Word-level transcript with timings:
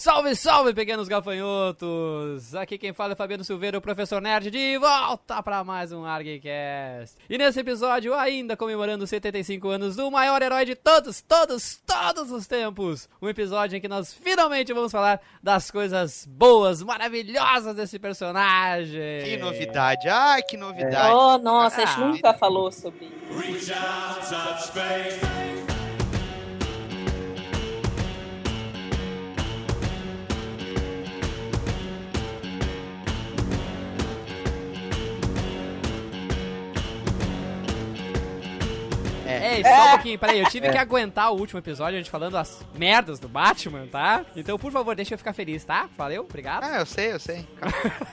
Salve, 0.00 0.34
salve, 0.34 0.72
pequenos 0.72 1.08
gafanhotos! 1.08 2.54
Aqui 2.54 2.78
quem 2.78 2.90
fala 2.90 3.12
é 3.12 3.14
Fabiano 3.14 3.44
Silveira, 3.44 3.76
o 3.76 3.82
professor 3.82 4.18
nerd, 4.18 4.50
de 4.50 4.78
volta 4.78 5.42
para 5.42 5.62
mais 5.62 5.92
um 5.92 6.06
ArgCast. 6.06 7.18
E 7.28 7.36
nesse 7.36 7.60
episódio, 7.60 8.14
ainda 8.14 8.56
comemorando 8.56 9.04
os 9.04 9.10
75 9.10 9.68
anos 9.68 9.96
do 9.96 10.10
maior 10.10 10.40
herói 10.40 10.64
de 10.64 10.74
todos, 10.74 11.20
todos, 11.20 11.82
todos 11.86 12.30
os 12.30 12.46
tempos. 12.46 13.10
Um 13.20 13.28
episódio 13.28 13.76
em 13.76 13.80
que 13.82 13.88
nós 13.88 14.14
finalmente 14.14 14.72
vamos 14.72 14.90
falar 14.90 15.20
das 15.42 15.70
coisas 15.70 16.24
boas, 16.24 16.82
maravilhosas 16.82 17.76
desse 17.76 17.98
personagem. 17.98 19.22
Que 19.22 19.36
novidade, 19.36 20.08
ai 20.08 20.42
que 20.42 20.56
novidade. 20.56 21.14
Oh, 21.14 21.36
nossa, 21.36 21.82
a 21.82 21.84
gente 21.84 22.00
nunca 22.00 22.32
falou 22.32 22.72
sobre 22.72 23.04
isso. 23.50 23.74
Ei, 39.30 39.62
só 39.62 39.86
um 39.86 39.90
pouquinho, 39.90 40.18
peraí, 40.18 40.40
eu 40.40 40.48
tive 40.48 40.70
que 40.70 40.78
aguentar 40.78 41.32
o 41.32 41.36
último 41.38 41.58
episódio, 41.58 41.94
a 41.94 41.98
gente 41.98 42.10
falando 42.10 42.36
as 42.36 42.64
merdas 42.74 43.18
do 43.18 43.28
Batman, 43.28 43.86
tá? 43.86 44.24
Então, 44.36 44.58
por 44.58 44.72
favor, 44.72 44.94
deixa 44.94 45.14
eu 45.14 45.18
ficar 45.18 45.32
feliz, 45.32 45.64
tá? 45.64 45.88
Valeu, 45.96 46.22
obrigado. 46.22 46.64
Ah, 46.64 46.78
eu 46.80 46.86
sei, 46.86 47.12
eu 47.12 47.20
sei. 47.20 47.46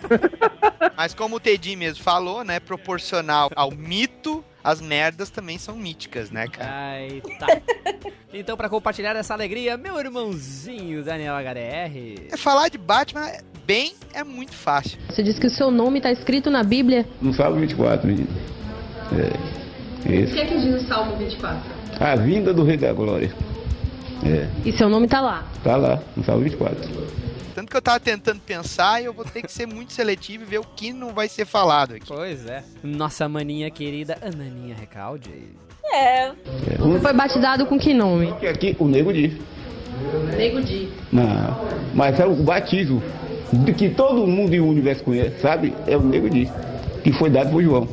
Mas 0.95 1.13
como 1.13 1.35
o 1.35 1.39
Teddy 1.39 1.75
mesmo 1.75 2.03
falou, 2.03 2.43
né, 2.43 2.59
proporcional 2.59 3.49
ao 3.55 3.71
mito, 3.71 4.43
as 4.63 4.81
merdas 4.81 5.29
também 5.29 5.57
são 5.57 5.75
míticas, 5.75 6.29
né, 6.31 6.47
cara? 6.47 6.69
Ai, 6.71 7.21
tá. 7.39 7.47
Então, 8.33 8.57
pra 8.57 8.67
compartilhar 8.67 9.15
essa 9.15 9.33
alegria, 9.33 9.77
meu 9.77 9.97
irmãozinho 9.99 11.03
Daniel 11.03 11.35
HDR. 11.35 12.27
É, 12.31 12.37
Falar 12.37 12.69
de 12.69 12.77
Batman 12.77 13.31
bem 13.65 13.95
é 14.13 14.23
muito 14.23 14.53
fácil. 14.53 14.99
Você 15.09 15.23
disse 15.23 15.39
que 15.39 15.47
o 15.47 15.49
seu 15.49 15.71
nome 15.71 15.99
está 15.99 16.11
escrito 16.11 16.49
na 16.49 16.63
Bíblia? 16.63 17.07
No 17.21 17.33
Salmo 17.33 17.59
24, 17.59 18.07
menino. 18.07 18.27
É. 19.13 19.66
Isso. 20.13 20.33
que 20.33 20.39
é 20.39 20.45
que 20.45 20.57
diz 20.59 20.83
o 20.83 20.87
Salmo 20.87 21.15
24? 21.17 21.59
A 21.99 22.15
vinda 22.15 22.53
do 22.53 22.63
Rei 22.63 22.77
da 22.77 22.93
Glória. 22.93 23.31
É. 24.25 24.47
E 24.65 24.71
seu 24.71 24.89
nome 24.89 25.07
tá 25.07 25.21
lá. 25.21 25.45
Tá 25.63 25.75
lá, 25.75 26.01
no 26.15 26.23
Salmo 26.23 26.43
24. 26.43 27.07
Tanto 27.53 27.71
que 27.71 27.77
eu 27.77 27.81
tava 27.81 27.99
tentando 27.99 28.39
pensar 28.39 29.01
e 29.01 29.05
eu 29.05 29.13
vou 29.13 29.25
ter 29.25 29.41
que 29.41 29.51
ser 29.51 29.65
muito 29.65 29.91
seletivo 29.91 30.43
e 30.43 30.45
ver 30.45 30.59
o 30.59 30.63
que 30.75 30.93
não 30.93 31.13
vai 31.13 31.27
ser 31.27 31.45
falado 31.45 31.95
aqui. 31.95 32.05
Pois 32.07 32.45
é. 32.45 32.63
Nossa 32.83 33.27
maninha 33.27 33.69
querida 33.71 34.17
Ananinha 34.21 34.75
Recalde. 34.75 35.31
É, 35.91 36.25
É. 36.25 36.33
Um 36.79 36.99
Foi 36.99 37.13
batizado 37.13 37.65
com 37.65 37.79
que 37.79 37.93
nome? 37.93 38.31
que 38.39 38.47
aqui 38.47 38.75
o 38.79 38.85
nego 38.85 39.11
diz. 39.11 39.33
Nego 40.37 40.61
Di. 40.61 40.89
Não. 41.11 41.67
Mas 41.93 42.19
é 42.19 42.25
o 42.25 42.35
batismo 42.35 43.01
que 43.75 43.89
todo 43.89 44.27
mundo 44.27 44.53
e 44.53 44.59
o 44.59 44.67
universo 44.67 45.03
conhece, 45.03 45.39
sabe? 45.41 45.73
É 45.87 45.97
o 45.97 46.01
nego 46.01 46.29
diz. 46.29 46.49
Que 47.03 47.11
foi 47.13 47.29
dado 47.29 47.51
por 47.51 47.63
João. 47.63 47.87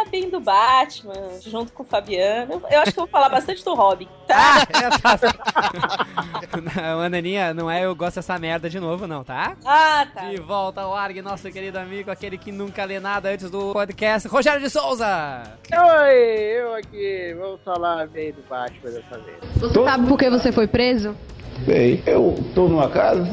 Falar 0.00 0.10
bem 0.10 0.30
do 0.30 0.40
Batman, 0.40 1.12
junto 1.44 1.72
com 1.72 1.82
o 1.82 1.86
Fabiano. 1.86 2.62
Eu 2.70 2.80
acho 2.80 2.92
que 2.92 2.98
eu 2.98 3.04
vou 3.04 3.08
falar 3.10 3.28
bastante 3.28 3.64
do 3.64 3.74
Robin, 3.74 4.08
tá? 4.26 4.36
Ah, 4.38 4.66
é, 4.78 4.98
tá. 4.98 6.06
Não, 6.82 7.00
Ananinha, 7.00 7.54
não 7.54 7.70
é 7.70 7.84
eu 7.84 7.94
gosto 7.94 8.16
dessa 8.16 8.38
merda 8.38 8.68
de 8.68 8.80
novo, 8.80 9.06
não, 9.06 9.22
tá? 9.22 9.56
Ah, 9.64 10.06
tá. 10.12 10.22
De 10.28 10.36
volta 10.40 10.80
ao 10.80 10.94
ARG, 10.94 11.22
nosso 11.22 11.50
querido 11.50 11.78
amigo, 11.78 12.10
aquele 12.10 12.36
que 12.36 12.50
nunca 12.50 12.84
lê 12.84 12.98
nada 12.98 13.30
antes 13.30 13.50
do 13.50 13.72
podcast, 13.72 14.26
Rogério 14.28 14.60
de 14.60 14.68
Souza! 14.68 15.42
Oi, 15.72 16.14
eu 16.58 16.74
aqui, 16.74 17.34
vamos 17.38 17.60
falar 17.64 18.06
bem 18.08 18.32
do 18.32 18.42
Batman 18.48 18.90
dessa 18.90 19.18
vez. 19.18 19.36
Você 19.56 19.72
Tô- 19.74 19.84
sabe 19.84 20.06
por 20.06 20.18
que 20.18 20.28
você 20.30 20.50
foi 20.50 20.66
preso? 20.66 21.14
Bem, 21.60 22.02
eu 22.06 22.34
tô 22.54 22.68
numa 22.68 22.88
casa, 22.90 23.28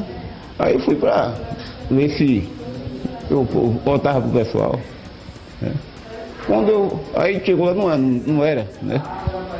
aí 0.58 0.74
eu 0.74 0.80
fui 0.80 0.94
pra 0.96 1.34
ver 1.90 2.10
se 2.10 2.48
eu 3.30 3.42
voltava 3.44 4.20
pro 4.20 4.30
pessoal. 4.30 4.78
né? 5.60 5.74
Quando 6.48 6.68
eu. 6.70 7.00
Aí 7.14 7.40
chegou 7.44 7.66
lá, 7.66 7.74
não, 7.74 7.88
era- 7.88 7.98
não 7.98 8.44
era, 8.44 8.68
né? 8.82 9.00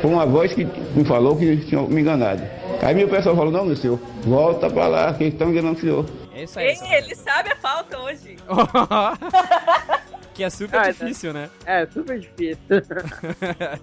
Foi 0.01 0.11
uma 0.11 0.25
voz 0.25 0.53
que 0.53 0.65
me 0.65 1.05
falou 1.05 1.37
que 1.37 1.55
tinha 1.57 1.81
me 1.83 2.01
enganado. 2.01 2.41
Aí 2.81 2.93
meu 2.95 3.07
pessoal 3.07 3.35
falou, 3.35 3.51
não, 3.51 3.63
meu 3.65 3.75
senhor, 3.77 3.99
volta 4.23 4.69
pra 4.69 4.87
lá, 4.87 5.13
que 5.13 5.23
eles 5.23 5.33
estão 5.33 5.49
enganando 5.51 5.77
o 5.77 5.79
senhor. 5.81 6.05
É 6.33 6.43
isso 6.43 6.57
aí. 6.59 6.67
Ei, 6.67 6.97
ele 6.97 7.15
sabe 7.15 7.51
a 7.51 7.55
falta 7.55 7.97
hoje. 7.99 8.35
que 10.33 10.43
é 10.43 10.49
super 10.49 10.79
Ah, 10.79 10.87
difícil, 10.89 11.31
né? 11.33 11.49
É, 11.65 11.85
super 11.85 12.19
difícil. 12.19 12.59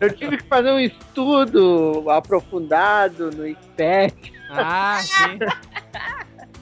eu 0.01 0.13
tive 0.15 0.39
que 0.39 0.45
fazer 0.49 0.71
um 0.73 0.81
estudo 0.81 2.05
aprofundado 2.11 3.31
no 3.31 3.47
SPEC. 3.47 4.33
Ah, 4.51 4.99
sim. 5.03 5.39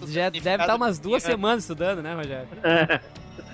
Já 0.08 0.28
deve 0.28 0.62
estar 0.64 0.74
umas 0.74 0.98
duas 0.98 1.22
semanas 1.22 1.62
estudando, 1.64 2.02
né, 2.02 2.14
Rogério? 2.14 2.48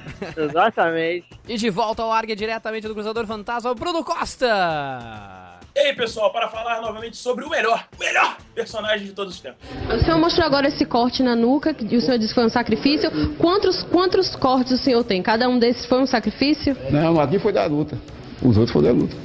Exatamente. 0.36 1.26
E 1.48 1.56
de 1.56 1.70
volta 1.70 2.02
ao 2.02 2.12
ARG 2.12 2.34
diretamente 2.34 2.86
do 2.86 2.94
Cruzador 2.94 3.26
Fantasma, 3.26 3.74
Bruno 3.74 4.04
Costa! 4.04 5.58
E 5.74 5.78
aí, 5.78 5.94
pessoal, 5.94 6.32
para 6.32 6.48
falar 6.48 6.80
novamente 6.80 7.16
sobre 7.16 7.44
o 7.44 7.48
melhor, 7.48 7.86
o 7.96 8.02
melhor 8.02 8.36
personagem 8.54 9.06
de 9.06 9.12
todos 9.12 9.34
os 9.34 9.40
tempos. 9.40 9.60
O 9.88 10.04
senhor 10.04 10.18
mostrou 10.18 10.44
agora 10.44 10.66
esse 10.66 10.84
corte 10.84 11.22
na 11.22 11.36
nuca, 11.36 11.72
que 11.72 11.96
o 11.96 12.00
senhor 12.00 12.18
disse 12.18 12.30
que 12.30 12.34
foi 12.34 12.46
um 12.46 12.50
sacrifício. 12.50 13.10
Quantos, 13.38 13.82
quantos 13.84 14.34
cortes 14.34 14.72
o 14.72 14.82
senhor 14.82 15.04
tem? 15.04 15.22
Cada 15.22 15.48
um 15.48 15.58
desses 15.58 15.86
foi 15.86 16.00
um 16.00 16.06
sacrifício? 16.06 16.76
Não, 16.90 17.20
aqui 17.20 17.38
foi 17.38 17.52
da 17.52 17.66
luta. 17.66 17.96
Os 18.42 18.56
outros 18.56 18.72
foram 18.72 18.86
da 18.88 18.92
luta. 18.92 19.16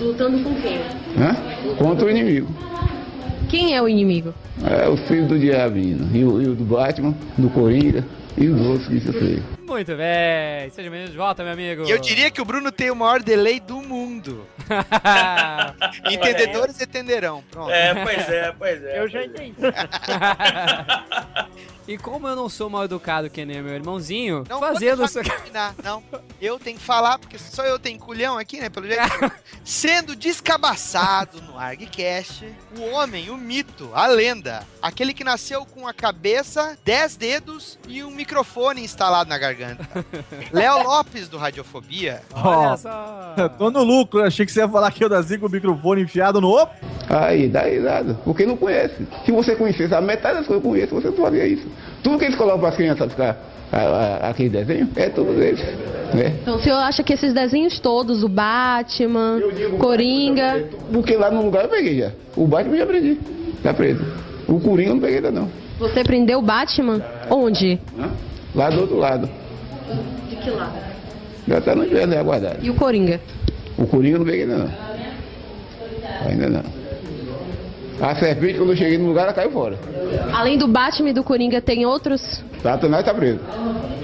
Lutando 0.00 0.42
com 0.42 0.54
quem? 0.60 0.78
Né? 1.16 1.76
Contra 1.78 2.06
o 2.06 2.10
inimigo. 2.10 2.48
Quem 3.48 3.74
é 3.74 3.82
o 3.82 3.88
inimigo? 3.88 4.34
É 4.64 4.88
o 4.88 4.96
filho 4.96 5.26
do 5.28 5.38
diabinho. 5.38 6.08
E 6.12 6.24
o, 6.24 6.42
e 6.42 6.48
o 6.48 6.54
do 6.54 6.64
Batman, 6.64 7.14
do 7.36 7.48
Coringa 7.50 8.04
e 8.36 8.48
os 8.48 8.60
outros 8.60 8.88
que 8.88 8.96
isso 8.96 9.10
aí. 9.10 9.55
Muito 9.66 9.96
bem, 9.96 10.70
seja 10.70 10.88
bem-vindo 10.88 11.10
de 11.10 11.16
volta, 11.16 11.42
meu 11.42 11.52
amigo. 11.52 11.86
E 11.86 11.90
eu 11.90 11.98
diria 11.98 12.30
que 12.30 12.40
o 12.40 12.44
Bruno 12.44 12.70
tem 12.70 12.88
o 12.88 12.94
maior 12.94 13.20
delay 13.20 13.58
do 13.58 13.82
mundo. 13.82 14.46
Entendedores 16.08 16.80
entenderão. 16.80 17.42
Pronto. 17.50 17.72
É, 17.72 18.04
pois 18.04 18.28
é, 18.28 18.54
pois 18.56 18.84
é. 18.84 19.00
Eu 19.00 19.08
já 19.08 19.22
é. 19.22 19.26
entendi. 19.26 19.56
e 21.88 21.98
como 21.98 22.28
eu 22.28 22.36
não 22.36 22.48
sou 22.48 22.70
mal 22.70 22.84
educado 22.84 23.28
que 23.28 23.44
nem 23.44 23.60
meu 23.60 23.74
irmãozinho, 23.74 24.44
Não 24.48 24.60
fazendo 24.60 25.04
isso 25.04 25.20
terminar, 25.20 25.74
não. 25.82 26.00
Eu 26.40 26.60
tenho 26.60 26.78
que 26.78 26.84
falar, 26.84 27.18
porque 27.18 27.36
só 27.36 27.64
eu 27.64 27.78
tenho 27.78 27.98
culhão 27.98 28.38
aqui, 28.38 28.60
né? 28.60 28.68
Pelo 28.68 28.86
jeito. 28.86 29.02
Sendo 29.64 30.14
descabaçado 30.14 31.42
no 31.42 31.58
ArgCast, 31.58 32.46
o 32.78 32.82
homem, 32.90 33.30
o 33.30 33.36
mito, 33.36 33.90
a 33.92 34.06
lenda. 34.06 34.64
Aquele 34.80 35.12
que 35.12 35.24
nasceu 35.24 35.66
com 35.66 35.88
a 35.88 35.92
cabeça, 35.92 36.78
dez 36.84 37.16
dedos 37.16 37.76
e 37.88 38.04
um 38.04 38.12
microfone 38.12 38.84
instalado 38.84 39.28
na 39.28 39.36
garganta. 39.36 39.55
Léo 40.52 40.82
Lopes, 40.82 41.28
do 41.28 41.38
Radiofobia. 41.38 42.20
Olha 42.34 42.72
Ó, 42.72 42.76
só. 42.76 43.48
tô 43.58 43.70
no 43.70 43.82
lucro, 43.82 44.22
achei 44.22 44.44
que 44.44 44.52
você 44.52 44.60
ia 44.60 44.68
falar 44.68 44.90
que 44.90 45.04
eu 45.04 45.08
nasci 45.08 45.38
com 45.38 45.46
o 45.46 45.50
microfone 45.50 46.02
enfiado 46.02 46.40
no. 46.40 46.66
Aí, 47.08 47.48
dá 47.48 47.62
risada, 47.62 48.14
porque 48.24 48.44
não 48.44 48.56
conhece. 48.56 49.06
Se 49.24 49.32
você 49.32 49.54
conhecesse 49.54 49.94
a 49.94 50.00
metade 50.00 50.38
das 50.38 50.46
coisas 50.46 50.62
que 50.62 50.68
eu 50.68 50.72
conheço, 50.72 50.94
você 50.94 51.08
não 51.08 51.16
faria 51.16 51.46
isso. 51.46 51.66
Tudo 52.02 52.18
que 52.18 52.24
eles 52.24 52.36
colocam 52.36 52.60
para 52.60 52.68
as 52.70 52.76
crianças 52.76 53.10
ficar 53.10 53.36
aquele 54.22 54.48
desenho, 54.48 54.88
é 54.96 55.08
tudo 55.08 55.32
deles. 55.34 55.60
Né? 56.14 56.36
Então 56.42 56.56
o 56.56 56.60
senhor 56.60 56.78
acha 56.78 57.02
que 57.02 57.12
esses 57.12 57.32
desenhos 57.34 57.80
todos, 57.80 58.22
o 58.22 58.28
Batman, 58.28 59.40
Coringa. 59.78 60.68
Porque 60.92 61.16
lá 61.16 61.30
no 61.30 61.42
lugar 61.42 61.64
eu 61.64 61.70
peguei 61.70 61.98
já. 61.98 62.12
O 62.36 62.46
Batman 62.46 62.74
eu 62.74 62.78
já 62.78 62.86
prendi, 62.86 63.18
tá 63.62 63.74
preso. 63.74 64.04
O 64.46 64.60
Coringa 64.60 64.90
eu 64.90 64.94
não 64.94 65.00
peguei 65.00 65.16
ainda 65.16 65.30
não. 65.32 65.50
Você 65.78 66.02
prendeu 66.04 66.38
o 66.38 66.42
Batman? 66.42 67.04
Onde? 67.30 67.78
Lá 68.54 68.70
do 68.70 68.80
outro 68.80 68.96
lado. 68.96 69.28
De 70.28 70.36
que 70.36 70.50
lado? 70.50 70.72
Já 71.48 71.60
tá 71.60 71.74
no 71.74 71.84
inverno 71.84 72.18
aguardado. 72.18 72.58
E 72.62 72.70
o 72.70 72.74
Coringa? 72.74 73.20
O 73.78 73.86
Coringa 73.86 74.18
não 74.18 74.24
peguei 74.24 74.42
ainda 74.42 74.56
não. 74.58 74.70
Ainda 76.26 76.48
não. 76.48 76.75
A 78.00 78.14
serpente, 78.14 78.58
quando 78.58 78.70
eu 78.72 78.76
cheguei 78.76 78.98
no 78.98 79.08
lugar, 79.08 79.24
ela 79.24 79.32
caiu 79.32 79.50
fora. 79.50 79.78
Além 80.32 80.58
do 80.58 80.68
Batman 80.68 81.10
e 81.10 81.12
do 81.14 81.24
Coringa, 81.24 81.62
tem 81.62 81.86
outros? 81.86 82.44
Satanás 82.62 83.04
tá 83.04 83.14
preso. 83.14 83.40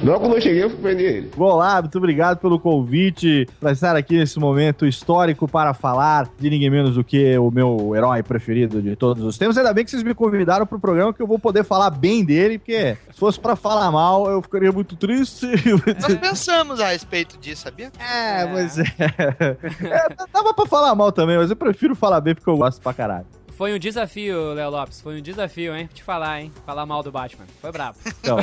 Logo 0.03 0.21
quando 0.21 0.35
eu 0.37 0.41
cheguei, 0.41 0.65
eu 0.65 0.71
prendi 0.71 1.03
ele. 1.05 1.31
Olá, 1.37 1.81
muito 1.81 1.99
obrigado 1.99 2.39
pelo 2.39 2.59
convite 2.59 3.47
para 3.61 3.73
estar 3.73 3.95
aqui 3.95 4.17
nesse 4.17 4.39
momento 4.39 4.87
histórico 4.87 5.47
para 5.47 5.75
falar 5.75 6.29
de 6.39 6.49
ninguém 6.49 6.71
menos 6.71 6.95
do 6.95 7.05
que 7.05 7.37
o 7.37 7.51
meu 7.51 7.95
herói 7.95 8.23
preferido 8.23 8.81
de 8.81 8.97
todos 8.97 9.23
os 9.23 9.37
tempos. 9.37 9.59
Ainda 9.59 9.75
bem 9.75 9.85
que 9.85 9.91
vocês 9.91 10.03
me 10.03 10.15
convidaram 10.15 10.67
para 10.67 10.77
o 10.77 10.81
programa 10.81 11.13
que 11.13 11.21
eu 11.21 11.27
vou 11.27 11.39
poder 11.39 11.63
falar 11.63 11.91
bem 11.91 12.25
dele, 12.25 12.59
porque 12.59 12.97
se 13.13 13.19
fosse 13.19 13.39
para 13.39 13.55
falar 13.55 13.91
mal, 13.91 14.29
eu 14.31 14.41
ficaria 14.41 14.73
muito 14.73 14.97
triste. 14.97 15.47
Nós 16.01 16.15
pensamos 16.15 16.81
a 16.81 16.89
respeito 16.89 17.39
disso, 17.39 17.63
sabia? 17.63 17.93
É, 17.99 18.47
mas 18.47 18.79
é. 18.79 18.85
é 18.99 20.09
dava 20.33 20.55
pra 20.55 20.67
falar 20.67 20.95
mal 20.95 21.13
também, 21.13 21.37
mas 21.37 21.51
eu 21.51 21.57
prefiro 21.57 21.95
falar 21.95 22.21
bem 22.21 22.35
porque 22.35 22.49
eu 22.49 22.57
gosto 22.57 22.81
pra 22.81 22.95
caralho. 22.95 23.42
Foi 23.63 23.73
um 23.73 23.79
desafio, 23.79 24.55
Léo 24.55 24.71
Lopes. 24.71 25.01
Foi 25.01 25.21
um 25.21 25.23
desafio, 25.23 25.73
hein? 25.73 25.89
Te 25.95 26.03
falar, 26.03 26.41
hein? 26.41 26.53
Falar 26.67 26.85
mal 26.85 27.01
do 27.01 27.13
Batman. 27.13 27.45
Foi 27.61 27.71
brabo. 27.71 27.97
Então, 28.21 28.37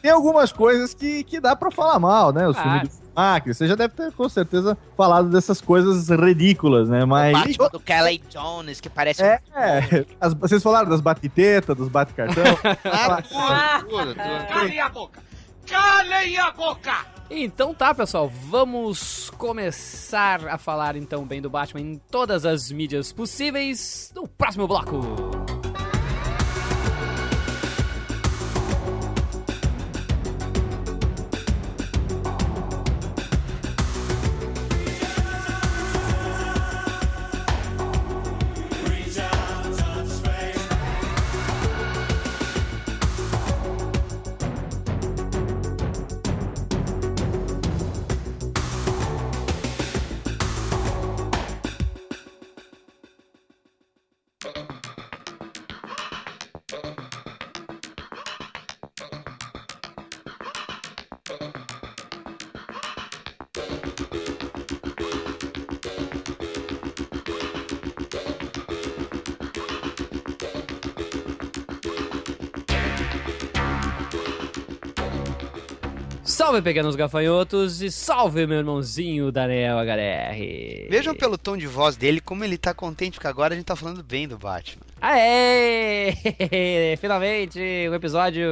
tem 0.00 0.12
algumas 0.12 0.52
coisas 0.52 0.94
que, 0.94 1.24
que 1.24 1.40
dá 1.40 1.56
pra 1.56 1.72
falar 1.72 1.98
mal, 1.98 2.32
né? 2.32 2.46
O 2.46 2.52
Ah, 2.52 2.54
filme 2.54 2.80
do 2.82 2.90
Macri. 3.16 3.52
Você 3.52 3.66
já 3.66 3.74
deve 3.74 3.94
ter, 3.94 4.12
com 4.12 4.28
certeza, 4.28 4.78
falado 4.96 5.28
dessas 5.28 5.60
coisas 5.60 6.08
ridículas, 6.08 6.88
né? 6.88 7.02
O 7.02 7.08
Mas. 7.08 7.32
Batman 7.32 7.68
do 7.70 7.80
Kelly 7.80 8.22
Jones, 8.30 8.80
que 8.80 8.88
parece 8.88 9.24
É, 9.24 9.40
é. 9.56 10.06
As- 10.20 10.34
vocês 10.34 10.62
falaram 10.62 10.88
das 10.88 11.00
bate-teta, 11.00 11.74
dos 11.74 11.88
bate-cartão. 11.88 12.44
Ah, 12.84 13.22
Ah. 13.34 13.82
Calem 14.48 14.78
a 14.80 14.88
boca! 14.88 15.20
Calem 15.66 16.38
a 16.38 16.50
boca! 16.52 16.94
Então 17.34 17.72
tá, 17.72 17.94
pessoal, 17.94 18.28
vamos 18.28 19.30
começar 19.38 20.46
a 20.48 20.58
falar 20.58 20.96
então 20.96 21.24
bem 21.24 21.40
do 21.40 21.48
Batman 21.48 21.80
em 21.80 21.96
todas 22.10 22.44
as 22.44 22.70
mídias 22.70 23.10
possíveis 23.10 24.12
no 24.14 24.28
próximo 24.28 24.68
bloco. 24.68 25.00
Salve, 76.52 76.64
pequenos 76.64 76.96
gafanhotos, 76.96 77.80
e 77.80 77.90
salve, 77.90 78.46
meu 78.46 78.58
irmãozinho 78.58 79.32
Daniel 79.32 79.78
HDR. 79.78 80.86
Vejam 80.90 81.14
pelo 81.14 81.38
tom 81.38 81.56
de 81.56 81.66
voz 81.66 81.96
dele 81.96 82.20
como 82.20 82.44
ele 82.44 82.58
tá 82.58 82.74
contente, 82.74 83.14
porque 83.14 83.26
agora 83.26 83.54
a 83.54 83.56
gente 83.56 83.64
tá 83.64 83.74
falando 83.74 84.02
bem 84.02 84.28
do 84.28 84.36
Batman. 84.36 84.82
Aê! 85.00 86.12
Finalmente, 87.00 87.58
um 87.88 87.94
episódio 87.94 88.44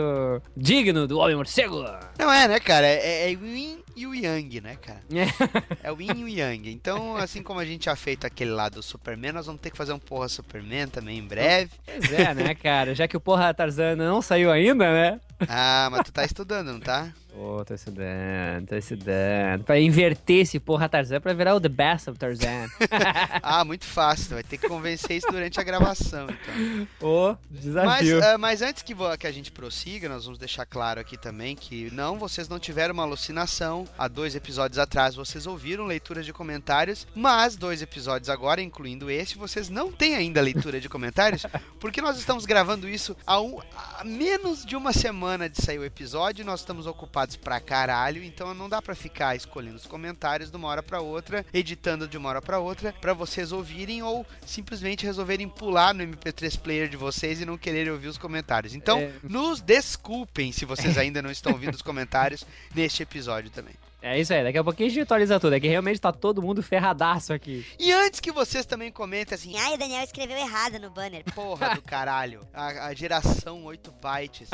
digno 0.56 1.06
do 1.06 1.18
Homem-Morcego. 1.18 1.84
Não 2.18 2.32
é, 2.32 2.48
né, 2.48 2.58
cara? 2.58 2.86
É, 2.86 3.30
é 3.30 3.36
o 3.36 3.44
Yin 3.44 3.80
e 3.94 4.06
o 4.06 4.14
Yang, 4.14 4.62
né, 4.62 4.76
cara? 4.80 5.02
É. 5.12 5.88
É 5.88 5.92
o 5.92 6.00
Yin 6.00 6.20
e 6.20 6.24
o 6.24 6.28
Yang. 6.28 6.72
Então, 6.72 7.18
assim 7.18 7.42
como 7.42 7.60
a 7.60 7.66
gente 7.66 7.84
já 7.84 7.94
feito 7.94 8.26
aquele 8.26 8.50
lá 8.50 8.70
do 8.70 8.82
Superman, 8.82 9.32
nós 9.32 9.44
vamos 9.44 9.60
ter 9.60 9.70
que 9.70 9.76
fazer 9.76 9.92
um 9.92 9.98
porra 9.98 10.26
Superman 10.26 10.88
também 10.88 11.18
em 11.18 11.26
breve. 11.26 11.72
Pois 11.84 12.10
é, 12.14 12.32
né, 12.32 12.54
cara? 12.54 12.94
Já 12.94 13.06
que 13.06 13.16
o 13.16 13.20
porra 13.20 13.52
Tarzan 13.52 13.94
não 13.94 14.22
saiu 14.22 14.50
ainda, 14.50 14.90
né? 14.90 15.20
Ah, 15.46 15.88
mas 15.90 16.04
tu 16.04 16.12
tá 16.12 16.24
estudando, 16.24 16.72
não 16.72 16.80
tá? 16.80 17.12
Pô, 17.32 17.64
tô 17.64 17.74
estudando, 17.74 18.66
tô 18.66 18.76
estudando. 18.76 19.64
Pra 19.64 19.78
inverter 19.78 20.40
esse 20.42 20.58
porra 20.58 20.88
Tarzan 20.88 21.20
pra 21.20 21.32
virar 21.32 21.54
o 21.54 21.60
The 21.60 21.68
Best 21.68 22.10
of 22.10 22.18
Tarzan. 22.18 22.68
Ah, 23.42 23.64
muito 23.64 23.84
fácil. 23.84 24.34
Vai 24.34 24.42
ter 24.42 24.58
que 24.58 24.68
convencer 24.68 25.16
isso 25.16 25.26
durante 25.30 25.58
a 25.58 25.62
gravação, 25.62 26.26
então. 26.28 26.88
Ô, 27.08 27.36
Mas, 27.50 27.60
desafio. 27.62 28.24
ah, 28.24 28.36
mas 28.38 28.62
antes 28.62 28.82
que, 28.82 28.94
que 29.18 29.26
a 29.26 29.32
gente 29.32 29.50
prossiga, 29.50 30.08
nós 30.08 30.24
vamos 30.24 30.38
deixar 30.38 30.66
claro 30.66 31.00
aqui 31.00 31.16
também 31.16 31.56
que 31.56 31.90
não, 31.92 32.18
vocês 32.18 32.48
não 32.48 32.58
tiveram 32.58 32.92
uma 32.94 33.02
alucinação. 33.04 33.86
Há 33.98 34.08
dois 34.08 34.34
episódios 34.34 34.78
atrás 34.78 35.14
vocês 35.14 35.46
ouviram 35.46 35.86
leituras 35.86 36.26
de 36.26 36.32
comentários, 36.32 37.06
mas 37.14 37.56
dois 37.56 37.80
episódios 37.82 38.28
agora, 38.28 38.60
incluindo 38.60 39.10
este, 39.10 39.38
vocês 39.38 39.68
não 39.68 39.90
têm 39.92 40.14
ainda 40.16 40.40
leitura 40.40 40.80
de 40.80 40.88
comentários, 40.88 41.46
porque 41.78 42.00
nós 42.02 42.18
estamos 42.18 42.44
gravando 42.44 42.88
isso 42.88 43.16
há, 43.26 43.40
um- 43.40 43.60
há 43.76 44.02
menos 44.04 44.64
de 44.64 44.76
uma 44.76 44.92
semana 44.92 45.48
de 45.48 45.60
sair 45.62 45.78
o 45.78 45.84
episódio 45.84 46.42
e 46.42 46.46
nós 46.46 46.60
estamos 46.60 46.86
ocupados 46.86 47.19
pra 47.36 47.60
caralho, 47.60 48.22
então 48.24 48.52
não 48.54 48.68
dá 48.68 48.80
pra 48.82 48.94
ficar 48.94 49.34
escolhendo 49.36 49.76
os 49.76 49.86
comentários 49.86 50.50
de 50.50 50.56
uma 50.56 50.68
hora 50.68 50.82
pra 50.82 51.00
outra, 51.00 51.44
editando 51.52 52.06
de 52.08 52.16
uma 52.16 52.28
hora 52.28 52.42
pra 52.42 52.58
outra, 52.58 52.92
pra 53.00 53.12
vocês 53.14 53.52
ouvirem 53.52 54.02
ou 54.02 54.26
simplesmente 54.46 55.04
resolverem 55.06 55.48
pular 55.48 55.94
no 55.94 56.02
MP3 56.04 56.58
player 56.58 56.88
de 56.88 56.96
vocês 56.96 57.40
e 57.40 57.44
não 57.44 57.56
quererem 57.58 57.92
ouvir 57.92 58.08
os 58.08 58.18
comentários. 58.18 58.74
Então, 58.74 58.98
É. 58.98 59.12
nos 59.22 59.60
desculpem 59.60 60.52
se 60.52 60.64
vocês 60.64 60.96
ainda 60.98 61.20
não 61.22 61.30
estão 61.30 61.52
ouvindo 61.52 61.74
os 61.74 61.82
comentários 61.82 62.44
neste 62.74 63.02
episódio 63.02 63.50
também. 63.50 63.74
É 64.02 64.18
isso 64.18 64.32
aí, 64.32 64.42
daqui 64.42 64.56
a 64.56 64.64
pouquinho 64.64 64.86
a 64.88 64.90
gente 64.92 65.02
atualiza 65.02 65.38
tudo. 65.38 65.54
É 65.54 65.60
que 65.60 65.68
realmente 65.68 66.00
tá 66.00 66.10
todo 66.10 66.40
mundo 66.40 66.62
ferradaço 66.62 67.34
aqui. 67.34 67.66
E 67.78 67.92
antes 67.92 68.18
que 68.18 68.32
vocês 68.32 68.64
também 68.64 68.90
comentem 68.90 69.34
assim, 69.34 69.54
Ai, 69.58 69.74
o 69.74 69.78
Daniel 69.78 70.02
escreveu 70.02 70.38
errado 70.38 70.78
no 70.78 70.88
banner. 70.88 71.22
porra 71.34 71.74
do 71.74 71.82
caralho, 71.84 72.40
a, 72.54 72.86
a 72.86 72.94
geração 72.94 73.62
8 73.64 73.92
bytes. 74.02 74.48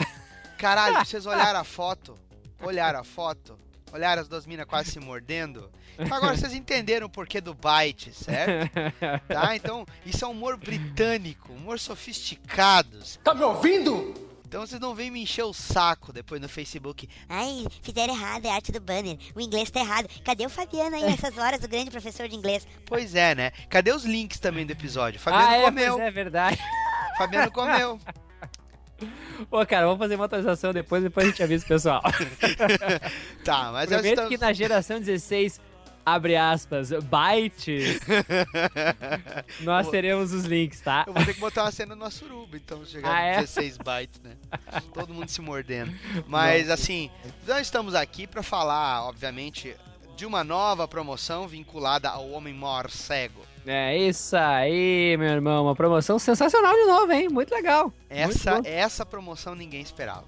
Caralho, 0.59 0.97
vocês 1.05 1.27
olharam 1.27 1.61
a 1.61 1.65
foto? 1.65 2.19
Olharam 2.61 3.01
a 3.01 3.05
foto? 3.05 3.59
Olharam 3.93 4.21
as 4.21 4.29
duas 4.29 4.47
minas 4.47 4.67
quase 4.67 4.91
se 4.91 5.01
mordendo? 5.01 5.71
Então 5.99 6.17
agora 6.17 6.37
vocês 6.37 6.53
entenderam 6.53 7.07
o 7.07 7.11
porquê 7.11 7.41
do 7.41 7.55
byte, 7.55 8.13
certo? 8.13 8.71
Tá? 9.29 9.57
Então, 9.57 9.87
isso 10.05 10.25
é 10.25 10.29
humor 10.29 10.57
britânico, 10.57 11.53
humor 11.53 11.79
sofisticado. 11.79 12.99
Tá 13.23 13.35
me 13.35 13.43
ouvindo? 13.43 14.15
Então 14.47 14.65
vocês 14.65 14.81
não 14.81 14.95
vêm 14.95 15.11
me 15.11 15.23
encher 15.23 15.45
o 15.45 15.53
saco 15.53 16.13
depois 16.13 16.41
no 16.41 16.49
Facebook. 16.49 17.09
Ai, 17.29 17.65
fizeram 17.83 18.15
errado, 18.15 18.47
é 18.47 18.51
arte 18.51 18.71
do 18.71 18.81
banner. 18.81 19.19
O 19.35 19.41
inglês 19.41 19.71
tá 19.71 19.81
errado. 19.81 20.09
Cadê 20.25 20.47
o 20.47 20.51
Fabiano 20.51 20.95
aí 20.95 21.03
nessas 21.03 21.37
horas, 21.37 21.63
o 21.65 21.69
grande 21.69 21.91
professor 21.91 22.29
de 22.29 22.37
inglês? 22.37 22.67
Pois 22.85 23.15
é, 23.15 23.35
né? 23.35 23.51
Cadê 23.69 23.93
os 23.93 24.05
links 24.05 24.39
também 24.39 24.65
do 24.65 24.73
episódio? 24.73 25.19
Fabiano 25.19 25.47
ah, 25.47 25.57
é, 25.57 25.65
comeu. 25.65 25.95
pois 25.95 26.07
é 26.07 26.11
verdade. 26.11 26.59
Fabiano 27.19 27.51
comeu. 27.51 27.99
Pô, 29.51 29.65
cara, 29.67 29.87
vamos 29.87 29.99
fazer 29.99 30.15
uma 30.15 30.25
atualização 30.25 30.73
depois, 30.73 31.03
depois 31.03 31.27
a 31.27 31.31
gente 31.31 31.43
avisa 31.43 31.65
o 31.65 31.69
pessoal. 31.69 32.03
Tá, 33.45 33.71
mas 33.73 33.89
Prometo 33.89 34.09
estamos... 34.09 34.29
que 34.31 34.39
na 34.39 34.53
geração 34.53 34.99
16, 34.99 35.61
abre 36.05 36.35
aspas, 36.37 36.91
bytes, 36.91 38.01
nós 39.61 39.89
teremos 39.89 40.33
os 40.33 40.45
links, 40.45 40.81
tá? 40.81 41.05
Eu 41.07 41.13
vou 41.13 41.25
ter 41.25 41.35
que 41.35 41.41
botar 41.41 41.65
uma 41.65 41.71
cena 41.71 41.95
no 41.95 42.01
nosso 42.05 42.19
Suruba, 42.19 42.57
então, 42.57 42.85
se 42.85 42.93
chegar 42.93 43.15
Ah, 43.15 43.21
é? 43.21 43.37
16 43.41 43.79
bytes, 43.79 44.21
né? 44.23 44.37
Todo 44.93 45.13
mundo 45.15 45.29
se 45.29 45.41
mordendo. 45.41 45.93
Mas, 46.27 46.71
assim, 46.71 47.11
nós 47.47 47.61
estamos 47.61 47.95
aqui 47.95 48.27
pra 48.27 48.43
falar, 48.43 49.05
obviamente, 49.09 49.77
de 50.17 50.25
uma 50.25 50.43
nova 50.43 50.89
promoção 50.89 51.47
vinculada 51.47 52.09
ao 52.09 52.31
Homem 52.31 52.55
Morcego. 52.55 53.43
É 53.67 53.97
isso 53.97 54.35
aí, 54.37 55.15
meu 55.19 55.29
irmão. 55.29 55.65
Uma 55.65 55.77
promoção 55.77 56.19
sensacional 56.19 56.73
de 56.73 56.87
novo, 56.87 57.13
hein? 57.13 57.29
Muito 57.29 57.55
legal. 57.55 57.93
Essa, 58.09 58.55
Muito 58.55 58.67
essa 58.67 59.05
promoção 59.05 59.55
ninguém 59.55 59.83
esperava. 59.83 60.25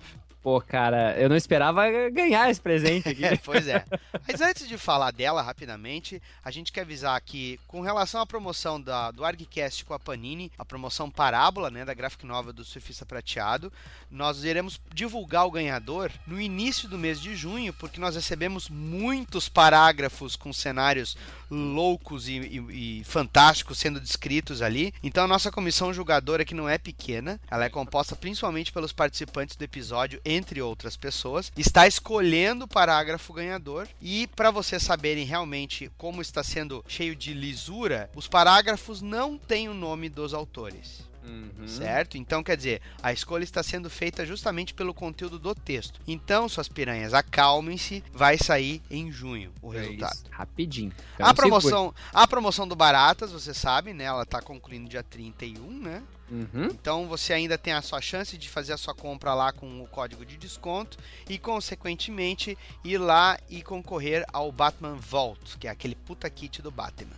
Pô, 0.48 0.62
cara, 0.62 1.14
eu 1.18 1.28
não 1.28 1.36
esperava 1.36 1.82
ganhar 2.10 2.50
esse 2.50 2.58
presente 2.58 3.06
aqui. 3.06 3.20
Pois 3.44 3.68
é. 3.68 3.84
Mas 4.26 4.40
antes 4.40 4.66
de 4.66 4.78
falar 4.78 5.10
dela 5.10 5.42
rapidamente, 5.42 6.22
a 6.42 6.50
gente 6.50 6.72
quer 6.72 6.80
avisar 6.80 7.20
que, 7.20 7.60
com 7.68 7.82
relação 7.82 8.22
à 8.22 8.26
promoção 8.26 8.80
da, 8.80 9.10
do 9.10 9.26
ArgCast 9.26 9.84
com 9.84 9.92
a 9.92 9.98
Panini, 9.98 10.50
a 10.56 10.64
promoção 10.64 11.10
Parábola, 11.10 11.70
né, 11.70 11.84
da 11.84 11.92
graphic 11.92 12.24
novel 12.24 12.54
do 12.54 12.64
Surfista 12.64 13.04
Prateado, 13.04 13.70
nós 14.10 14.42
iremos 14.42 14.80
divulgar 14.94 15.46
o 15.46 15.50
ganhador 15.50 16.10
no 16.26 16.40
início 16.40 16.88
do 16.88 16.96
mês 16.96 17.20
de 17.20 17.36
junho, 17.36 17.74
porque 17.74 18.00
nós 18.00 18.14
recebemos 18.14 18.70
muitos 18.70 19.50
parágrafos 19.50 20.34
com 20.34 20.50
cenários 20.50 21.14
loucos 21.50 22.28
e, 22.28 22.32
e- 22.38 23.00
e 23.00 23.04
fantásticos 23.04 23.78
sendo 23.78 24.00
descritos 24.00 24.62
ali. 24.62 24.92
Então 25.02 25.24
a 25.24 25.28
nossa 25.28 25.50
comissão 25.50 25.92
julgadora 25.92 26.44
que 26.44 26.54
não 26.54 26.68
é 26.68 26.78
pequena, 26.78 27.40
ela 27.50 27.64
é 27.64 27.68
composta 27.70 28.14
principalmente 28.16 28.72
pelos 28.72 28.92
participantes 28.92 29.56
do 29.56 29.62
episódio, 29.64 30.20
entre 30.24 30.60
outras 30.62 30.96
pessoas, 30.96 31.52
está 31.56 31.86
escolhendo 31.86 32.64
o 32.64 32.68
parágrafo 32.68 33.32
ganhador 33.32 33.88
e 34.00 34.26
para 34.36 34.50
vocês 34.50 34.82
saberem 34.82 35.24
realmente 35.24 35.90
como 35.96 36.20
está 36.22 36.42
sendo 36.42 36.84
cheio 36.88 37.14
de 37.16 37.32
lisura, 37.32 38.10
os 38.14 38.26
parágrafos 38.28 39.00
não 39.02 39.38
têm 39.38 39.68
o 39.68 39.74
nome 39.74 40.08
dos 40.08 40.34
autores. 40.34 41.07
Uhum. 41.28 41.68
Certo? 41.68 42.16
Então, 42.16 42.42
quer 42.42 42.56
dizer, 42.56 42.80
a 43.02 43.12
escolha 43.12 43.44
está 43.44 43.62
sendo 43.62 43.90
feita 43.90 44.24
justamente 44.24 44.72
pelo 44.74 44.94
conteúdo 44.94 45.38
do 45.38 45.54
texto. 45.54 46.00
Então, 46.06 46.48
suas 46.48 46.68
piranhas, 46.68 47.12
acalmem-se, 47.14 48.02
vai 48.12 48.38
sair 48.38 48.82
em 48.90 49.12
junho 49.12 49.52
o 49.60 49.74
É 49.74 49.80
resultado. 49.80 50.14
isso, 50.14 50.24
Rapidinho. 50.30 50.92
Então, 51.14 51.26
A 51.26 51.34
promoção, 51.34 51.94
a 52.12 52.26
promoção 52.26 52.66
do 52.66 52.74
Baratas, 52.76 53.32
você 53.32 53.52
sabe, 53.52 53.92
né? 53.92 54.04
Ela 54.04 54.24
tá 54.24 54.40
concluindo 54.40 54.88
dia 54.88 55.02
31, 55.02 55.70
né? 55.70 56.02
Uhum. 56.30 56.66
Então 56.66 57.08
você 57.08 57.32
ainda 57.32 57.56
tem 57.56 57.72
a 57.72 57.80
sua 57.80 58.02
chance 58.02 58.36
de 58.36 58.50
fazer 58.50 58.74
a 58.74 58.76
sua 58.76 58.94
compra 58.94 59.32
lá 59.32 59.50
com 59.50 59.82
o 59.82 59.86
código 59.86 60.26
de 60.26 60.36
desconto 60.36 60.98
e, 61.26 61.38
consequentemente, 61.38 62.56
ir 62.84 62.98
lá 62.98 63.38
e 63.48 63.62
concorrer 63.62 64.24
ao 64.32 64.52
Batman 64.52 64.96
Vault, 64.96 65.56
que 65.58 65.66
é 65.66 65.70
aquele 65.70 65.94
puta 65.94 66.28
kit 66.28 66.60
do 66.60 66.70
Batman. 66.70 67.16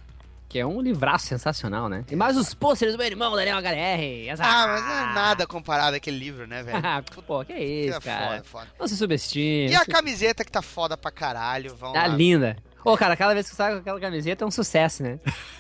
Que 0.51 0.59
é 0.59 0.67
um 0.67 0.81
livraço 0.81 1.29
sensacional, 1.29 1.89
né? 1.89 2.05
E 2.11 2.17
mais 2.17 2.37
os 2.37 2.53
pôsteres 2.53 2.93
do 2.95 2.99
meu 2.99 3.07
irmão, 3.07 3.37
Daniel 3.37 3.59
HDR. 3.59 4.35
Ah, 4.41 4.67
mas 4.67 4.83
não 4.85 4.93
é 4.93 5.15
nada 5.15 5.47
comparado 5.47 5.95
àquele 5.97 6.19
livro, 6.19 6.45
né, 6.45 6.61
velho? 6.65 6.83
Pô, 7.25 7.45
que 7.45 7.53
isso, 7.55 7.97
é 7.97 8.01
cara. 8.01 8.27
foda, 8.27 8.43
foda. 8.45 8.67
Não 8.79 8.89
se 8.89 8.97
subestime. 8.97 9.71
E 9.71 9.75
a 9.77 9.87
camiseta 9.87 10.45
que 10.45 10.51
tá 10.51 10.61
foda 10.61 10.97
pra 10.97 11.13
caralho, 11.13 11.77
vão 11.77 11.93
Tá 11.93 12.03
lá. 12.03 12.09
linda. 12.09 12.57
Ô, 12.85 12.97
cara, 12.97 13.17
cada 13.17 13.35
vez 13.35 13.49
que 13.49 13.55
sai 13.55 13.73
com 13.73 13.79
aquela 13.79 14.01
camiseta 14.01 14.45
é 14.45 14.47
um 14.47 14.51
sucesso, 14.51 15.03
né? 15.03 15.19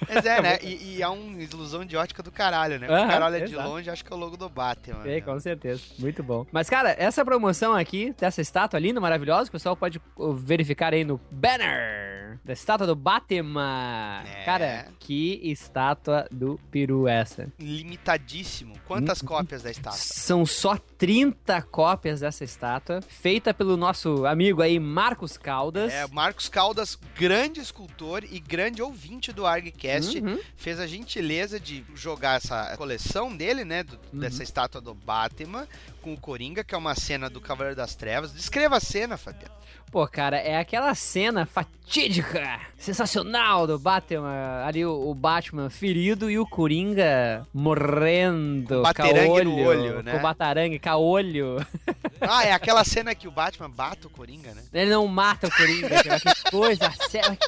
Mas 0.08 0.24
é, 0.24 0.40
né? 0.40 0.58
E, 0.70 0.96
e 0.96 1.02
é 1.02 1.08
uma 1.08 1.42
ilusão 1.42 1.84
de 1.84 1.96
ótica 1.96 2.22
do 2.22 2.30
caralho, 2.30 2.78
né? 2.78 2.86
Aham, 2.86 3.04
o 3.04 3.08
cara 3.08 3.26
olha 3.26 3.46
de 3.46 3.56
longe 3.56 3.90
acho 3.90 4.04
que 4.04 4.12
é 4.12 4.16
o 4.16 4.18
logo 4.18 4.36
do 4.36 4.48
Batman. 4.48 5.02
É, 5.04 5.16
né? 5.16 5.20
com 5.20 5.38
certeza. 5.40 5.82
Muito 5.98 6.22
bom. 6.22 6.46
Mas, 6.52 6.68
cara, 6.68 6.94
essa 6.98 7.24
promoção 7.24 7.74
aqui, 7.74 8.14
dessa 8.18 8.40
estátua 8.40 8.78
linda, 8.78 9.00
maravilhosa, 9.00 9.48
o 9.48 9.52
pessoal 9.52 9.76
pode 9.76 10.00
uh, 10.16 10.32
verificar 10.34 10.92
aí 10.92 11.04
no 11.04 11.20
banner 11.30 12.20
da 12.44 12.52
estátua 12.52 12.86
do 12.86 12.94
Batman. 12.94 14.22
É. 14.24 14.44
Cara, 14.44 14.88
que 14.98 15.40
estátua 15.44 16.26
do 16.30 16.58
peru 16.70 17.08
essa. 17.08 17.48
Limitadíssimo. 17.58 18.74
Quantas 18.86 19.22
cópias 19.22 19.62
da 19.62 19.70
estátua? 19.70 19.98
São 19.98 20.44
só 20.46 20.76
30 20.76 21.62
cópias 21.62 22.20
dessa 22.20 22.44
estátua, 22.44 23.00
feita 23.02 23.52
pelo 23.54 23.76
nosso 23.76 24.26
amigo 24.26 24.62
aí, 24.62 24.78
Marcos 24.78 25.36
Caldas. 25.36 25.92
É, 25.92 26.06
Marcos 26.08 26.48
Caldas, 26.48 26.98
grande 27.16 27.60
escultor 27.60 28.24
e 28.30 28.38
grande 28.40 28.80
ouvinte 28.82 29.32
do 29.32 29.44
ArgCast, 29.46 30.18
Uhum. 30.20 30.38
fez 30.56 30.80
a 30.80 30.86
gentileza 30.86 31.60
de 31.60 31.84
jogar 31.94 32.36
essa 32.36 32.76
coleção 32.76 33.36
dele, 33.36 33.64
né? 33.64 33.82
do- 33.82 33.98
Uhum. 34.12 34.20
Dessa 34.20 34.42
estátua 34.42 34.80
do 34.80 34.94
Batman 34.94 35.66
com 36.00 36.12
o 36.12 36.20
Coringa, 36.20 36.64
que 36.64 36.74
é 36.74 36.78
uma 36.78 36.94
cena 36.94 37.28
do 37.28 37.40
Cavaleiro 37.40 37.76
das 37.76 37.94
Trevas. 37.94 38.32
Descreva 38.32 38.76
a 38.76 38.80
cena, 38.80 39.16
Fabiano. 39.16 39.54
Pô, 39.90 40.06
cara, 40.06 40.36
é 40.36 40.56
aquela 40.56 40.94
cena 40.94 41.44
fatídica, 41.44 42.60
sensacional 42.78 43.66
do 43.66 43.76
Batman. 43.76 44.64
Ali 44.64 44.84
o, 44.84 45.10
o 45.10 45.14
Batman 45.14 45.68
ferido 45.68 46.30
e 46.30 46.38
o 46.38 46.46
Coringa 46.46 47.44
morrendo. 47.52 48.82
Com 48.82 48.92
caolho, 48.94 49.44
no 49.50 49.64
olho, 49.64 50.02
né? 50.02 50.12
Com 50.12 50.22
batarangue, 50.22 50.78
caolho. 50.78 51.56
Ah, 52.22 52.44
é 52.44 52.52
aquela 52.52 52.84
cena 52.84 53.14
que 53.14 53.26
o 53.26 53.30
Batman 53.30 53.70
bate 53.70 54.06
o 54.06 54.10
Coringa, 54.10 54.52
né? 54.52 54.62
Ele 54.74 54.90
não 54.90 55.06
mata 55.06 55.46
o 55.46 55.50
Coringa, 55.50 55.88
que 56.02 56.50
coisa 56.50 56.92
séria. 57.08 57.38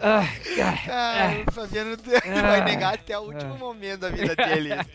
Ah, 0.00 0.24
Ah, 0.90 1.44
o 1.48 1.52
Fabiano 1.52 1.96
vai 2.42 2.60
negar 2.64 2.94
até 2.94 3.18
o 3.18 3.22
último 3.22 3.56
momento 3.56 4.00
da 4.00 4.10
vida 4.10 4.34
dele. 4.36 4.70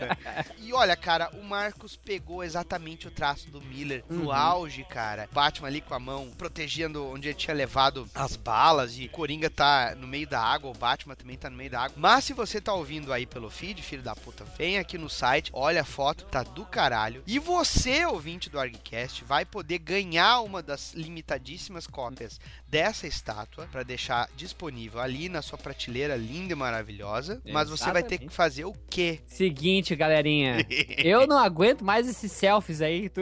E 0.63 0.73
olha, 0.73 0.95
cara, 0.95 1.29
o 1.33 1.43
Marcos 1.43 1.97
pegou 1.97 2.43
exatamente 2.43 3.07
o 3.07 3.11
traço 3.11 3.49
do 3.49 3.59
Miller 3.61 4.03
no 4.09 4.25
Uhum. 4.25 4.31
auge, 4.31 4.83
cara. 4.85 5.27
Batman 5.33 5.67
ali 5.67 5.81
com 5.81 5.93
a 5.93 5.99
mão 5.99 6.29
protegendo 6.37 7.05
onde 7.07 7.27
ele 7.27 7.35
tinha 7.35 7.53
levado 7.53 8.07
as 8.15 8.35
balas 8.35 8.97
e 8.97 9.07
Coringa 9.09 9.49
tá 9.49 9.93
no 9.97 10.07
meio 10.07 10.27
da 10.27 10.39
água, 10.39 10.69
o 10.71 10.73
Batman 10.73 11.15
também 11.15 11.35
tá 11.37 11.49
no 11.49 11.57
meio 11.57 11.69
da 11.71 11.81
água. 11.81 11.95
Mas 11.97 12.23
se 12.25 12.33
você 12.33 12.61
tá 12.61 12.73
ouvindo 12.73 13.11
aí 13.11 13.25
pelo 13.25 13.49
feed, 13.49 13.81
filho 13.81 14.01
da 14.03 14.15
puta, 14.15 14.45
vem 14.57 14.77
aqui 14.77 14.97
no 14.97 15.09
site, 15.09 15.49
olha 15.53 15.81
a 15.81 15.85
foto, 15.85 16.25
tá 16.25 16.43
do 16.43 16.63
caralho. 16.65 17.23
E 17.27 17.37
você, 17.39 18.05
ouvinte 18.05 18.49
do 18.49 18.59
ArgCast, 18.59 19.25
vai 19.25 19.43
poder 19.43 19.79
ganhar 19.79 20.39
uma 20.41 20.61
das 20.61 20.93
limitadíssimas 20.93 21.85
cópias 21.87 22.39
dessa 22.71 23.05
estátua 23.05 23.67
para 23.69 23.83
deixar 23.83 24.29
disponível 24.35 25.01
ali 25.01 25.27
na 25.27 25.41
sua 25.41 25.57
prateleira 25.57 26.15
linda 26.15 26.53
e 26.53 26.55
maravilhosa. 26.55 27.41
Mas 27.51 27.69
você 27.69 27.91
vai 27.91 28.01
ter 28.01 28.17
que 28.17 28.29
fazer 28.29 28.63
o 28.63 28.73
quê? 28.89 29.19
Seguinte, 29.27 29.93
galerinha. 29.95 30.65
Eu 31.03 31.27
não 31.27 31.37
aguento 31.37 31.83
mais 31.83 32.07
esses 32.07 32.31
selfies 32.31 32.81
aí 32.81 33.01
que 33.01 33.09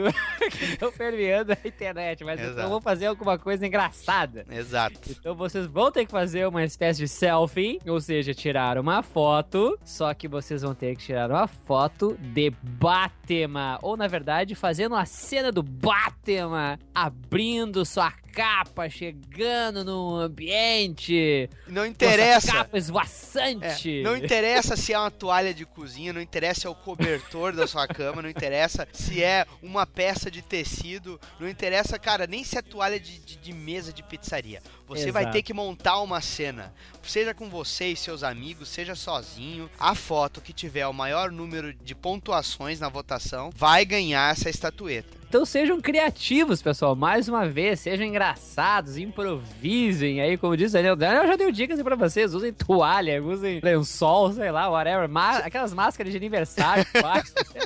que 0.50 0.64
estão 0.66 0.92
permeando 0.92 1.52
a 1.52 1.58
internet, 1.68 2.22
mas 2.22 2.38
então 2.38 2.52
Exato. 2.52 2.66
eu 2.66 2.70
vou 2.70 2.80
fazer 2.80 3.06
alguma 3.06 3.36
coisa 3.38 3.66
engraçada. 3.66 4.46
Exato. 4.50 5.00
Então 5.10 5.34
vocês 5.34 5.66
vão 5.66 5.90
ter 5.90 6.04
que 6.06 6.12
fazer 6.12 6.46
uma 6.46 6.62
espécie 6.64 7.00
de 7.00 7.08
selfie, 7.08 7.80
ou 7.86 8.00
seja, 8.00 8.32
tirar 8.32 8.78
uma 8.78 9.02
foto, 9.02 9.76
só 9.84 10.14
que 10.14 10.28
vocês 10.28 10.62
vão 10.62 10.74
ter 10.74 10.94
que 10.96 11.02
tirar 11.06 11.28
uma 11.28 11.48
foto 11.48 12.16
de 12.20 12.50
Batman, 12.62 13.78
ou 13.82 13.96
na 13.96 14.06
verdade, 14.06 14.54
fazendo 14.54 14.94
a 14.94 15.04
cena 15.04 15.50
do 15.50 15.62
Batman 15.62 16.78
abrindo 16.94 17.84
sua 17.84 18.12
capa, 18.32 18.88
chegando 18.88 19.39
no 19.84 20.16
ambiente, 20.16 21.48
Não 21.66 21.86
interessa. 21.86 22.48
essa 22.48 22.52
capa 22.52 22.78
esvoaçante. 22.78 24.00
É, 24.00 24.02
não 24.02 24.16
interessa 24.16 24.76
se 24.76 24.92
é 24.92 24.98
uma 24.98 25.10
toalha 25.10 25.52
de 25.54 25.64
cozinha, 25.64 26.12
não 26.12 26.20
interessa 26.20 26.60
se 26.62 26.66
é 26.66 26.70
o 26.70 26.74
cobertor 26.74 27.52
da 27.52 27.66
sua 27.66 27.86
cama, 27.86 28.22
não 28.22 28.28
interessa 28.28 28.86
se 28.92 29.22
é 29.22 29.46
uma 29.62 29.86
peça 29.86 30.30
de 30.30 30.42
tecido, 30.42 31.20
não 31.38 31.48
interessa, 31.48 31.98
cara, 31.98 32.26
nem 32.26 32.44
se 32.44 32.58
é 32.58 32.62
toalha 32.62 32.98
de, 33.00 33.18
de- 33.18 33.36
de 33.36 33.52
mesa 33.52 33.92
de 33.92 34.02
pizzaria. 34.02 34.62
Você 34.86 35.10
vai 35.12 35.22
Exato. 35.22 35.36
ter 35.36 35.42
que 35.42 35.54
montar 35.54 36.00
uma 36.00 36.20
cena, 36.20 36.72
seja 37.02 37.32
com 37.32 37.48
você 37.48 37.86
e 37.88 37.96
seus 37.96 38.22
amigos, 38.22 38.68
seja 38.68 38.94
sozinho. 38.94 39.70
A 39.78 39.94
foto 39.94 40.40
que 40.40 40.52
tiver 40.52 40.86
o 40.86 40.92
maior 40.92 41.30
número 41.30 41.72
de 41.72 41.94
pontuações 41.94 42.80
na 42.80 42.88
votação 42.88 43.50
vai 43.54 43.84
ganhar 43.84 44.32
essa 44.32 44.50
estatueta. 44.50 45.19
Então 45.30 45.44
sejam 45.44 45.80
criativos, 45.80 46.60
pessoal. 46.60 46.96
Mais 46.96 47.28
uma 47.28 47.48
vez, 47.48 47.78
sejam 47.78 48.04
engraçados, 48.04 48.96
improvisem 48.98 50.20
aí, 50.20 50.36
como 50.36 50.56
diz 50.56 50.70
o 50.70 50.72
Daniel. 50.72 50.96
Daniel 50.96 51.24
já 51.28 51.36
deu 51.36 51.52
dicas 51.52 51.80
pra 51.80 51.94
vocês. 51.94 52.34
Usem 52.34 52.52
toalha, 52.52 53.22
usem 53.22 53.60
lençol, 53.62 54.32
sei 54.32 54.50
lá, 54.50 54.68
whatever. 54.68 55.08
Ma- 55.08 55.36
aquelas 55.38 55.72
máscaras 55.72 56.10
de 56.10 56.16
aniversário, 56.16 56.84
sei 56.90 57.00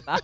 lá. 0.07 0.21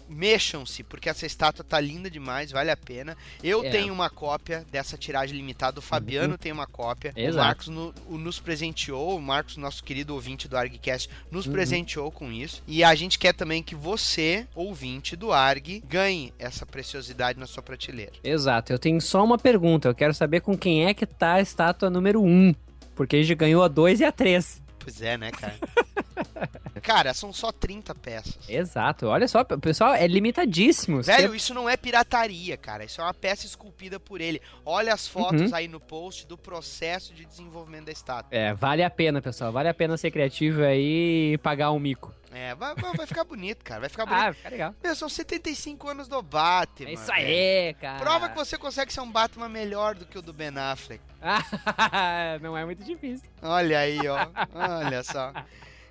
Mexam-se, 0.08 0.82
porque 0.82 1.08
essa 1.08 1.26
estátua 1.26 1.64
tá 1.64 1.80
linda 1.80 2.10
demais, 2.10 2.50
vale 2.50 2.70
a 2.70 2.76
pena. 2.76 3.16
Eu 3.42 3.64
É. 3.64 3.70
tenho 3.70 3.92
uma 3.92 4.08
cópia 4.08 4.64
dessa 4.70 4.96
tiragem 4.96 5.36
limitada, 5.36 5.78
o 5.78 5.82
Fabiano 5.82 6.38
tem 6.38 6.52
uma 6.52 6.66
cópia. 6.66 7.12
O 7.16 7.20
Exato. 7.20 7.44
Marcos 7.46 7.68
no- 7.68 7.94
o- 8.08 8.18
nos 8.18 8.38
presenteou, 8.40 9.16
o 9.16 9.20
Marcos, 9.22 9.56
nosso 9.56 9.82
querido 9.84 10.14
ouvinte 10.14 10.46
do 10.48 10.56
ArgCast, 10.56 11.08
nos 11.30 11.46
Uhum. 11.46 11.52
presenteou 11.52 12.10
com 12.10 12.30
isso. 12.32 12.62
E 12.66 12.82
a 12.84 12.94
gente 12.94 13.18
quer 13.18 13.32
também 13.34 13.62
que 13.62 13.74
você, 13.74 14.46
ouvinte 14.54 15.16
do 15.16 15.32
Arg, 15.32 15.82
ganhe 15.88 16.32
essa 16.38 16.64
preciosidade 16.64 17.38
na 17.38 17.46
sua 17.46 17.62
prateleira. 17.62 18.12
Exato, 18.22 18.72
eu 18.72 18.78
tenho 18.78 19.00
só 19.00 19.24
uma 19.24 19.38
pergunta. 19.38 19.88
Eu 19.88 19.94
quero 19.94 20.14
saber 20.14 20.40
com 20.40 20.56
quem 20.56 20.86
é 20.86 20.94
que 20.94 21.06
tá 21.06 21.34
a 21.34 21.40
estátua 21.40 21.90
número 21.90 22.22
1. 22.22 22.54
Porque 22.94 23.16
a 23.16 23.22
gente 23.22 23.34
ganhou 23.34 23.62
a 23.62 23.68
2 23.68 24.00
e 24.00 24.04
a 24.04 24.10
3. 24.12 24.60
Pois 24.78 25.00
é, 25.02 25.16
né, 25.16 25.30
cara? 25.30 25.54
cara, 26.80 27.12
são 27.14 27.32
só 27.32 27.50
30 27.52 27.94
peças. 27.94 28.38
Exato, 28.48 29.06
olha 29.06 29.26
só, 29.28 29.42
pessoal, 29.44 29.94
é 29.94 30.06
limitadíssimo. 30.06 31.02
Velho, 31.02 31.34
isso 31.34 31.52
não 31.54 31.68
é 31.68 31.76
pirataria, 31.76 32.56
cara. 32.56 32.84
Isso 32.84 33.00
é 33.00 33.04
uma 33.04 33.14
peça 33.14 33.46
esculpida 33.46 33.98
por 34.00 34.20
ele. 34.20 34.40
Olha 34.64 34.92
as 34.94 35.06
fotos 35.06 35.50
Uhum. 35.50 35.54
aí 35.54 35.68
no 35.68 35.80
post 35.80 36.26
do 36.26 36.36
processo 36.38 37.12
de 37.14 37.24
desenvolvimento 37.24 37.86
da 37.86 37.92
estátua. 37.92 38.28
É, 38.36 38.52
vale 38.54 38.82
a 38.82 38.90
pena, 38.90 39.20
pessoal. 39.22 39.52
Vale 39.52 39.68
a 39.68 39.74
pena 39.74 39.96
ser 39.96 40.10
criativo 40.10 40.62
aí 40.62 41.32
e 41.34 41.38
pagar 41.38 41.70
um 41.72 41.78
mico. 41.78 42.14
É, 42.30 42.54
vai, 42.54 42.74
vai- 42.74 43.06
ficar 43.06 43.24
bonito, 43.24 43.64
cara. 43.64 43.80
Vai 43.80 43.88
ficar 43.88 44.04
bonito. 44.06 44.22
Ah, 44.22 44.32
fica 44.34 44.48
legal. 44.50 44.74
Meu, 44.84 44.94
são 44.94 45.08
75 45.08 45.88
anos 45.88 46.08
do 46.08 46.20
Batman. 46.20 46.90
É 46.90 46.92
isso 46.92 47.06
velho. 47.06 47.26
aí, 47.26 47.74
cara. 47.74 47.98
Prova 47.98 48.28
que 48.28 48.36
você 48.36 48.58
consegue 48.58 48.92
ser 48.92 49.00
um 49.00 49.10
Batman 49.10 49.48
melhor 49.48 49.94
do 49.94 50.04
que 50.04 50.18
o 50.18 50.22
do 50.22 50.32
Ben 50.32 50.50
Affleck. 50.56 51.02
Não 52.42 52.56
é 52.56 52.64
muito 52.64 52.84
difícil. 52.84 53.28
Olha 53.42 53.78
aí, 53.78 53.98
ó. 54.06 54.26
Olha 54.54 55.02
só. 55.02 55.32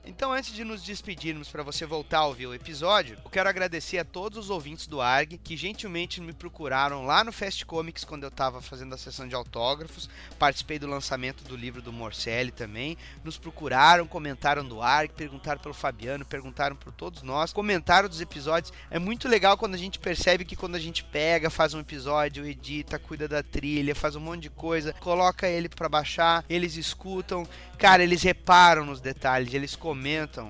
Então, 0.08 0.32
antes 0.32 0.54
de 0.54 0.64
nos 0.64 0.82
despedirmos 0.84 1.50
para 1.50 1.64
você 1.64 1.86
voltar 1.86 2.20
a 2.20 2.26
ouvir 2.28 2.48
o 2.48 2.54
episódio, 2.54 3.18
eu 3.26 3.30
quero 3.30 3.50
agradecer 3.50 3.98
a 3.98 4.06
todos 4.06 4.38
os 4.38 4.50
ouvintes 4.50 4.88
do 4.88 5.02
ARG 5.02 5.38
que 5.38 5.58
gentilmente 5.58 6.22
me 6.22 6.32
procuraram 6.32 7.06
lá 7.06 7.26
no 7.26 7.34
Fast 7.34 7.66
Comics 7.66 8.06
quando 8.06 8.24
eu 8.24 8.32
tava 8.32 8.62
fazendo 8.62 8.96
a 8.96 8.98
sessão 8.98 9.28
de 9.28 9.36
autógrafos. 9.36 10.10
Participei 10.40 10.80
do 10.80 10.88
lançamento 10.88 11.44
do 11.44 11.58
livro 11.58 11.82
do 11.82 11.92
Morcelli 11.92 12.52
também. 12.52 12.98
Nos 13.22 13.38
procuraram, 13.38 14.08
comentaram 14.08 14.66
do 14.66 14.82
ARG, 14.82 15.12
perguntaram 15.12 15.60
pelo 15.60 15.74
Fabiano, 15.74 16.24
perguntaram 16.24 16.78
por 16.78 16.94
todos 16.94 17.22
nós, 17.22 17.52
comentaram 17.52 18.08
dos 18.08 18.22
episódios. 18.22 18.72
É 18.90 18.98
muito 18.98 19.28
legal 19.28 19.58
quando 19.58 19.76
a 19.76 19.78
gente 19.78 20.00
percebe 20.00 20.46
que 20.46 20.56
quando 20.56 20.76
a 20.76 20.80
gente 20.80 21.04
pega, 21.04 21.50
faz 21.50 21.74
um 21.74 21.82
episódio, 21.82 22.46
edita, 22.46 22.98
cuida 22.98 23.28
da 23.28 23.44
trilha, 23.44 23.94
faz 23.94 24.16
um 24.16 24.22
monte 24.22 24.44
de 24.44 24.50
coisa, 24.52 24.94
coloca 24.94 25.50
ele 25.50 25.68
para 25.68 25.90
baixar, 25.90 26.46
eles 26.50 26.78
escutam, 26.78 27.46
cara, 27.78 28.02
eles 28.02 28.24
reparam 28.24 28.86
nos 28.86 29.02
detalhes, 29.02 29.54
eles 29.54 29.76
comentam, 29.76 29.97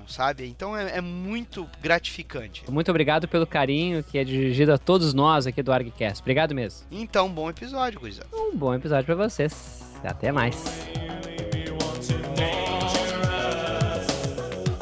sabe? 0.06 0.46
Então 0.46 0.76
é, 0.76 0.98
é 0.98 1.00
muito 1.00 1.68
gratificante. 1.80 2.64
Muito 2.70 2.90
obrigado 2.90 3.28
pelo 3.28 3.46
carinho 3.46 4.02
que 4.02 4.18
é 4.18 4.24
dirigido 4.24 4.72
a 4.72 4.78
todos 4.78 5.14
nós 5.14 5.46
aqui 5.46 5.62
do 5.62 5.72
ArgCast. 5.72 6.20
Obrigado 6.22 6.54
mesmo. 6.54 6.86
Então, 6.90 7.28
bom 7.28 7.48
episódio, 7.50 8.00
gurizada. 8.00 8.28
Um 8.32 8.56
bom 8.56 8.74
episódio 8.74 9.04
para 9.04 9.14
vocês. 9.14 9.84
Até 10.04 10.32
mais. 10.32 10.56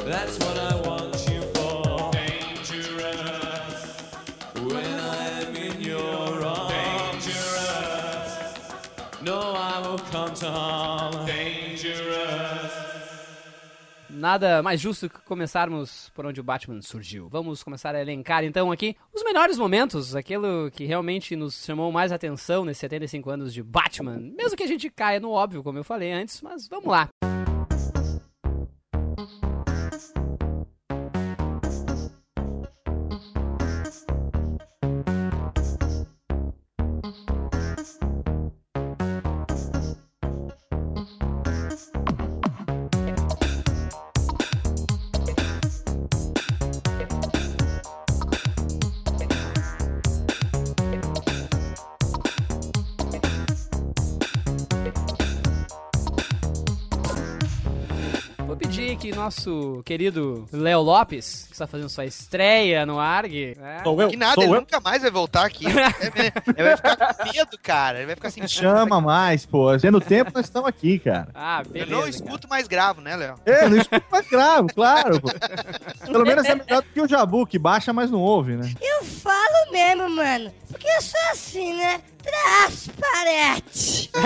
That's 0.06 0.38
what 0.38 0.56
I 0.56 0.74
want 0.88 1.28
you 1.28 1.42
for. 1.54 2.12
Dangerous. 2.12 3.96
When 4.54 5.00
I'm 5.00 5.56
in 5.56 5.80
your 5.80 6.44
arms. 6.44 7.26
Dangerous. 7.26 8.30
No, 9.20 9.38
I 9.40 9.80
will 9.80 9.98
come 9.98 10.32
to 10.34 10.46
harm. 10.46 11.26
Dangerous. 11.26 12.65
Nada 14.16 14.62
mais 14.62 14.80
justo 14.80 15.10
que 15.10 15.20
começarmos 15.20 16.10
por 16.14 16.24
onde 16.24 16.40
o 16.40 16.42
Batman 16.42 16.80
surgiu. 16.80 17.28
Vamos 17.28 17.62
começar 17.62 17.94
a 17.94 18.00
elencar 18.00 18.44
então 18.44 18.72
aqui 18.72 18.96
os 19.14 19.22
melhores 19.22 19.58
momentos, 19.58 20.16
aquilo 20.16 20.70
que 20.70 20.86
realmente 20.86 21.36
nos 21.36 21.62
chamou 21.62 21.92
mais 21.92 22.10
atenção 22.10 22.64
nesses 22.64 22.80
75 22.80 23.28
anos 23.28 23.52
de 23.52 23.62
Batman. 23.62 24.18
Mesmo 24.18 24.56
que 24.56 24.62
a 24.62 24.66
gente 24.66 24.88
caia 24.88 25.20
no 25.20 25.30
óbvio, 25.30 25.62
como 25.62 25.78
eu 25.78 25.84
falei 25.84 26.12
antes, 26.12 26.40
mas 26.40 26.66
vamos 26.66 26.86
lá. 26.86 27.10
Vou 29.16 29.45
nosso 59.26 59.82
querido 59.84 60.46
Léo 60.52 60.80
Lopes, 60.82 61.46
que 61.48 61.52
está 61.52 61.66
fazendo 61.66 61.88
sua 61.88 62.04
estreia 62.04 62.86
no 62.86 63.00
ARG, 63.00 63.56
né? 63.58 63.80
Sou 63.82 64.00
eu, 64.00 64.08
Que 64.08 64.16
nada, 64.16 64.34
sou 64.34 64.44
ele 64.44 64.52
eu. 64.54 64.60
nunca 64.60 64.78
mais 64.80 65.02
vai 65.02 65.10
voltar 65.10 65.44
aqui. 65.44 65.66
Ele 66.56 66.62
vai 66.62 66.76
ficar 66.76 67.14
com 67.14 67.24
medo, 67.24 67.58
cara. 67.62 67.98
Ele 67.98 68.06
vai 68.06 68.14
ficar 68.14 68.28
assim. 68.28 68.46
Chama 68.46 69.00
mais, 69.00 69.44
pô. 69.44 69.76
Tendo 69.78 70.00
tempo, 70.00 70.30
nós 70.34 70.46
estamos 70.46 70.68
aqui, 70.68 70.98
cara. 70.98 71.28
Ah, 71.34 71.62
Eu 71.64 71.70
beleza. 71.72 71.90
não 71.90 71.98
cara. 71.98 72.10
escuto 72.10 72.48
mais 72.48 72.68
gravo, 72.68 73.00
né, 73.00 73.16
Léo? 73.16 73.34
É, 73.44 73.68
não 73.68 73.76
escuta 73.78 74.04
mais 74.10 74.28
gravo, 74.28 74.68
claro. 74.72 75.20
Pô. 75.20 75.28
Pelo 76.06 76.24
menos 76.24 76.44
é 76.46 76.54
melhor 76.54 76.82
do 76.82 76.88
que 76.88 77.00
o 77.00 77.08
Jabu, 77.08 77.46
que 77.46 77.58
baixa, 77.58 77.92
mas 77.92 78.10
não 78.10 78.20
ouve, 78.20 78.52
né? 78.56 78.72
Eu 78.80 79.04
falo 79.04 79.72
mesmo, 79.72 80.08
mano. 80.10 80.52
Porque 80.70 80.86
eu 80.88 81.02
sou 81.02 81.20
assim, 81.32 81.76
né? 81.76 82.00
Transparente. 82.26 84.10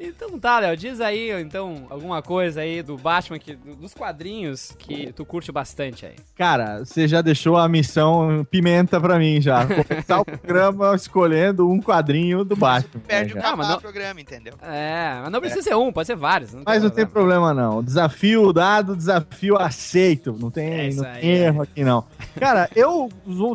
Então 0.00 0.38
tá, 0.38 0.60
Léo, 0.60 0.76
diz 0.76 1.00
aí, 1.00 1.32
então, 1.42 1.88
alguma 1.90 2.22
coisa 2.22 2.60
aí 2.60 2.82
do 2.82 2.96
Batman, 2.96 3.36
que, 3.36 3.56
do- 3.56 3.74
dos 3.74 3.92
quadrinhos 3.92 4.72
que 4.78 5.12
tu 5.12 5.24
curte 5.24 5.50
bastante 5.50 6.06
aí. 6.06 6.14
Cara, 6.36 6.84
você 6.84 7.08
já 7.08 7.20
deixou 7.20 7.56
a 7.56 7.68
missão 7.68 8.46
pimenta 8.48 9.00
pra 9.00 9.18
mim 9.18 9.40
já. 9.40 9.66
Começar 9.84 10.20
o 10.20 10.24
programa 10.24 10.94
escolhendo 10.94 11.68
um 11.68 11.80
quadrinho 11.82 12.44
do 12.44 12.54
Batman. 12.54 13.02
Perde 13.08 13.34
né, 13.34 13.40
o? 13.40 13.44
Ah, 13.44 13.56
não- 13.56 13.74
do 13.74 13.80
programa, 13.80 14.20
entendeu? 14.20 14.54
É, 14.62 15.18
mas 15.20 15.32
não 15.32 15.40
precisa 15.40 15.62
ser 15.62 15.74
um, 15.74 15.90
pode 15.92 16.06
ser 16.06 16.14
vários. 16.16 16.54
Mas 16.64 16.80
não 16.80 16.90
tem 16.90 17.04
problema 17.04 17.52
não. 17.52 17.82
Desafio 17.82 18.52
dado, 18.52 18.94
desafio 18.94 19.56
aceito. 19.58 20.32
Não 20.38 20.48
tem, 20.48 20.90
É 20.90 20.94
não 20.94 21.02
tem 21.02 21.30
é. 21.32 21.36
erro 21.46 21.62
aqui 21.62 21.82
não. 21.82 22.04
Cara, 22.38 22.70
eu 22.76 23.08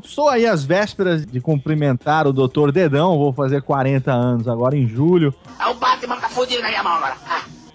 sou 0.03 0.27
aí 0.27 0.45
às 0.45 0.65
vésperas 0.65 1.25
de 1.25 1.39
cumprimentar 1.39 2.02
o 2.27 2.33
Dr. 2.33 2.71
Dedão. 2.71 3.17
Vou 3.17 3.33
fazer 3.33 3.61
40 3.61 4.11
anos 4.11 4.47
agora 4.47 4.75
em 4.75 4.87
julho. 4.87 5.33
É 5.59 5.67
o 5.67 5.73
Batman 5.73 6.17
tá 6.17 6.29
fudido 6.29 6.61
na 6.61 6.69
minha 6.69 6.83
mão 6.83 6.93
agora. 6.93 7.15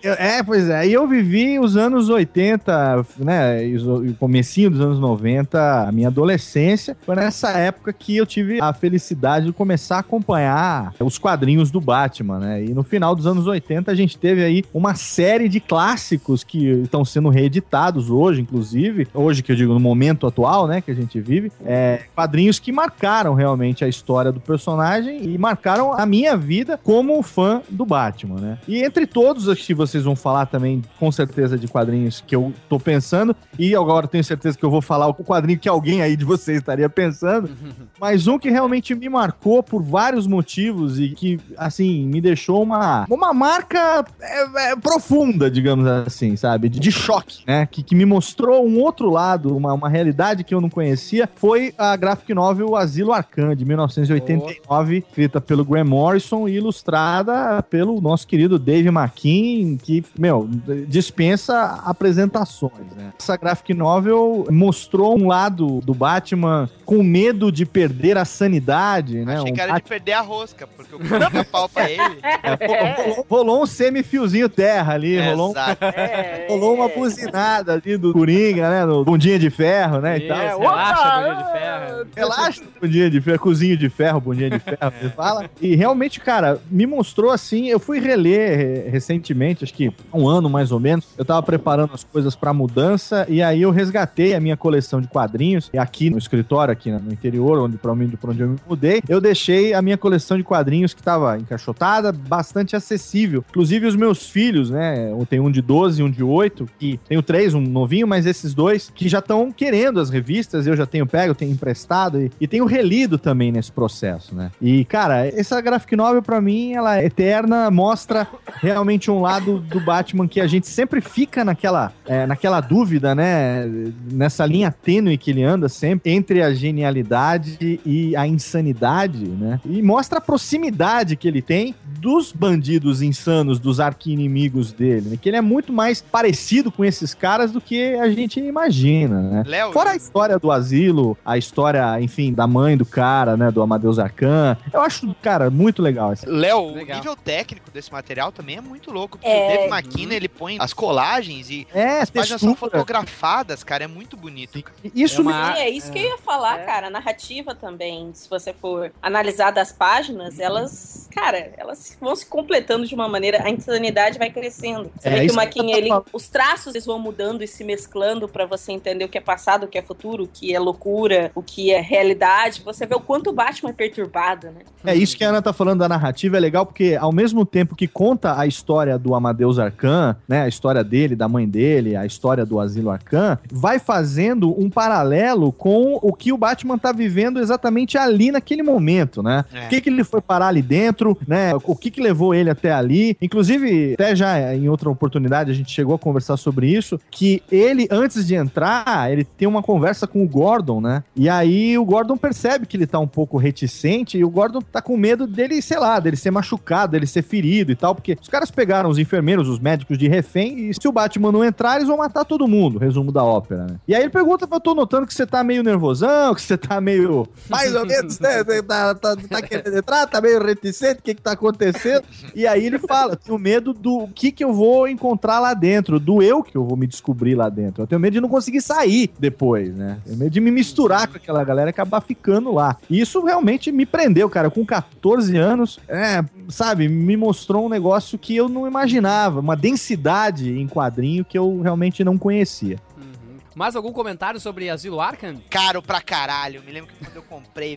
É, 0.02 0.42
pois 0.42 0.68
é. 0.68 0.86
E 0.86 0.92
eu 0.92 1.06
vivi 1.06 1.58
os 1.58 1.76
anos 1.76 2.08
80, 2.08 3.06
né? 3.18 3.58
O 3.84 4.14
comecinho 4.14 4.70
dos 4.70 4.80
anos 4.80 4.98
90, 4.98 5.88
a 5.88 5.92
minha 5.92 6.08
adolescência. 6.08 6.96
Foi 7.02 7.16
nessa 7.16 7.50
época 7.50 7.92
que 7.92 8.16
eu 8.16 8.26
tive 8.26 8.60
a 8.60 8.72
felicidade 8.72 9.46
de 9.46 9.52
começar 9.52 9.96
a 9.96 10.00
acompanhar 10.00 10.94
os 11.00 11.18
quadrinhos 11.18 11.70
do 11.70 11.80
Batman, 11.80 12.38
né? 12.38 12.64
E 12.64 12.74
no 12.74 12.82
final 12.82 13.14
dos 13.14 13.26
anos 13.26 13.46
80 13.46 13.90
a 13.90 13.94
gente 13.94 14.16
teve 14.18 14.44
aí 14.44 14.64
uma 14.72 14.94
série 14.94 15.48
de 15.48 15.60
clássicos 15.60 16.44
que 16.44 16.66
estão 16.82 17.04
sendo 17.04 17.28
reeditados 17.28 18.10
hoje, 18.10 18.40
inclusive. 18.40 19.08
Hoje, 19.12 19.42
que 19.42 19.52
eu 19.52 19.56
digo, 19.56 19.72
no 19.72 19.80
momento 19.80 20.26
atual, 20.26 20.66
né? 20.66 20.80
Que 20.80 20.90
a 20.90 20.94
gente 20.94 21.20
vive. 21.20 21.50
É, 21.64 22.02
quadrinhos 22.14 22.58
que 22.58 22.70
marcaram 22.70 23.34
realmente 23.34 23.84
a 23.84 23.88
história 23.88 24.30
do 24.30 24.40
personagem 24.40 25.24
e 25.24 25.38
marcaram 25.38 25.92
a 25.92 26.06
minha 26.06 26.36
vida 26.36 26.78
como 26.82 27.20
fã 27.22 27.62
do 27.68 27.84
Batman, 27.84 28.40
né? 28.40 28.58
E 28.68 28.82
entre 28.82 29.06
todos 29.06 29.46
os 29.46 29.58
que 29.58 29.74
vocês 29.88 30.04
vão 30.04 30.14
falar 30.14 30.46
também, 30.46 30.82
com 30.98 31.10
certeza, 31.10 31.58
de 31.58 31.66
quadrinhos 31.66 32.22
que 32.26 32.34
eu 32.34 32.52
tô 32.68 32.78
pensando, 32.78 33.34
e 33.58 33.74
agora 33.74 34.06
tenho 34.06 34.22
certeza 34.22 34.56
que 34.56 34.64
eu 34.64 34.70
vou 34.70 34.82
falar 34.82 35.08
o 35.08 35.14
quadrinho 35.14 35.58
que 35.58 35.68
alguém 35.68 36.02
aí 36.02 36.16
de 36.16 36.24
vocês 36.24 36.58
estaria 36.58 36.88
pensando, 36.88 37.50
mas 38.00 38.26
um 38.26 38.38
que 38.38 38.50
realmente 38.50 38.94
me 38.94 39.08
marcou 39.08 39.62
por 39.62 39.82
vários 39.82 40.26
motivos 40.26 40.98
e 40.98 41.10
que, 41.10 41.40
assim, 41.56 42.06
me 42.06 42.20
deixou 42.20 42.62
uma, 42.62 43.06
uma 43.08 43.32
marca 43.32 44.04
é, 44.20 44.72
é, 44.72 44.76
profunda, 44.76 45.50
digamos 45.50 45.86
assim, 45.86 46.36
sabe? 46.36 46.68
De, 46.68 46.78
de 46.78 46.92
choque, 46.92 47.42
né? 47.46 47.66
Que, 47.66 47.82
que 47.82 47.94
me 47.94 48.04
mostrou 48.04 48.66
um 48.66 48.78
outro 48.80 49.10
lado, 49.10 49.56
uma, 49.56 49.72
uma 49.72 49.88
realidade 49.88 50.44
que 50.44 50.54
eu 50.54 50.60
não 50.60 50.70
conhecia, 50.70 51.28
foi 51.36 51.74
a 51.78 51.96
graphic 51.96 52.32
novel 52.34 52.76
Asilo 52.76 53.12
Arcan, 53.12 53.56
de 53.56 53.64
1989, 53.64 55.04
escrita 55.08 55.40
pelo 55.40 55.64
Graham 55.64 55.84
Morrison 55.84 56.48
e 56.48 56.56
ilustrada 56.56 57.62
pelo 57.62 58.00
nosso 58.00 58.26
querido 58.26 58.58
Dave 58.58 58.88
McKean, 58.88 59.77
que, 59.78 60.04
meu, 60.18 60.48
dispensa 60.86 61.80
apresentações, 61.84 62.86
né? 62.96 63.12
Essa 63.18 63.36
graphic 63.36 63.72
novel 63.74 64.46
mostrou 64.50 65.18
um 65.18 65.28
lado 65.28 65.80
do 65.84 65.94
Batman 65.94 66.68
com 66.84 67.02
medo 67.02 67.52
de 67.52 67.64
perder 67.64 68.16
a 68.18 68.24
sanidade, 68.24 69.24
né? 69.24 69.36
Achei 69.36 69.50
Um 69.50 69.54
que 69.54 69.60
era 69.60 69.72
Bat- 69.74 69.82
de 69.84 69.88
perder 69.88 70.12
a 70.12 70.20
rosca, 70.20 70.66
porque 70.66 70.94
o 70.94 70.98
cara 70.98 71.44
pau 71.44 71.68
pra 71.68 71.90
ele. 71.90 72.00
é, 72.22 72.94
rolou, 73.02 73.26
rolou 73.28 73.62
um 73.62 73.66
semifiozinho 73.66 74.48
terra 74.48 74.94
ali, 74.94 75.18
rolou, 75.20 75.48
um- 75.48 75.50
Exato. 75.52 75.84
rolou 76.48 76.74
uma 76.74 76.88
buzinada 76.88 77.74
ali 77.74 77.96
do 77.96 78.12
Coringa, 78.12 78.68
né? 78.70 78.84
No 78.86 79.04
bundinha 79.04 79.38
de 79.38 79.50
ferro, 79.50 80.00
né? 80.00 80.18
e 80.18 80.28
tal. 80.28 80.58
Relaxa, 80.58 81.10
bolinha 81.20 81.34
de 81.36 81.52
ferro. 81.52 82.06
Relaxa, 82.16 82.62
bundinha 82.80 83.10
de 83.10 83.20
ferro, 83.20 83.38
cozinho 83.38 83.76
de 83.76 83.88
ferro, 83.88 84.20
bundinha 84.20 84.50
de 84.50 84.58
ferro, 84.58 84.92
você 85.00 85.08
fala. 85.10 85.50
E 85.60 85.74
realmente, 85.76 86.20
cara, 86.20 86.60
me 86.70 86.86
mostrou 86.86 87.30
assim. 87.30 87.66
Eu 87.68 87.78
fui 87.78 88.00
reler 88.00 88.60
eh, 88.86 88.88
recentemente, 88.90 89.64
acho 89.68 89.74
que 89.74 89.92
um 90.12 90.26
ano 90.26 90.48
mais 90.48 90.72
ou 90.72 90.80
menos. 90.80 91.06
Eu 91.16 91.24
tava 91.24 91.42
preparando 91.42 91.92
as 91.92 92.02
coisas 92.02 92.34
pra 92.34 92.52
mudança 92.52 93.26
e 93.28 93.42
aí 93.42 93.62
eu 93.62 93.70
resgatei 93.70 94.34
a 94.34 94.40
minha 94.40 94.56
coleção 94.56 95.00
de 95.00 95.08
quadrinhos. 95.08 95.70
E 95.72 95.78
aqui 95.78 96.10
no 96.10 96.18
escritório, 96.18 96.72
aqui 96.72 96.90
no 96.90 97.12
interior, 97.12 97.58
onde 97.58 97.76
pra 97.76 97.94
mim, 97.94 98.08
pra 98.08 98.30
onde 98.30 98.40
eu 98.40 98.48
me 98.48 98.56
mudei, 98.68 99.02
eu 99.08 99.20
deixei 99.20 99.74
a 99.74 99.82
minha 99.82 99.98
coleção 99.98 100.36
de 100.36 100.42
quadrinhos 100.42 100.94
que 100.94 101.02
tava 101.02 101.38
encaixotada, 101.38 102.10
bastante 102.10 102.74
acessível. 102.74 103.44
Inclusive 103.50 103.86
os 103.86 103.96
meus 103.96 104.28
filhos, 104.28 104.70
né? 104.70 105.10
Eu 105.10 105.26
tenho 105.26 105.44
um 105.44 105.50
de 105.50 105.60
12 105.60 106.00
e 106.00 106.04
um 106.04 106.10
de 106.10 106.22
8, 106.22 106.66
que 106.78 106.98
tenho 107.08 107.22
três, 107.22 107.54
um 107.54 107.60
novinho, 107.60 108.06
mas 108.06 108.26
esses 108.26 108.54
dois 108.54 108.90
que 108.94 109.08
já 109.08 109.18
estão 109.18 109.52
querendo 109.52 110.00
as 110.00 110.10
revistas, 110.10 110.66
eu 110.66 110.76
já 110.76 110.86
tenho 110.86 111.06
pego, 111.06 111.34
tenho 111.34 111.52
emprestado 111.52 112.20
e, 112.20 112.30
e 112.40 112.46
tenho 112.46 112.64
relido 112.64 113.18
também 113.18 113.52
nesse 113.52 113.70
processo, 113.70 114.34
né? 114.34 114.50
E, 114.60 114.84
cara, 114.84 115.26
essa 115.26 115.60
graphic 115.60 115.94
novel 115.94 116.22
pra 116.22 116.40
mim, 116.40 116.72
ela 116.72 116.98
é 116.98 117.04
eterna, 117.04 117.70
mostra 117.70 118.26
realmente 118.60 119.10
um 119.10 119.20
lado 119.20 119.57
do 119.58 119.80
Batman 119.80 120.26
que 120.28 120.40
a 120.40 120.46
gente 120.46 120.66
sempre 120.66 121.00
fica 121.00 121.44
naquela, 121.44 121.92
é, 122.06 122.26
naquela 122.26 122.60
dúvida, 122.60 123.14
né? 123.14 123.64
Nessa 124.12 124.44
linha 124.46 124.70
tênue 124.70 125.18
que 125.18 125.30
ele 125.30 125.42
anda 125.42 125.68
sempre 125.68 126.12
entre 126.12 126.42
a 126.42 126.52
genialidade 126.52 127.80
e 127.84 128.16
a 128.16 128.26
insanidade, 128.26 129.24
né? 129.26 129.60
E 129.64 129.82
mostra 129.82 130.18
a 130.18 130.20
proximidade 130.20 131.16
que 131.16 131.26
ele 131.28 131.42
tem 131.42 131.74
dos 132.00 132.32
bandidos 132.32 133.02
insanos, 133.02 133.58
dos 133.58 133.80
arqui-inimigos 133.80 134.72
dele, 134.72 135.10
né? 135.10 135.18
Que 135.20 135.28
ele 135.28 135.36
é 135.36 135.40
muito 135.40 135.72
mais 135.72 136.00
parecido 136.00 136.70
com 136.70 136.84
esses 136.84 137.14
caras 137.14 137.52
do 137.52 137.60
que 137.60 137.94
a 137.94 138.08
gente 138.10 138.40
imagina, 138.40 139.20
né? 139.20 139.42
Léo, 139.46 139.72
Fora 139.72 139.90
a 139.90 139.96
história 139.96 140.38
do 140.38 140.50
asilo, 140.50 141.16
a 141.24 141.36
história, 141.36 142.00
enfim, 142.00 142.32
da 142.32 142.46
mãe 142.46 142.76
do 142.76 142.84
cara, 142.86 143.36
né? 143.36 143.50
Do 143.50 143.62
Amadeus 143.62 143.98
Arcan. 143.98 144.56
Eu 144.72 144.80
acho, 144.80 145.14
cara, 145.22 145.50
muito 145.50 145.82
legal. 145.82 146.12
esse- 146.12 146.26
Léo, 146.28 146.58
o 146.72 146.76
nível 146.76 147.16
técnico 147.16 147.70
desse 147.70 147.90
material 147.92 148.30
também 148.32 148.56
é 148.56 148.60
muito 148.60 148.90
louco. 148.92 149.18
Porque 149.18 149.28
É. 149.28 149.47
o 149.48 149.56
Dave 149.56 149.68
McKean, 149.72 150.12
ele 150.14 150.28
põe 150.28 150.56
as 150.60 150.72
colagens 150.72 151.50
e 151.50 151.66
É, 151.74 152.00
as 152.00 152.10
páginas 152.10 152.40
são 152.40 152.50
textura. 152.50 152.70
fotografadas, 152.72 153.62
cara. 153.64 153.84
É 153.84 153.86
muito 153.86 154.16
bonito. 154.16 154.62
Isso 154.94 155.20
É 155.20 155.22
uma- 155.22 155.54
Sim, 155.54 155.60
é 155.60 155.70
isso 155.70 155.90
que 155.92 155.98
eu 155.98 156.04
ia 156.04 156.18
falar, 156.18 156.58
cara. 156.64 156.86
A 156.88 156.90
narrativa 156.90 157.54
também, 157.54 158.10
se 158.14 158.28
você 158.28 158.52
for 158.52 158.92
analisar 159.02 159.50
das 159.50 159.72
páginas, 159.72 160.38
elas, 160.38 161.08
cara, 161.14 161.52
elas 161.56 161.96
vão 162.00 162.14
se 162.14 162.26
completando 162.26 162.86
de 162.86 162.94
uma 162.94 163.08
maneira, 163.08 163.42
a 163.44 163.50
insanidade 163.50 164.18
vai 164.18 164.30
crescendo. 164.30 164.90
Você 164.98 165.08
É, 165.08 165.12
vê 165.12 165.26
que 165.26 165.60
o 165.60 165.64
tô 165.64 165.70
ele, 165.70 165.88
os 166.12 166.28
traços 166.28 166.74
eles 166.74 166.86
vão 166.86 166.98
mudando 166.98 167.42
e 167.42 167.48
se 167.48 167.64
mesclando 167.64 168.28
pra 168.28 168.46
você 168.46 168.72
entender 168.72 169.04
o 169.04 169.08
que 169.08 169.18
é 169.18 169.20
passado, 169.20 169.64
o 169.64 169.68
que 169.68 169.78
é 169.78 169.82
futuro, 169.82 170.24
o 170.24 170.28
que 170.28 170.54
é 170.54 170.58
loucura, 170.58 171.30
o 171.34 171.42
que 171.42 171.72
é 171.72 171.80
realidade. 171.80 172.62
Você 172.64 172.86
vê 172.86 172.94
o 172.94 173.00
quanto 173.00 173.30
o 173.30 173.32
Batman 173.32 173.70
é 173.70 173.72
perturbado, 173.72 174.48
né? 174.50 174.60
É 174.84 174.94
isso 174.94 175.16
que 175.16 175.24
a 175.24 175.28
Ana 175.28 175.42
tá 175.42 175.52
falando 175.52 175.80
da 175.80 175.88
narrativa, 175.88 176.36
é 176.36 176.40
legal 176.40 176.64
porque 176.66 176.96
ao 177.00 177.12
mesmo 177.12 177.44
tempo 177.44 177.74
que 177.76 177.86
conta 177.88 178.38
a 178.38 178.46
história 178.46 178.98
do 178.98 179.14
Amadeus 179.38 179.58
Arcan, 179.58 180.16
né, 180.26 180.42
a 180.42 180.48
história 180.48 180.82
dele, 180.82 181.14
da 181.14 181.28
mãe 181.28 181.48
dele, 181.48 181.94
a 181.94 182.04
história 182.04 182.44
do 182.44 182.58
Asilo 182.58 182.90
Arcan, 182.90 183.38
vai 183.50 183.78
fazendo 183.78 184.54
um 184.60 184.68
paralelo 184.68 185.52
com 185.52 185.98
o 186.02 186.12
que 186.12 186.32
o 186.32 186.36
Batman 186.36 186.76
tá 186.76 186.90
vivendo 186.90 187.38
exatamente 187.38 187.96
ali 187.96 188.32
naquele 188.32 188.62
momento, 188.62 189.22
né? 189.22 189.44
É. 189.52 189.66
O 189.66 189.68
que 189.68 189.80
que 189.80 189.88
ele 189.88 190.02
foi 190.02 190.20
parar 190.20 190.48
ali 190.48 190.60
dentro, 190.60 191.16
né? 191.26 191.52
O 191.64 191.76
que 191.76 191.90
que 191.90 192.00
levou 192.00 192.34
ele 192.34 192.50
até 192.50 192.72
ali? 192.72 193.16
Inclusive, 193.22 193.94
até 193.94 194.16
já 194.16 194.54
em 194.54 194.68
outra 194.68 194.90
oportunidade 194.90 195.50
a 195.50 195.54
gente 195.54 195.70
chegou 195.70 195.94
a 195.94 195.98
conversar 195.98 196.36
sobre 196.36 196.68
isso, 196.68 196.98
que 197.10 197.42
ele 197.50 197.86
antes 197.90 198.26
de 198.26 198.34
entrar, 198.34 199.10
ele 199.10 199.24
tem 199.24 199.46
uma 199.46 199.62
conversa 199.62 200.06
com 200.06 200.22
o 200.22 200.28
Gordon, 200.28 200.80
né? 200.80 201.04
E 201.14 201.28
aí 201.28 201.78
o 201.78 201.84
Gordon 201.84 202.16
percebe 202.16 202.66
que 202.66 202.76
ele 202.76 202.86
tá 202.86 202.98
um 202.98 203.06
pouco 203.06 203.36
reticente 203.36 204.18
e 204.18 204.24
o 204.24 204.30
Gordon 204.30 204.60
tá 204.60 204.82
com 204.82 204.96
medo 204.96 205.26
dele, 205.26 205.62
sei 205.62 205.78
lá, 205.78 206.00
dele 206.00 206.16
ser 206.16 206.30
machucado, 206.30 206.92
dele 206.92 207.06
ser 207.06 207.22
ferido 207.22 207.70
e 207.70 207.76
tal, 207.76 207.94
porque 207.94 208.16
os 208.20 208.28
caras 208.28 208.50
pegaram 208.50 208.90
os 208.90 208.98
enfermeiros, 208.98 209.27
os 209.36 209.58
médicos 209.58 209.98
de 209.98 210.08
refém 210.08 210.70
e 210.70 210.74
se 210.74 210.86
o 210.86 210.92
Batman 210.92 211.32
não 211.32 211.44
entrar, 211.44 211.76
eles 211.76 211.88
vão 211.88 211.98
matar 211.98 212.24
todo 212.24 212.48
mundo, 212.48 212.78
resumo 212.78 213.12
da 213.12 213.24
ópera, 213.24 213.66
né? 213.66 213.76
E 213.86 213.94
aí 213.94 214.02
ele 214.02 214.10
pergunta, 214.10 214.48
eu 214.50 214.60
tô 214.60 214.74
notando 214.74 215.06
que 215.06 215.14
você 215.14 215.26
tá 215.26 215.42
meio 215.42 215.62
nervosão, 215.62 216.34
que 216.34 216.42
você 216.42 216.56
tá 216.56 216.80
meio, 216.80 217.26
mais 217.48 217.74
ou 217.74 217.84
menos, 217.84 218.18
né? 218.18 218.44
Você 218.44 218.62
Tá, 218.62 218.94
tá, 218.94 219.16
tá 219.16 219.42
querendo 219.42 219.76
entrar, 219.76 220.06
tá 220.06 220.20
meio 220.20 220.42
reticente, 220.42 221.00
o 221.00 221.02
que 221.02 221.14
que 221.14 221.22
tá 221.22 221.32
acontecendo? 221.32 222.04
E 222.34 222.46
aí 222.46 222.66
ele 222.66 222.78
fala, 222.78 223.16
tenho 223.16 223.38
medo 223.38 223.72
do 223.72 224.08
que 224.14 224.30
que 224.30 224.44
eu 224.44 224.52
vou 224.52 224.86
encontrar 224.86 225.40
lá 225.40 225.54
dentro, 225.54 225.98
do 225.98 226.22
eu 226.22 226.42
que 226.42 226.56
eu 226.56 226.64
vou 226.64 226.76
me 226.76 226.86
descobrir 226.86 227.34
lá 227.34 227.48
dentro. 227.48 227.82
Eu 227.82 227.86
tenho 227.86 228.00
medo 228.00 228.14
de 228.14 228.20
não 228.20 228.28
conseguir 228.28 228.60
sair 228.60 229.10
depois, 229.18 229.74
né? 229.74 229.98
Tenho 230.04 230.18
medo 230.18 230.30
de 230.30 230.40
me 230.40 230.50
misturar 230.50 231.08
com 231.08 231.16
aquela 231.16 231.42
galera 231.44 231.70
e 231.70 231.72
acabar 231.72 232.00
ficando 232.00 232.52
lá. 232.52 232.76
E 232.90 233.00
isso 233.00 233.24
realmente 233.24 233.72
me 233.72 233.86
prendeu, 233.86 234.28
cara. 234.28 234.50
Com 234.50 234.64
14 234.64 235.36
anos, 235.36 235.78
é, 235.88 236.24
sabe, 236.48 236.88
me 236.88 237.16
mostrou 237.16 237.66
um 237.66 237.68
negócio 237.68 238.18
que 238.18 238.36
eu 238.36 238.48
não 238.48 238.66
imaginava, 238.66 239.08
uma 239.26 239.56
densidade 239.56 240.50
em 240.56 240.68
quadrinho 240.68 241.24
que 241.24 241.36
eu 241.36 241.60
realmente 241.60 242.04
não 242.04 242.16
conhecia. 242.16 242.78
Uhum. 242.96 243.38
Mais 243.54 243.74
algum 243.74 243.92
comentário 243.92 244.38
sobre 244.38 244.70
Asilo 244.70 245.00
Arkham? 245.00 245.40
Caro 245.50 245.82
pra 245.82 246.00
caralho. 246.00 246.62
Me 246.62 246.70
lembro 246.70 246.92
que 246.92 247.04
quando 247.04 247.16
eu 247.16 247.22
comprei, 247.22 247.76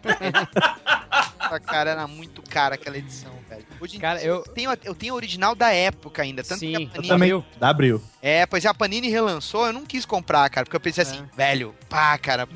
essa 1.39 1.59
cara 1.59 1.91
era 1.91 2.07
muito 2.07 2.41
cara 2.43 2.75
aquela 2.75 2.97
edição, 2.97 3.31
velho. 3.49 3.65
Hoje 3.79 3.97
em 3.97 3.99
Cara, 3.99 4.19
dia, 4.19 4.27
eu- 4.27 4.43
tenho, 4.43 4.69
a- 4.69 4.77
eu 4.83 4.93
tenho 4.95 5.13
a 5.13 5.15
original 5.15 5.55
da 5.55 5.71
época 5.73 6.21
ainda. 6.21 6.43
Tanto 6.43 6.59
Sim, 6.59 6.71
que 6.71 6.77
a 6.77 6.81
eu 6.81 6.89
Panini, 6.91 7.07
também. 7.07 7.45
Da 7.59 7.69
Abril. 7.69 8.01
É, 8.21 8.45
pois 8.45 8.63
é, 8.63 8.67
a 8.69 8.73
Panini 8.73 9.09
relançou, 9.09 9.65
eu 9.67 9.73
não 9.73 9.85
quis 9.85 10.05
comprar, 10.05 10.49
cara, 10.49 10.65
porque 10.65 10.75
eu 10.75 10.79
pensei 10.81 11.01
assim, 11.03 11.23
velho, 11.35 11.73
pá, 11.89 12.17
cara, 12.17 12.47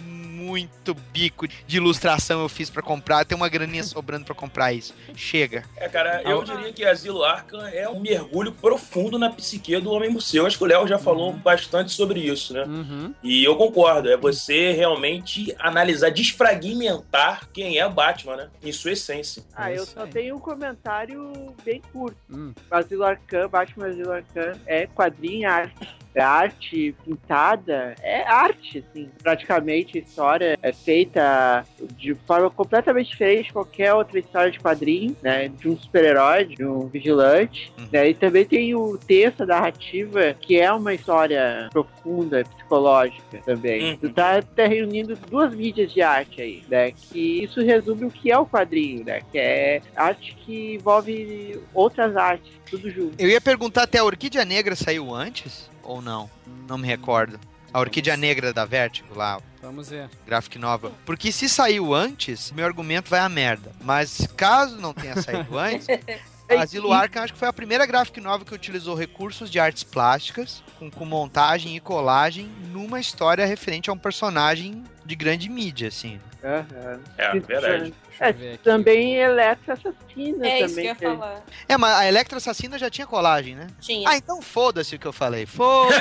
muito 0.46 0.94
bico 1.12 1.48
de 1.48 1.78
ilustração 1.78 2.42
eu 2.42 2.50
fiz 2.50 2.70
pra 2.70 2.82
comprar, 2.82 3.26
tem 3.26 3.36
uma 3.36 3.50
graninha 3.50 3.84
sobrando 3.84 4.26
pra 4.26 4.36
comprar 4.36 4.74
isso. 4.74 4.94
Chega. 5.16 5.64
É, 5.76 5.90
cara, 5.90 6.22
eu 6.24 6.44
diria 6.44 6.72
que 6.72 6.86
Asilo 6.86 7.24
Arkham 7.24 7.66
é 7.68 7.90
um 7.90 8.00
mergulho 8.00 8.52
profundo 8.52 9.18
na 9.18 9.30
psique 9.30 9.80
do 9.80 9.92
Homem 9.92 10.10
Morcego. 10.10 10.46
Acho 10.46 10.58
que 10.58 10.64
o 10.64 10.68
Léo 10.68 10.88
já 10.88 10.98
falou 10.98 11.34
bastante 11.34 11.92
sobre 11.92 12.20
isso, 12.20 12.54
né? 12.54 12.64
Uhum. 12.64 13.14
E 13.24 13.44
eu 13.44 13.56
concordo, 13.56 14.10
é 14.10 14.18
você 14.18 14.72
realmente 14.72 15.56
analisar, 15.60 16.12
desfragmentar 16.12 17.50
quem 17.52 17.78
é 17.78 17.86
o 17.86 17.92
Batman, 17.92 18.36
né? 18.36 18.50
Em 18.64 18.72
sua 18.72 18.92
essência. 18.92 19.44
Ah, 19.56 19.72
eu 19.72 19.86
só 19.86 20.06
tenho 20.06 20.36
um 20.36 20.40
comentário 20.40 21.56
bem 21.64 21.82
curto. 21.92 22.18
Hum. 22.30 22.54
Asilo 22.70 23.04
Arcan, 23.04 23.48
Batman 23.50 23.88
Asilo 23.88 24.12
Arcan 24.12 24.54
é 24.66 24.86
quadrinho, 24.88 25.50
arte. 25.50 26.05
É 26.16 26.22
arte 26.22 26.96
pintada, 27.04 27.94
é 28.02 28.24
arte, 28.24 28.84
assim. 28.90 29.10
Praticamente 29.22 29.98
a 29.98 30.02
história 30.02 30.58
é 30.62 30.72
feita 30.72 31.66
de 31.98 32.16
forma 32.26 32.50
completamente 32.50 33.10
diferente 33.10 33.48
de 33.48 33.54
qualquer 33.54 33.94
outra 33.94 34.18
história 34.18 34.50
de 34.50 34.60
quadrinho, 34.60 35.16
né? 35.22 35.50
De 35.50 35.68
um 35.68 35.78
super-herói, 35.78 36.46
de 36.46 36.64
um 36.66 36.88
vigilante. 36.88 37.72
Né? 37.92 38.10
E 38.10 38.14
também 38.14 38.46
tem 38.46 38.74
o 38.74 38.98
texto, 38.98 39.42
a 39.42 39.46
narrativa, 39.46 40.34
que 40.40 40.58
é 40.58 40.72
uma 40.72 40.94
história 40.94 41.70
profunda, 41.72 42.44
psicológica 42.44 43.40
também. 43.46 43.92
Uhum. 43.92 43.98
Tu 43.98 44.10
tá, 44.14 44.42
tá 44.42 44.68
reunindo 44.68 45.16
duas 45.30 45.54
mídias 45.54 45.92
de 45.92 46.02
arte 46.02 46.42
aí, 46.42 46.64
né? 46.70 46.92
Que 46.92 47.44
isso 47.44 47.62
resume 47.62 48.06
o 48.06 48.12
que 48.12 48.32
é 48.32 48.38
o 48.38 48.46
quadrinho, 48.46 49.04
né? 49.04 49.22
Que 49.32 49.38
é 49.38 49.82
arte 49.96 50.34
que 50.46 50.76
envolve 50.76 51.60
outras 51.74 52.16
artes, 52.16 52.52
tudo 52.70 52.90
junto. 52.90 53.16
Eu 53.20 53.28
ia 53.28 53.42
perguntar 53.42 53.84
até 53.84 54.00
a 54.00 54.04
Orquídea 54.04 54.46
Negra 54.46 54.76
saiu 54.76 55.14
antes 55.14 55.75
ou 55.86 56.02
não? 56.02 56.30
Não 56.68 56.78
me 56.78 56.88
recordo. 56.88 57.40
A 57.74 57.80
Orquídea 57.80 58.16
Negra 58.16 58.54
da 58.54 58.64
Vertigo 58.64 59.14
lá, 59.16 59.40
Vamos 59.62 59.90
ver. 59.90 60.10
graphic 60.26 60.58
novel. 60.58 60.94
Porque 61.06 61.32
se 61.32 61.50
saiu 61.50 61.94
antes, 61.94 62.52
meu 62.52 62.66
argumento 62.66 63.10
vai 63.10 63.20
a 63.20 63.28
merda. 63.28 63.74
Mas 63.82 64.28
caso 64.38 64.78
não 64.80 64.94
tenha 64.94 65.22
saído 65.22 65.58
antes, 65.60 65.88
Asilo 66.58 66.94
Arkham 66.94 67.24
acho 67.24 67.34
que 67.34 67.40
foi 67.40 67.48
a 67.48 67.54
primeira 67.54 67.86
graphic 67.86 68.22
novel 68.22 68.46
que 68.46 68.54
utilizou 68.54 68.96
recursos 68.96 69.50
de 69.50 69.60
artes 69.60 69.84
plásticas, 69.84 70.64
com, 70.78 70.92
com 70.92 71.04
montagem 71.04 71.76
e 71.76 71.80
colagem, 71.80 72.48
numa 72.72 73.00
história 73.00 73.46
referente 73.46 73.90
a 73.90 73.94
um 73.94 73.98
personagem 73.98 74.84
de 75.06 75.16
grande 75.16 75.50
mídia, 75.50 75.88
assim. 75.88 76.20
É, 76.42 77.40
verdade. 77.40 77.94
Deixa 78.08 78.30
eu 78.30 78.34
ver 78.34 78.54
aqui. 78.54 78.64
Também 78.64 79.16
Electra 79.16 79.74
Assassina 79.74 80.48
É 80.48 80.62
isso 80.62 80.76
que 80.76 80.94
também. 80.94 81.04
eu 81.04 81.12
ia 81.12 81.18
falar. 81.18 81.44
É, 81.68 81.78
mas 81.78 81.96
a 81.98 82.08
Electra 82.08 82.38
Assassina 82.38 82.78
já 82.78 82.90
tinha 82.90 83.08
colagem, 83.08 83.56
né? 83.56 83.68
Tinha. 83.82 84.08
Ah, 84.10 84.16
então 84.18 84.42
foda-se 84.42 84.96
o 84.96 85.00
que 85.00 85.08
eu 85.08 85.14
falei. 85.14 85.46
Foda-se. 85.48 86.00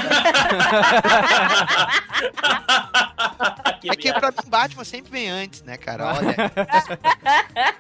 É 3.88 3.96
que 3.96 4.12
pra 4.12 4.30
mim 4.30 4.36
Batman 4.48 4.84
sempre 4.84 5.10
vem 5.10 5.30
antes, 5.30 5.62
né, 5.62 5.76
cara? 5.76 6.14
Olha. 6.14 6.36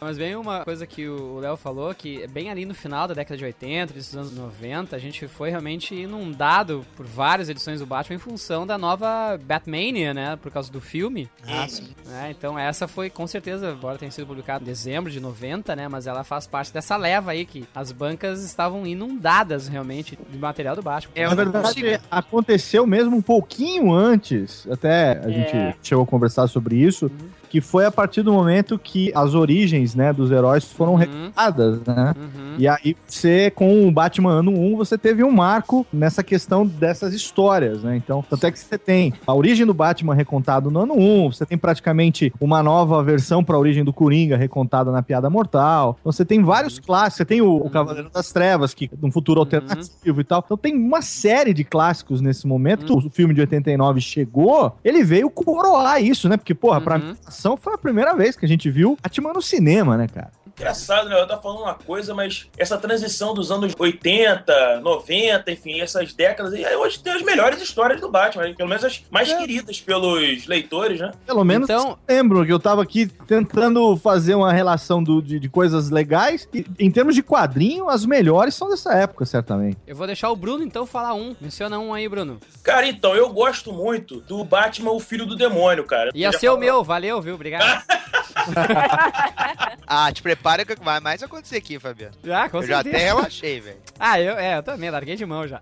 Mas 0.00 0.16
bem 0.18 0.36
uma 0.36 0.64
coisa 0.64 0.86
que 0.86 1.06
o 1.08 1.38
Léo 1.38 1.56
falou, 1.56 1.94
que 1.94 2.26
bem 2.28 2.50
ali 2.50 2.64
no 2.64 2.74
final 2.74 3.06
da 3.08 3.14
década 3.14 3.36
de 3.36 3.44
80, 3.44 3.92
dos 3.92 4.16
anos 4.16 4.32
90, 4.32 4.94
a 4.94 4.98
gente 4.98 5.26
foi 5.28 5.50
realmente 5.50 5.94
inundado 5.94 6.84
por 6.96 7.04
várias 7.06 7.48
edições 7.48 7.80
do 7.80 7.86
Batman 7.86 8.16
em 8.16 8.18
função 8.18 8.66
da 8.66 8.78
nova 8.78 9.38
Batmania, 9.42 10.14
né? 10.14 10.36
Por 10.36 10.50
causa 10.50 10.65
do 10.70 10.80
filme. 10.80 11.28
Ah, 11.46 11.66
sim. 11.68 11.88
né, 12.06 12.34
então 12.36 12.58
essa 12.58 12.86
foi 12.88 13.08
com 13.10 13.26
certeza, 13.26 13.70
embora 13.72 13.98
tenha 13.98 14.10
sido 14.10 14.26
publicada 14.26 14.62
em 14.62 14.66
dezembro 14.66 15.10
de 15.10 15.20
90, 15.20 15.74
né? 15.76 15.88
Mas 15.88 16.06
ela 16.06 16.24
faz 16.24 16.46
parte 16.46 16.72
dessa 16.72 16.96
leva 16.96 17.30
aí 17.32 17.44
que 17.44 17.66
as 17.74 17.92
bancas 17.92 18.42
estavam 18.44 18.86
inundadas 18.86 19.68
realmente 19.68 20.18
de 20.30 20.38
material 20.38 20.74
do 20.76 20.82
Batman. 20.82 21.12
É, 21.14 21.26
Na 21.28 21.34
verdade, 21.34 21.66
consigo. 21.82 22.02
aconteceu 22.10 22.86
mesmo 22.86 23.16
um 23.16 23.22
pouquinho 23.22 23.92
antes, 23.92 24.66
até 24.70 25.18
a 25.24 25.28
É. 25.28 25.32
gente 25.32 25.76
chegou 25.82 26.04
a 26.04 26.06
conversar 26.06 26.46
sobre 26.48 26.76
isso, 26.76 27.10
que 27.48 27.60
foi 27.60 27.84
a 27.86 27.90
partir 27.90 28.22
do 28.22 28.32
momento 28.32 28.78
que 28.78 29.10
as 29.14 29.34
origens, 29.34 29.94
né, 29.94 30.12
dos 30.12 30.30
heróis 30.30 30.64
foram 30.72 30.92
Uhum. 30.94 30.98
recuadas, 30.98 31.80
né? 31.86 32.12
Uhum. 32.16 32.54
E 32.58 32.66
aí 32.68 32.96
você, 33.06 33.50
com 33.50 33.86
o 33.86 33.90
Batman 33.92 34.30
ano 34.40 34.50
1, 34.52 34.76
você 34.76 34.96
teve 34.98 35.22
um 35.22 35.30
marco 35.30 35.86
nessa 35.92 36.22
questão 36.22 36.66
dessas 36.66 37.12
histórias, 37.12 37.82
né? 37.82 37.96
Então, 37.96 38.24
tanto 38.28 38.46
é 38.46 38.50
que 38.50 38.58
você 38.58 38.78
tem 38.78 39.12
a 39.26 39.34
origem 39.34 39.66
do 39.66 39.74
Batman 39.74 40.14
recontado 40.14 40.70
no 40.70 40.80
ano 40.80 40.94
1, 40.94 41.32
você 41.32 41.44
tem 41.46 41.58
praticamente 41.58 42.32
uma 42.40 42.62
nova 42.62 43.02
versão 43.02 43.44
para 43.44 43.56
a 43.56 43.58
origem 43.58 43.84
do 43.84 43.92
Coringa 43.92 44.36
recontada 44.36 44.90
na 44.90 45.02
Piada 45.02 45.28
Mortal. 45.30 45.96
Então 46.00 46.12
você 46.12 46.24
tem 46.24 46.42
vários 46.42 46.78
clássicos, 46.78 47.16
você 47.18 47.24
tem 47.24 47.40
o, 47.42 47.56
o 47.56 47.70
Cavaleiro 47.70 48.10
das 48.10 48.32
Trevas, 48.32 48.72
que 48.74 48.90
num 49.00 49.10
futuro 49.12 49.40
alternativo 49.40 50.20
e 50.20 50.24
tal. 50.24 50.42
Então 50.44 50.56
tem 50.56 50.74
uma 50.74 51.02
série 51.02 51.52
de 51.52 51.64
clássicos 51.64 52.20
nesse 52.20 52.46
momento. 52.46 52.96
O 52.96 53.10
filme 53.10 53.34
de 53.34 53.40
89 53.40 54.00
chegou, 54.00 54.76
ele 54.84 55.04
veio 55.04 55.28
coroar 55.30 56.02
isso, 56.02 56.28
né? 56.28 56.36
Porque, 56.36 56.54
porra, 56.54 56.80
pra 56.80 56.96
Uhum. 56.96 57.02
mim, 57.10 57.14
a 57.36 57.38
ação 57.38 57.56
foi 57.56 57.74
a 57.74 57.78
primeira 57.78 58.14
vez 58.14 58.34
que 58.34 58.46
a 58.46 58.48
gente 58.48 58.70
viu 58.70 58.96
Batman 59.02 59.34
no 59.34 59.42
cinema, 59.42 59.96
né, 59.96 60.08
cara? 60.08 60.30
Engraçado, 60.58 61.08
né? 61.08 61.20
Eu 61.20 61.26
tava 61.26 61.42
falando 61.42 61.60
uma 61.62 61.74
coisa, 61.74 62.14
mas 62.14 62.46
essa 62.56 62.78
transição 62.78 63.34
dos 63.34 63.50
anos 63.50 63.74
80, 63.78 64.80
90, 64.80 65.50
enfim, 65.52 65.80
essas 65.80 66.14
décadas, 66.14 66.54
e 66.54 66.64
aí 66.64 66.74
hoje 66.76 66.98
tem 66.98 67.12
as 67.12 67.22
melhores 67.22 67.60
histórias 67.60 68.00
do 68.00 68.10
Batman, 68.10 68.54
pelo 68.54 68.68
menos 68.68 68.84
as 68.84 69.02
mais 69.10 69.32
queridas 69.32 69.80
pelos 69.80 70.46
leitores, 70.46 70.98
né? 71.00 71.12
Pelo 71.26 71.44
menos 71.44 71.68
Então- 71.68 71.98
lembro 72.08 72.44
que 72.46 72.52
eu 72.52 72.58
tava 72.58 72.82
aqui 72.82 73.06
tentando 73.06 73.96
fazer 73.98 74.34
uma 74.34 74.52
relação 74.52 75.02
do- 75.02 75.20
de, 75.20 75.38
de 75.38 75.48
coisas 75.48 75.90
legais. 75.90 76.48
E, 76.54 76.64
em 76.78 76.90
termos 76.90 77.14
de 77.14 77.22
quadrinho, 77.22 77.88
as 77.88 78.06
melhores 78.06 78.54
são 78.54 78.68
dessa 78.70 78.94
época, 78.94 79.26
certamente. 79.26 79.76
Eu 79.86 79.94
vou 79.96 80.06
deixar 80.06 80.30
o 80.30 80.36
Bruno 80.36 80.64
então 80.64 80.86
falar 80.86 81.12
um. 81.14 81.36
Menciona 81.40 81.78
um 81.78 81.92
aí, 81.92 82.08
Bruno. 82.08 82.38
Cara, 82.62 82.86
então, 82.88 83.14
eu 83.14 83.28
gosto 83.28 83.72
muito 83.72 84.20
do 84.22 84.42
Batman, 84.44 84.90
o 84.92 85.00
Filho 85.00 85.26
do 85.26 85.36
Demônio, 85.36 85.84
cara. 85.84 86.10
Ia 86.14 86.32
ser 86.32 86.48
o 86.48 86.56
meu, 86.56 86.82
valeu, 86.82 87.20
viu? 87.20 87.34
Obrigado. 87.34 87.82
Ah, 89.88 90.10
te 90.12 90.20
prepara 90.20 90.64
que 90.64 90.74
vai 90.82 90.98
mais 90.98 91.22
acontecer 91.22 91.58
aqui, 91.58 91.78
Fabiano. 91.78 92.12
Ah, 92.28 92.48
com 92.48 92.58
eu 92.58 92.66
já 92.66 92.80
até 92.80 92.98
relaxei, 92.98 93.60
velho. 93.60 93.76
Ah, 93.98 94.20
eu, 94.20 94.36
é, 94.36 94.58
eu 94.58 94.62
também, 94.62 94.90
larguei 94.90 95.14
de 95.14 95.24
mão 95.24 95.46
já. 95.46 95.60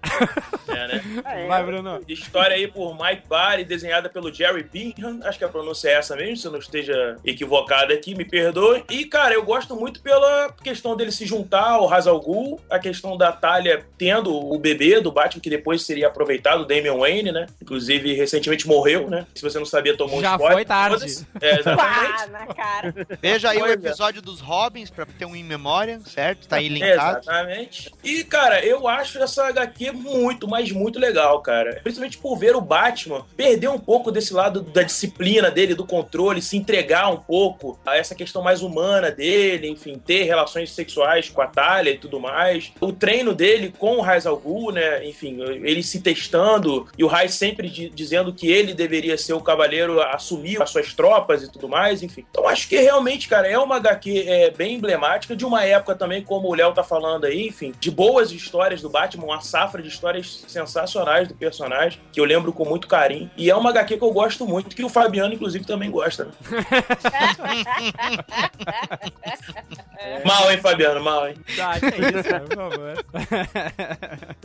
É, 0.67 0.89
né? 0.89 1.05
Vai, 1.47 1.63
Bruno. 1.63 2.01
História 2.09 2.57
aí 2.57 2.67
por 2.67 2.97
Mike 2.99 3.29
Barry, 3.29 3.65
desenhada 3.65 4.09
pelo 4.09 4.33
Jerry 4.33 4.63
Bingham. 4.63 5.21
Acho 5.25 5.39
que 5.39 5.45
a 5.45 5.49
pronúncia 5.49 5.91
é 5.91 5.95
essa 5.95 6.17
mesmo, 6.17 6.39
se 6.39 6.47
eu 6.47 6.53
não 6.53 6.59
esteja 6.59 7.19
equivocado 7.23 7.93
aqui, 7.93 8.15
me 8.15 8.25
perdoe. 8.25 8.83
E, 8.89 9.05
cara, 9.05 9.35
eu 9.35 9.45
gosto 9.45 9.77
muito 9.77 10.01
pela 10.01 10.51
questão 10.63 10.97
dele 10.97 11.13
se 11.13 11.27
juntar 11.27 11.73
ao 11.73 11.93
Hazal 11.93 12.19
Ghul, 12.19 12.59
a 12.71 12.79
questão 12.79 13.19
da 13.19 13.31
Talia 13.31 13.85
tendo 13.99 14.35
o 14.35 14.59
bebê 14.59 15.01
do 15.01 15.13
Batman, 15.13 15.43
que 15.43 15.51
depois 15.51 15.83
seria 15.83 16.07
aproveitado, 16.07 16.63
o 16.63 16.65
Damian 16.65 16.97
Wayne, 16.97 17.31
né? 17.31 17.47
Inclusive, 17.61 18.15
recentemente 18.15 18.67
morreu, 18.67 19.11
né? 19.11 19.27
Se 19.35 19.43
você 19.43 19.59
não 19.59 19.67
sabia, 19.67 19.95
tomou 19.97 20.19
um 20.19 20.23
Já 20.23 20.33
spoiler. 20.33 20.57
foi 20.57 20.65
tarde. 20.65 21.27
É, 21.41 21.61
exatamente. 21.61 21.77
Pá, 21.77 22.27
na 22.29 22.47
cara. 22.65 22.95
Veja 23.21 23.51
aí 23.51 23.61
o 23.61 23.67
é. 23.67 23.73
episódio 23.73 24.23
dos 24.23 24.41
Robins 24.41 24.91
pra 24.91 25.07
ter 25.07 25.27
um 25.27 25.37
in 25.37 25.45
memória, 25.45 26.01
certo? 26.07 26.49
Tá 26.49 26.57
aí 26.57 26.69
linkado. 26.69 27.21
Exatamente. 27.21 27.93
E, 28.03 28.25
cara, 28.25 28.65
eu 28.65 28.89
acho 28.89 29.23
essa 29.23 29.47
HQ 29.49 29.93
muito, 29.93 30.49
mas 30.49 30.71
muito 30.73 30.99
legal, 30.99 31.41
cara. 31.43 31.81
Principalmente 31.83 32.19
por 32.19 32.37
ver 32.37 32.57
o 32.57 32.61
Batman 32.61 33.27
perder 33.37 33.69
um 33.69 33.79
pouco 33.79 34.11
desse 34.11 34.33
lado 34.33 34.63
da 34.63 34.83
disciplina 34.83 35.51
dele, 35.51 35.75
do 35.75 35.87
controle, 35.87 36.41
se 36.41 36.57
entregar 36.57 37.11
um 37.11 37.17
pouco 37.17 37.79
a 37.85 37.97
essa 37.97 38.15
questão 38.15 38.43
mais 38.43 38.63
humana 38.63 39.11
dele, 39.11 39.69
enfim, 39.69 39.99
ter 39.99 40.25
relações 40.25 40.73
sexuais 40.73 41.29
com 41.29 41.43
a 41.43 41.47
Talia 41.47 41.93
e 41.93 41.99
tudo 41.99 42.21
mais. 42.21 42.73
O 42.81 42.93
treino 42.93 43.35
dele 43.35 43.73
com 43.77 43.97
o 43.97 44.01
Raiz 44.01 44.27
al 44.27 44.37
Ghul, 44.37 44.73
né? 44.73 45.07
Enfim, 45.07 45.41
ele 45.43 45.83
se 45.83 46.01
testando 46.01 46.87
e 46.97 47.05
o 47.05 47.07
Raiz 47.07 47.35
sempre 47.35 47.69
di- 47.69 47.91
dizendo 47.91 48.33
que 48.33 48.51
ele 48.51 48.75
deveria 48.75 49.17
ser 49.19 49.33
o 49.33 49.41
cavaleiro 49.41 50.01
a 50.01 50.15
assumir 50.15 50.61
as 50.63 50.71
suas 50.71 50.95
tropas 50.95 51.43
e 51.43 51.51
tudo 51.51 51.69
mais, 51.69 52.03
enfim. 52.03 52.25
Então 52.31 52.49
acho 52.55 52.69
que 52.69 52.79
realmente, 52.79 53.29
cara, 53.29 53.49
é 53.49 53.59
uma 53.59 53.77
HQ 53.77 54.25
é, 54.27 54.51
bem 54.51 54.77
emblemática 54.77 55.35
de 55.35 55.45
uma 55.45 55.65
época 55.65 55.97
também, 55.97 56.23
como 56.23 56.49
o 56.49 56.55
Léo 56.55 56.73
tá 56.73 56.85
falando 56.85 57.25
aí, 57.25 57.49
enfim, 57.49 57.75
de 57.79 57.91
boas 57.91 58.31
histórias 58.31 58.81
do 58.81 58.89
Batman, 58.89 59.25
uma 59.25 59.41
safra 59.41 59.83
de 59.83 59.89
histórias 59.89 60.45
sensacionais 60.47 61.27
do 61.29 61.35
personagem, 61.35 62.01
que 62.13 62.21
eu 62.21 62.25
lembro 62.25 62.53
com 62.53 62.65
muito 62.65 62.87
carinho. 62.87 63.29
E 63.37 63.51
é 63.51 63.57
uma 63.57 63.71
HQ 63.71 63.99
que 63.99 64.05
eu 64.05 64.13
gosto 64.13 64.47
muito, 64.47 64.75
que 64.75 64.85
o 64.85 64.89
Fabiano, 64.89 65.35
inclusive, 65.35 65.65
também 65.65 65.91
gosta, 65.91 66.27
né? 66.27 66.33
Mal, 70.25 70.51
hein, 70.51 70.59
Fabiano? 70.59 71.03
Mal, 71.03 71.29
hein? 71.29 71.35
Tá, 71.57 71.81
que 71.81 71.87
isso, 71.87 72.29
cara, 72.29 72.45
por 72.45 72.57
favor. 72.57 73.05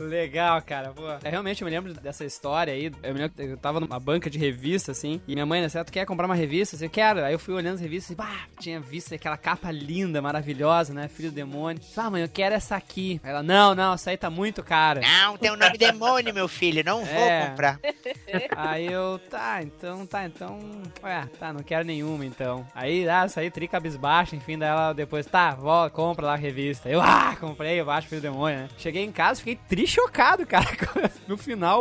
Legal, 0.00 0.62
cara. 0.62 0.90
Pô, 0.90 1.02
é, 1.22 1.28
realmente 1.28 1.62
eu 1.62 1.66
me 1.66 1.70
lembro 1.70 1.92
dessa 1.94 2.24
história 2.24 2.72
aí. 2.72 2.90
Eu 3.02 3.14
me 3.14 3.20
lembro 3.20 3.36
que 3.36 3.42
eu 3.42 3.56
tava 3.56 3.78
numa 3.78 4.00
banca 4.00 4.30
de 4.30 4.38
revista, 4.38 4.92
assim, 4.92 5.20
e 5.28 5.34
minha 5.34 5.46
mãe, 5.46 5.60
né, 5.60 5.68
certo, 5.68 5.92
quer 5.92 6.06
comprar 6.06 6.26
uma 6.26 6.34
revista? 6.34 6.76
Assim, 6.76 6.86
eu 6.86 6.90
quero. 6.90 7.24
Aí 7.24 7.32
eu 7.32 7.38
fui 7.38 7.54
olhando 7.54 7.74
as 7.74 7.80
revistas 7.80 7.99
e, 8.08 8.14
bah, 8.14 8.46
tinha 8.58 8.80
visto 8.80 9.14
aquela 9.14 9.36
capa 9.36 9.70
linda, 9.70 10.22
maravilhosa, 10.22 10.94
né? 10.94 11.08
Filho 11.08 11.30
do 11.30 11.34
demônio. 11.34 11.80
Ah, 11.96 12.08
mãe, 12.10 12.22
eu 12.22 12.28
quero 12.28 12.54
essa 12.54 12.76
aqui. 12.76 13.20
Ela, 13.22 13.42
não, 13.42 13.74
não, 13.74 13.92
essa 13.94 14.10
aí 14.10 14.16
tá 14.16 14.30
muito 14.30 14.62
cara. 14.62 15.00
Não, 15.00 15.36
tem 15.36 15.50
o 15.50 15.56
nome 15.56 15.76
demônio, 15.76 16.32
meu 16.32 16.48
filho. 16.48 16.82
Não 16.84 17.04
vou 17.04 17.14
É. 17.14 17.46
comprar. 17.48 17.78
Aí 18.56 18.86
eu, 18.86 19.20
tá, 19.30 19.62
então, 19.62 20.06
tá, 20.06 20.24
então. 20.26 20.58
Ué, 21.02 21.28
tá, 21.38 21.52
não 21.52 21.62
quero 21.62 21.84
nenhuma 21.84 22.24
então. 22.24 22.66
Aí, 22.74 23.08
ah, 23.08 23.28
saí 23.28 23.50
tri 23.50 23.66
cabisbaixo, 23.68 24.34
enfim, 24.36 24.56
daí 24.58 24.68
ela 24.70 24.92
depois, 24.92 25.26
tá, 25.26 25.54
volta, 25.54 25.94
compra 25.94 26.26
lá 26.26 26.32
a 26.34 26.36
revista. 26.36 26.88
Eu, 26.88 27.00
ah, 27.00 27.36
comprei, 27.38 27.80
eu 27.80 27.84
baixo 27.84 28.08
filho 28.08 28.20
do 28.20 28.24
demônio, 28.24 28.60
né? 28.60 28.68
Cheguei 28.78 29.04
em 29.04 29.12
casa, 29.12 29.40
fiquei 29.40 29.56
tri 29.68 29.86
chocado, 29.86 30.46
cara. 30.46 30.66
No 31.26 31.36
final, 31.38 31.80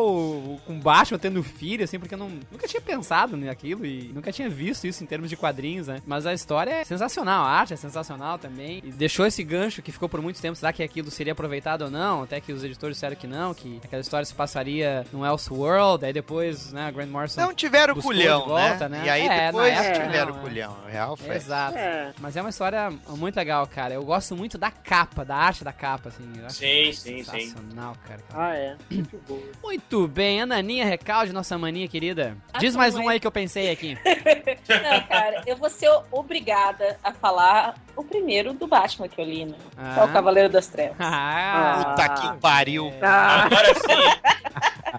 com 0.68 0.80
baixo 0.80 1.18
tendo 1.18 1.42
filho, 1.42 1.84
assim, 1.84 1.98
porque 1.98 2.14
eu 2.14 2.20
não, 2.20 2.30
nunca 2.52 2.68
tinha 2.68 2.80
pensado 2.80 3.36
naquilo 3.36 3.84
e 3.84 4.12
nunca 4.14 4.32
tinha 4.32 4.48
visto 4.48 4.86
isso 4.86 5.04
em 5.04 5.08
termos 5.08 5.28
de 5.28 5.36
quadrinhos, 5.36 5.88
né? 5.88 6.02
Mas 6.10 6.26
a 6.26 6.34
história 6.34 6.72
é 6.72 6.84
sensacional, 6.84 7.46
a 7.46 7.50
arte 7.52 7.72
é 7.72 7.78
sensacional 7.78 8.40
também. 8.40 8.82
E 8.84 8.92
deixou 8.92 9.28
esse 9.28 9.44
gancho 9.44 9.80
que 9.80 9.92
ficou 9.92 10.10
por 10.10 10.20
muito 10.24 10.42
tempo, 10.42 10.56
será 10.56 10.74
que 10.74 10.82
aquilo 10.82 11.12
seria 11.12 11.34
aproveitado 11.34 11.84
ou 11.84 11.92
não? 11.92 12.24
Até 12.24 12.42
que 12.42 12.52
os 12.52 12.64
editores 12.64 12.96
disseram 12.98 13.16
que 13.16 13.28
não, 13.28 13.54
que 13.54 13.80
aquela 13.84 14.02
história 14.02 14.26
se 14.26 14.34
passaria 14.34 15.06
no 15.14 15.24
Elseworld, 15.24 16.04
aí 16.04 16.12
depois, 16.12 16.74
né, 16.74 16.88
a 16.88 16.92
Grant 16.92 17.10
Morrison 17.10 17.42
Não 17.42 17.54
tiveram 17.54 17.94
culhão, 17.94 18.48
volta, 18.48 18.90
né? 18.90 18.98
né? 19.02 19.06
E 19.06 19.10
aí 19.12 19.28
É, 19.28 19.46
depois 19.52 19.72
na 19.72 19.82
época 19.84 20.06
tiveram 20.06 20.32
não, 20.34 20.40
é. 20.40 20.42
culhão. 20.42 20.78
O 20.84 20.90
real 20.90 21.16
foi. 21.16 21.36
Exato. 21.36 21.78
É. 21.78 22.12
Mas 22.20 22.36
é 22.36 22.42
uma 22.42 22.50
história 22.50 22.90
muito 23.10 23.36
legal, 23.36 23.68
cara. 23.68 23.94
Eu 23.94 24.04
gosto 24.04 24.36
muito 24.36 24.58
da 24.58 24.72
capa, 24.72 25.24
da 25.24 25.36
arte 25.36 25.64
da 25.64 25.72
capa, 25.72 26.10
assim. 26.10 26.24
Sim, 26.50 26.92
sim, 26.92 27.24
sim. 27.24 27.24
sensacional, 27.24 27.96
cara. 28.08 28.22
Ah, 28.34 28.56
é. 28.56 28.76
Muito 28.90 29.22
bom. 29.28 29.40
Muito 29.62 30.08
bem, 30.08 30.42
Ananinha 30.42 30.86
Recalde, 30.86 31.32
nossa 31.32 31.56
maninha 31.56 31.88
querida. 31.88 32.36
Ah, 32.52 32.58
Diz 32.58 32.76
mais 32.76 32.96
mãe. 32.96 33.06
um 33.06 33.10
aí 33.10 33.20
que 33.20 33.28
eu 33.28 33.32
pensei 33.32 33.70
aqui. 33.70 33.96
Não, 34.68 35.02
cara, 35.08 35.44
eu 35.46 35.56
vou 35.56 35.70
ser 35.70 35.99
obrigada 36.12 36.98
a 37.04 37.12
falar 37.14 37.76
o 37.96 38.04
primeiro 38.04 38.54
do 38.54 38.68
Batman 38.68 39.08
que 39.08 39.20
eu 39.20 39.26
li, 39.26 39.46
né? 39.46 39.56
Que 39.76 40.00
é 40.00 40.04
o 40.04 40.06
Ah. 40.06 40.12
Cavaleiro 40.12 40.50
das 40.50 40.68
Trevas. 40.68 40.98
Ah, 41.00 41.96
Puta 41.96 42.10
que 42.10 42.38
pariu. 42.40 42.94
Ah, 43.02 43.44
Agora 43.46 43.74
sim. 43.76 44.20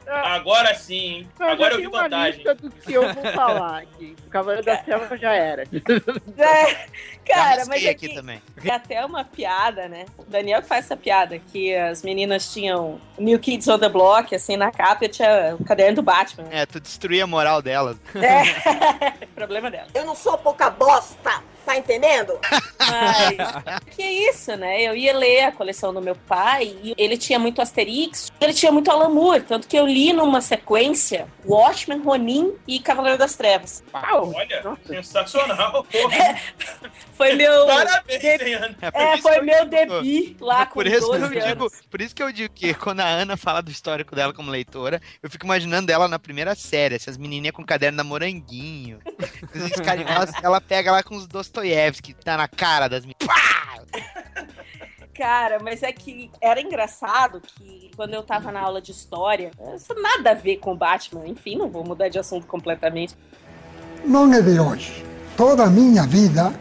Agora 0.06 0.74
sim, 0.74 1.28
eu 1.38 1.46
Agora 1.48 1.70
já 1.70 1.76
eu 1.76 1.76
vi 1.76 1.82
tenho 1.82 1.90
uma 1.90 2.02
vantagem. 2.02 2.32
lista 2.34 2.54
do 2.54 2.70
que 2.70 2.92
eu 2.92 3.12
vou 3.12 3.24
falar 3.32 3.78
aqui. 3.78 4.16
O 4.26 4.30
Cavaleiro 4.30 4.64
das 4.66 4.82
Trevas 4.84 5.20
já 5.20 5.32
era. 5.32 5.62
É, 5.62 6.86
cara, 7.34 7.64
mas 7.66 7.84
é 7.84 7.90
aqui 7.90 8.08
que 8.08 8.14
também. 8.14 8.42
é 8.64 8.70
até 8.70 9.04
uma 9.04 9.24
piada, 9.24 9.88
né? 9.88 10.06
O 10.18 10.24
Daniel 10.24 10.62
que 10.62 10.68
faz 10.68 10.84
essa 10.84 10.96
piada, 10.96 11.38
que 11.38 11.74
as 11.74 12.02
meninas 12.02 12.52
tinham 12.52 13.00
New 13.18 13.38
Kids 13.38 13.68
on 13.68 13.78
the 13.78 13.88
Block, 13.88 14.34
assim, 14.34 14.56
na 14.56 14.70
capa 14.70 15.08
tinha 15.08 15.56
o 15.58 15.64
caderno 15.64 15.96
do 15.96 16.02
Batman. 16.02 16.48
É, 16.50 16.66
tu 16.66 16.80
destruía 16.80 17.24
a 17.24 17.26
moral 17.26 17.62
delas. 17.62 17.96
É, 18.14 19.26
problema 19.34 19.70
dela. 19.70 19.88
Eu 19.94 20.04
não 20.04 20.14
sou 20.14 20.36
pouca 20.38 20.70
bosta, 20.70 21.42
tá 21.70 21.78
entendendo? 21.78 22.38
Mas, 22.78 23.84
que 23.94 24.02
isso, 24.02 24.56
né? 24.56 24.82
Eu 24.82 24.96
ia 24.96 25.16
ler 25.16 25.44
a 25.44 25.52
coleção 25.52 25.94
do 25.94 26.00
meu 26.00 26.16
pai 26.16 26.76
e 26.82 26.94
ele 26.98 27.16
tinha 27.16 27.38
muito 27.38 27.62
Asterix, 27.62 28.30
ele 28.40 28.52
tinha 28.52 28.72
muito 28.72 28.90
Alan 28.90 29.08
Moore, 29.08 29.42
tanto 29.42 29.68
que 29.68 29.78
eu 29.78 29.86
li 29.86 30.12
numa 30.12 30.40
sequência 30.40 31.28
Watchmen, 31.44 32.00
Ronin 32.00 32.54
e 32.66 32.80
Cavaleiro 32.80 33.18
das 33.18 33.36
Trevas. 33.36 33.82
Uau! 33.92 34.32
Olha, 34.34 34.62
Nossa. 34.62 34.80
sensacional. 34.86 35.84
Porra. 35.84 36.40
Foi 37.12 37.34
meu... 37.34 37.66
Parabéns, 37.66 38.24
hein, 38.40 38.54
Ana? 38.54 38.76
É, 38.80 39.12
É, 39.12 39.16
foi 39.18 39.40
meu 39.42 39.66
debut 39.66 40.36
lá 40.40 40.66
com 40.66 40.74
por 40.74 40.86
isso, 40.86 41.10
que 41.10 41.18
12 41.18 41.22
eu 41.22 41.28
digo, 41.28 41.64
anos. 41.64 41.72
por 41.90 42.00
isso 42.00 42.14
que 42.14 42.22
eu 42.22 42.32
digo 42.32 42.54
que 42.54 42.74
quando 42.74 43.00
a 43.00 43.06
Ana 43.06 43.36
fala 43.36 43.60
do 43.60 43.70
histórico 43.70 44.16
dela 44.16 44.32
como 44.32 44.50
leitora, 44.50 45.00
eu 45.22 45.30
fico 45.30 45.44
imaginando 45.44 45.92
ela 45.92 46.08
na 46.08 46.18
primeira 46.18 46.54
série, 46.54 46.94
essas 46.94 47.16
menininhas 47.16 47.54
com 47.54 47.64
caderno 47.64 47.98
da 47.98 48.04
Moranguinho. 48.04 48.98
Ela, 50.42 50.60
pega 50.60 50.92
lá 50.92 51.02
com 51.02 51.16
os 51.16 51.26
Dostoiévski, 51.60 52.14
que 52.14 52.24
tá 52.24 52.36
na 52.36 52.48
cara 52.48 52.88
das. 52.88 53.04
Pá! 53.04 53.82
Cara, 55.14 55.58
mas 55.62 55.82
é 55.82 55.92
que 55.92 56.30
era 56.40 56.60
engraçado 56.60 57.42
que 57.42 57.90
quando 57.94 58.14
eu 58.14 58.22
tava 58.22 58.50
na 58.50 58.60
aula 58.60 58.80
de 58.80 58.90
história, 58.90 59.50
isso 59.76 59.94
nada 59.94 60.30
a 60.30 60.34
ver 60.34 60.56
com 60.56 60.72
o 60.72 60.76
Batman, 60.76 61.26
enfim, 61.26 61.56
não 61.56 61.68
vou 61.68 61.84
mudar 61.84 62.08
de 62.08 62.18
assunto 62.18 62.46
completamente. 62.46 63.14
não 64.02 64.32
é 64.32 64.40
de 64.40 64.58
hoje. 64.58 65.04
Toda 65.36 65.64
a 65.64 65.70
minha 65.70 66.06
vida 66.06 66.52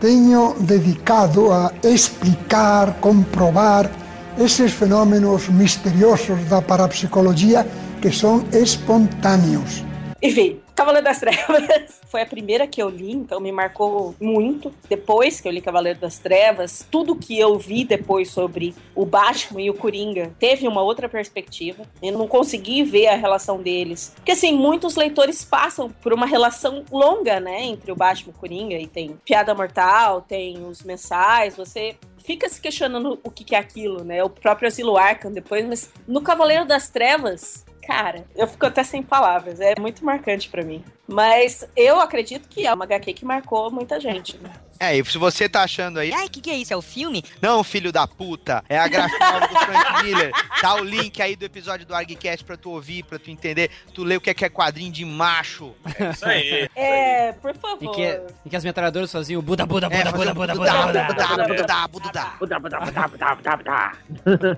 tenho 0.00 0.54
dedicado 0.60 1.52
a 1.52 1.72
explicar, 1.82 2.94
comprovar 3.00 3.90
esses 4.38 4.72
fenômenos 4.72 5.48
misteriosos 5.48 6.44
da 6.44 6.62
parapsicologia 6.62 7.66
que 8.00 8.12
são 8.12 8.46
espontâneos. 8.52 9.82
Enfim, 10.22 10.60
Cavaleiro 10.76 11.06
das 11.06 11.18
Trevas 11.18 12.02
foi 12.06 12.20
a 12.20 12.26
primeira 12.26 12.66
que 12.66 12.82
eu 12.82 12.90
li, 12.90 13.12
então 13.12 13.40
me 13.40 13.50
marcou 13.50 14.14
muito. 14.20 14.70
Depois 14.88 15.40
que 15.40 15.48
eu 15.48 15.52
li 15.52 15.62
Cavaleiro 15.62 15.98
das 15.98 16.18
Trevas, 16.18 16.86
tudo 16.90 17.16
que 17.16 17.38
eu 17.38 17.58
vi 17.58 17.82
depois 17.82 18.30
sobre 18.30 18.74
o 18.94 19.06
Batman 19.06 19.62
e 19.62 19.70
o 19.70 19.74
Coringa 19.74 20.32
teve 20.38 20.68
uma 20.68 20.82
outra 20.82 21.08
perspectiva. 21.08 21.84
Eu 22.02 22.12
não 22.12 22.28
consegui 22.28 22.82
ver 22.84 23.06
a 23.06 23.16
relação 23.16 23.62
deles. 23.62 24.12
Porque, 24.16 24.32
assim, 24.32 24.52
muitos 24.52 24.96
leitores 24.96 25.42
passam 25.42 25.90
por 25.90 26.12
uma 26.12 26.26
relação 26.26 26.84
longa, 26.92 27.40
né, 27.40 27.64
entre 27.64 27.90
o 27.90 27.96
Batman 27.96 28.32
e 28.32 28.36
o 28.36 28.38
Coringa. 28.38 28.76
E 28.76 28.86
tem 28.86 29.16
Piada 29.24 29.54
Mortal, 29.54 30.20
tem 30.20 30.62
os 30.66 30.82
mensais, 30.82 31.56
você 31.56 31.96
fica 32.26 32.48
se 32.48 32.60
questionando 32.60 33.18
o 33.22 33.30
que, 33.30 33.54
é 33.54 33.58
aquilo, 33.58 34.04
né? 34.04 34.22
O 34.22 34.28
próprio 34.28 34.66
Asilo 34.66 34.96
Arkham 34.96 35.32
depois, 35.32 35.64
mas 35.64 35.90
no 36.06 36.20
Cavaleiro 36.20 36.66
das 36.66 36.88
Trevas, 36.88 37.64
cara, 37.86 38.24
eu 38.34 38.46
fico 38.48 38.66
até 38.66 38.82
sem 38.82 39.02
palavras. 39.02 39.60
É 39.60 39.74
muito 39.78 40.04
marcante 40.04 40.48
pra 40.48 40.62
mim. 40.64 40.84
Mas 41.08 41.66
eu 41.76 42.00
acredito 42.00 42.48
que 42.48 42.66
é 42.66 42.72
uma 42.74 42.84
HQ 42.84 43.12
que 43.12 43.24
marcou 43.24 43.70
muita 43.70 44.00
gente. 44.00 44.36
Né? 44.38 44.50
É, 44.78 44.94
e 44.98 45.02
se 45.06 45.16
você 45.16 45.48
tá 45.48 45.62
achando 45.62 45.98
aí. 45.98 46.12
Ai, 46.12 46.26
o 46.26 46.30
que, 46.30 46.40
que 46.40 46.50
é 46.50 46.54
isso? 46.54 46.70
É 46.72 46.76
o 46.76 46.82
filme? 46.82 47.24
Não, 47.40 47.64
filho 47.64 47.90
da 47.90 48.06
puta. 48.06 48.62
É 48.68 48.78
a 48.78 48.86
grafal 48.86 49.40
do 49.40 49.48
Frank 49.48 50.04
Miller. 50.04 50.32
Tá 50.60 50.74
o 50.74 50.84
link 50.84 51.22
aí 51.22 51.34
do 51.34 51.44
episódio 51.46 51.86
do 51.86 51.94
ArgCast 51.94 52.44
pra 52.44 52.58
tu 52.58 52.70
ouvir, 52.70 53.02
pra 53.04 53.18
tu 53.18 53.30
entender. 53.30 53.70
Tu 53.94 54.04
lê 54.04 54.16
o 54.16 54.20
que 54.20 54.28
é, 54.28 54.34
que 54.34 54.44
é 54.44 54.50
quadrinho 54.50 54.92
de 54.92 55.04
macho. 55.04 55.74
É 55.98 56.10
isso 56.10 56.26
aí. 56.26 56.68
É, 56.76 57.32
por 57.32 57.54
favor. 57.54 57.94
que, 57.94 58.20
em 58.44 58.48
que 58.50 58.56
as 58.56 58.64
metralhadoras 58.64 59.10
faziam 59.10 59.40
Buda, 59.40 59.64
Buda, 59.64 59.86
É, 59.86 60.04
Buda, 60.04 60.12
Buda, 60.12 60.34
Buda, 60.34 60.54
Buda, 60.54 60.72
Buda. 60.86 61.04
bududá, 61.04 61.36
bududá, 61.46 61.88
bududá. 61.88 62.36
Budá, 62.38 62.58
budá, 62.58 62.80
budá, 62.80 63.34
budá, 63.34 63.56
budá. 63.56 63.92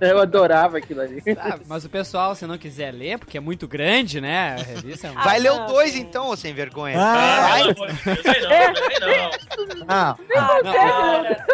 Eu 0.01 0.19
adorava 0.21 0.79
aquilo 0.79 1.01
ali. 1.03 1.23
Ah, 1.39 1.59
mas 1.69 1.85
o 1.85 1.89
pessoal, 1.89 2.35
se 2.35 2.45
não 2.45 2.59
quiser 2.59 2.91
ler, 2.93 3.19
porque 3.19 3.37
é 3.37 3.41
muito 3.41 3.69
grande, 3.69 4.21
né? 4.21 4.57
A 4.59 4.63
revista 4.65 5.07
é 5.07 5.11
Vai 5.13 5.37
Ah, 5.37 5.41
ler 5.41 5.53
o 5.53 5.57
não, 5.59 5.67
2 5.67 5.93
sim. 5.93 6.01
então, 6.01 6.33
sem 6.39 6.55
vergonha. 6.55 6.99
Ah, 6.99 7.49
Vai. 7.49 7.75
pelo 7.75 7.85
amor 7.85 7.89
de 7.95 8.05
Deus, 8.05 8.27
aí 8.27 8.41
não, 8.43 8.51
aí 8.51 9.01
não. 9.01 9.85
Ah, 9.89 10.17
Ah, 10.37 10.63
Não, 10.63 10.73
cara. 10.73 11.47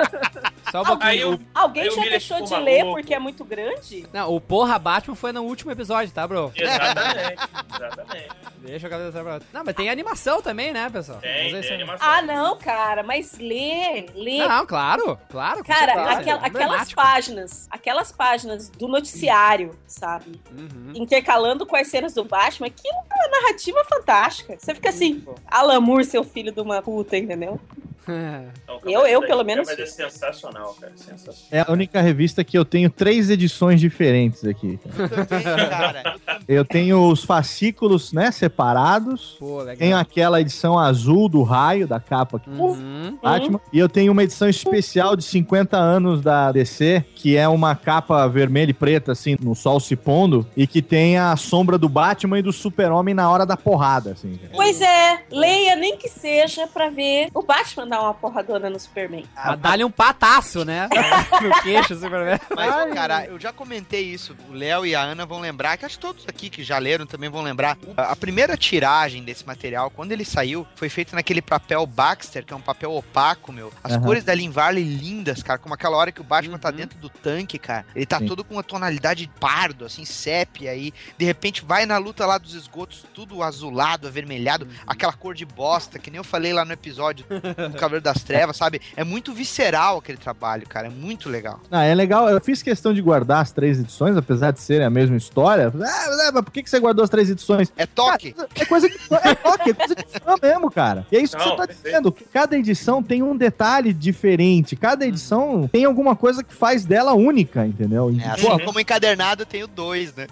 Só 0.71 0.83
um 0.83 0.85
pouquinho. 0.85 1.33
Eu, 1.33 1.41
Alguém 1.55 1.91
já 1.91 2.03
deixou 2.03 2.43
de 2.43 2.55
ler 2.57 2.79
maluco. 2.81 2.97
porque 3.01 3.15
é 3.15 3.19
muito 3.19 3.45
grande? 3.45 4.07
Não, 4.13 4.35
o 4.35 4.41
Porra 4.41 4.79
Batman 4.79 5.15
foi 5.15 5.31
no 5.33 5.43
último 5.43 5.71
episódio, 5.71 6.13
tá, 6.13 6.27
bro? 6.27 6.53
Exatamente, 6.55 7.43
exatamente. 7.77 8.29
Deixa 8.59 8.87
eu 8.87 8.91
cabeça 8.91 9.23
pra 9.23 9.41
Não, 9.53 9.63
mas 9.65 9.75
tem 9.75 9.91
animação 9.91 10.41
também, 10.41 10.73
né, 10.73 10.89
pessoal? 10.91 11.19
Tem, 11.19 11.61
tem 11.61 11.75
animação. 11.75 12.09
Ah, 12.09 12.23
não, 12.23 12.57
cara, 12.57 13.03
mas 13.03 13.39
lê, 13.39 14.07
lê. 14.15 14.39
Não, 14.39 14.67
claro, 14.67 15.19
claro. 15.31 15.63
Cara, 15.63 15.93
certeza, 15.95 16.19
aquel- 16.21 16.37
é 16.39 16.47
aquelas 16.47 16.93
páginas, 16.93 17.69
aquelas 17.71 18.11
páginas 18.11 18.69
do 18.71 18.89
noticiário, 18.89 19.79
sabe? 19.87 20.41
Uhum. 20.51 20.93
Intercalando 20.95 21.67
com 21.67 21.77
as 21.77 21.89
cenas 21.89 22.15
do 22.15 22.25
Batman, 22.25 22.67
aquilo 22.69 22.95
é 22.95 23.29
uma 23.29 23.41
narrativa 23.43 23.85
fantástica. 23.85 24.57
Você 24.59 24.74
fica 24.75 24.89
assim, 24.91 25.23
Alan 25.47 25.81
Moore, 25.81 26.05
seu 26.05 26.23
filho 26.25 26.53
de 26.53 26.61
uma 26.61 26.83
puta, 26.83 27.17
entendeu? 27.17 27.61
Não, 28.07 28.81
Eu- 28.85 29.07
eu, 29.07 29.23
pelo 29.23 29.43
menos- 29.43 29.67
É 29.67 29.87
sensacional, 29.87 30.77
cara. 30.79 30.93
Sensacional. 30.95 31.49
é 31.51 31.61
a 31.67 31.73
única 31.73 32.03
revista 32.03 32.45
que 32.45 32.59
eu 32.59 32.63
tenho 32.63 32.91
três 32.91 33.31
edições 33.31 33.81
diferentes 33.81 34.45
aqui. 34.45 34.79
Eu 34.85 35.27
também, 35.27 35.69
cara. 35.71 36.17
Eu 36.47 36.65
tenho 36.67 37.09
os 37.11 37.25
fascículos, 37.25 38.13
né, 38.13 38.31
separados. 38.31 39.37
Pô, 39.39 39.61
legal. 39.61 39.77
Tenho 39.77 39.97
aquela 39.97 40.39
edição 40.39 40.79
azul 40.79 41.31
do 41.31 41.43
raio, 41.43 41.87
da 41.89 41.99
capa 41.99 42.37
aqui. 42.37 42.51
Uhum. 42.51 43.19
Batman. 43.23 43.59
E 43.73 43.79
eu 43.79 43.89
tenho 43.89 44.13
uma 44.13 44.23
edição 44.23 44.51
especial 44.51 45.17
de 45.17 45.25
50 45.25 45.79
anos 45.79 46.21
da 46.21 46.53
DC, 46.53 47.03
que 47.15 47.39
é 47.39 47.49
uma 47.49 47.75
capa 47.75 48.27
vermelha 48.29 48.71
e 48.71 48.75
preta, 48.75 49.13
assim, 49.13 49.35
no 49.41 49.55
sol 49.55 49.81
se 49.81 49.97
pondo, 49.97 50.47
e 50.55 50.67
que 50.67 50.83
tem 50.83 51.17
a 51.17 51.35
sombra 51.37 51.79
do 51.79 51.89
Batman 51.89 52.39
e 52.39 52.43
do 52.43 52.53
Super-Homem 52.53 53.15
na 53.15 53.31
hora 53.31 53.47
da 53.47 53.57
porrada, 53.57 54.11
assim. 54.13 54.39
Pois 54.65 54.81
é, 54.81 55.23
leia 55.31 55.77
nem 55.77 55.97
que 55.99 56.09
seja 56.09 56.67
pra 56.67 56.89
ver 56.89 57.29
o 57.35 57.43
Batman 57.43 57.87
dar 57.87 58.01
uma 58.01 58.15
porradona 58.15 58.71
no 58.71 58.79
Superman. 58.81 59.25
Mas 59.35 59.59
dá-lhe 59.61 59.85
um 59.85 59.91
pataço, 59.91 60.65
né? 60.65 60.89
no 61.43 61.63
queixo, 61.63 61.95
Superman. 61.95 62.39
Mas, 62.57 62.95
cara, 62.95 63.27
eu 63.27 63.39
já 63.39 63.53
comentei 63.53 64.03
isso. 64.05 64.35
O 64.49 64.53
Léo 64.53 64.87
e 64.87 64.95
a 64.95 65.03
Ana 65.03 65.27
vão 65.27 65.41
lembrar, 65.41 65.77
que 65.77 65.85
acho 65.85 65.97
que 65.97 66.01
todos 66.01 66.25
aqui 66.29 66.49
que 66.49 66.63
já 66.63 66.79
leram 66.79 67.05
também 67.07 67.29
vão 67.29 67.43
lembrar. 67.43 67.77
A 67.97 68.17
primeira 68.17 68.57
tiragem 68.57 69.23
desse 69.23 69.47
material, 69.47 69.91
quando 69.91 70.13
ele 70.13 70.25
saiu, 70.25 70.67
foi 70.77 70.89
feito 70.89 71.15
naquele 71.15 71.43
papel 71.43 71.87
Baxter, 71.87 72.45
que 72.45 72.53
é 72.53 72.57
um 72.57 72.61
papel 72.63 72.95
opaco, 72.95 73.53
meu. 73.53 73.73
As 73.83 73.93
Aham. 73.93 74.03
cores 74.03 74.25
da 74.25 74.35
Lin 74.35 74.51
Varley 74.51 74.85
lindas, 74.85 75.43
cara. 75.43 75.59
Como 75.59 75.75
aquela 75.75 75.97
hora 75.97 76.11
que 76.13 76.21
o 76.21 76.25
Batman 76.25 76.59
tá 76.59 76.71
Uhum. 76.71 76.77
dentro 76.77 76.99
do 76.99 77.09
tanque, 77.11 77.59
cara. 77.59 77.85
Ele 77.95 78.07
tá 78.07 78.19
Sim. 78.19 78.27
todo 78.27 78.45
com 78.45 78.55
uma 78.55 78.63
tonalidade 78.63 79.31
pardo, 79.39 79.85
assim, 79.85 80.05
sépia 80.05 80.71
aí. 80.71 80.93
De 81.19 81.25
repente 81.25 81.65
vai 81.65 81.85
na 81.85 81.99
luta 81.99 82.25
lá 82.25 82.39
dos 82.39 82.55
esgotos, 82.55 83.05
tudo 83.13 83.43
azulado, 83.43 84.07
avermelhado, 84.07 84.54
aquela 84.87 85.13
cor 85.13 85.35
de 85.35 85.45
bosta, 85.45 85.99
que 85.99 86.11
nem 86.11 86.19
eu 86.19 86.25
falei 86.25 86.53
lá 86.53 86.65
no 86.65 86.73
episódio 86.73 87.25
do 87.29 87.75
Cavaleiro 87.79 88.03
das 88.05 88.23
Trevas, 88.23 88.57
sabe? 88.57 88.81
É 88.97 89.05
muito 89.05 89.33
visceral 89.33 89.99
aquele 89.99 90.19
trabalho, 90.19 90.67
cara. 90.69 90.87
É 90.87 90.91
muito 90.91 91.29
legal. 91.29 91.61
Ah, 91.71 91.85
é 91.85 91.95
legal. 91.95 92.29
Eu 92.29 92.41
fiz 92.41 92.63
questão 92.63 92.93
de 92.95 93.01
guardar 93.03 93.41
as 93.43 93.53
três 93.53 93.79
edições, 93.79 94.17
apesar 94.17 94.51
de 94.53 94.61
serem 94.61 94.87
a 94.87 94.91
mesma 94.91 95.17
história. 95.17 95.73
Ah, 95.75 96.31
mas 96.33 96.45
por 96.45 96.51
que 96.51 96.63
que 96.63 96.71
você 96.71 96.79
guardou 96.81 97.05
as 97.05 97.11
três 97.11 97.31
edições? 97.31 97.73
É 97.77 97.87
toque? 97.87 98.35
É 98.55 98.65
coisa 98.65 98.89
fã, 98.91 99.19
é 99.25 99.35
toque, 99.35 99.71
é 99.71 99.75
coisa 99.75 99.95
de 99.95 100.05
fã 100.21 100.35
mesmo, 100.43 100.71
cara. 100.71 101.07
E 101.11 101.17
é 101.17 101.21
isso 101.21 101.37
que 101.37 101.43
Não, 101.43 101.51
você 101.53 101.57
tá 101.57 101.67
perfeito. 101.67 101.85
dizendo. 101.87 102.13
que 102.13 102.25
Cada 102.25 102.57
edição 102.57 103.03
tem 103.03 103.23
um 103.23 103.37
detalhe 103.37 103.93
diferente. 103.93 104.77
Cada 104.77 105.07
edição 105.07 105.69
tem 105.71 105.85
alguma 105.85 106.17
coisa 106.17 106.43
que 106.43 106.55
faz 106.55 106.85
dela 106.85 107.13
única, 107.15 107.67
entendeu? 107.67 108.15
É, 108.21 108.29
assim 108.31 108.43
Pô, 108.43 108.59
como 108.61 108.81
encadernado 108.81 109.45
tem 109.47 109.63
o 109.63 109.67
2, 109.67 110.15
né? 110.15 110.27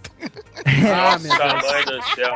Ah, 0.64 1.18
meu 1.18 1.28
Nossa, 1.28 1.48
Deus. 1.58 1.72
mãe 1.72 1.84
do 1.84 2.02
céu. 2.14 2.34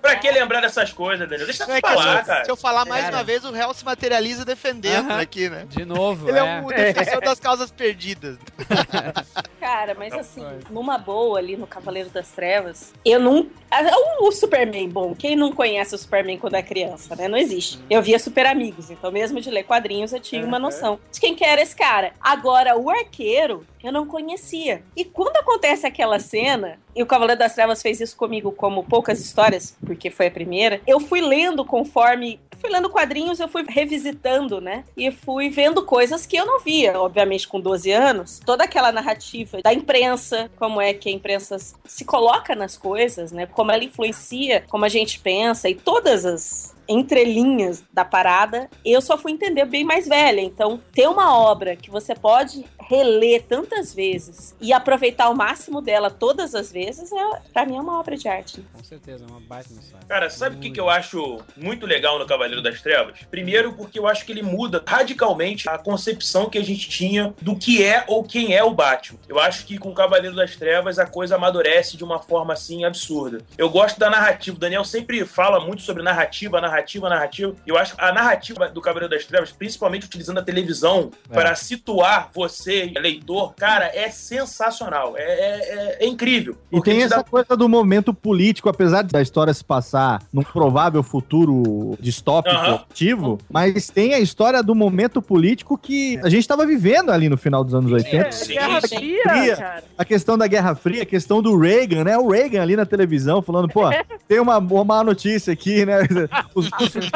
pra 0.00 0.16
que 0.16 0.30
lembrar 0.30 0.60
dessas 0.60 0.92
coisas, 0.92 1.01
Daniel? 1.10 1.46
Deixa 1.46 1.64
eu 1.64 1.74
é 1.74 1.80
falar, 1.80 2.20
se, 2.20 2.26
cara. 2.26 2.44
se 2.44 2.50
eu 2.50 2.56
falar 2.56 2.84
mais 2.84 3.04
Cara. 3.04 3.16
uma 3.16 3.24
vez, 3.24 3.44
o 3.44 3.50
réu 3.52 3.72
se 3.74 3.84
materializa 3.84 4.44
defendendo 4.44 5.10
Aham. 5.10 5.20
aqui, 5.20 5.48
né? 5.48 5.66
De 5.68 5.84
novo, 5.84 6.28
Ele 6.28 6.38
é, 6.38 6.40
é. 6.40 6.60
um 6.60 6.66
defensor 6.66 7.20
das 7.20 7.38
causas 7.40 7.70
perdidas. 7.70 8.38
Cara, 9.60 9.94
mas 9.94 10.12
assim, 10.12 10.40
Foi. 10.42 10.58
numa 10.70 10.98
boa 10.98 11.38
ali 11.38 11.56
no 11.56 11.66
Cavaleiro 11.66 12.10
das 12.10 12.28
Trevas, 12.30 12.92
eu 13.04 13.20
não. 13.20 13.48
ah, 13.70 13.82
O, 14.20 14.28
o 14.28 14.32
Superman, 14.32 14.88
bom, 14.88 15.14
quem 15.14 15.36
não 15.36 15.52
conhece 15.52 15.94
o 15.94 15.98
Superman 15.98 16.38
quando 16.38 16.54
é 16.54 16.62
criança, 16.62 17.14
né? 17.14 17.28
Não 17.28 17.38
existe. 17.38 17.78
Eu 17.88 18.02
via 18.02 18.18
Super 18.18 18.46
Amigos, 18.46 18.90
então 18.90 19.10
mesmo 19.12 19.40
de 19.40 19.50
ler 19.50 19.62
quadrinhos 19.64 20.12
eu 20.12 20.20
tinha 20.20 20.44
uma 20.44 20.58
noção 20.58 20.98
de 21.12 21.20
quem 21.20 21.34
que 21.34 21.44
era 21.44 21.62
esse 21.62 21.76
cara. 21.76 22.12
Agora, 22.20 22.76
o 22.76 22.90
arqueiro, 22.90 23.64
eu 23.82 23.92
não 23.92 24.06
conhecia. 24.06 24.82
E 24.96 25.04
quando 25.04 25.36
acontece 25.36 25.86
aquela 25.86 26.18
cena, 26.18 26.78
e 26.94 27.02
o 27.02 27.06
Cavaleiro 27.06 27.38
das 27.38 27.54
Trevas 27.54 27.82
fez 27.82 28.00
isso 28.00 28.16
comigo 28.16 28.52
como 28.52 28.84
poucas 28.84 29.20
histórias, 29.20 29.76
porque 29.84 30.10
foi 30.10 30.26
a 30.26 30.30
primeira, 30.30 30.80
eu 30.86 31.00
fui 31.00 31.20
lendo 31.20 31.64
conforme. 31.64 32.40
Fui 32.60 32.70
lendo 32.70 32.90
quadrinhos, 32.90 33.40
eu 33.40 33.48
fui 33.48 33.64
revisitando, 33.68 34.60
né? 34.60 34.84
E 34.96 35.10
fui 35.10 35.50
vendo 35.50 35.84
coisas 35.84 36.24
que 36.24 36.36
eu 36.36 36.46
não 36.46 36.60
via, 36.60 36.96
obviamente, 36.96 37.48
com 37.48 37.60
12 37.60 37.90
anos. 37.90 38.40
Toda 38.46 38.62
aquela 38.62 38.92
narrativa 38.92 39.60
da 39.60 39.74
imprensa, 39.74 40.48
como 40.56 40.80
é 40.80 40.94
que 40.94 41.08
a 41.08 41.12
imprensa 41.12 41.56
se 41.58 42.04
coloca 42.04 42.54
nas 42.54 42.76
coisas, 42.76 43.32
né? 43.32 43.46
Como 43.46 43.72
ela 43.72 43.82
influencia 43.82 44.64
como 44.68 44.84
a 44.84 44.88
gente 44.88 45.18
pensa 45.18 45.68
e 45.68 45.74
todas 45.74 46.24
as 46.24 46.72
entrelinhas 46.88 47.82
da 47.92 48.04
parada, 48.04 48.68
eu 48.84 49.00
só 49.00 49.16
fui 49.16 49.32
entender 49.32 49.64
bem 49.64 49.84
mais 49.84 50.06
velha. 50.06 50.40
Então, 50.40 50.80
ter 50.92 51.08
uma 51.08 51.36
obra 51.36 51.76
que 51.76 51.90
você 51.90 52.14
pode 52.14 52.64
reler 52.88 53.42
tantas 53.48 53.94
vezes 53.94 54.54
e 54.60 54.72
aproveitar 54.72 55.28
o 55.28 55.34
máximo 55.36 55.80
dela 55.80 56.10
todas 56.10 56.54
as 56.54 56.70
vezes, 56.72 57.10
é, 57.12 57.40
para 57.52 57.64
mim 57.66 57.76
é 57.76 57.80
uma 57.80 57.98
obra 57.98 58.16
de 58.16 58.28
arte. 58.28 58.64
Com 58.72 58.82
certeza, 58.84 59.24
é 59.24 59.30
uma 59.30 59.40
baita 59.40 59.68
mensagem. 59.72 60.06
Cara, 60.08 60.30
sabe 60.30 60.56
o 60.56 60.58
que, 60.58 60.70
que 60.70 60.80
eu 60.80 60.88
acho 60.90 61.40
muito 61.56 61.86
legal 61.86 62.18
no 62.18 62.26
Cavaleiro 62.26 62.62
das 62.62 62.80
Trevas? 62.80 63.20
Primeiro, 63.30 63.72
porque 63.74 63.98
eu 63.98 64.06
acho 64.06 64.24
que 64.24 64.32
ele 64.32 64.42
muda 64.42 64.82
radicalmente 64.86 65.68
a 65.68 65.78
concepção 65.78 66.48
que 66.48 66.58
a 66.58 66.64
gente 66.64 66.88
tinha 66.88 67.34
do 67.40 67.56
que 67.56 67.82
é 67.84 68.04
ou 68.08 68.22
quem 68.24 68.54
é 68.54 68.62
o 68.62 68.72
Batman. 68.72 69.18
Eu 69.28 69.38
acho 69.38 69.64
que 69.66 69.78
com 69.78 69.90
o 69.90 69.94
Cavaleiro 69.94 70.36
das 70.36 70.56
Trevas 70.56 70.98
a 70.98 71.06
coisa 71.06 71.36
amadurece 71.36 71.96
de 71.96 72.04
uma 72.04 72.18
forma 72.18 72.52
assim 72.52 72.84
absurda. 72.84 73.38
Eu 73.56 73.68
gosto 73.70 73.98
da 73.98 74.08
narrativa. 74.10 74.56
O 74.56 74.60
Daniel 74.60 74.84
sempre 74.84 75.24
fala 75.24 75.60
muito 75.60 75.82
sobre 75.82 76.02
narrativa, 76.02 76.60
narrativa, 76.60 77.08
narrativa. 77.08 77.54
Eu 77.66 77.76
acho 77.78 77.94
a 77.98 78.12
narrativa 78.12 78.68
do 78.68 78.80
Cavaleiro 78.80 79.14
das 79.14 79.24
Trevas, 79.24 79.52
principalmente 79.52 80.06
utilizando 80.06 80.38
a 80.38 80.42
televisão 80.42 81.10
É. 81.30 81.34
para 81.34 81.54
situar 81.54 82.30
você, 82.34 82.71
leitor, 82.98 83.54
cara, 83.54 83.90
é 83.94 84.08
sensacional. 84.10 85.14
É, 85.16 85.22
é- 85.22 85.74
é- 86.00 86.04
é 86.04 86.06
incrível. 86.06 86.56
E 86.70 86.80
tem 86.82 86.98
te 86.98 87.04
essa 87.04 87.16
dá- 87.16 87.24
coisa 87.24 87.56
do 87.56 87.68
momento 87.68 88.12
político, 88.14 88.68
apesar 88.68 89.02
da 89.02 89.20
história 89.22 89.52
se 89.54 89.64
passar 89.64 90.22
num 90.32 90.42
provável 90.42 91.02
futuro 91.02 91.96
distópico 92.00 92.54
Aham. 92.54 92.74
ativo, 92.90 93.38
mas 93.50 93.88
tem 93.88 94.14
a 94.14 94.20
história 94.20 94.62
do 94.62 94.74
momento 94.74 95.20
político 95.22 95.76
que 95.78 96.18
a 96.22 96.28
gente 96.28 96.46
tava 96.46 96.64
vivendo 96.66 97.10
ali 97.10 97.28
no 97.28 97.36
final 97.36 97.62
dos 97.64 97.74
anos 97.74 97.90
80. 97.92 98.32
Sim, 98.32 98.54
Guerra 98.54 98.80
sim. 98.80 98.96
Fria, 98.96 99.22
Fria. 99.22 99.56
cara. 99.56 99.84
A 99.98 100.04
questão 100.04 100.38
da 100.38 100.46
Guerra 100.46 100.74
Fria, 100.74 101.02
a 101.02 101.06
questão 101.06 101.42
do 101.42 101.56
Reagan, 101.58 102.04
né? 102.04 102.16
O 102.18 102.28
Reagan 102.30 102.62
ali 102.62 102.76
na 102.76 102.86
televisão 102.86 103.42
falando, 103.42 103.68
pô, 103.68 103.82
tem 104.28 104.40
uma, 104.40 104.58
uma 104.58 104.84
má 104.84 105.04
notícia 105.04 105.52
aqui, 105.52 105.84
né? 105.86 105.98
Os 106.54 106.68
russos, 106.70 107.06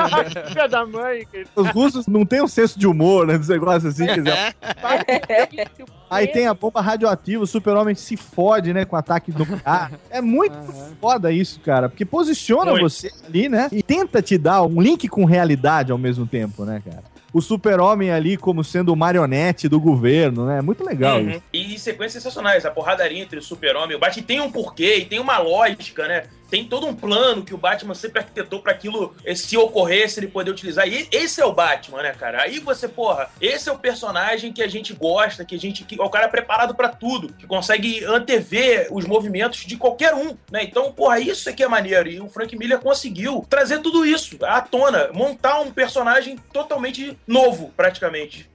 Filha 0.48 0.68
da 0.68 0.84
mãe. 0.86 1.26
os 1.54 1.68
russos 1.70 2.06
não 2.06 2.24
têm 2.24 2.42
um 2.42 2.48
senso 2.48 2.78
de 2.78 2.86
humor, 2.86 3.26
né? 3.26 3.38
Dos 3.38 3.48
negócios 3.48 3.92
assim, 3.94 4.06
quer 4.06 4.18
dizer, 4.22 4.56
Aí 6.08 6.28
tem 6.28 6.46
a 6.46 6.54
bomba 6.54 6.80
radioativa, 6.80 7.42
o 7.42 7.46
super-homem 7.46 7.94
se 7.94 8.16
fode, 8.16 8.72
né, 8.72 8.84
com 8.84 8.94
ataque 8.94 9.32
nuclear. 9.32 9.90
É 10.08 10.20
muito 10.20 10.54
Aham. 10.54 10.96
foda 11.00 11.32
isso, 11.32 11.58
cara, 11.60 11.88
porque 11.88 12.04
posiciona 12.04 12.70
Muito. 12.70 12.82
você 12.88 13.10
ali, 13.26 13.48
né, 13.48 13.68
e 13.72 13.82
tenta 13.82 14.22
te 14.22 14.38
dar 14.38 14.62
um 14.62 14.80
link 14.80 15.08
com 15.08 15.24
realidade 15.24 15.90
ao 15.90 15.98
mesmo 15.98 16.26
tempo, 16.26 16.64
né, 16.64 16.80
cara. 16.84 17.02
O 17.32 17.40
super-homem 17.42 18.10
ali 18.12 18.36
como 18.36 18.62
sendo 18.62 18.92
o 18.92 18.96
marionete 18.96 19.68
do 19.68 19.80
governo, 19.80 20.46
né, 20.46 20.58
é 20.58 20.62
muito 20.62 20.84
legal 20.84 21.18
Uhum. 21.20 21.30
isso. 21.30 21.42
E 21.52 21.78
sequências 21.78 22.22
sensacionais, 22.22 22.64
a 22.64 22.70
porradaria 22.70 23.20
entre 23.20 23.38
o 23.38 23.42
super-homem 23.42 23.92
e 23.92 23.96
o 23.96 23.98
Batman 23.98 24.22
tem 24.26 24.40
um 24.40 24.50
porquê 24.50 24.98
e 24.98 25.04
tem 25.04 25.18
uma 25.18 25.38
lógica, 25.38 26.06
né? 26.06 26.22
Tem 26.50 26.66
todo 26.66 26.86
um 26.86 26.94
plano 26.94 27.44
que 27.44 27.54
o 27.54 27.58
Batman 27.58 27.94
sempre 27.94 28.20
arquitetou 28.20 28.60
pra 28.60 28.72
aquilo, 28.72 29.14
eh, 29.24 29.34
se 29.34 29.56
ocorresse, 29.56 30.20
ele 30.20 30.28
poder 30.28 30.50
utilizar. 30.50 30.86
E 30.88 31.08
esse 31.10 31.40
é 31.40 31.44
o 31.44 31.52
Batman, 31.52 32.02
né, 32.02 32.12
cara? 32.12 32.42
Aí 32.42 32.58
você, 32.58 32.88
porra, 32.88 33.30
esse 33.40 33.68
é 33.68 33.72
o 33.72 33.78
personagem 33.78 34.52
que 34.52 34.62
a 34.62 34.68
gente 34.68 34.92
gosta, 34.92 35.44
que 35.44 35.54
a 35.54 35.58
gente. 35.58 35.84
Que, 35.84 36.00
o 36.00 36.10
cara 36.10 36.26
é 36.26 36.28
preparado 36.28 36.74
pra 36.74 36.88
tudo, 36.88 37.32
que 37.32 37.46
consegue 37.46 38.04
antever 38.04 38.88
os 38.90 39.04
movimentos 39.04 39.64
de 39.64 39.76
qualquer 39.76 40.14
um, 40.14 40.36
né? 40.50 40.62
Então, 40.62 40.92
porra, 40.92 41.20
isso 41.20 41.48
é 41.48 41.52
que 41.52 41.62
é 41.62 41.68
maneiro. 41.68 42.08
E 42.08 42.20
o 42.20 42.28
Frank 42.28 42.56
Miller 42.56 42.78
conseguiu 42.78 43.44
trazer 43.48 43.80
tudo 43.80 44.04
isso 44.04 44.36
à 44.42 44.60
tona, 44.60 45.10
montar 45.12 45.60
um 45.60 45.70
personagem 45.70 46.36
totalmente 46.52 47.18
novo, 47.26 47.72
praticamente. 47.76 48.48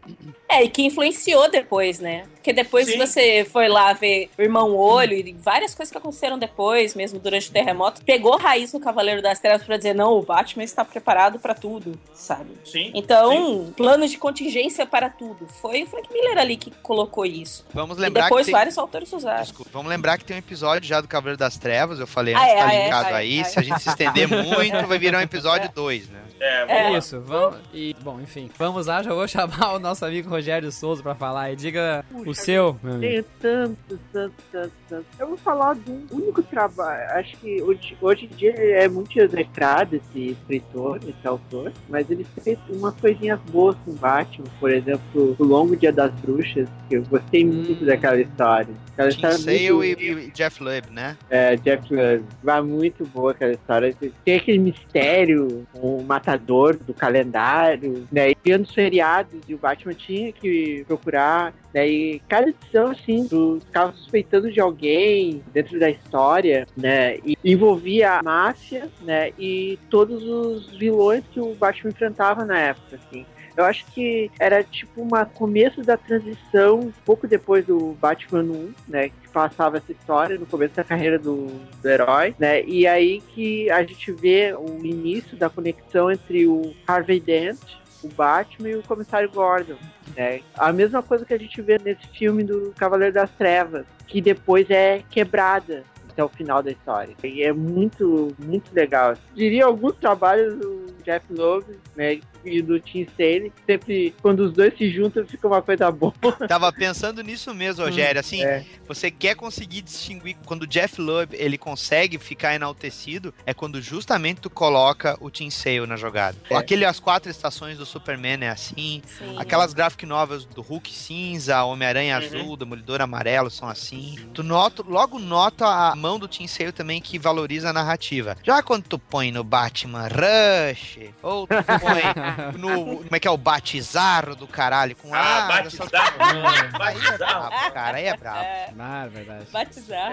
É, 0.49 0.63
e 0.63 0.69
que 0.69 0.83
influenciou 0.83 1.49
depois, 1.49 1.99
né? 1.99 2.25
Porque 2.35 2.51
depois 2.51 2.87
Sim. 2.87 2.97
você 2.97 3.45
foi 3.49 3.67
lá 3.67 3.93
ver 3.93 4.29
o 4.37 4.41
Irmão 4.41 4.75
Olho 4.75 5.13
e 5.13 5.31
várias 5.33 5.75
coisas 5.75 5.91
que 5.91 5.97
aconteceram 5.97 6.37
depois, 6.39 6.95
mesmo 6.95 7.19
durante 7.19 7.49
o 7.49 7.51
terremoto, 7.51 8.03
pegou 8.03 8.35
raiz 8.37 8.73
no 8.73 8.79
Cavaleiro 8.79 9.21
das 9.21 9.39
Trevas 9.39 9.63
pra 9.63 9.77
dizer, 9.77 9.93
não, 9.93 10.13
o 10.17 10.23
Batman 10.23 10.63
está 10.63 10.83
preparado 10.83 11.39
pra 11.39 11.53
tudo, 11.53 11.97
sabe? 12.13 12.49
Sim. 12.65 12.91
Então, 12.95 13.71
plano 13.77 14.07
de 14.07 14.17
contingência 14.17 14.85
para 14.85 15.09
tudo. 15.09 15.47
Foi 15.61 15.83
o 15.83 15.87
Frank 15.87 16.11
Miller 16.11 16.37
ali 16.37 16.57
que 16.57 16.71
colocou 16.81 17.25
isso. 17.25 17.65
Vamos 17.73 17.97
E 17.97 18.01
lembrar 18.01 18.23
depois 18.23 18.45
que 18.45 18.51
tem... 18.51 18.59
vários 18.59 18.77
autores 18.77 19.13
usaram. 19.13 19.43
Desculpa, 19.43 19.69
vamos 19.71 19.89
lembrar 19.89 20.17
que 20.17 20.25
tem 20.25 20.35
um 20.35 20.39
episódio 20.39 20.87
já 20.89 20.99
do 20.99 21.07
Cavaleiro 21.07 21.37
das 21.37 21.57
Trevas, 21.57 21.99
eu 21.99 22.07
falei 22.07 22.33
Ah, 22.33 22.39
antes, 22.41 22.51
é, 22.51 22.55
tá 22.57 22.65
ah, 22.65 22.73
é, 22.73 22.83
linkado 22.83 23.09
vai, 23.11 23.13
aí. 23.21 23.41
vai. 23.41 23.51
Se 23.51 23.59
a 23.59 23.61
gente 23.61 23.81
se 23.81 23.89
estender 23.89 24.27
muito, 24.27 24.87
vai 24.87 24.97
virar 24.97 25.19
um 25.19 25.21
episódio 25.23 25.69
2, 25.73 26.09
né? 26.09 26.19
É, 26.43 26.87
É. 26.93 26.97
Isso, 26.97 27.21
vamos. 27.21 27.59
E, 27.73 27.95
bom, 28.01 28.19
enfim, 28.19 28.49
vamos 28.57 28.87
lá, 28.87 29.03
já 29.03 29.13
vou 29.13 29.27
chamar 29.29 29.75
o 29.75 29.79
nosso 29.79 30.03
amigo 30.03 30.27
Rogério 30.29 30.71
Souza 30.71 31.03
pra 31.03 31.13
falar. 31.13 31.51
E 31.51 31.55
diga 31.55 32.03
o 32.25 32.33
seu, 32.33 32.77
meu 32.81 32.95
amigo. 32.95 33.11
Tenho 33.11 33.23
tantos, 33.39 33.99
tantos, 34.11 34.45
tantos, 34.51 34.71
tantos. 34.89 35.05
Eu 35.19 35.27
vou 35.27 35.37
falar 35.37 35.75
de 35.75 35.91
um 35.91 36.07
único 36.11 36.41
trabalho. 36.43 37.03
Acho 37.11 37.37
que 37.37 37.61
hoje, 37.61 37.95
hoje 38.01 38.25
em 38.25 38.35
dia 38.35 38.53
ele 38.59 38.71
é 38.71 38.87
muito 38.89 39.15
execrado, 39.19 39.95
esse 39.95 40.29
escritor, 40.31 40.97
esse 41.07 41.27
autor, 41.27 41.71
mas 41.87 42.09
ele 42.09 42.25
fez 42.43 42.57
umas 42.69 42.95
coisinhas 42.95 43.39
boas 43.51 43.75
com 43.85 43.93
Batman. 43.93 44.45
Por 44.59 44.71
exemplo, 44.71 45.35
O 45.37 45.43
Longo 45.43 45.75
Dia 45.75 45.91
das 45.93 46.11
Bruxas, 46.21 46.67
que 46.89 46.95
eu 46.95 47.03
gostei 47.03 47.45
muito 47.45 47.85
daquela 47.85 48.19
história. 48.19 48.73
Aquela 48.93 49.09
história 49.09 49.37
Sale 49.37 49.71
muito- 49.71 50.01
e, 50.01 50.27
e 50.27 50.31
Jeff 50.31 50.61
Lubb, 50.63 50.89
né? 50.91 51.15
é, 51.29 51.55
Jeff 51.57 51.83
Lubb. 51.93 52.23
Vai 52.43 52.61
muito 52.61 53.05
boa 53.05 53.31
aquela 53.31 53.51
história. 53.53 53.95
Tem 54.25 54.35
aquele 54.37 54.59
mistério, 54.59 55.67
o 55.73 56.03
matador 56.31 56.77
do 56.77 56.93
calendário, 56.93 58.07
né? 58.11 58.31
E 58.31 58.53
os 58.53 58.73
feriados 58.73 59.41
e 59.47 59.53
o 59.53 59.57
Batman 59.57 59.93
tinha 59.93 60.31
que 60.31 60.83
procurar, 60.87 61.53
né? 61.73 61.87
E 61.87 62.21
cada 62.27 62.49
edição, 62.49 62.91
assim, 62.91 63.27
tu 63.27 63.59
ficava 63.65 63.91
suspeitando 63.93 64.51
de 64.51 64.59
alguém 64.59 65.43
dentro 65.53 65.79
da 65.79 65.89
história, 65.89 66.65
né? 66.75 67.17
E 67.25 67.37
envolvia 67.43 68.19
a 68.19 68.23
máfia, 68.23 68.89
né? 69.01 69.31
E 69.37 69.77
todos 69.89 70.23
os 70.23 70.71
vilões 70.77 71.23
que 71.31 71.39
o 71.39 71.53
Batman 71.55 71.91
enfrentava 71.91 72.45
na 72.45 72.59
época, 72.59 72.97
assim. 72.97 73.25
Eu 73.55 73.65
acho 73.65 73.85
que 73.87 74.31
era 74.39 74.63
tipo 74.63 75.01
uma 75.01 75.25
começo 75.25 75.81
da 75.81 75.97
transição, 75.97 76.91
pouco 77.05 77.27
depois 77.27 77.65
do 77.65 77.93
Batman 77.99 78.43
1, 78.43 78.73
né? 78.87 79.09
Que 79.09 79.29
passava 79.31 79.77
essa 79.77 79.91
história 79.91 80.37
no 80.37 80.45
começo 80.45 80.75
da 80.75 80.83
carreira 80.83 81.17
do, 81.17 81.47
do 81.81 81.89
herói, 81.89 82.35
né? 82.39 82.63
E 82.63 82.87
aí 82.87 83.21
que 83.33 83.69
a 83.69 83.83
gente 83.83 84.11
vê 84.11 84.53
o 84.53 84.85
início 84.85 85.37
da 85.37 85.49
conexão 85.49 86.11
entre 86.11 86.47
o 86.47 86.73
Harvey 86.87 87.19
Dent, 87.19 87.59
o 88.03 88.07
Batman 88.09 88.69
e 88.69 88.75
o 88.75 88.83
Comissário 88.83 89.29
Gordon. 89.29 89.77
Né? 90.15 90.41
A 90.57 90.73
mesma 90.73 91.01
coisa 91.01 91.25
que 91.25 91.33
a 91.33 91.37
gente 91.37 91.61
vê 91.61 91.77
nesse 91.77 92.07
filme 92.07 92.43
do 92.43 92.73
Cavaleiro 92.77 93.13
das 93.13 93.29
Trevas, 93.31 93.85
que 94.07 94.21
depois 94.21 94.69
é 94.69 95.03
quebrada 95.09 95.83
até 96.09 96.23
o 96.23 96.29
final 96.29 96.61
da 96.61 96.71
história. 96.71 97.15
E 97.23 97.43
é 97.43 97.53
muito, 97.53 98.35
muito 98.39 98.73
legal. 98.73 99.15
Diria 99.33 99.65
alguns 99.65 99.95
trabalhos 99.95 100.57
do 100.57 100.93
Jeff 101.03 101.25
Loeb, 101.33 101.65
né? 101.95 102.19
E 102.43 102.61
do 102.61 102.79
Tim 102.79 103.05
Sale. 103.17 103.51
Sempre, 103.65 104.13
quando 104.21 104.41
os 104.41 104.53
dois 104.53 104.75
se 104.77 104.89
juntam, 104.91 105.25
fica 105.25 105.47
uma 105.47 105.61
coisa 105.61 105.91
boa. 105.91 106.13
Tava 106.47 106.71
pensando 106.71 107.21
nisso 107.21 107.53
mesmo, 107.53 107.83
Rogério. 107.85 108.19
Assim, 108.19 108.43
É. 108.43 108.65
você 108.87 109.09
quer 109.11 109.35
conseguir 109.35 109.81
distinguir 109.81 110.35
quando 110.45 110.63
o 110.63 110.67
Jeff 110.67 110.99
Lubb 110.99 111.35
ele 111.35 111.57
consegue 111.57 112.17
ficar 112.17 112.53
enaltecido, 112.55 113.33
é 113.45 113.53
quando 113.53 113.81
justamente 113.81 114.41
tu 114.41 114.49
coloca 114.49 115.17
o 115.19 115.29
Tim 115.29 115.49
Sale 115.49 115.85
na 115.85 115.95
jogada. 115.95 116.37
É. 116.49 116.55
Aquele 116.55 116.85
As 116.85 116.99
Quatro 116.99 117.29
Estações 117.29 117.77
do 117.77 117.85
Superman 117.85 118.39
é 118.43 118.49
assim. 118.49 119.01
Aquelas 119.37 119.73
graphic 119.73 120.05
novels 120.05 120.45
do 120.45 120.61
Hulk 120.61 120.91
cinza, 120.93 121.63
Homem-Aranha 121.63 122.17
Uhum. 122.19 122.25
azul, 122.25 122.57
Demolidor 122.57 123.01
amarelo 123.01 123.49
são 123.49 123.67
assim. 123.69 124.17
Tu 124.33 124.43
nota, 124.43 124.83
logo 124.87 125.19
nota 125.19 125.65
a 125.65 125.95
mão 125.95 126.17
do 126.19 126.27
Tim 126.27 126.47
Sale 126.47 126.71
também 126.71 127.01
que 127.01 127.17
valoriza 127.19 127.69
a 127.69 127.73
narrativa. 127.73 128.35
Já 128.43 128.61
quando 128.63 128.83
tu 128.83 128.97
põe 128.99 129.31
no 129.31 129.43
Batman 129.43 130.07
Rush, 130.07 130.99
ou 131.21 131.47
tu 131.47 131.53
põe 131.55 132.01
no. 132.57 132.97
Como 132.97 133.15
é 133.15 133.19
que 133.19 133.27
é 133.27 133.31
o 133.31 133.37
Batizarro 133.37 134.35
do 134.35 134.47
caralho 134.47 134.95
com 134.95 135.13
Ah, 135.13 135.47
ah, 135.51 135.59
essas- 135.59 135.75
batizar. 135.75 137.49
Aí 137.49 137.65
é 137.67 137.71
cara, 137.71 137.97
aí 137.97 138.05
é 138.05 138.17
brabo. 138.17 138.45
Ah, 138.79 139.05
é 139.05 139.09
verdade. 139.09 139.45
Batizar. 139.51 140.11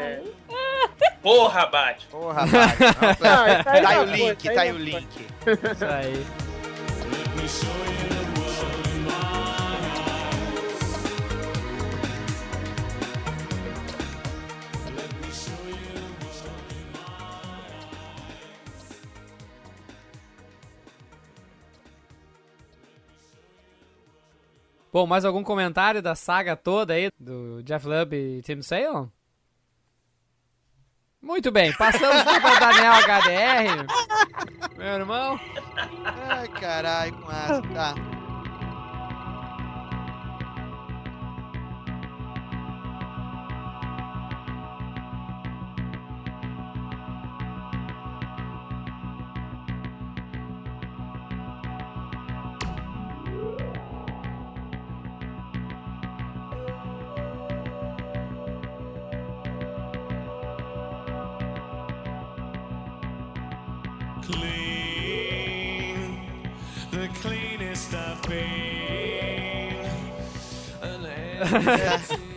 Porra, 1.23 1.67
Bate. 1.67 2.07
Porra. 2.07 2.43
Ah, 2.43 3.65
Tá 3.65 3.89
aí 3.89 3.99
o 3.99 4.05
link, 4.05 4.51
tá 4.55 4.61
aí 4.63 4.73
o 4.73 4.79
link. 4.79 5.27
Isso 5.47 5.85
aí. 5.85 6.27
Bom, 24.93 25.07
mais 25.07 25.25
algum 25.25 25.43
comentário 25.43 26.01
da 26.01 26.15
saga 26.15 26.57
toda 26.57 26.95
aí 26.95 27.11
do 27.19 27.63
Jeff 27.63 27.87
Lubb 27.87 28.15
e 28.15 28.43
Tim 28.43 28.63
Sale? 28.63 29.09
Muito 31.21 31.51
bem, 31.51 31.73
passamos 31.75 32.23
para 32.23 32.59
Daniel 32.61 32.95
HDR. 32.95 33.87
Meu 34.77 34.87
irmão. 34.87 35.39
Ai, 36.05 36.49
caralho, 36.49 37.13
com 37.21 37.29
asa, 37.29 37.63
tá. 37.75 37.95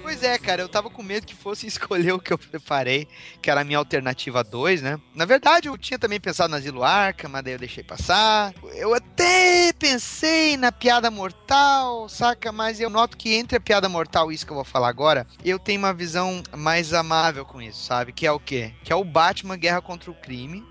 Pois 0.01 0.23
é, 0.23 0.37
cara, 0.37 0.61
eu 0.61 0.69
tava 0.69 0.89
com 0.89 1.01
medo 1.01 1.25
que 1.25 1.35
fosse 1.35 1.65
escolher 1.67 2.11
o 2.11 2.19
que 2.19 2.33
eu 2.33 2.37
preparei, 2.37 3.07
que 3.41 3.49
era 3.49 3.61
a 3.61 3.63
minha 3.63 3.77
alternativa 3.77 4.43
2, 4.43 4.81
né? 4.81 4.99
Na 5.15 5.25
verdade, 5.25 5.67
eu 5.67 5.77
tinha 5.77 5.97
também 5.97 6.19
pensado 6.19 6.51
na 6.51 6.59
Zilo 6.59 6.83
Arca, 6.83 7.29
mas 7.29 7.43
daí 7.43 7.53
eu 7.53 7.59
deixei 7.59 7.83
passar. 7.83 8.53
Eu 8.73 8.93
até 8.93 9.71
pensei 9.73 10.57
na 10.57 10.71
piada 10.71 11.09
mortal, 11.09 12.09
saca? 12.09 12.51
Mas 12.51 12.79
eu 12.79 12.89
noto 12.89 13.17
que 13.17 13.33
entre 13.33 13.57
a 13.57 13.61
piada 13.61 13.87
mortal 13.87 14.31
e 14.31 14.35
isso 14.35 14.45
que 14.45 14.51
eu 14.51 14.55
vou 14.55 14.65
falar 14.65 14.89
agora, 14.89 15.25
eu 15.45 15.57
tenho 15.57 15.79
uma 15.79 15.93
visão 15.93 16.43
mais 16.57 16.93
amável 16.93 17.45
com 17.45 17.61
isso, 17.61 17.83
sabe? 17.83 18.11
Que 18.11 18.27
é 18.27 18.31
o 18.31 18.39
quê? 18.39 18.73
Que 18.83 18.91
é 18.91 18.95
o 18.95 19.03
Batman 19.03 19.55
Guerra 19.57 19.81
contra 19.81 20.11
o 20.11 20.15
Crime. 20.15 20.65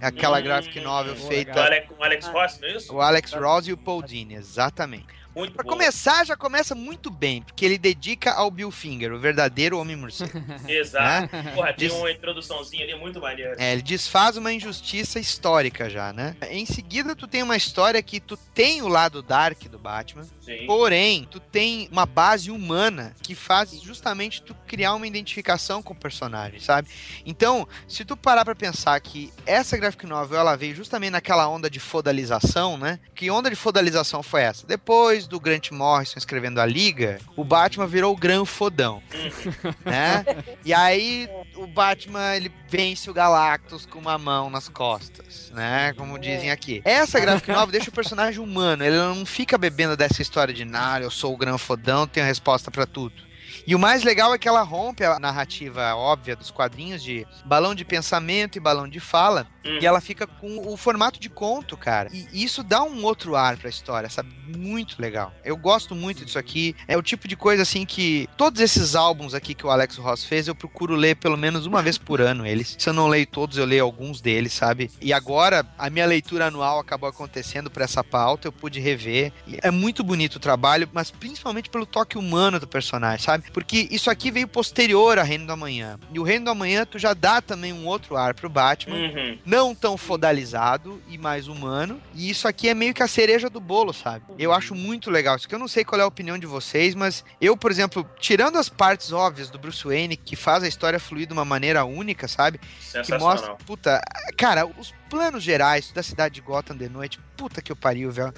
Aquela 0.00 0.40
graphic 0.40 0.78
novel 0.80 1.14
O 1.14 1.16
feita. 1.16 1.64
Alex, 1.64 1.88
o 1.98 2.02
Alex 2.04 2.26
Ross, 2.26 2.60
não 2.60 2.68
é 2.68 2.76
isso? 2.76 2.94
O 2.94 3.00
Alex 3.00 3.32
Ross 3.32 3.66
e 3.66 3.72
o 3.72 3.76
Paul 3.76 4.02
Dini, 4.02 4.34
exatamente. 4.34 5.23
Muito 5.34 5.52
Pra 5.54 5.64
bom. 5.64 5.70
começar, 5.70 6.24
já 6.24 6.36
começa 6.36 6.74
muito 6.74 7.10
bem, 7.10 7.42
porque 7.42 7.64
ele 7.64 7.76
dedica 7.78 8.32
ao 8.32 8.50
Bill 8.50 8.70
Finger, 8.70 9.12
o 9.12 9.18
verdadeiro 9.18 9.78
homem 9.78 9.96
morcego. 9.96 10.32
Exato. 10.68 11.28
Porra, 11.54 11.72
tem 11.72 11.88
Diz- 11.88 11.96
uma 11.96 12.10
introduçãozinha 12.10 12.84
ali 12.84 12.94
muito 12.94 13.20
maneira. 13.20 13.56
É, 13.58 13.72
ele 13.72 13.82
desfaz 13.82 14.36
uma 14.36 14.52
injustiça 14.52 15.18
histórica 15.18 15.88
já, 15.90 16.12
né? 16.12 16.36
Em 16.50 16.64
seguida, 16.66 17.16
tu 17.16 17.26
tem 17.26 17.42
uma 17.42 17.56
história 17.56 18.02
que 18.02 18.20
tu 18.20 18.36
tem 18.36 18.82
o 18.82 18.88
lado 18.88 19.22
dark 19.22 19.62
do 19.64 19.78
Batman, 19.78 20.24
Sim. 20.40 20.66
porém, 20.66 21.26
tu 21.30 21.40
tem 21.40 21.88
uma 21.90 22.06
base 22.06 22.50
humana 22.50 23.14
que 23.22 23.34
faz 23.34 23.72
justamente 23.82 24.42
tu 24.42 24.54
criar 24.66 24.94
uma 24.94 25.06
identificação 25.06 25.82
com 25.82 25.92
o 25.92 25.96
personagem, 25.96 26.60
sabe? 26.60 26.88
Então, 27.26 27.66
se 27.88 28.04
tu 28.04 28.16
parar 28.16 28.44
pra 28.44 28.54
pensar 28.54 28.98
que 29.00 29.32
essa 29.46 29.76
graphic 29.76 30.06
novel, 30.06 30.38
ela 30.38 30.56
veio 30.56 30.74
justamente 30.74 31.12
naquela 31.12 31.48
onda 31.48 31.68
de 31.68 31.80
fodalização, 31.80 32.76
né? 32.78 33.00
Que 33.14 33.30
onda 33.30 33.50
de 33.50 33.56
fodalização 33.56 34.22
foi 34.22 34.42
essa? 34.42 34.66
Depois 34.66 35.23
do 35.26 35.40
Grant 35.40 35.70
Morrison 35.70 36.18
escrevendo 36.18 36.60
a 36.60 36.66
Liga, 36.66 37.18
o 37.36 37.44
Batman 37.44 37.86
virou 37.86 38.12
o 38.12 38.16
Gran 38.16 38.44
Fodão, 38.44 39.02
né? 39.84 40.24
E 40.64 40.72
aí 40.72 41.28
o 41.56 41.66
Batman 41.66 42.36
ele 42.36 42.50
vence 42.68 43.10
o 43.10 43.14
Galactus 43.14 43.86
com 43.86 43.98
uma 43.98 44.18
mão 44.18 44.50
nas 44.50 44.68
costas, 44.68 45.50
né? 45.54 45.92
Como 45.94 46.18
dizem 46.18 46.50
aqui. 46.50 46.82
Essa 46.84 47.20
graphic 47.20 47.50
novel 47.50 47.72
deixa 47.72 47.90
o 47.90 47.94
personagem 47.94 48.40
humano, 48.40 48.84
ele 48.84 48.96
não 48.96 49.24
fica 49.24 49.56
bebendo 49.58 49.96
dessa 49.96 50.22
história 50.22 50.52
de 50.52 50.64
nada, 50.64 51.04
eu 51.04 51.10
sou 51.10 51.34
o 51.34 51.36
gran 51.36 51.58
fodão, 51.58 52.06
tenho 52.06 52.24
a 52.24 52.28
resposta 52.28 52.70
pra 52.70 52.86
tudo. 52.86 53.33
E 53.66 53.74
o 53.74 53.78
mais 53.78 54.02
legal 54.02 54.34
é 54.34 54.38
que 54.38 54.48
ela 54.48 54.62
rompe 54.62 55.04
a 55.04 55.18
narrativa 55.18 55.94
óbvia 55.94 56.36
dos 56.36 56.50
quadrinhos 56.50 57.02
de 57.02 57.26
balão 57.44 57.74
de 57.74 57.84
pensamento 57.84 58.56
e 58.56 58.60
balão 58.60 58.88
de 58.88 59.00
fala, 59.00 59.46
Hum. 59.64 59.78
e 59.80 59.86
ela 59.86 60.00
fica 60.00 60.26
com 60.26 60.58
o 60.70 60.76
formato 60.76 61.18
de 61.18 61.30
conto, 61.30 61.74
cara. 61.76 62.10
E 62.12 62.44
isso 62.44 62.62
dá 62.62 62.82
um 62.82 63.02
outro 63.02 63.34
ar 63.34 63.56
pra 63.56 63.70
história, 63.70 64.10
sabe? 64.10 64.28
Muito 64.54 65.00
legal. 65.00 65.32
Eu 65.42 65.56
gosto 65.56 65.94
muito 65.94 66.22
disso 66.24 66.38
aqui. 66.38 66.76
É 66.86 66.96
o 66.98 67.02
tipo 67.02 67.26
de 67.26 67.34
coisa 67.34 67.62
assim 67.62 67.86
que 67.86 68.28
todos 68.36 68.60
esses 68.60 68.94
álbuns 68.94 69.32
aqui 69.32 69.54
que 69.54 69.66
o 69.66 69.70
Alex 69.70 69.96
Ross 69.96 70.24
fez, 70.24 70.46
eu 70.48 70.54
procuro 70.54 70.94
ler 70.94 71.16
pelo 71.16 71.36
menos 71.38 71.64
uma 71.64 71.82
vez 71.82 71.96
por 71.96 72.20
ano 72.20 72.46
eles. 72.46 72.76
Se 72.78 72.90
eu 72.90 72.92
não 72.92 73.08
leio 73.08 73.26
todos, 73.26 73.56
eu 73.56 73.64
leio 73.64 73.84
alguns 73.84 74.20
deles, 74.20 74.52
sabe? 74.52 74.90
E 75.00 75.12
agora 75.14 75.66
a 75.78 75.88
minha 75.88 76.04
leitura 76.04 76.48
anual 76.48 76.78
acabou 76.78 77.08
acontecendo 77.08 77.70
por 77.70 77.80
essa 77.80 78.04
pauta, 78.04 78.48
eu 78.48 78.52
pude 78.52 78.78
rever. 78.80 79.32
E 79.46 79.58
é 79.62 79.70
muito 79.70 80.04
bonito 80.04 80.36
o 80.36 80.40
trabalho, 80.40 80.88
mas 80.92 81.10
principalmente 81.10 81.70
pelo 81.70 81.86
toque 81.86 82.18
humano 82.18 82.60
do 82.60 82.66
personagem, 82.68 83.24
sabe? 83.24 83.50
Porque 83.54 83.88
isso 83.90 84.10
aqui 84.10 84.30
veio 84.30 84.46
posterior 84.48 85.18
a 85.18 85.22
Reino 85.22 85.46
do 85.46 85.52
Amanhã. 85.52 85.98
E 86.12 86.18
o 86.18 86.22
Reino 86.22 86.44
do 86.46 86.50
Amanhã 86.50 86.84
tu 86.84 86.98
já 86.98 87.14
dá 87.14 87.40
também 87.40 87.72
um 87.72 87.86
outro 87.86 88.16
ar 88.16 88.34
pro 88.34 88.50
Batman 88.50 88.96
Uhum. 88.96 89.38
não 89.46 89.74
tão 89.74 89.96
fodalizado 89.96 91.00
e 91.08 91.16
mais 91.16 91.46
humano. 91.48 92.00
E 92.14 92.28
isso 92.28 92.48
aqui 92.48 92.68
é 92.68 92.74
meio 92.74 92.92
que 92.92 93.02
a 93.02 93.08
cereja 93.08 93.48
do 93.48 93.60
bolo, 93.60 93.92
sabe? 93.92 94.24
Eu 94.38 94.52
acho 94.52 94.74
muito 94.74 95.10
legal. 95.10 95.36
Isso 95.36 95.48
que 95.48 95.54
eu 95.54 95.58
não 95.58 95.68
sei 95.68 95.84
qual 95.84 96.00
é 96.00 96.04
a 96.04 96.06
opinião 96.06 96.36
de 96.36 96.46
vocês, 96.46 96.94
mas 96.94 97.24
eu, 97.40 97.56
por 97.56 97.70
exemplo, 97.70 98.04
tirando 98.18 98.56
as 98.58 98.68
partes 98.68 99.12
óbvias 99.12 99.48
do 99.50 99.58
Bruce 99.58 99.84
Wayne, 99.84 100.16
que 100.16 100.34
faz 100.34 100.64
a 100.64 100.68
história 100.68 100.98
fluir 100.98 101.26
de 101.28 101.32
uma 101.32 101.44
maneira 101.44 101.84
única, 101.84 102.26
sabe? 102.26 102.58
Que 103.04 103.16
mostra, 103.18 103.54
puta, 103.64 104.00
cara, 104.36 104.66
os 104.66 104.92
planos 105.08 105.42
gerais 105.42 105.90
da 105.92 106.02
cidade 106.02 106.34
de 106.36 106.40
Gotham 106.40 106.76
de 106.76 106.88
noite, 106.88 107.18
puta 107.36 107.60
que 107.60 107.70
eu 107.70 107.76
pariu, 107.76 108.10
velho. 108.10 108.32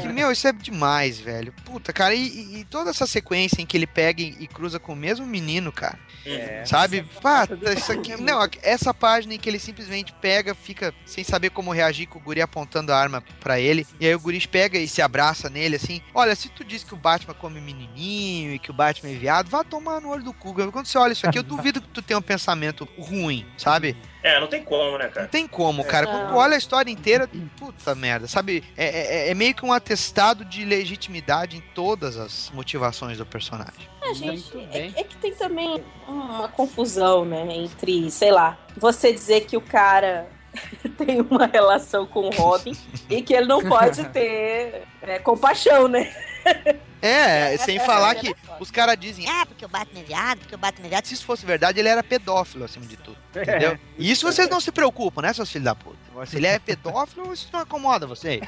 Que, 0.00 0.08
meu, 0.08 0.30
isso 0.32 0.46
é 0.48 0.52
demais, 0.52 1.18
velho. 1.18 1.52
Puta, 1.64 1.92
cara, 1.92 2.14
e, 2.14 2.60
e- 2.60 2.64
toda 2.64 2.90
essa 2.90 3.06
sequência 3.06 3.60
em 3.60 3.66
que 3.66 3.76
ele 3.76 3.86
pega 3.86 4.22
e, 4.22 4.46
cruza 4.46 4.78
com 4.78 4.92
o 4.92 4.96
mesmo 4.96 5.26
menino, 5.26 5.70
cara. 5.70 5.98
É. 6.24 6.64
Sabe? 6.66 7.02
Pá, 7.22 7.46
isso 7.76 7.92
aqui. 7.92 8.16
Não, 8.20 8.40
essa 8.62 8.92
página 8.92 9.34
em 9.34 9.38
que 9.38 9.48
ele 9.48 9.58
simplesmente 9.58 10.12
pega, 10.14 10.54
fica 10.54 10.92
sem 11.06 11.22
saber 11.24 11.50
como 11.50 11.72
reagir 11.72 12.06
com 12.06 12.18
o 12.18 12.22
guri 12.22 12.42
apontando 12.42 12.92
a 12.92 12.98
arma 12.98 13.22
pra 13.40 13.60
ele. 13.60 13.86
E 14.00 14.06
aí 14.06 14.14
o 14.14 14.20
guri 14.20 14.38
pega 14.46 14.78
e 14.78 14.88
se 14.88 15.00
abraça 15.02 15.48
nele 15.48 15.76
assim. 15.76 16.00
Olha, 16.14 16.34
se 16.34 16.48
tu 16.48 16.64
diz 16.64 16.84
que 16.84 16.94
o 16.94 16.96
Batman 16.96 17.34
come 17.34 17.60
menininho 17.60 18.54
e 18.54 18.58
que 18.58 18.70
o 18.70 18.74
Batman 18.74 19.10
é 19.10 19.14
viado, 19.14 19.48
vá 19.48 19.64
tomar 19.64 20.00
no 20.00 20.08
olho 20.10 20.22
do 20.22 20.32
cu. 20.32 20.54
Quando 20.70 20.86
você 20.86 20.98
olha 20.98 21.12
isso 21.12 21.26
aqui, 21.26 21.38
eu 21.38 21.42
duvido 21.42 21.80
que 21.80 21.88
tu 21.88 22.02
tenha 22.02 22.18
um 22.18 22.22
pensamento 22.22 22.86
ruim, 22.98 23.46
sabe? 23.56 23.96
É, 24.22 24.40
não 24.40 24.46
tem 24.48 24.62
como, 24.64 24.98
né, 24.98 25.08
cara? 25.08 25.22
Não 25.22 25.28
tem 25.30 25.46
como, 25.46 25.84
cara. 25.84 26.06
Quando 26.06 26.28
tu 26.30 26.34
olha 26.34 26.54
a 26.54 26.58
história 26.58 26.90
inteira, 26.90 27.28
puta 27.56 27.94
merda, 27.94 28.26
sabe? 28.26 28.64
É, 28.76 29.28
é- 29.28 29.30
é 29.30 29.34
meio 29.34 29.54
que 29.54 29.64
um 29.64 29.72
atestado 29.72 30.44
de 30.44 30.64
legitimidade 30.64 31.56
em 31.56 31.60
todas 31.74 32.16
as 32.16 32.50
motivações 32.52 33.18
do 33.18 33.24
personagem. 33.24 33.88
É, 34.02 34.14
gente, 34.14 34.56
é, 34.72 34.90
é 34.96 35.04
que 35.04 35.16
tem 35.18 35.32
também 35.34 35.84
uma 36.06 36.48
confusão, 36.48 37.24
né? 37.24 37.46
Entre, 37.54 38.10
sei 38.10 38.32
lá, 38.32 38.58
você 38.76 39.12
dizer 39.12 39.42
que 39.42 39.56
o 39.56 39.60
cara 39.60 40.26
tem 40.98 41.20
uma 41.20 41.46
relação 41.46 42.06
com 42.06 42.26
o 42.28 42.30
Robin 42.30 42.76
e 43.08 43.22
que 43.22 43.32
ele 43.34 43.46
não 43.46 43.62
pode 43.62 44.04
ter 44.10 44.82
é, 45.02 45.18
compaixão, 45.20 45.86
né? 45.86 46.12
É, 47.02 47.56
sem 47.58 47.76
essa 47.76 47.86
falar 47.86 48.12
é 48.12 48.14
que 48.16 48.34
foda. 48.34 48.56
os 48.60 48.70
caras 48.70 48.96
dizem, 48.98 49.28
ah, 49.28 49.46
porque 49.46 49.64
o 49.64 49.68
Batman 49.68 50.00
é 50.00 50.04
viado, 50.04 50.38
porque 50.40 50.54
o 50.54 50.58
Batman 50.58 50.86
é 50.86 50.90
viado. 50.90 51.04
se 51.06 51.14
isso 51.14 51.24
fosse 51.24 51.44
verdade, 51.46 51.78
ele 51.78 51.88
era 51.88 52.02
pedófilo, 52.02 52.64
acima 52.64 52.86
de 52.86 52.96
tudo. 52.96 53.16
Entendeu? 53.36 53.78
E 53.96 54.10
isso 54.10 54.26
vocês 54.26 54.48
não 54.48 54.60
se 54.60 54.72
preocupam, 54.72 55.22
né, 55.22 55.32
seus 55.32 55.50
filhos 55.50 55.64
da 55.64 55.74
puta? 55.74 55.96
Se 56.26 56.36
ele 56.36 56.48
é 56.48 56.58
pedófilo, 56.58 57.32
isso 57.32 57.48
não 57.52 57.62
incomoda 57.62 58.04
vocês. 58.04 58.40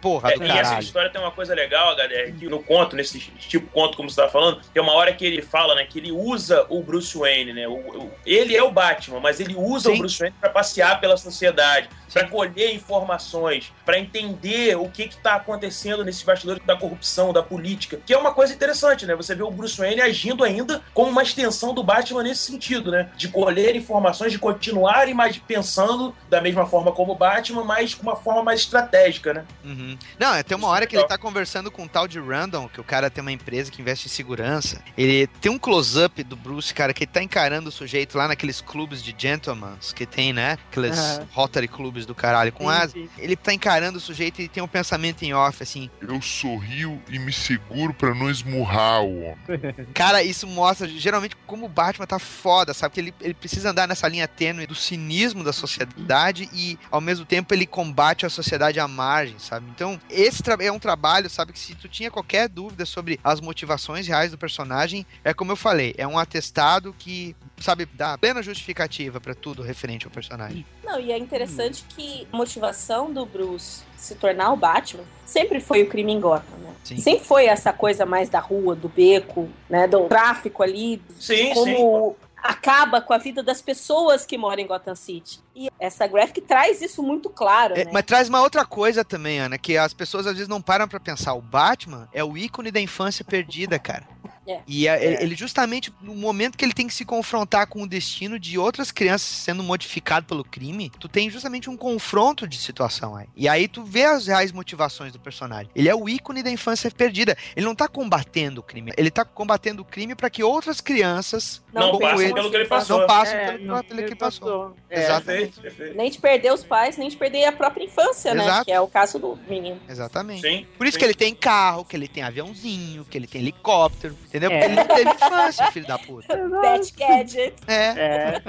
Porra 0.00 0.30
É, 0.30 0.36
do 0.36 0.44
e 0.44 0.48
essa 0.48 0.62
caralho. 0.62 0.82
história 0.84 1.10
tem 1.10 1.20
uma 1.20 1.32
coisa 1.32 1.52
legal, 1.52 1.96
HDR, 1.96 2.32
que 2.38 2.48
no 2.48 2.62
conto, 2.62 2.94
nesse 2.94 3.18
tipo 3.18 3.66
conto, 3.72 3.96
como 3.96 4.08
você 4.08 4.16
tava 4.16 4.30
falando, 4.30 4.60
tem 4.72 4.80
uma 4.80 4.92
hora 4.92 5.12
que 5.12 5.24
ele 5.24 5.42
fala, 5.42 5.74
né, 5.74 5.84
que 5.84 5.98
ele 5.98 6.12
usa 6.12 6.64
o 6.68 6.80
Bruce 6.80 7.18
Wayne, 7.18 7.52
né? 7.52 7.66
O, 7.66 7.72
o- 7.74 8.12
ele 8.24 8.56
é 8.56 8.62
o 8.62 8.70
Batman, 8.70 9.18
mas 9.18 9.40
ele 9.40 9.56
usa 9.56 9.90
Sim. 9.90 9.96
o 9.96 9.98
Bruce 9.98 10.18
Wayne 10.20 10.36
pra 10.40 10.50
passear 10.50 11.00
pela 11.00 11.16
sociedade, 11.16 11.88
pra 12.12 12.28
colher 12.28 12.72
informações, 12.72 13.72
pra 13.84 13.98
entender 13.98 14.76
o 14.76 14.88
que 14.88 15.08
que 15.08 15.16
tá 15.16 15.34
acontecendo 15.34 16.04
nesses 16.04 16.22
bastidores 16.22 16.62
da 16.64 16.76
corrupção, 16.76 17.32
da 17.32 17.42
política, 17.42 17.87
que 17.96 18.12
é 18.12 18.18
uma 18.18 18.32
coisa 18.32 18.52
interessante, 18.52 19.06
né? 19.06 19.14
Você 19.14 19.34
vê 19.34 19.42
o 19.42 19.50
Bruce 19.50 19.76
Wayne 19.76 20.00
agindo 20.00 20.44
ainda 20.44 20.82
como 20.92 21.10
uma 21.10 21.22
extensão 21.22 21.74
do 21.74 21.82
Batman 21.82 22.22
nesse 22.22 22.42
sentido, 22.42 22.90
né? 22.90 23.10
De 23.16 23.28
colher 23.28 23.76
informações, 23.76 24.32
de 24.32 24.38
continuar 24.38 25.06
mais 25.14 25.36
pensando 25.38 26.14
da 26.28 26.40
mesma 26.40 26.66
forma 26.66 26.92
como 26.92 27.12
o 27.12 27.14
Batman, 27.14 27.64
mas 27.64 27.94
com 27.94 28.02
uma 28.02 28.16
forma 28.16 28.42
mais 28.42 28.60
estratégica, 28.60 29.32
né? 29.32 29.44
Uhum. 29.64 29.96
Não, 30.18 30.34
é, 30.34 30.42
tem 30.42 30.56
uma 30.56 30.68
é 30.68 30.70
hora 30.70 30.86
que 30.86 30.96
ele 30.96 31.04
tá 31.04 31.16
conversando 31.16 31.70
com 31.70 31.82
um 31.82 31.88
tal 31.88 32.08
de 32.08 32.18
Randall, 32.18 32.68
que 32.68 32.80
o 32.80 32.84
cara 32.84 33.10
tem 33.10 33.22
uma 33.22 33.32
empresa 33.32 33.70
que 33.70 33.80
investe 33.80 34.06
em 34.06 34.10
segurança. 34.10 34.82
Ele 34.96 35.26
tem 35.26 35.50
um 35.50 35.58
close-up 35.58 36.22
do 36.24 36.36
Bruce, 36.36 36.74
cara, 36.74 36.92
que 36.92 37.04
ele 37.04 37.10
tá 37.10 37.22
encarando 37.22 37.68
o 37.68 37.72
sujeito 37.72 38.18
lá 38.18 38.28
naqueles 38.28 38.60
clubes 38.60 39.02
de 39.02 39.14
gentlemans 39.16 39.92
que 39.92 40.04
tem, 40.04 40.32
né? 40.32 40.58
Aqueles 40.70 40.98
Aham. 40.98 41.28
Rotary 41.32 41.68
clubes 41.68 42.04
do 42.04 42.14
caralho 42.14 42.52
com 42.52 42.64
Sim, 42.64 42.70
asa. 42.70 42.92
sim. 42.92 43.08
Ele 43.18 43.36
tá 43.36 43.52
encarando 43.52 43.98
o 43.98 44.00
sujeito 44.00 44.42
e 44.42 44.48
tem 44.48 44.62
um 44.62 44.68
pensamento 44.68 45.22
em 45.22 45.32
off, 45.32 45.62
assim. 45.62 45.90
Eu 46.00 46.20
sorrio 46.20 47.00
e 47.08 47.18
me 47.18 47.32
seguro 47.32 47.77
pra 47.94 48.14
não 48.14 48.30
esmurrar 48.30 49.02
o 49.02 49.22
homem. 49.22 49.38
Cara, 49.94 50.22
isso 50.22 50.46
mostra 50.46 50.88
geralmente 50.88 51.36
como 51.46 51.66
o 51.66 51.68
Batman 51.68 52.06
tá 52.06 52.18
foda, 52.18 52.74
sabe? 52.74 52.94
Que 52.94 53.00
ele, 53.00 53.14
ele 53.20 53.34
precisa 53.34 53.70
andar 53.70 53.86
nessa 53.86 54.08
linha 54.08 54.26
tênue 54.26 54.66
do 54.66 54.74
cinismo 54.74 55.44
da 55.44 55.52
sociedade 55.52 56.48
e, 56.52 56.78
ao 56.90 57.00
mesmo 57.00 57.24
tempo, 57.24 57.54
ele 57.54 57.66
combate 57.66 58.26
a 58.26 58.30
sociedade 58.30 58.80
à 58.80 58.88
margem, 58.88 59.38
sabe? 59.38 59.66
Então, 59.74 60.00
esse 60.10 60.42
é 60.60 60.72
um 60.72 60.78
trabalho, 60.78 61.30
sabe? 61.30 61.52
Que 61.52 61.58
se 61.58 61.74
tu 61.74 61.88
tinha 61.88 62.10
qualquer 62.10 62.48
dúvida 62.48 62.84
sobre 62.84 63.20
as 63.22 63.40
motivações 63.40 64.06
reais 64.06 64.30
do 64.30 64.38
personagem, 64.38 65.06
é 65.22 65.32
como 65.32 65.52
eu 65.52 65.56
falei, 65.56 65.94
é 65.96 66.06
um 66.06 66.18
atestado 66.18 66.94
que, 66.98 67.36
sabe, 67.58 67.86
dá 67.86 68.16
plena 68.18 68.42
justificativa 68.42 69.20
pra 69.20 69.34
tudo 69.34 69.62
referente 69.62 70.06
ao 70.06 70.10
personagem. 70.10 70.64
Não, 70.84 70.98
e 70.98 71.12
é 71.12 71.18
interessante 71.18 71.84
que 71.88 72.26
a 72.32 72.36
motivação 72.36 73.12
do 73.12 73.24
Bruce 73.26 73.82
se 73.96 74.14
tornar 74.14 74.52
o 74.52 74.56
Batman 74.56 75.04
sempre 75.26 75.60
foi 75.60 75.82
o 75.82 75.88
crime 75.88 76.12
em 76.12 76.20
Gotham, 76.20 76.56
né? 76.58 76.67
Sim. 76.88 76.98
Sempre 76.98 77.24
foi 77.24 77.46
essa 77.46 77.72
coisa 77.72 78.06
mais 78.06 78.28
da 78.28 78.40
rua, 78.40 78.74
do 78.74 78.88
beco, 78.88 79.48
né? 79.68 79.86
Do 79.86 80.04
tráfico 80.08 80.62
ali, 80.62 81.02
Sim, 81.18 81.52
como 81.54 82.16
acaba 82.42 83.00
com 83.00 83.12
a 83.12 83.18
vida 83.18 83.42
das 83.42 83.60
pessoas 83.60 84.24
que 84.24 84.38
moram 84.38 84.62
em 84.62 84.66
Gotham 84.66 84.94
City. 84.94 85.40
E 85.54 85.68
essa 85.78 86.06
graphic 86.06 86.40
traz 86.42 86.80
isso 86.80 87.02
muito 87.02 87.28
claro, 87.28 87.74
É, 87.74 87.84
né? 87.84 87.90
mas 87.92 88.04
traz 88.04 88.28
uma 88.28 88.40
outra 88.40 88.64
coisa 88.64 89.04
também, 89.04 89.38
Ana, 89.38 89.58
que 89.58 89.76
as 89.76 89.92
pessoas 89.92 90.26
às 90.26 90.34
vezes 90.34 90.48
não 90.48 90.62
param 90.62 90.88
pra 90.88 91.00
pensar. 91.00 91.34
O 91.34 91.42
Batman 91.42 92.08
é 92.12 92.22
o 92.22 92.36
ícone 92.36 92.70
da 92.70 92.80
infância 92.80 93.24
perdida, 93.24 93.78
cara. 93.78 94.06
É. 94.48 94.60
E 94.66 94.88
a- 94.88 94.98
ele 95.02 95.36
justamente 95.36 95.92
no 96.00 96.14
momento 96.14 96.56
que 96.56 96.64
ele 96.64 96.72
tem 96.72 96.86
que 96.86 96.94
se 96.94 97.04
confrontar 97.04 97.66
com 97.66 97.82
o 97.82 97.86
destino 97.88 98.38
de 98.38 98.56
outras 98.58 98.90
crianças 98.90 99.28
sendo 99.28 99.62
modificado 99.62 100.26
pelo 100.26 100.42
crime, 100.44 100.90
tu 100.98 101.08
tem 101.08 101.28
justamente 101.30 101.68
um 101.68 101.76
confronto 101.76 102.46
de 102.46 102.56
situação 102.58 103.14
aí. 103.14 103.26
E 103.36 103.48
aí 103.48 103.68
tu 103.68 103.84
vê 103.84 104.04
as 104.04 104.26
reais 104.26 104.50
motivações 104.52 105.12
do 105.12 105.18
personagem. 105.18 105.70
Ele 105.74 105.88
é 105.88 105.94
o 105.94 106.08
ícone 106.08 106.42
da 106.42 106.50
infância 106.50 106.90
perdida. 106.90 107.36
Ele 107.54 107.66
não 107.66 107.74
tá 107.74 107.86
combatendo 107.88 108.60
o 108.60 108.62
crime, 108.64 108.92
ele 108.96 109.10
tá 109.10 109.24
combatendo 109.24 109.82
o 109.82 109.84
crime 109.84 110.14
pra 110.14 110.30
que 110.30 110.42
outras 110.42 110.80
crianças 110.80 111.62
Não, 111.72 111.98
passam 111.98 112.22
ele, 112.22 112.34
pelo 112.34 112.50
que 112.50 112.56
ele 112.56 112.64
passou. 112.66 112.98
não 113.00 113.06
passam 113.06 113.34
É, 113.36 113.52
pelo, 113.52 113.64
não, 113.64 113.74
pelo 113.76 113.84
que 113.86 113.92
ele 113.94 114.02
ele 114.08 114.14
passou. 114.16 114.74
É, 114.88 115.00
Exatamente. 115.04 115.24
Perfeito, 115.24 115.60
perfeito. 115.60 115.96
Nem 115.96 116.10
de 116.10 116.18
perder 116.18 116.52
os 116.52 116.64
pais, 116.64 116.96
nem 116.96 117.08
de 117.08 117.16
perder 117.16 117.44
a 117.44 117.52
própria 117.52 117.84
infância, 117.84 118.34
né? 118.34 118.42
Exato. 118.44 118.64
Que 118.64 118.72
é 118.72 118.80
o 118.80 118.88
caso 118.88 119.18
do 119.18 119.38
menino. 119.48 119.78
Exatamente. 119.88 120.40
Sim. 120.40 120.66
Por 120.76 120.86
isso 120.86 120.94
sim. 120.94 120.98
que 121.00 121.04
ele 121.04 121.14
tem 121.14 121.34
carro, 121.34 121.84
que 121.84 121.94
ele 121.96 122.08
tem 122.08 122.22
aviãozinho, 122.22 123.04
que 123.04 123.18
ele 123.18 123.26
tem 123.26 123.40
helicóptero, 123.42 124.16
entendeu? 124.26 124.37
É. 124.46 124.48
Porque 124.48 124.64
ele 124.64 124.74
não 124.76 124.86
teve 124.86 125.10
infância, 125.10 125.66
filho 125.72 125.86
da 125.86 125.98
puta. 125.98 126.38
Pet 126.60 126.94
Gadget. 126.96 127.54
É. 127.66 127.88
É. 127.98 128.40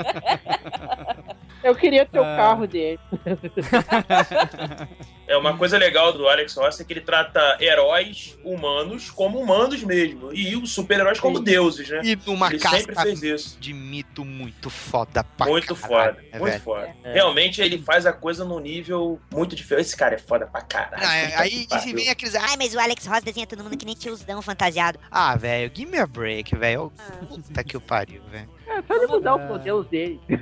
Eu 1.64 1.76
queria 1.76 2.06
ter 2.06 2.20
o 2.20 2.24
Ah. 2.24 2.36
carro 2.38 2.68
dele. 2.68 3.00
É 5.30 5.38
uma 5.38 5.56
coisa 5.56 5.78
legal 5.78 6.12
do 6.12 6.28
Alex 6.28 6.56
Ross 6.56 6.80
é 6.80 6.84
que 6.84 6.92
ele 6.92 7.02
trata 7.02 7.56
heróis 7.60 8.36
humanos 8.44 9.12
como 9.12 9.40
humanos 9.40 9.84
mesmo. 9.84 10.34
E 10.34 10.56
os 10.56 10.72
super-heróis 10.72 11.20
como 11.20 11.40
deuses, 11.40 11.88
né? 11.88 12.02
E 12.04 12.18
numa 12.26 12.48
ele 12.48 12.58
sempre 12.60 12.96
fez 12.96 13.22
isso. 13.22 13.60
de 13.60 13.72
mito 13.72 14.26
muito 14.26 14.72
foda 14.72 15.24
pra 15.24 15.46
Muito 15.46 15.76
caralho, 15.76 16.16
foda, 16.16 16.22
né, 16.24 16.40
muito 16.40 16.52
velho? 16.52 16.62
foda. 16.64 16.96
É. 17.04 17.14
Realmente 17.14 17.62
ele 17.62 17.78
faz 17.78 18.08
a 18.08 18.12
coisa 18.12 18.44
num 18.44 18.60
nível 18.60 19.22
muito 19.32 19.56
diferente. 19.56 19.86
Esse 19.86 19.96
cara 19.96 20.16
é 20.16 20.18
foda 20.18 20.48
pra 20.48 20.62
caralho. 20.62 21.04
Não, 21.04 21.12
é, 21.12 21.36
aí 21.36 21.68
e 21.72 21.80
se 21.80 21.94
vem 21.94 22.10
aqueles. 22.10 22.34
Ai, 22.34 22.58
mas 22.58 22.74
o 22.74 22.80
Alex 22.80 23.06
Ross 23.06 23.22
desenha 23.22 23.46
todo 23.46 23.64
mundo 23.64 23.78
que 23.78 23.86
nem 23.86 23.94
tiozão 23.94 24.42
fantasiado. 24.42 25.00
Ah, 25.12 25.36
velho, 25.36 25.72
give 25.74 25.92
me 25.92 26.00
a 26.00 26.08
break, 26.08 26.56
velho. 26.56 26.92
Puta 27.28 27.64
que 27.64 27.78
o 27.78 27.82
pariu, 27.82 28.24
velho. 28.32 28.50
É, 28.68 28.82
só 28.84 28.96
ele 28.96 29.08
mudar 29.08 29.36
o 29.36 29.40
modelo 29.40 29.84
dele. 29.90 30.20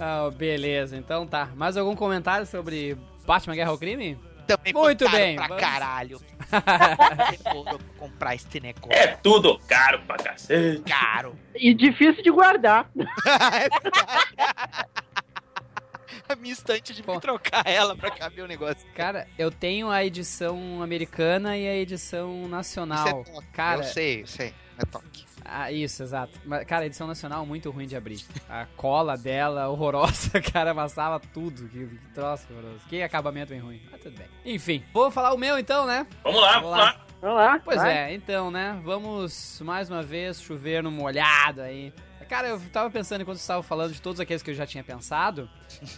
Ah, 0.00 0.30
beleza, 0.34 0.96
então 0.96 1.26
tá. 1.26 1.48
Mais 1.56 1.76
algum 1.76 1.94
comentário 1.96 2.17
sobre 2.46 2.96
Batman 3.26 3.54
Guerra 3.54 3.70
ao 3.70 3.78
Crime? 3.78 4.18
Também 4.46 4.72
Muito 4.72 5.04
caro 5.04 5.16
bem, 5.18 5.36
pra 5.36 5.46
vamos- 5.48 5.62
caralho. 5.62 6.20
Comprar 7.98 8.34
este 8.34 8.58
negócio. 8.60 8.92
É 8.92 9.08
tudo 9.08 9.58
caro 9.68 10.00
pra 10.06 10.16
cacete. 10.16 10.82
Caro. 10.88 11.38
E 11.54 11.74
difícil 11.74 12.22
de 12.22 12.30
guardar. 12.30 12.90
A 16.28 16.36
minha 16.36 16.52
estante 16.52 16.92
de 16.92 17.06
me 17.06 17.20
trocar 17.20 17.62
ela 17.66 17.96
pra 17.96 18.10
caber 18.10 18.44
o 18.44 18.48
negócio. 18.48 18.86
Cara, 18.94 19.26
eu 19.38 19.50
tenho 19.50 19.88
a 19.90 20.04
edição 20.04 20.82
americana 20.82 21.56
e 21.56 21.66
a 21.66 21.74
edição 21.74 22.46
nacional. 22.48 23.22
Isso 23.26 23.40
é. 23.40 23.44
Cara, 23.52 23.80
Eu 23.80 23.84
sei, 23.84 24.22
eu 24.22 24.26
sei. 24.26 24.54
É 24.78 24.84
toque. 24.84 25.24
Ah, 25.50 25.72
isso, 25.72 26.02
exato. 26.02 26.38
Mas, 26.44 26.64
cara, 26.64 26.82
a 26.82 26.86
edição 26.86 27.06
nacional 27.06 27.44
muito 27.46 27.70
ruim 27.70 27.86
de 27.86 27.96
abrir. 27.96 28.24
A 28.48 28.66
cola 28.76 29.16
dela, 29.16 29.68
horrorosa, 29.68 30.40
cara, 30.52 30.72
amassava 30.72 31.18
tudo. 31.18 31.68
Que, 31.68 31.86
que 31.86 31.98
troço 32.14 32.46
horroroso. 32.52 32.80
Que 32.88 33.02
acabamento 33.02 33.50
bem 33.50 33.60
ruim. 33.60 33.80
Mas 33.90 34.00
tudo 34.02 34.16
bem. 34.16 34.26
Enfim, 34.44 34.84
vou 34.92 35.10
falar 35.10 35.32
o 35.32 35.38
meu 35.38 35.58
então, 35.58 35.86
né? 35.86 36.06
Vamos 36.22 36.40
lá, 36.40 36.52
vamos 36.54 36.70
lá. 36.70 37.00
Vamos 37.20 37.36
lá. 37.36 37.60
Pois 37.64 37.78
vai. 37.78 37.96
é, 37.96 38.14
então, 38.14 38.50
né? 38.50 38.80
Vamos 38.84 39.60
mais 39.64 39.90
uma 39.90 40.02
vez 40.02 40.40
chover 40.40 40.82
no 40.82 40.90
molhado 40.90 41.62
aí. 41.62 41.92
Cara, 42.28 42.48
eu 42.48 42.60
tava 42.70 42.90
pensando 42.90 43.22
enquanto 43.22 43.38
você 43.38 43.42
estava 43.42 43.62
falando 43.62 43.92
de 43.92 44.02
todos 44.02 44.20
aqueles 44.20 44.42
que 44.42 44.50
eu 44.50 44.54
já 44.54 44.66
tinha 44.66 44.84
pensado. 44.84 45.48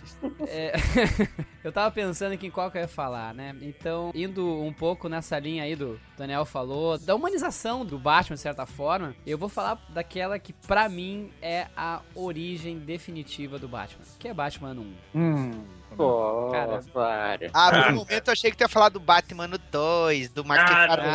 é, 0.47 0.73
eu 1.65 1.73
tava 1.73 1.91
pensando 1.91 2.33
aqui 2.33 2.47
em 2.47 2.51
qual 2.51 2.71
que 2.71 2.79
eu 2.79 2.83
ia 2.83 2.89
falar, 2.89 3.35
né? 3.35 3.55
Então, 3.61 4.13
indo 4.15 4.47
um 4.63 4.73
pouco 4.73 5.09
nessa 5.09 5.39
linha 5.39 5.65
aí 5.65 5.75
do 5.75 6.01
Daniel 6.17 6.45
falou, 6.45 6.97
da 6.99 7.15
humanização 7.15 7.85
do 7.85 7.99
Batman, 7.99 8.37
de 8.37 8.41
certa 8.43 8.65
forma, 8.65 9.15
eu 9.27 9.37
vou 9.37 9.49
falar 9.49 9.79
daquela 9.89 10.39
que 10.39 10.53
pra 10.53 10.89
mim 10.89 11.33
é 11.43 11.67
a 11.77 12.01
origem 12.15 12.79
definitiva 12.79 13.59
do 13.59 13.67
Batman, 13.69 14.05
que 14.19 14.29
é 14.29 14.35
Batman 14.35 14.73
1. 14.73 14.95
Hum. 15.15 15.65
Pô, 15.97 16.51
Cara. 16.53 16.81
para. 16.93 17.51
Ah, 17.53 17.71
por 17.71 17.93
um 17.93 17.97
momento 17.97 18.29
eu 18.29 18.33
achei 18.33 18.51
que 18.51 18.57
tu 18.57 18.61
ia 18.61 18.69
falar 18.69 18.91
do 18.91 19.01
Batman 19.01 19.49
no 19.49 19.59
2, 19.59 20.29
do 20.31 20.45
Mark 20.45 20.71
Ah, 20.71 20.87
Batman, 20.87 21.13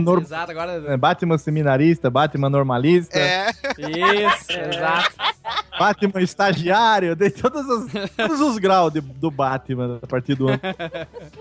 nor- 0.00 0.20
Exato, 0.22 0.50
agora. 0.50 0.82
é, 0.92 0.96
Batman 0.96 1.38
seminarista, 1.38 2.10
Batman 2.10 2.48
normalista, 2.50 3.18
É. 3.18 3.50
Isso, 3.78 4.52
exato. 4.52 5.12
Batman 5.80 6.20
estagiário, 6.20 7.16
dei 7.16 7.30
todos 7.30 7.66
os, 7.66 7.90
todos 8.14 8.38
os 8.38 8.58
graus 8.58 8.92
de- 8.92 9.00
do 9.00 9.30
Batman 9.30 9.98
a 10.02 10.06
partir 10.06 10.34
do 10.34 10.48
ano. 10.48 10.60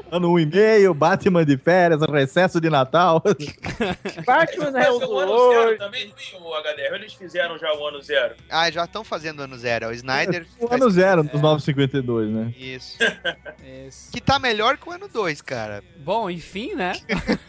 Ano 0.10 0.32
1 0.32 0.40
e 0.40 0.46
meio, 0.46 0.94
Batman 0.94 1.46
de 1.46 1.58
férias, 1.58 2.02
recesso 2.10 2.62
de 2.62 2.70
Natal. 2.70 3.22
Batman 4.26 4.80
é 4.80 4.90
o 4.90 5.00
o 5.00 5.20
ano 5.20 5.52
zero 5.52 5.78
também, 5.78 6.14
o 6.40 6.54
HDR? 6.56 6.96
Eles 6.96 7.14
fizeram 7.14 7.58
já 7.58 7.74
o 7.74 7.86
ano 7.86 8.02
zero. 8.02 8.36
Ah, 8.50 8.72
já 8.72 8.86
estão 8.86 9.04
fazendo 9.04 9.42
ano 9.42 9.58
zero. 9.58 9.88
O 9.90 9.92
Snyder. 9.92 10.46
O 10.60 10.74
ano 10.74 10.90
zero 10.90 11.24
dos 11.24 11.42
952, 11.42 12.30
né? 12.30 12.54
Isso. 12.58 12.98
Isso. 13.88 14.12
Que 14.12 14.22
tá 14.22 14.38
melhor 14.40 14.78
que 14.78 14.88
o 14.88 14.92
ano 14.92 15.08
2, 15.08 15.42
cara. 15.42 15.84
Bom, 15.98 16.30
enfim, 16.30 16.76
né? 16.76 16.94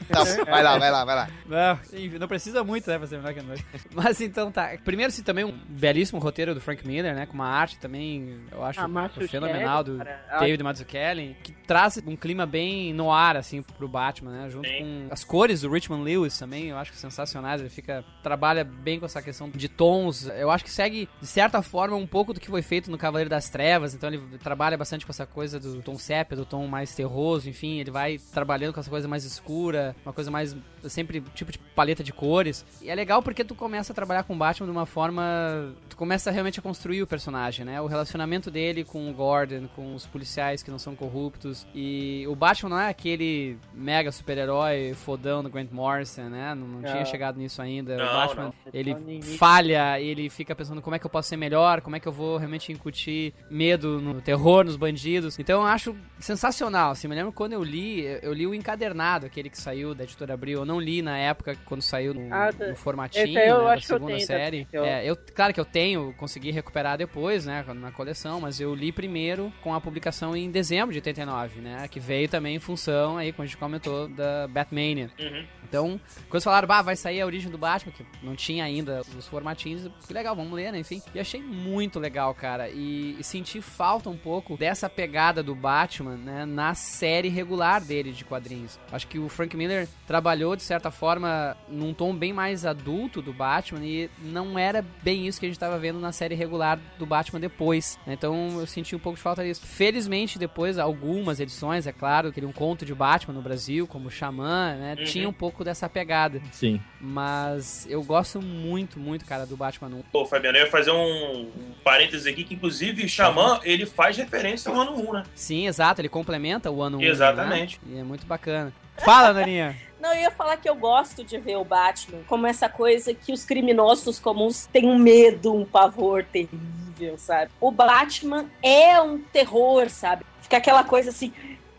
Tá, 0.08 0.24
vai 0.44 0.62
lá, 0.62 0.78
vai 0.78 0.90
lá, 0.90 1.04
vai 1.04 1.14
lá. 1.16 1.28
Não, 1.46 1.78
enfim, 1.92 2.18
não 2.18 2.28
precisa 2.28 2.64
muito, 2.64 2.88
né, 2.88 2.98
pra 2.98 3.06
ser 3.06 3.18
melhor 3.18 3.34
que 3.34 3.40
a 3.40 3.42
noite. 3.42 3.64
Mas 3.92 4.20
então 4.20 4.50
tá. 4.50 4.70
Primeiro, 4.84 5.12
sim, 5.12 5.22
também 5.22 5.44
um 5.44 5.52
belíssimo 5.68 6.18
roteiro 6.20 6.54
do 6.54 6.60
Frank 6.60 6.79
Miller, 6.86 7.14
né? 7.14 7.26
Com 7.26 7.34
uma 7.34 7.48
arte 7.48 7.78
também, 7.78 8.40
eu 8.50 8.64
acho 8.64 8.80
Ah, 8.80 8.88
fenomenal 9.28 9.84
Kelly, 9.84 9.98
do 9.98 10.04
cara. 10.04 10.38
David 10.40 10.62
Mazzucchelli, 10.62 11.36
que 11.42 11.52
traz 11.52 12.00
um 12.06 12.16
clima 12.16 12.46
bem 12.46 12.92
no 12.92 13.12
ar, 13.12 13.36
assim, 13.36 13.62
pro 13.62 13.88
Batman, 13.88 14.30
né? 14.32 14.50
Junto 14.50 14.68
com 14.68 15.08
as 15.10 15.24
cores 15.24 15.60
do 15.62 15.70
Richmond 15.70 16.02
Lewis 16.02 16.38
também, 16.38 16.66
eu 16.68 16.78
acho 16.78 16.92
que 16.92 16.98
sensacionais. 16.98 17.60
Ele 17.60 17.70
fica. 17.70 18.04
trabalha 18.22 18.64
bem 18.64 18.98
com 18.98 19.06
essa 19.06 19.22
questão 19.22 19.48
de 19.50 19.68
tons. 19.68 20.26
Eu 20.28 20.50
acho 20.50 20.64
que 20.64 20.70
segue, 20.70 21.08
de 21.20 21.26
certa 21.26 21.62
forma, 21.62 21.96
um 21.96 22.06
pouco 22.06 22.32
do 22.32 22.40
que 22.40 22.48
foi 22.48 22.62
feito 22.62 22.90
no 22.90 22.98
Cavaleiro 22.98 23.30
das 23.30 23.48
Trevas. 23.48 23.94
Então 23.94 24.08
ele 24.08 24.20
trabalha 24.38 24.76
bastante 24.76 25.04
com 25.06 25.12
essa 25.12 25.26
coisa 25.26 25.58
do 25.58 25.82
tom 25.82 25.96
sépia, 25.96 26.36
do 26.36 26.44
tom 26.44 26.66
mais 26.66 26.94
terroso, 26.94 27.48
enfim, 27.48 27.78
ele 27.78 27.90
vai 27.90 28.18
trabalhando 28.32 28.72
com 28.74 28.80
essa 28.80 28.90
coisa 28.90 29.06
mais 29.08 29.24
escura, 29.24 29.94
uma 30.04 30.12
coisa 30.12 30.30
mais 30.30 30.56
sempre 30.88 31.20
tipo 31.34 31.52
de 31.52 31.58
paleta 31.58 32.02
de 32.02 32.12
cores. 32.12 32.64
E 32.80 32.88
é 32.90 32.94
legal 32.94 33.22
porque 33.22 33.44
tu 33.44 33.54
começa 33.54 33.92
a 33.92 33.94
trabalhar 33.94 34.22
com 34.24 34.34
o 34.34 34.36
Batman 34.36 34.66
de 34.66 34.72
uma 34.72 34.86
forma, 34.86 35.74
tu 35.88 35.96
começa 35.96 36.30
realmente 36.30 36.58
a 36.58 36.62
construir 36.70 37.02
o 37.02 37.06
personagem, 37.06 37.64
né? 37.64 37.80
O 37.80 37.86
relacionamento 37.86 38.48
dele 38.48 38.84
com 38.84 39.10
o 39.10 39.12
Gordon, 39.12 39.66
com 39.74 39.92
os 39.92 40.06
policiais 40.06 40.62
que 40.62 40.70
não 40.70 40.78
são 40.78 40.94
corruptos 40.94 41.66
e 41.74 42.24
o 42.28 42.36
Batman 42.36 42.70
não 42.70 42.78
é 42.78 42.88
aquele 42.88 43.58
mega 43.74 44.12
super-herói 44.12 44.94
fodão 44.94 45.42
do 45.42 45.50
Grant 45.50 45.72
Morrison, 45.72 46.28
né? 46.28 46.54
Não, 46.54 46.66
não 46.68 46.80
tinha 46.82 47.00
Não. 47.00 47.04
chegado 47.06 47.36
nisso 47.38 47.60
ainda. 47.60 47.96
Não, 47.96 48.04
o 48.04 48.08
Batman, 48.12 48.44
não. 48.44 48.54
ele 48.72 48.92
início. 48.92 49.36
falha, 49.36 50.00
ele 50.00 50.30
fica 50.30 50.54
pensando 50.54 50.80
como 50.80 50.94
é 50.94 50.98
que 51.00 51.04
eu 51.06 51.10
posso 51.10 51.28
ser 51.28 51.36
melhor, 51.36 51.80
como 51.80 51.96
é 51.96 52.00
que 52.00 52.06
eu 52.06 52.12
vou 52.12 52.36
realmente 52.36 52.70
incutir 52.70 53.34
medo 53.50 54.00
no 54.00 54.20
terror, 54.22 54.64
nos 54.64 54.76
bandidos. 54.76 55.36
Então 55.40 55.62
eu 55.62 55.66
acho 55.66 55.96
sensacional, 56.20 56.92
assim, 56.92 57.08
me 57.08 57.16
lembro 57.16 57.32
quando 57.32 57.52
eu 57.54 57.64
li, 57.64 58.02
eu 58.22 58.32
li 58.32 58.46
o 58.46 58.54
encadernado, 58.54 59.26
aquele 59.26 59.50
que 59.50 59.58
saiu 59.58 59.92
da 59.92 60.04
editora 60.04 60.34
Abril, 60.34 60.60
eu 60.60 60.64
não 60.64 60.78
li 60.80 61.02
na 61.02 61.18
época 61.18 61.56
quando 61.64 61.82
saiu 61.82 62.14
no, 62.14 62.32
Ah, 62.32 62.52
no 62.52 62.52
tá. 62.68 62.74
formatinho, 62.76 63.36
eu 63.40 63.58
né, 63.58 63.64
da 63.64 63.74
eu 63.74 63.80
segunda 63.80 64.14
tenho 64.14 64.26
série. 64.26 64.68
eu- 64.72 64.84
É, 64.84 65.04
eu, 65.04 65.16
claro 65.34 65.52
que 65.52 65.58
eu 65.58 65.64
tenho, 65.64 66.14
consegui 66.16 66.49
recuperar 66.50 66.98
depois, 66.98 67.46
né, 67.46 67.64
na 67.74 67.90
coleção, 67.90 68.40
mas 68.40 68.60
eu 68.60 68.74
li 68.74 68.92
primeiro 68.92 69.52
com 69.62 69.74
a 69.74 69.80
publicação 69.80 70.36
em 70.36 70.50
dezembro 70.50 70.92
de 70.92 70.98
89, 70.98 71.60
né, 71.60 71.88
que 71.88 72.00
veio 72.00 72.28
também 72.28 72.56
em 72.56 72.60
função, 72.60 73.16
aí, 73.16 73.32
como 73.32 73.44
a 73.44 73.46
gente 73.46 73.56
comentou, 73.56 74.08
da 74.08 74.48
Batmania. 74.48 75.10
Uhum. 75.18 75.44
Então, 75.70 76.00
quando 76.28 76.42
falaram, 76.42 76.66
bah, 76.66 76.82
vai 76.82 76.96
sair 76.96 77.20
a 77.20 77.26
origem 77.26 77.48
do 77.48 77.56
Batman, 77.56 77.92
que 77.92 78.04
não 78.22 78.34
tinha 78.34 78.64
ainda 78.64 79.02
os 79.16 79.28
formatinhos, 79.28 79.88
que 80.04 80.12
legal, 80.12 80.34
vamos 80.34 80.52
ler, 80.52 80.72
né? 80.72 80.80
Enfim. 80.80 81.00
E 81.14 81.20
achei 81.20 81.40
muito 81.40 82.00
legal, 82.00 82.34
cara. 82.34 82.68
E, 82.68 83.16
e 83.18 83.22
senti 83.22 83.60
falta 83.60 84.10
um 84.10 84.16
pouco 84.16 84.56
dessa 84.56 84.90
pegada 84.90 85.44
do 85.44 85.54
Batman, 85.54 86.16
né? 86.16 86.44
Na 86.44 86.74
série 86.74 87.28
regular 87.28 87.80
dele 87.80 88.10
de 88.10 88.24
quadrinhos. 88.24 88.80
Acho 88.90 89.06
que 89.06 89.18
o 89.18 89.28
Frank 89.28 89.56
Miller 89.56 89.86
trabalhou, 90.08 90.56
de 90.56 90.64
certa 90.64 90.90
forma, 90.90 91.56
num 91.68 91.94
tom 91.94 92.14
bem 92.14 92.32
mais 92.32 92.66
adulto 92.66 93.22
do 93.22 93.32
Batman 93.32 93.84
e 93.84 94.10
não 94.18 94.58
era 94.58 94.84
bem 95.02 95.28
isso 95.28 95.38
que 95.38 95.46
a 95.46 95.48
gente 95.48 95.58
tava 95.58 95.78
vendo 95.78 96.00
na 96.00 96.10
série 96.10 96.34
regular 96.40 96.78
do 96.98 97.06
Batman 97.06 97.38
depois. 97.38 97.98
né? 98.06 98.14
Então, 98.14 98.58
eu 98.58 98.66
senti 98.66 98.96
um 98.96 98.98
pouco 98.98 99.16
de 99.16 99.22
falta 99.22 99.44
disso. 99.44 99.62
Felizmente, 99.64 100.38
depois, 100.38 100.78
algumas 100.78 101.38
edições, 101.38 101.86
é 101.86 101.92
claro, 101.92 102.32
teria 102.32 102.48
um 102.48 102.52
conto 102.52 102.84
de 102.84 102.94
Batman 102.94 103.34
no 103.34 103.42
Brasil, 103.42 103.86
como 103.86 104.08
o 104.08 104.10
Xamã, 104.10 104.74
né? 104.74 104.96
Uhum. 104.98 105.04
Tinha 105.04 105.28
um 105.28 105.32
pouco 105.32 105.62
dessa 105.62 105.88
pegada. 105.88 106.40
Sim. 106.50 106.80
Mas 107.00 107.86
eu 107.88 108.02
gosto 108.02 108.40
muito, 108.40 108.98
muito, 108.98 109.24
cara, 109.24 109.46
do 109.46 109.56
Batman 109.56 109.88
1. 109.88 110.02
Pô, 110.10 110.24
Fabiano, 110.24 110.58
eu 110.58 110.64
ia 110.64 110.70
fazer 110.70 110.90
um, 110.90 111.42
um 111.42 111.72
parênteses 111.84 112.26
aqui, 112.26 112.44
que 112.44 112.54
inclusive 112.54 113.04
o 113.04 113.08
Xamã, 113.08 113.60
ele 113.62 113.86
faz 113.86 114.16
referência 114.16 114.70
ao 114.70 114.80
ano 114.80 114.92
1, 115.08 115.12
né? 115.12 115.22
Sim, 115.34 115.66
exato, 115.66 116.00
ele 116.00 116.08
complementa 116.08 116.70
o 116.70 116.82
ano 116.82 116.98
1. 116.98 117.02
Exatamente. 117.02 117.80
Né? 117.84 117.96
E 117.96 118.00
é 118.00 118.02
muito 118.02 118.26
bacana. 118.26 118.72
Fala, 118.98 119.32
Naninha. 119.32 119.76
Não, 120.00 120.14
eu 120.14 120.22
ia 120.22 120.30
falar 120.30 120.56
que 120.56 120.68
eu 120.68 120.74
gosto 120.74 121.22
de 121.22 121.36
ver 121.38 121.56
o 121.56 121.64
Batman 121.64 122.20
como 122.26 122.46
essa 122.46 122.68
coisa 122.68 123.12
que 123.12 123.32
os 123.32 123.44
criminosos 123.44 124.18
comuns 124.18 124.66
têm 124.66 124.86
um 124.86 124.98
medo, 124.98 125.54
um 125.54 125.64
pavor 125.64 126.24
terrível, 126.24 127.18
sabe? 127.18 127.50
O 127.60 127.70
Batman 127.70 128.46
é 128.62 129.00
um 129.00 129.18
terror, 129.18 129.90
sabe? 129.90 130.24
Fica 130.40 130.56
aquela 130.56 130.82
coisa 130.82 131.10
assim. 131.10 131.32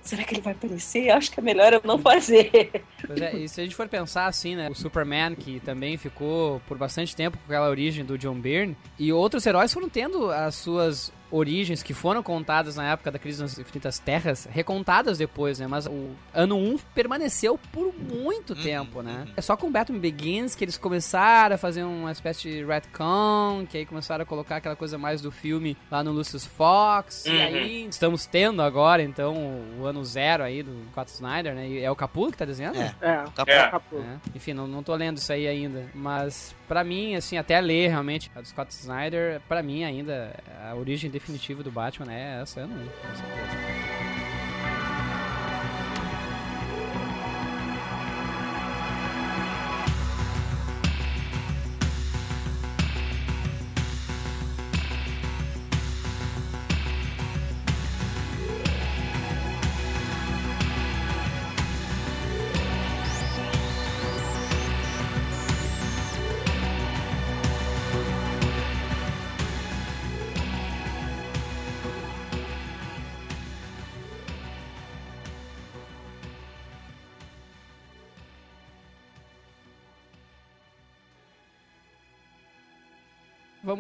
Será 0.04 0.24
que 0.24 0.34
ele 0.34 0.42
vai 0.42 0.54
aparecer? 0.54 1.12
Acho 1.12 1.32
que 1.32 1.40
é 1.40 1.44
melhor 1.44 1.74
eu 1.74 1.82
não 1.84 1.98
fazer. 2.00 2.84
Pois 3.06 3.22
é, 3.22 3.36
e 3.36 3.48
se 3.48 3.62
a 3.62 3.64
gente 3.64 3.76
for 3.76 3.88
pensar 3.88 4.26
assim, 4.26 4.56
né? 4.56 4.70
O 4.70 4.76
Superman, 4.76 5.36
que 5.36 5.60
também 5.60 5.98
ficou 5.98 6.60
por 6.68 6.78
bastante 6.78 7.16
tempo 7.16 7.38
com 7.38 7.46
aquela 7.46 7.70
origem 7.70 8.04
do 8.04 8.18
John 8.18 8.36
Byrne, 8.36 8.76
e 8.98 9.14
outros 9.14 9.46
heróis 9.46 9.72
foram 9.72 9.90
tendo 9.90 10.32
as 10.32 10.56
suas 10.56 11.14
origens 11.32 11.82
que 11.82 11.94
foram 11.94 12.22
contadas 12.22 12.76
na 12.76 12.92
época 12.92 13.10
da 13.12 13.18
crise 13.20 13.42
nas 13.42 13.58
infinitas 13.58 13.98
terras, 14.00 14.48
recontadas 14.52 15.18
depois, 15.18 15.60
né? 15.60 15.68
Mas 15.68 15.86
o 15.88 16.10
ano 16.34 16.58
1 16.58 16.78
permaneceu 16.94 17.58
por 17.72 17.94
muito 17.94 18.56
tempo, 18.56 19.02
né? 19.02 19.26
É 19.36 19.42
só 19.42 19.56
com 19.56 19.72
Batman 19.72 20.00
Begins 20.00 20.54
que 20.56 20.64
eles 20.64 20.78
começaram 20.78 21.56
a 21.56 21.58
fazer 21.58 21.84
uma 21.84 22.12
espécie 22.12 22.42
de 22.50 22.66
retcon, 22.66 23.66
que 23.70 23.78
aí 23.78 23.86
começaram 23.86 24.24
a 24.24 24.26
colocar 24.26 24.58
aquela 24.58 24.76
coisa 24.76 24.98
mais 24.98 25.22
do 25.22 25.32
filme 25.32 25.78
lá 25.90 26.04
no 26.04 26.12
Lucius 26.12 26.46
Fox, 26.46 27.26
e 27.26 27.30
Uhum. 27.32 27.42
aí 27.42 27.88
estamos 27.90 28.26
tendo 28.26 28.62
agora, 28.62 29.02
então, 29.02 29.36
o 29.80 29.86
ano 29.86 30.04
zero 30.04 30.44
aí 30.44 30.62
do 30.64 30.72
Scott 30.92 31.12
Snyder, 31.12 31.56
né? 31.56 31.68
E 31.68 31.80
é 31.84 31.90
o 31.90 31.96
Capullo 31.96 32.32
que 32.32 32.38
tá 32.38 32.46
desenhando? 32.46 32.78
É. 32.78 32.94
É. 33.02 33.24
É. 33.48 33.60
acabou. 33.62 34.02
É, 34.02 34.18
Enfim, 34.36 34.54
não, 34.54 34.68
não 34.68 34.84
tô 34.84 34.94
lendo 34.96 35.18
isso 35.18 35.32
aí 35.32 35.48
ainda. 35.48 35.86
Mas, 35.94 36.56
pra 36.72 36.86
mim, 36.86 37.16
assim, 37.16 37.38
até 37.38 37.60
ler 37.60 37.90
realmente 37.90 38.32
a 38.34 38.40
do 38.40 38.48
Scott 38.48 38.72
Snyder, 38.74 39.42
pra 39.46 39.62
mim 39.62 39.84
ainda, 39.84 40.34
a 40.64 40.74
origem 40.74 41.12
definitiva 41.12 41.62
do 41.62 41.70
Batman 41.70 42.14
é 42.14 42.40
essa, 42.42 42.66
não 42.66 42.78
com 42.78 43.16
certeza. 43.18 43.71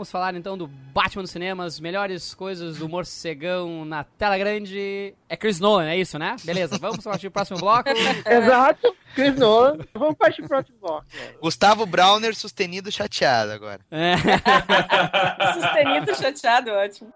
Vamos 0.01 0.09
falar 0.09 0.33
então 0.33 0.57
do 0.57 0.65
Batman 0.65 1.21
nos 1.21 1.29
cinemas, 1.29 1.79
melhores 1.79 2.33
coisas 2.33 2.79
do 2.79 2.89
morcegão 2.89 3.85
na 3.85 4.03
tela 4.03 4.35
grande. 4.35 5.13
É 5.29 5.37
Chris 5.37 5.59
Nolan, 5.59 5.85
é 5.89 5.95
isso, 5.95 6.17
né? 6.17 6.37
Beleza, 6.43 6.79
vamos 6.79 7.03
partir 7.03 7.29
pro 7.29 7.33
próximo 7.33 7.59
bloco. 7.59 7.87
Exato, 8.25 8.95
Chris 9.13 9.35
Nolan. 9.35 9.77
Vamos 9.93 10.15
partir 10.15 10.37
pro 10.37 10.49
próximo 10.49 10.75
bloco. 10.81 11.05
Gustavo 11.39 11.85
Browner 11.85 12.33
sustenido 12.33 12.91
chateado 12.91 13.51
agora. 13.51 13.81
É. 13.91 14.15
Sustenido 15.53 16.15
chateado, 16.15 16.71
ótimo. 16.71 17.13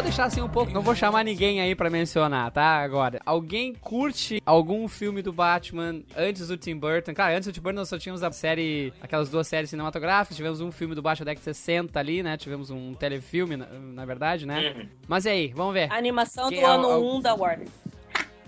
Vou 0.00 0.04
deixar 0.04 0.24
assim 0.24 0.40
um 0.40 0.48
pouco, 0.48 0.72
não 0.72 0.80
vou 0.80 0.94
chamar 0.94 1.22
ninguém 1.22 1.60
aí 1.60 1.74
pra 1.74 1.90
mencionar, 1.90 2.50
tá? 2.50 2.78
Agora, 2.82 3.20
alguém 3.26 3.74
curte 3.74 4.40
algum 4.46 4.88
filme 4.88 5.20
do 5.20 5.30
Batman 5.30 6.00
antes 6.16 6.48
do 6.48 6.56
Tim 6.56 6.74
Burton? 6.74 7.12
Cara, 7.12 7.36
antes 7.36 7.46
do 7.48 7.52
Tim 7.52 7.60
Burton 7.60 7.80
nós 7.80 7.88
só 7.90 7.98
tínhamos 7.98 8.22
a 8.22 8.32
série, 8.32 8.94
aquelas 9.02 9.28
duas 9.28 9.46
séries 9.46 9.68
cinematográficas, 9.68 10.34
tivemos 10.34 10.62
um 10.62 10.72
filme 10.72 10.94
do 10.94 11.02
Batman 11.02 11.26
da 11.26 11.30
década 11.32 11.50
de 11.50 11.56
60 11.56 12.00
ali, 12.00 12.22
né? 12.22 12.38
Tivemos 12.38 12.70
um 12.70 12.94
telefilme, 12.94 13.58
na, 13.58 13.66
na 13.66 14.04
verdade, 14.06 14.46
né? 14.46 14.72
Uhum. 14.74 14.88
Mas 15.06 15.26
e 15.26 15.28
aí, 15.28 15.48
vamos 15.54 15.74
ver. 15.74 15.92
A 15.92 15.96
animação 15.96 16.48
Quem 16.48 16.60
do 16.60 16.66
é 16.66 16.70
ano 16.70 16.88
o- 16.88 17.16
1 17.18 17.20
da 17.20 17.34
Warner. 17.34 17.68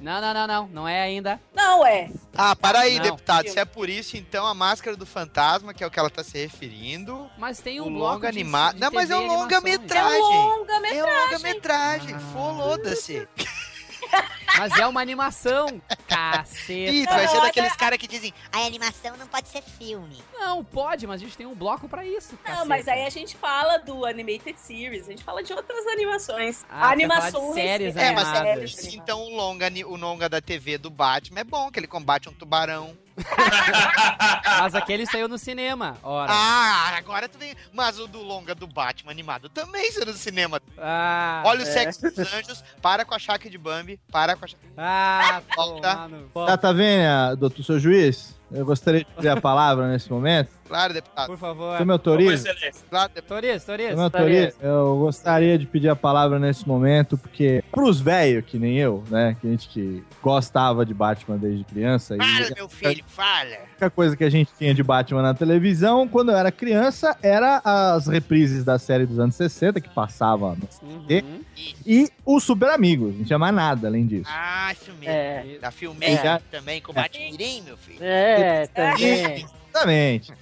Não, 0.03 0.21
não, 0.21 0.35
não, 0.35 0.47
não, 0.47 0.69
não 0.69 0.89
é 0.89 1.01
ainda. 1.01 1.41
Não 1.55 1.87
é. 1.87 2.11
Ah, 2.37 2.57
para 2.57 2.81
aí, 2.81 2.97
Não. 2.97 3.03
deputado. 3.05 3.49
Se 3.49 3.59
é 3.59 3.65
por 3.65 3.89
isso, 3.89 4.17
então 4.17 4.45
a 4.47 4.53
máscara 4.53 4.97
do 4.97 5.07
fantasma, 5.07 5.73
que 5.73 5.85
é 5.85 5.87
o 5.87 5.91
que 5.91 5.99
ela 5.99 6.11
tá 6.11 6.25
se 6.25 6.39
referindo. 6.39 7.31
Mas 7.39 7.61
tem 7.61 7.81
um 7.81 7.85
bloco 7.93 8.15
longa 8.15 8.29
animado. 8.29 8.79
Não, 8.81 8.91
mas 8.93 9.11
é 9.11 9.15
TV 9.15 9.25
um 9.25 9.33
longa-metragem. 9.33 10.17
É 10.17 10.21
um 10.21 10.23
É 10.23 10.27
um 10.27 10.59
longa-metragem. 10.59 11.03
longa-metragem. 11.25 12.19
Foda-se. 12.33 13.29
Mas 14.59 14.77
é 14.79 14.87
uma 14.87 15.01
animação. 15.01 15.81
Caceta. 16.07 16.93
Ih, 16.93 17.07
tu 17.07 17.13
vai 17.13 17.29
ser 17.29 17.35
Não, 17.37 17.43
daqueles 17.43 17.77
caras 17.77 17.99
que 17.99 18.07
dizem. 18.07 18.33
A 18.53 18.67
animação 18.67 19.17
não 19.17 19.27
pode 19.27 19.49
ser 19.49 19.63
filme. 19.63 20.23
Não, 20.33 20.65
pode, 20.65 21.07
mas 21.07 21.21
a 21.21 21.25
gente 21.25 21.37
tem 21.37 21.47
um 21.47 21.55
bloco 21.55 21.89
pra 21.89 22.05
isso. 22.05 22.33
Não, 22.33 22.39
caceta. 22.43 22.65
mas 22.67 22.89
aí 22.89 23.05
a 23.07 23.11
gente 23.11 23.37
fala 23.37 23.79
do 23.79 24.05
Animated 24.05 24.59
Series, 24.59 25.07
a 25.07 25.11
gente 25.11 25.25
fala 25.25 25.43
de 25.43 25.53
outras 25.53 25.87
animações. 25.87 26.65
Ah, 26.69 26.91
a 26.91 26.97
quer 26.97 27.09
falar 27.09 27.21
de 27.31 27.37
animação 27.37 27.55
séries 27.55 27.97
É, 27.97 28.13
mas 28.13 28.29
animadas. 28.29 28.75
se 28.75 28.97
então 28.97 29.21
o 29.21 29.31
longa, 29.37 29.69
o 29.87 29.97
longa 29.97 30.29
da 30.29 30.41
TV 30.41 30.79
do 30.79 30.91
Batman 30.91 31.41
é 31.41 31.45
bom, 31.45 31.71
que 31.71 31.79
ele 31.79 31.87
combate 31.87 32.29
um 32.29 32.33
tubarão. 32.33 32.97
Mas 34.61 34.75
aquele 34.75 35.07
saiu 35.07 35.29
no 35.29 35.39
cinema, 35.39 35.99
ora. 36.03 36.33
Ah, 36.33 36.97
agora 36.97 37.29
tu 37.29 37.39
vem. 37.39 37.55
Mas 37.73 37.99
o 37.99 38.07
do 38.07 38.23
longa 38.23 38.55
do 38.55 38.67
Batman 38.67 39.11
animado 39.11 39.49
também 39.49 39.91
saiu 39.93 40.07
no 40.07 40.15
cinema. 40.15 40.61
Ah, 40.79 41.43
Olha 41.45 41.61
o 41.61 41.69
é. 41.69 41.71
sexo 41.71 42.01
dos 42.03 42.19
anjos, 42.33 42.65
para 42.81 43.05
com 43.05 43.15
a 43.15 43.19
Shaq 43.19 43.49
de 43.49 43.59
Bambi, 43.59 44.01
para 44.11 44.37
com 44.43 44.45
a 44.45 44.49
Shaq. 44.49 44.63
Ah, 44.77 45.43
mano. 45.57 46.29
Tá, 46.35 46.57
tá 46.57 46.73
vendo, 46.73 47.37
doutor 47.37 47.65
seu 47.65 47.79
juiz? 47.79 48.35
Eu 48.55 48.65
gostaria 48.65 49.01
de 49.01 49.07
pedir 49.07 49.29
a 49.29 49.41
palavra 49.41 49.89
nesse 49.91 50.11
momento. 50.11 50.51
Claro, 50.69 50.95
deputado. 50.95 51.27
Por 51.27 51.37
favor. 51.37 51.73
Você 51.77 51.81
me 51.81 51.87
Por 51.87 51.93
autoriza? 51.93 52.49
excelência. 52.51 52.83
Claro, 52.89 53.13
deputado. 53.15 53.29
Torias, 53.39 53.65
Torias. 53.65 53.91
Você 53.91 53.97
me 53.97 54.03
autoriza? 54.03 54.55
Eu 54.63 54.97
gostaria 55.01 55.59
de 55.59 55.67
pedir 55.67 55.89
a 55.91 55.97
palavra 55.97 56.39
nesse 56.39 56.67
momento, 56.67 57.19
porque 57.19 57.63
pros 57.71 58.01
velhos, 58.01 58.45
que 58.47 58.59
nem 58.59 58.79
eu, 58.79 59.05
né? 59.11 59.37
Que 59.41 59.47
a 59.47 59.51
gente 59.51 59.69
que 59.69 60.03
gostava 60.23 60.87
de 60.87 60.95
Batman 60.95 61.37
desde 61.37 61.63
criança. 61.65 62.17
Fala, 62.17 62.49
e 62.51 62.55
meu 62.55 62.69
filho, 62.71 63.05
fala. 63.07 63.55
a 63.55 63.69
única 63.71 63.91
coisa 63.91 64.17
que 64.17 64.25
a 64.25 64.31
gente 64.31 64.51
tinha 64.59 64.73
de 64.73 64.83
Batman 64.83 65.21
na 65.21 65.35
televisão, 65.35 66.09
quando 66.09 66.31
eu 66.33 66.39
era 66.39 66.51
criança, 66.51 67.17
era 67.23 67.61
as 67.65 68.07
reprises 68.07 68.65
da 68.65 68.79
série 68.79 69.05
dos 69.05 69.19
anos 69.19 69.35
60, 69.35 69.79
que 69.79 69.91
passava 69.91 70.55
no 70.55 70.67
SBT, 70.71 71.23
Uhum. 71.27 71.41
e 71.85 72.09
os 72.25 72.45
Super 72.45 72.71
Amigos. 72.71 73.15
Não 73.15 73.25
tinha 73.25 73.39
mais 73.39 73.55
nada 73.55 73.89
além 73.89 74.07
disso. 74.07 74.31
Ah, 74.33 74.73
isso 74.73 74.91
mesmo. 74.99 75.05
É. 75.15 75.59
Da 75.61 75.71
filmeira 75.71 76.29
É. 76.29 76.41
também, 76.51 76.81
com 76.81 76.95
Batmirim, 76.95 77.61
meu 77.63 77.77
filho. 77.77 77.99
É, 78.01 78.42
também. 78.75 79.47
Exatamente. 79.73 80.33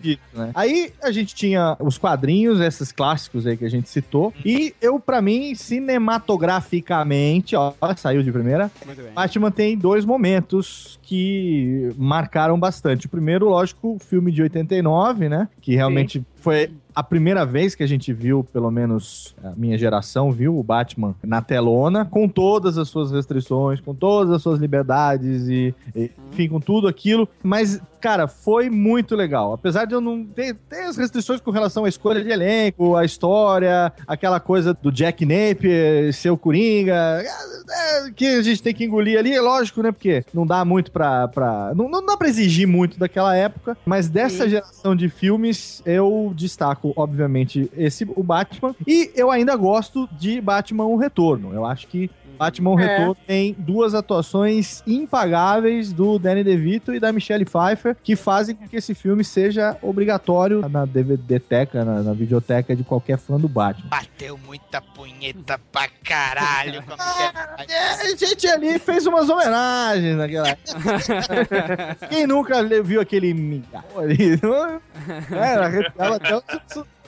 Disso, 0.00 0.20
né? 0.32 0.52
Aí 0.54 0.92
a 1.02 1.10
gente 1.10 1.34
tinha 1.34 1.76
os 1.80 1.98
quadrinhos, 1.98 2.60
esses 2.60 2.92
clássicos 2.92 3.46
aí 3.46 3.56
que 3.56 3.64
a 3.64 3.68
gente 3.68 3.88
citou. 3.88 4.32
E 4.44 4.74
eu, 4.80 5.00
pra 5.00 5.20
mim, 5.20 5.54
cinematograficamente, 5.54 7.56
ó, 7.56 7.72
saiu 7.96 8.22
de 8.22 8.30
primeira. 8.30 8.70
Batman 9.14 9.50
tem 9.50 9.76
dois 9.76 10.04
momentos 10.04 10.98
que 11.02 11.92
marcaram 11.96 12.58
bastante. 12.58 13.06
O 13.06 13.08
primeiro, 13.08 13.48
lógico, 13.48 13.96
o 13.96 13.98
filme 13.98 14.30
de 14.30 14.42
89, 14.42 15.28
né? 15.28 15.48
Que 15.60 15.74
realmente 15.74 16.24
foi 16.40 16.70
a 16.94 17.02
primeira 17.02 17.46
vez 17.46 17.74
que 17.74 17.82
a 17.82 17.86
gente 17.86 18.12
viu, 18.12 18.44
pelo 18.52 18.70
menos 18.70 19.34
a 19.42 19.52
minha 19.56 19.78
geração, 19.78 20.32
viu 20.32 20.58
o 20.58 20.62
Batman 20.62 21.14
na 21.22 21.40
telona, 21.40 22.04
com 22.04 22.28
todas 22.28 22.76
as 22.76 22.88
suas 22.88 23.12
restrições, 23.12 23.80
com 23.80 23.94
todas 23.94 24.32
as 24.32 24.42
suas 24.42 24.58
liberdades 24.58 25.48
e, 25.48 25.74
e, 25.94 26.10
enfim, 26.32 26.48
com 26.48 26.60
tudo 26.60 26.88
aquilo. 26.88 27.28
Mas, 27.42 27.80
cara, 28.00 28.26
foi 28.26 28.68
muito 28.68 29.14
legal. 29.14 29.52
Apesar 29.52 29.84
de 29.84 29.94
eu 29.94 30.00
não 30.00 30.24
ter, 30.24 30.54
ter 30.68 30.82
as 30.82 30.96
restrições 30.96 31.40
com 31.40 31.50
relação 31.50 31.84
à 31.84 31.88
escolha 31.88 32.22
de 32.22 32.30
elenco, 32.30 32.96
a 32.96 33.04
história, 33.04 33.92
aquela 34.06 34.40
coisa 34.40 34.74
do 34.74 34.90
Jack 34.90 35.24
Napier 35.24 36.12
ser 36.12 36.30
o 36.30 36.36
Coringa, 36.36 37.22
é, 37.70 38.10
que 38.10 38.26
a 38.26 38.42
gente 38.42 38.62
tem 38.62 38.74
que 38.74 38.84
engolir 38.84 39.18
ali, 39.18 39.32
é 39.32 39.40
lógico, 39.40 39.82
né? 39.82 39.92
Porque 39.92 40.24
não 40.34 40.46
dá 40.46 40.64
muito 40.64 40.90
pra. 40.90 41.28
pra 41.28 41.72
não, 41.74 41.88
não 41.88 42.04
dá 42.04 42.16
pra 42.16 42.28
exigir 42.28 42.66
muito 42.66 42.98
daquela 42.98 43.34
época, 43.36 43.76
mas 43.86 44.08
dessa 44.08 44.48
geração 44.48 44.96
de 44.96 45.08
filmes, 45.08 45.82
eu 45.86 46.29
destaco, 46.34 46.92
obviamente, 46.96 47.70
esse, 47.76 48.06
o 48.16 48.22
Batman. 48.22 48.74
E 48.86 49.10
eu 49.14 49.30
ainda 49.30 49.56
gosto 49.56 50.08
de 50.18 50.40
Batman 50.40 50.84
O 50.84 50.96
Retorno. 50.96 51.52
Eu 51.52 51.64
acho 51.64 51.86
que 51.86 52.10
Batman 52.40 52.70
O 52.70 52.80
É. 52.80 52.86
Retorno 52.86 53.14
tem 53.26 53.54
duas 53.58 53.94
atuações 53.94 54.82
impagáveis 54.86 55.92
do 55.92 56.18
Danny 56.18 56.42
DeVito 56.42 56.94
e 56.94 56.98
da 56.98 57.12
Michelle 57.12 57.44
Pfeiffer, 57.44 57.94
que 58.02 58.16
fazem 58.16 58.56
com 58.56 58.66
que 58.66 58.76
esse 58.76 58.94
filme 58.94 59.22
seja 59.22 59.76
obrigatório 59.82 60.66
na 60.66 60.86
DVD-teca, 60.86 61.84
na, 61.84 62.02
na 62.02 62.14
videoteca 62.14 62.74
de 62.74 62.82
qualquer 62.82 63.18
fã 63.18 63.38
do 63.38 63.46
Batman. 63.46 63.90
Bateu 63.90 64.38
muita 64.38 64.80
punheta 64.80 65.60
pra 65.70 65.86
caralho. 66.02 66.82
Como 66.82 66.96
que 66.96 67.72
é? 67.72 67.76
É, 67.76 68.12
a 68.12 68.16
gente 68.16 68.46
ali 68.46 68.78
fez 68.78 69.06
umas 69.06 69.28
homenagens 69.28 70.16
naquela. 70.16 70.56
Quem 72.08 72.26
nunca 72.26 72.62
viu 72.82 73.02
aquele 73.02 73.34
mingau 73.34 73.84
ali? 73.98 74.40
arrepiava 75.30 76.16
até 76.16 76.36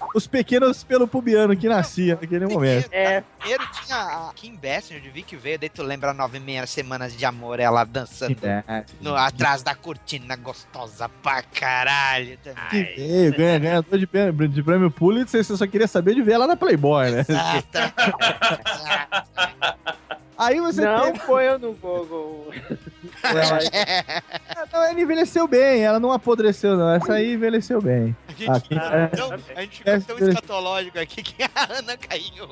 os, 0.09 0.23
os 0.23 0.27
pequenos 0.27 0.85
pelo 0.85 1.07
pubiano 1.09 1.57
que 1.57 1.69
nascia 1.69 2.19
naquele 2.21 2.47
momento. 2.47 2.89
É. 2.93 3.23
Primeiro 3.39 3.65
tinha 3.85 3.97
a 3.97 4.33
Kim 4.35 4.55
Basinger 4.57 5.01
de 5.03 5.11
Vic 5.11 5.35
veio, 5.37 5.59
daí 5.59 5.69
tu 5.69 5.83
lembra 5.83 6.13
nove 6.15 6.39
e 6.39 6.41
meia 6.41 6.67
semanas 6.67 7.17
de 7.17 7.25
amor, 7.25 7.59
ela 7.61 7.85
dançando 7.85 8.37
no- 9.01 9.17
atrás 9.17 9.63
da 9.63 9.75
cortina, 9.75 10.37
gostosa 10.37 11.09
pra 11.09 11.43
caralho 11.43 12.39
que 12.43 12.51
também. 12.51 12.95
veio, 12.95 13.37
ganha, 13.37 13.59
ganhador 13.59 13.99
de 13.99 14.07
prêmio, 14.07 14.49
de 14.49 14.63
prêmio 14.63 14.91
Pulitzer, 14.91 15.43
você 15.45 15.57
só 15.57 15.67
queria 15.67 15.89
saber 15.89 16.15
de 16.15 16.23
ver 16.23 16.33
ela 16.33 16.47
na 16.47 16.57
Playboy, 16.57 17.11
né? 17.11 17.21
Exato. 17.29 17.69
Aí 20.39 20.61
você 20.61 20.85
Não 20.85 21.05
teve... 21.13 21.19
foi 21.21 21.49
eu 21.49 21.59
no 21.59 21.73
Google. 21.75 22.53
Não, 24.73 24.85
ela 24.85 24.93
envelheceu 25.01 25.47
bem, 25.49 25.83
ela 25.83 25.99
não 26.01 26.13
apodreceu, 26.13 26.77
não. 26.77 26.95
Essa 26.95 27.15
aí 27.15 27.35
envelheceu 27.35 27.81
bem. 27.83 28.17
A 28.29 28.33
gente, 28.33 28.51
Aqui, 28.51 28.75
é, 28.75 29.11
então, 29.13 29.33
a 29.57 29.61
gente 29.61 29.79
ficou 29.79 30.01
tão 30.17 30.27
É. 30.27 30.31
escatológico 30.31 30.99
aqui 30.99 31.23
que 31.23 31.43
a 31.43 31.79
Ana 31.79 31.97
caiu. 31.97 32.49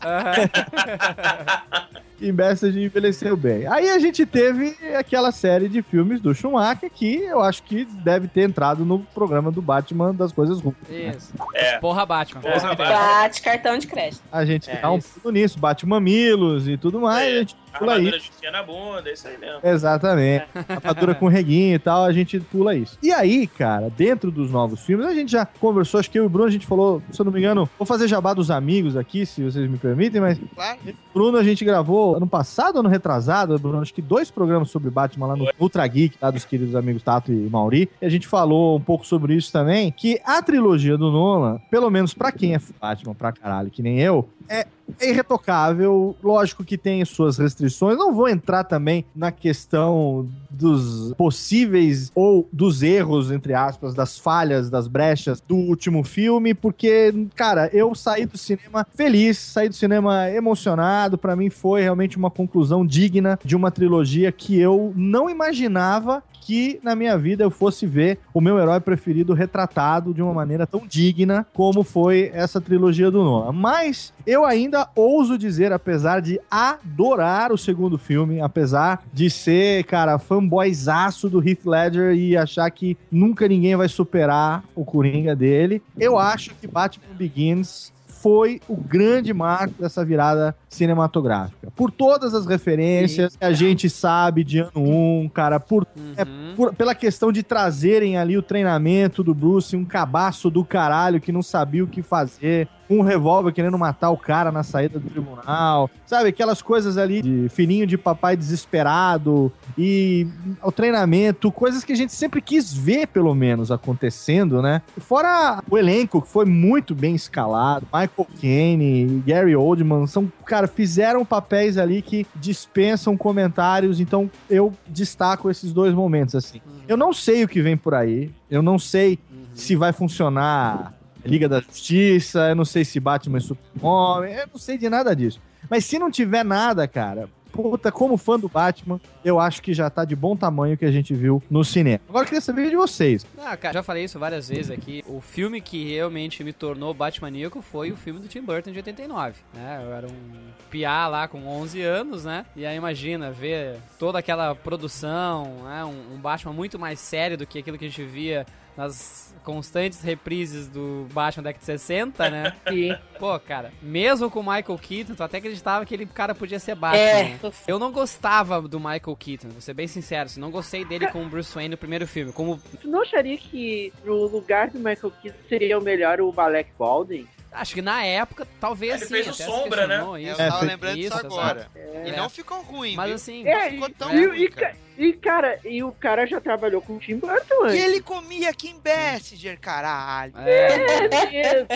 Kim 2.18 2.32
Basinger 2.32 2.82
envelheceu 2.82 3.36
bem. 3.36 3.64
Aí 3.68 3.88
a 3.90 3.98
gente 4.00 4.26
teve 4.26 4.76
aquela 4.96 5.30
série 5.30 5.68
de 5.68 5.82
filmes 5.82 6.20
do 6.20 6.34
Schumacher 6.34 6.90
que 6.90 7.14
eu 7.22 7.40
acho 7.40 7.62
que 7.62 7.84
deve 7.84 8.26
ter 8.26 8.42
entrado 8.42 8.84
no 8.84 8.98
programa 8.98 9.52
do 9.52 9.62
Batman 9.62 10.12
das 10.12 10.32
coisas 10.32 10.60
ruins. 10.60 10.74
né? 10.88 11.14
Isso. 11.16 11.32
É. 11.54 11.78
Porra, 11.78 12.04
Batman. 12.04 12.40
Porra. 12.40 12.74
Bate 12.74 13.40
cartão 13.40 13.78
de 13.78 13.86
crédito. 13.86 14.20
A 14.32 14.44
gente 14.44 14.68
É, 14.68 14.80
dá 14.80 14.90
um 14.90 14.98
isso. 14.98 15.20
pulo 15.20 15.32
nisso, 15.32 15.58
Batman 15.60 16.00
Milos 16.00 16.66
e 16.66 16.76
tudo 16.76 17.00
mais, 17.00 17.28
É. 17.28 17.36
a 17.36 17.38
gente 17.40 17.56
pula 17.78 17.92
Armadura 17.92 18.16
isso. 18.16 18.26
justinha 18.26 18.50
na 18.52 18.62
bunda, 18.62 19.08
é 19.08 19.12
isso 19.12 19.28
aí 19.28 19.38
mesmo. 19.38 19.60
Exatamente. 19.62 20.46
Rapadura 20.68 21.14
com 21.14 21.28
reguinho 21.28 21.74
e 21.74 21.78
tal, 21.78 22.04
a 22.04 22.12
gente 22.12 22.38
pula 22.40 22.74
isso. 22.74 22.98
E 23.02 23.12
aí, 23.12 23.46
cara, 23.46 23.90
dentro 23.90 24.30
dos 24.30 24.50
novos 24.50 24.80
filmes, 24.84 25.06
a 25.06 25.14
gente 25.14 25.32
já 25.32 25.46
conversou, 25.46 26.00
acho 26.00 26.10
que 26.10 26.18
eu 26.18 26.24
e 26.24 26.26
o 26.26 26.28
Bruno, 26.30 26.48
a 26.48 26.52
gente 26.52 26.66
falou, 26.66 27.02
se 27.10 27.20
eu 27.20 27.24
não 27.24 27.32
me 27.32 27.38
engano, 27.38 27.68
vou 27.78 27.86
fazer 27.86 28.08
jabá 28.08 28.34
dos 28.34 28.50
amigos 28.50 28.96
aqui, 28.96 29.24
se 29.24 29.42
vocês 29.42 29.68
me 29.70 29.78
permitem, 29.78 30.20
mas 30.20 30.38
Claro. 30.54 30.78
Bruno, 31.12 31.38
a 31.38 31.42
gente 31.42 31.64
gravou 31.64 32.16
ano 32.16 32.26
passado, 32.26 32.78
ano 32.80 32.88
retrasado, 32.88 33.58
Bruno, 33.58 33.80
acho 33.80 33.92
que 33.94 34.02
dois 34.02 34.30
programas 34.30 34.70
sobre 34.70 34.90
Batman 34.90 35.26
lá 35.28 35.36
no 35.36 35.48
Ultra 35.58 35.86
Geek, 35.86 36.16
lá 36.20 36.30
dos 36.30 36.44
queridos 36.44 36.74
amigos 36.74 37.02
Tato 37.02 37.32
e 37.32 37.48
Mauri. 37.50 37.88
E 38.00 38.06
a 38.06 38.08
gente 38.08 38.26
falou 38.26 38.76
um 38.76 38.80
pouco 38.80 39.06
sobre 39.06 39.34
isso 39.34 39.50
também, 39.52 39.90
que 39.90 40.20
a 40.24 40.40
trilogia 40.42 40.96
do 40.96 41.10
Nolan, 41.10 41.60
pelo 41.70 41.90
menos 41.90 42.14
pra 42.14 42.30
quem 42.32 42.54
é 42.54 42.60
Batman 42.80 43.14
pra 43.14 43.32
caralho, 43.32 43.70
que 43.70 43.82
nem 43.82 44.00
eu, 44.00 44.28
é 44.48 44.66
é 45.00 45.10
irretocável, 45.10 46.16
lógico 46.22 46.64
que 46.64 46.78
tem 46.78 47.04
suas 47.04 47.36
restrições. 47.36 47.98
Não 47.98 48.14
vou 48.14 48.28
entrar 48.28 48.64
também 48.64 49.04
na 49.14 49.30
questão 49.30 50.26
dos 50.50 51.12
possíveis 51.14 52.10
ou 52.14 52.48
dos 52.52 52.82
erros, 52.82 53.30
entre 53.30 53.54
aspas, 53.54 53.94
das 53.94 54.18
falhas, 54.18 54.70
das 54.70 54.88
brechas 54.88 55.40
do 55.40 55.56
último 55.56 56.02
filme, 56.02 56.54
porque, 56.54 57.26
cara, 57.34 57.68
eu 57.72 57.94
saí 57.94 58.24
do 58.24 58.38
cinema 58.38 58.86
feliz, 58.94 59.38
saí 59.38 59.68
do 59.68 59.74
cinema 59.74 60.30
emocionado. 60.30 61.18
Pra 61.18 61.36
mim 61.36 61.50
foi 61.50 61.82
realmente 61.82 62.16
uma 62.16 62.30
conclusão 62.30 62.86
digna 62.86 63.38
de 63.44 63.54
uma 63.54 63.70
trilogia 63.70 64.32
que 64.32 64.58
eu 64.58 64.92
não 64.96 65.28
imaginava 65.28 66.22
que 66.48 66.80
na 66.82 66.96
minha 66.96 67.18
vida 67.18 67.44
eu 67.44 67.50
fosse 67.50 67.86
ver 67.86 68.18
o 68.32 68.40
meu 68.40 68.58
herói 68.58 68.80
preferido 68.80 69.34
retratado 69.34 70.14
de 70.14 70.22
uma 70.22 70.32
maneira 70.32 70.66
tão 70.66 70.86
digna 70.86 71.46
como 71.52 71.84
foi 71.84 72.30
essa 72.32 72.58
trilogia 72.58 73.10
do 73.10 73.22
Nolan. 73.22 73.52
Mas 73.52 74.14
eu 74.30 74.44
ainda 74.44 74.86
ouso 74.94 75.38
dizer, 75.38 75.72
apesar 75.72 76.20
de 76.20 76.38
adorar 76.50 77.50
o 77.50 77.56
segundo 77.56 77.96
filme, 77.96 78.40
apesar 78.42 79.02
de 79.10 79.30
ser, 79.30 79.84
cara, 79.84 80.18
fanboyzaço 80.18 81.30
do 81.30 81.40
Heath 81.46 81.64
Ledger 81.64 82.12
e 82.14 82.36
achar 82.36 82.70
que 82.70 82.96
nunca 83.10 83.48
ninguém 83.48 83.74
vai 83.74 83.88
superar 83.88 84.62
o 84.74 84.84
Coringa 84.84 85.34
dele, 85.34 85.82
eu 85.98 86.18
acho 86.18 86.54
que 86.56 86.66
Batman 86.66 87.14
Begins 87.16 87.90
foi 88.06 88.60
o 88.68 88.76
grande 88.76 89.32
marco 89.32 89.74
dessa 89.80 90.04
virada 90.04 90.54
cinematográfica. 90.68 91.70
Por 91.76 91.90
todas 91.92 92.34
as 92.34 92.46
referências 92.46 93.36
que 93.36 93.44
a 93.44 93.52
gente 93.52 93.88
sabe 93.88 94.42
de 94.42 94.58
ano 94.58 94.72
1, 94.74 95.20
um, 95.22 95.28
cara, 95.28 95.60
por, 95.60 95.86
é, 96.16 96.24
por- 96.56 96.74
pela 96.74 96.96
questão 96.96 97.30
de 97.30 97.44
trazerem 97.44 98.18
ali 98.18 98.36
o 98.36 98.42
treinamento 98.42 99.22
do 99.22 99.32
Bruce, 99.32 99.76
um 99.76 99.84
cabaço 99.84 100.50
do 100.50 100.64
caralho 100.64 101.20
que 101.20 101.30
não 101.30 101.42
sabia 101.42 101.84
o 101.84 101.86
que 101.86 102.02
fazer, 102.02 102.68
um 102.88 103.02
revólver 103.02 103.52
querendo 103.52 103.78
matar 103.78 104.10
o 104.10 104.16
cara 104.16 104.50
na 104.50 104.62
saída 104.62 104.98
do 104.98 105.08
tribunal, 105.08 105.90
sabe? 106.06 106.28
Aquelas 106.28 106.62
coisas 106.62 106.96
ali 106.96 107.22
de 107.22 107.48
filhinho 107.50 107.86
de 107.86 107.98
papai 107.98 108.36
desesperado 108.36 109.52
e 109.76 110.26
o 110.62 110.72
treinamento, 110.72 111.52
coisas 111.52 111.84
que 111.84 111.92
a 111.92 111.96
gente 111.96 112.12
sempre 112.12 112.40
quis 112.40 112.72
ver, 112.72 113.08
pelo 113.08 113.34
menos, 113.34 113.70
acontecendo, 113.70 114.62
né? 114.62 114.82
Fora 114.98 115.62
o 115.70 115.76
elenco, 115.76 116.22
que 116.22 116.28
foi 116.28 116.44
muito 116.44 116.94
bem 116.94 117.14
escalado, 117.14 117.86
Michael 117.92 118.28
Caine, 118.40 119.22
Gary 119.26 119.54
Oldman, 119.54 120.06
são, 120.06 120.30
cara, 120.44 120.66
fizeram 120.66 121.24
papéis 121.24 121.76
ali 121.76 122.02
que 122.02 122.26
dispensam 122.34 123.16
comentários, 123.16 124.00
então 124.00 124.30
eu 124.48 124.72
destaco 124.86 125.50
esses 125.50 125.72
dois 125.72 125.92
momentos, 125.94 126.34
assim. 126.34 126.60
Eu 126.86 126.96
não 126.96 127.12
sei 127.12 127.44
o 127.44 127.48
que 127.48 127.60
vem 127.60 127.76
por 127.76 127.94
aí, 127.94 128.30
eu 128.50 128.62
não 128.62 128.78
sei 128.78 129.18
se 129.54 129.76
vai 129.76 129.92
funcionar 129.92 130.97
Liga 131.24 131.48
da 131.48 131.60
Justiça, 131.60 132.48
eu 132.48 132.54
não 132.54 132.64
sei 132.64 132.84
se 132.84 133.00
Batman 133.00 133.38
é 133.38 133.40
Super-Homem, 133.40 134.34
eu 134.34 134.48
não 134.52 134.58
sei 134.58 134.78
de 134.78 134.88
nada 134.88 135.14
disso. 135.14 135.40
Mas 135.68 135.84
se 135.84 135.98
não 135.98 136.10
tiver 136.10 136.44
nada, 136.44 136.86
cara, 136.88 137.28
puta, 137.52 137.90
como 137.90 138.16
fã 138.16 138.38
do 138.38 138.48
Batman, 138.48 139.00
eu 139.24 139.40
acho 139.40 139.60
que 139.60 139.74
já 139.74 139.90
tá 139.90 140.04
de 140.04 140.14
bom 140.14 140.36
tamanho 140.36 140.76
que 140.76 140.84
a 140.84 140.90
gente 140.90 141.14
viu 141.14 141.42
no 141.50 141.64
cinema. 141.64 142.00
Agora 142.08 142.24
eu 142.24 142.26
queria 142.26 142.40
saber 142.40 142.70
de 142.70 142.76
vocês. 142.76 143.26
Ah, 143.38 143.56
cara, 143.56 143.74
já 143.74 143.82
falei 143.82 144.04
isso 144.04 144.18
várias 144.18 144.48
vezes 144.48 144.70
aqui. 144.70 145.02
O 145.06 145.20
filme 145.20 145.60
que 145.60 145.92
realmente 145.92 146.44
me 146.44 146.52
tornou 146.52 146.94
Batmaníaco 146.94 147.60
foi 147.60 147.90
o 147.90 147.96
filme 147.96 148.20
do 148.20 148.28
Tim 148.28 148.42
Burton 148.42 148.70
de 148.70 148.78
89. 148.78 149.40
Né? 149.54 149.82
Eu 149.84 149.92
era 149.92 150.06
um 150.06 150.48
piá 150.70 151.08
lá 151.08 151.26
com 151.26 151.46
11 151.46 151.82
anos, 151.82 152.24
né? 152.24 152.46
E 152.54 152.64
aí 152.64 152.76
imagina 152.76 153.30
ver 153.30 153.76
toda 153.98 154.18
aquela 154.18 154.54
produção, 154.54 155.64
né? 155.64 155.84
um, 155.84 156.14
um 156.14 156.18
Batman 156.18 156.52
muito 156.52 156.78
mais 156.78 157.00
sério 157.00 157.36
do 157.36 157.46
que 157.46 157.58
aquilo 157.58 157.76
que 157.76 157.86
a 157.86 157.88
gente 157.88 158.04
via 158.04 158.46
nas 158.76 159.27
constantes 159.52 160.02
reprises 160.02 160.68
do 160.68 161.06
Batman 161.10 161.42
da 161.44 161.48
década 161.48 161.60
de 161.60 161.64
60, 161.80 162.28
né? 162.30 162.52
Sim. 162.68 162.94
Pô, 163.18 163.40
cara, 163.40 163.72
mesmo 163.80 164.30
com 164.30 164.40
o 164.40 164.42
Michael 164.42 164.78
Keaton, 164.78 165.14
tu 165.14 165.22
até 165.22 165.38
acreditava 165.38 165.86
que 165.86 165.94
ele 165.94 166.04
cara 166.04 166.34
podia 166.34 166.58
ser 166.58 166.74
Batman. 166.74 166.98
É. 167.00 167.22
né? 167.24 167.40
Eu 167.66 167.78
não 167.78 167.90
gostava 167.90 168.60
do 168.60 168.78
Michael 168.78 169.16
Keaton, 169.18 169.48
vou 169.48 169.60
ser 169.62 169.72
bem 169.72 169.86
sincero, 169.88 170.26
assim, 170.26 170.38
não 170.38 170.50
gostei 170.50 170.84
dele 170.84 171.06
com 171.06 171.22
o 171.24 171.28
Bruce 171.30 171.54
Wayne 171.54 171.70
no 171.70 171.76
primeiro 171.78 172.06
filme. 172.06 172.30
Como 172.30 172.60
Tu 172.78 172.86
não 172.88 173.00
acharia 173.00 173.38
que 173.38 173.90
no 174.04 174.26
lugar 174.26 174.68
do 174.68 174.78
Michael 174.78 175.12
Keaton 175.22 175.38
seria 175.48 175.78
o 175.78 175.82
melhor 175.82 176.20
o 176.20 176.34
Alec 176.38 176.70
Baldwin? 176.78 177.26
Acho 177.50 177.72
que 177.72 177.80
na 177.80 178.04
época, 178.04 178.46
talvez 178.60 178.96
Ele 178.96 179.04
sim. 179.06 179.14
fez 179.14 179.28
o 179.28 179.32
Sombra, 179.32 179.86
né? 179.86 180.00
Eu 180.02 180.16
Isso, 180.18 180.36
tava 180.36 180.58
foi- 180.58 180.68
lembrando 180.68 180.96
disso 180.96 181.16
isso, 181.16 181.26
agora. 181.26 181.68
exato. 181.74 182.06
E 182.06 182.10
É. 182.10 182.16
não 182.16 182.28
ficou 182.28 182.60
ruim, 182.60 182.94
Mas 182.96 183.12
assim, 183.12 183.46
É, 183.48 183.70
ficou 183.70 183.88
tão 183.88 184.14
e- 184.14 184.26
ruim, 184.26 184.42
e 184.42 184.48
cara. 184.50 184.76
E, 184.98 185.12
cara, 185.12 185.58
e 185.64 185.82
o 185.82 185.92
cara 185.92 186.26
já 186.26 186.40
trabalhou 186.40 186.82
com 186.82 186.94
o 186.96 186.98
Tim 186.98 187.16
Burton 187.16 187.66
E 187.66 187.68
antes. 187.70 187.84
ele 187.84 188.00
comia 188.02 188.52
Kim 188.52 188.78
Basinger, 188.80 189.58
caralho. 189.60 190.32
é. 190.36 190.68
É 191.06 191.30
mesmo. 191.30 191.68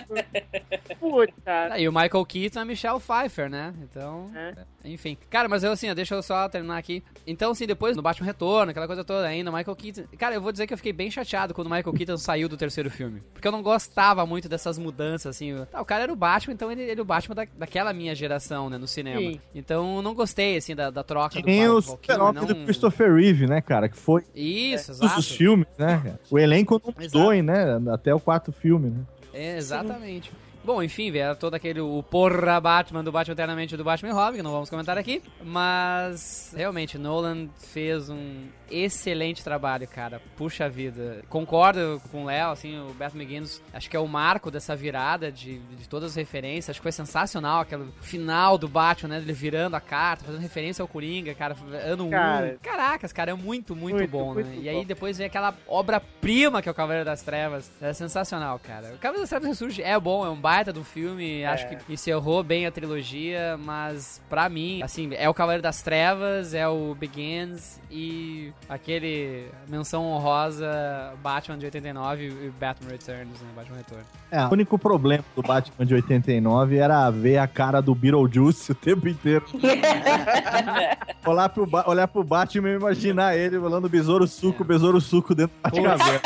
Puta. 0.98 1.32
Ah, 1.72 1.78
E 1.78 1.88
o 1.88 1.92
Michael 1.92 2.24
Keaton 2.26 2.60
é 2.60 2.64
Michelle 2.64 3.00
Pfeiffer, 3.00 3.48
né? 3.50 3.72
Então, 3.82 4.30
É. 4.34 4.54
enfim. 4.84 5.16
Cara, 5.30 5.48
mas 5.48 5.62
eu 5.64 5.72
assim, 5.72 5.92
deixa 5.94 6.14
eu 6.14 6.22
só 6.22 6.48
terminar 6.48 6.76
aqui. 6.78 7.02
Então, 7.26 7.52
assim, 7.52 7.66
depois 7.66 7.96
no 7.96 8.02
Batman 8.02 8.26
Retorno, 8.26 8.70
aquela 8.70 8.86
coisa 8.86 9.04
toda 9.04 9.26
ainda, 9.26 9.50
o 9.50 9.54
Michael 9.54 9.76
Keaton. 9.76 10.04
Cara, 10.18 10.34
eu 10.34 10.40
vou 10.40 10.52
dizer 10.52 10.66
que 10.66 10.72
eu 10.72 10.76
fiquei 10.78 10.92
bem 10.92 11.10
chateado 11.10 11.54
quando 11.54 11.66
o 11.68 11.70
Michael 11.70 11.92
Keaton 11.94 12.16
saiu 12.16 12.48
do 12.48 12.56
terceiro 12.56 12.90
filme. 12.90 13.22
Porque 13.32 13.46
eu 13.46 13.52
não 13.52 13.62
gostava 13.62 14.24
muito 14.26 14.48
dessas 14.48 14.78
mudanças, 14.78 15.36
assim. 15.36 15.54
Tá, 15.70 15.80
o 15.80 15.84
cara 15.84 16.04
era 16.04 16.12
o 16.12 16.16
Batman, 16.16 16.54
então 16.54 16.70
ele, 16.70 16.82
ele 16.82 17.00
é 17.00 17.02
o 17.02 17.06
Batman 17.06 17.34
da, 17.34 17.46
daquela 17.56 17.92
minha 17.92 18.14
geração, 18.14 18.68
né, 18.68 18.78
no 18.78 18.86
cinema. 18.86 19.20
Sim. 19.20 19.40
Então, 19.54 19.96
eu 19.96 20.02
não 20.02 20.14
gostei, 20.14 20.56
assim, 20.56 20.74
da, 20.74 20.90
da 20.90 21.02
troca 21.02 21.36
Que 21.36 21.42
do 21.42 21.46
nem 21.46 21.60
Val- 21.66 21.76
o 21.76 21.80
Val 21.80 21.82
super-homem 21.96 22.34
Kilmer, 22.44 22.56
do 22.56 22.64
Christopher 22.64 23.11
Reeve, 23.16 23.46
né, 23.46 23.60
cara? 23.60 23.88
Que 23.88 23.96
foi 23.96 24.22
Isso, 24.34 24.86
todos 24.86 25.02
exato. 25.02 25.20
os 25.20 25.30
filmes, 25.30 25.66
né? 25.78 26.00
cara? 26.02 26.20
O 26.30 26.38
elenco 26.38 26.80
não 26.84 26.94
mudou, 26.96 27.32
né? 27.42 27.80
Até 27.92 28.14
o 28.14 28.20
quarto 28.20 28.52
filme, 28.52 28.90
né? 28.90 29.00
É, 29.32 29.56
exatamente. 29.56 30.30
Bom, 30.64 30.80
enfim, 30.80 31.10
velho, 31.10 31.34
todo 31.34 31.54
aquele 31.54 31.80
o 31.80 32.04
porra 32.04 32.60
Batman 32.60 33.02
do 33.02 33.10
Batman 33.10 33.32
Eternamente 33.32 33.74
e 33.74 33.76
do 33.76 33.82
Batman 33.82 34.10
e 34.10 34.12
Robin, 34.12 34.36
que 34.36 34.42
não 34.42 34.52
vamos 34.52 34.70
comentar 34.70 34.96
aqui. 34.96 35.20
Mas, 35.42 36.54
realmente, 36.56 36.96
Nolan 36.96 37.48
fez 37.58 38.08
um 38.08 38.44
excelente 38.72 39.44
trabalho, 39.44 39.86
cara. 39.86 40.20
Puxa 40.36 40.68
vida. 40.68 41.22
Concordo 41.28 42.00
com 42.10 42.22
o 42.22 42.26
Léo, 42.26 42.50
assim, 42.50 42.78
o 42.80 42.92
Batman 42.94 43.24
Begins, 43.24 43.60
acho 43.72 43.88
que 43.90 43.96
é 43.96 44.00
o 44.00 44.08
marco 44.08 44.50
dessa 44.50 44.74
virada 44.74 45.30
de, 45.30 45.58
de 45.58 45.88
todas 45.88 46.10
as 46.10 46.16
referências. 46.16 46.70
Acho 46.70 46.80
que 46.80 46.84
foi 46.84 46.92
sensacional 46.92 47.60
aquele 47.60 47.86
final 48.00 48.56
do 48.56 48.68
Batman, 48.68 49.10
né? 49.10 49.18
Ele 49.18 49.32
virando 49.32 49.74
a 49.76 49.80
carta, 49.80 50.24
fazendo 50.24 50.40
referência 50.40 50.82
ao 50.82 50.88
Coringa, 50.88 51.34
cara. 51.34 51.56
Ano 51.84 52.06
1. 52.06 52.10
Cara. 52.10 52.58
Caracas, 52.62 53.12
cara, 53.12 53.30
é 53.30 53.34
muito, 53.34 53.74
muito, 53.76 53.96
Muito, 53.96 54.10
bom, 54.10 54.34
né? 54.34 54.42
muito 54.44 54.62
E 54.62 54.68
aí 54.68 54.76
bom. 54.76 54.84
depois 54.84 55.18
vem 55.18 55.26
aquela 55.26 55.54
obra-prima 55.66 56.62
que 56.62 56.68
é 56.68 56.72
o 56.72 56.74
Cavaleiro 56.74 57.04
das 57.04 57.22
Trevas. 57.22 57.70
É 57.80 57.92
sensacional, 57.92 58.58
cara. 58.58 58.94
O 58.94 58.98
Cavaleiro 58.98 59.22
das 59.22 59.28
Trevas 59.30 59.48
Ressurge 59.48 59.82
é 59.82 59.98
bom, 59.98 60.24
é 60.24 60.30
um 60.30 60.36
baita 60.40 60.72
do 60.72 60.84
filme. 60.84 61.44
Acho 61.44 61.68
que 61.68 61.92
encerrou 61.92 62.42
bem 62.42 62.66
a 62.66 62.70
trilogia, 62.70 63.56
mas 63.58 64.20
pra 64.28 64.48
mim, 64.48 64.82
assim, 64.82 65.10
é 65.14 65.28
o 65.28 65.34
Cavaleiro 65.34 65.62
das 65.62 65.82
Trevas, 65.82 66.54
é 66.54 66.66
o 66.68 66.94
Begins 66.94 67.80
e 67.90 68.52
aquele 68.68 69.46
menção 69.68 70.04
honrosa 70.06 71.12
Batman 71.22 71.58
de 71.58 71.66
89 71.66 72.24
e 72.26 72.50
Batman 72.58 72.90
Returns, 72.90 73.40
né? 73.40 73.48
Batman 73.54 73.76
Retorno. 73.76 74.04
É, 74.30 74.44
o 74.46 74.52
único 74.52 74.78
problema 74.78 75.24
do 75.36 75.42
Batman 75.42 75.84
de 75.86 75.94
89 75.94 76.76
era 76.76 77.10
ver 77.10 77.38
a 77.38 77.46
cara 77.46 77.80
do 77.80 77.94
Beetlejuice 77.94 78.72
o 78.72 78.74
tempo 78.74 79.08
inteiro. 79.08 79.44
olhar, 81.26 81.48
pro 81.48 81.66
ba- 81.66 81.84
olhar 81.86 82.08
pro 82.08 82.24
Batman 82.24 82.70
e 82.70 82.74
imaginar 82.76 83.36
ele 83.36 83.56
rolando 83.56 83.88
besouro 83.88 84.26
suco, 84.26 84.64
besouro 84.64 85.00
suco 85.00 85.34
dentro 85.34 85.54
do 85.56 85.62
Batcaverna. 85.62 86.20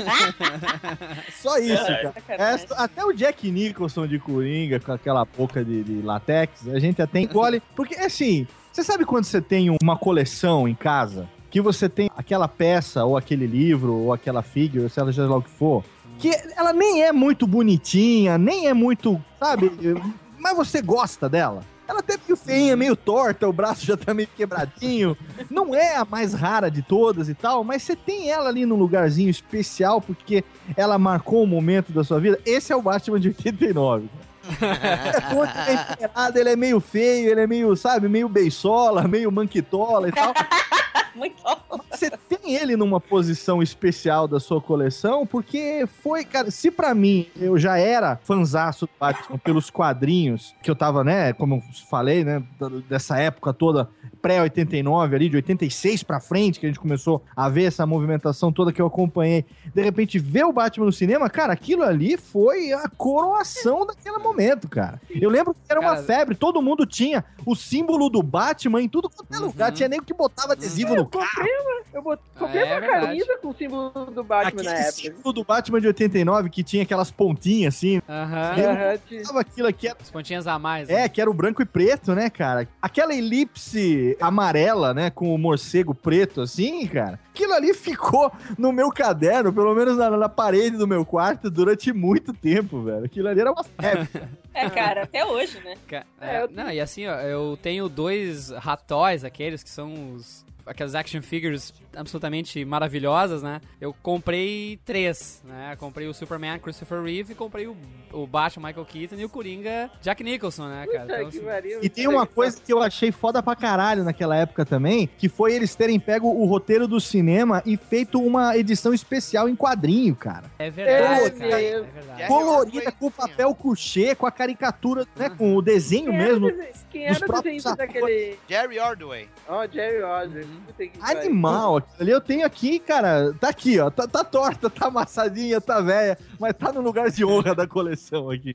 Só 1.32 1.58
isso, 1.58 1.84
cara. 1.84 2.14
Essa- 2.28 2.74
até 2.74 3.04
o 3.04 3.12
Jack 3.12 3.50
Nicholson 3.50 4.06
de 4.06 4.18
Coringa, 4.18 4.78
com 4.80 4.92
aquela 4.92 5.24
boca 5.24 5.64
de, 5.64 5.82
de 5.82 6.02
latex, 6.02 6.68
a 6.68 6.78
gente 6.78 7.00
até 7.02 7.20
engole. 7.20 7.62
Porque, 7.74 7.94
assim, 7.96 8.46
você 8.72 8.82
sabe 8.84 9.04
quando 9.04 9.24
você 9.24 9.40
tem 9.40 9.74
uma 9.82 9.96
coleção 9.96 10.68
em 10.68 10.74
casa, 10.74 11.28
que 11.50 11.60
você 11.60 11.88
tem 11.88 12.10
aquela 12.16 12.46
peça, 12.46 13.04
ou 13.04 13.16
aquele 13.16 13.46
livro, 13.46 13.92
ou 13.92 14.12
aquela 14.12 14.42
figure, 14.42 14.88
seja 14.88 15.26
lá 15.26 15.36
o 15.36 15.42
que 15.42 15.50
for, 15.50 15.84
que 16.20 16.30
ela 16.54 16.72
nem 16.72 17.02
é 17.02 17.12
muito 17.12 17.46
bonitinha, 17.46 18.36
nem 18.36 18.68
é 18.68 18.74
muito, 18.74 19.20
sabe? 19.38 19.72
Mas 20.38 20.56
você 20.56 20.80
gosta 20.80 21.28
dela. 21.28 21.62
Ela 21.88 21.98
até 21.98 22.16
meio 22.16 22.36
feinha, 22.36 22.76
meio 22.76 22.94
torta, 22.94 23.48
o 23.48 23.52
braço 23.52 23.84
já 23.84 23.96
tá 23.96 24.14
meio 24.14 24.28
quebradinho. 24.36 25.16
Não 25.50 25.74
é 25.74 25.96
a 25.96 26.04
mais 26.04 26.32
rara 26.32 26.70
de 26.70 26.82
todas 26.82 27.28
e 27.28 27.34
tal, 27.34 27.64
mas 27.64 27.82
você 27.82 27.96
tem 27.96 28.30
ela 28.30 28.48
ali 28.48 28.64
num 28.64 28.76
lugarzinho 28.76 29.28
especial 29.28 30.00
porque 30.00 30.44
ela 30.76 30.96
marcou 30.98 31.42
um 31.42 31.48
momento 31.48 31.90
da 31.90 32.04
sua 32.04 32.20
vida. 32.20 32.38
Esse 32.46 32.72
é 32.72 32.76
o 32.76 32.82
Batman 32.82 33.18
de 33.18 33.28
89. 33.28 34.08
É 34.60 35.20
todo 35.20 35.48
temperado, 35.66 36.38
ele 36.38 36.50
é 36.50 36.56
meio 36.56 36.80
feio, 36.80 37.30
ele 37.30 37.40
é 37.40 37.46
meio, 37.46 37.76
sabe, 37.76 38.08
meio 38.08 38.28
beisola, 38.28 39.06
meio 39.06 39.30
manquitola 39.30 40.08
e 40.08 40.12
tal. 40.12 40.32
Muito 41.14 41.42
você 41.90 42.10
tem 42.10 42.54
ele 42.54 42.76
numa 42.76 43.00
posição 43.00 43.62
especial 43.62 44.26
da 44.26 44.40
sua 44.40 44.60
coleção, 44.60 45.26
porque 45.26 45.86
foi, 46.02 46.24
cara, 46.24 46.50
se 46.50 46.70
pra 46.70 46.94
mim 46.94 47.26
eu 47.36 47.58
já 47.58 47.78
era 47.78 48.16
fanzaço 48.22 48.86
do 48.86 48.92
Batman 48.98 49.38
pelos 49.38 49.70
quadrinhos, 49.70 50.54
que 50.62 50.70
eu 50.70 50.76
tava, 50.76 51.04
né, 51.04 51.32
como 51.32 51.56
eu 51.56 51.62
falei, 51.88 52.24
né, 52.24 52.42
dessa 52.88 53.18
época 53.18 53.52
toda, 53.52 53.88
pré-89 54.22 55.14
ali, 55.14 55.28
de 55.28 55.36
86 55.36 56.02
pra 56.02 56.20
frente, 56.20 56.60
que 56.60 56.66
a 56.66 56.68
gente 56.68 56.80
começou 56.80 57.22
a 57.34 57.48
ver 57.48 57.64
essa 57.64 57.86
movimentação 57.86 58.52
toda 58.52 58.72
que 58.72 58.80
eu 58.80 58.86
acompanhei, 58.86 59.44
de 59.74 59.82
repente 59.82 60.18
ver 60.18 60.44
o 60.44 60.52
Batman 60.52 60.86
no 60.86 60.92
cinema, 60.92 61.28
cara, 61.28 61.52
aquilo 61.52 61.82
ali 61.82 62.16
foi 62.16 62.72
a 62.72 62.88
coroação 62.88 63.86
daquele 63.86 64.18
momento, 64.18 64.68
cara. 64.68 65.00
Eu 65.10 65.30
lembro 65.30 65.54
que 65.54 65.60
era 65.68 65.80
uma 65.80 65.90
Cara, 65.90 66.02
febre, 66.02 66.34
todo 66.34 66.62
mundo 66.62 66.86
tinha 66.86 67.24
o 67.44 67.54
símbolo 67.54 68.08
do 68.08 68.22
Batman 68.22 68.82
em 68.82 68.88
tudo 68.88 69.10
quanto 69.10 69.34
é 69.34 69.38
lugar, 69.38 69.72
tinha 69.72 69.88
nem 69.88 70.00
que 70.00 70.14
botava 70.14 70.52
adesivo 70.52 70.94
no 70.94 70.99
Eu 71.00 71.06
comprei 71.06 71.56
uma, 71.58 71.80
eu 71.92 72.02
bot- 72.02 72.22
comprei 72.38 72.62
É 72.62 72.64
uma 72.64 72.80
verdade. 72.80 73.06
camisa 73.06 73.38
com 73.42 73.48
o 73.48 73.54
símbolo 73.54 73.90
do 74.06 74.22
Batman 74.24 74.48
Aquele 74.48 74.62
na 74.64 74.74
época. 74.74 74.92
símbolo 74.92 75.32
do 75.32 75.44
Batman 75.44 75.80
de 75.80 75.86
89 75.88 76.50
que 76.50 76.62
tinha 76.62 76.82
aquelas 76.82 77.10
pontinhas 77.10 77.74
assim. 77.74 78.00
Aham. 78.08 78.54
Eu 78.58 78.70
Aham, 78.70 78.98
tinha- 79.08 79.22
Tava 79.22 79.40
aquilo 79.40 79.68
aqui. 79.68 79.88
Era, 79.88 79.96
As 80.00 80.10
pontinhas 80.10 80.46
a 80.46 80.58
mais. 80.58 80.88
né? 80.88 81.04
é, 81.04 81.08
que 81.08 81.20
era 81.20 81.30
o 81.30 81.34
branco 81.34 81.62
e 81.62 81.64
preto, 81.66 82.14
né, 82.14 82.30
cara? 82.30 82.68
Aquela 82.80 83.14
elipse 83.14 84.16
amarela, 84.20 84.92
né, 84.94 85.10
com 85.10 85.34
o 85.34 85.38
morcego 85.38 85.94
preto 85.94 86.40
assim, 86.40 86.86
cara. 86.86 87.18
Aquilo 87.34 87.52
ali 87.54 87.72
ficou 87.72 88.30
no 88.58 88.72
meu 88.72 88.90
caderno, 88.90 89.52
pelo 89.52 89.74
menos 89.74 89.96
na, 89.96 90.10
na 90.10 90.28
parede 90.28 90.76
do 90.76 90.86
meu 90.86 91.04
quarto, 91.04 91.50
durante 91.50 91.92
muito 91.92 92.32
tempo, 92.32 92.82
velho. 92.82 93.04
Aquilo 93.04 93.28
ali 93.28 93.40
era 93.40 93.50
uma 93.52 93.64
febre. 93.80 94.08
É, 94.52 94.68
cara, 94.68 95.04
até 95.04 95.24
hoje, 95.24 95.58
né? 95.64 95.74
É, 95.90 96.04
é, 96.20 96.48
Não, 96.48 96.70
e 96.70 96.80
assim, 96.80 97.06
ó, 97.06 97.14
eu 97.20 97.56
tenho 97.62 97.88
dois 97.88 98.50
ratóis, 98.50 99.24
aqueles 99.24 99.62
que 99.62 99.70
são 99.70 100.14
os. 100.14 100.44
Aquelas 100.70 100.94
action 100.94 101.20
figures 101.20 101.74
absolutamente 101.96 102.64
maravilhosas, 102.64 103.42
né? 103.42 103.60
Eu 103.80 103.94
comprei 104.02 104.78
três, 104.84 105.42
né? 105.44 105.76
Comprei 105.78 106.06
o 106.06 106.14
Superman 106.14 106.58
Christopher 106.58 107.02
Reeve 107.02 107.32
e 107.32 107.34
comprei 107.36 107.66
o, 107.66 107.76
o 108.12 108.26
Batman 108.26 108.68
Michael 108.68 108.86
Keaton 108.86 109.16
e 109.16 109.24
o 109.24 109.28
Coringa 109.28 109.90
Jack 110.02 110.22
Nicholson, 110.22 110.68
né, 110.68 110.86
cara? 110.86 111.04
Então, 111.04 111.30
que 111.30 111.48
assim. 111.48 111.78
E 111.82 111.88
tem 111.88 112.06
uma 112.08 112.26
coisa 112.26 112.60
que 112.60 112.72
eu 112.72 112.82
achei 112.82 113.10
foda 113.10 113.42
pra 113.42 113.56
caralho 113.56 114.04
naquela 114.04 114.36
época 114.36 114.64
também, 114.64 115.08
que 115.18 115.28
foi 115.28 115.54
eles 115.54 115.74
terem 115.74 115.98
pego 115.98 116.28
o 116.28 116.44
roteiro 116.46 116.86
do 116.86 117.00
cinema 117.00 117.62
e 117.66 117.76
feito 117.76 118.20
uma 118.20 118.56
edição 118.56 118.92
especial 118.94 119.48
em 119.48 119.56
quadrinho, 119.56 120.14
cara. 120.14 120.44
é 120.58 120.70
verdade, 120.70 121.24
É 121.24 121.30
cara. 121.30 121.60
É 121.62 121.80
verdade. 121.82 122.26
Colorida 122.28 122.92
com 122.92 123.10
papel 123.10 123.54
couché, 123.54 124.14
com 124.14 124.26
a 124.26 124.30
caricatura, 124.30 125.06
né, 125.16 125.30
com 125.30 125.54
o 125.56 125.62
desenho 125.62 126.06
Quem 126.10 126.14
era 126.20 126.28
mesmo. 126.28 126.50
dese- 126.50 126.84
Quem 126.90 127.04
era 127.06 127.24
o 127.26 127.32
desenhista 127.42 127.76
daquele. 127.76 128.38
Jerry 128.48 128.78
Ordway. 128.78 129.28
Ó, 129.48 129.66
Jerry 129.66 130.02
Odder. 130.02 130.44
Uhum. 130.44 130.88
Animal, 131.00 131.79
ali 131.98 132.10
eu 132.10 132.20
tenho 132.20 132.44
aqui, 132.46 132.78
cara. 132.78 133.32
Tá 133.40 133.48
aqui, 133.48 133.78
ó. 133.78 133.90
Tá, 133.90 134.06
tá 134.06 134.22
torta, 134.24 134.68
tá 134.70 134.86
amassadinha, 134.88 135.60
tá 135.60 135.80
velha, 135.80 136.18
mas 136.38 136.54
tá 136.56 136.72
no 136.72 136.80
lugar 136.80 137.10
de 137.10 137.24
honra 137.24 137.54
da 137.54 137.66
coleção 137.66 138.30
aqui. 138.30 138.54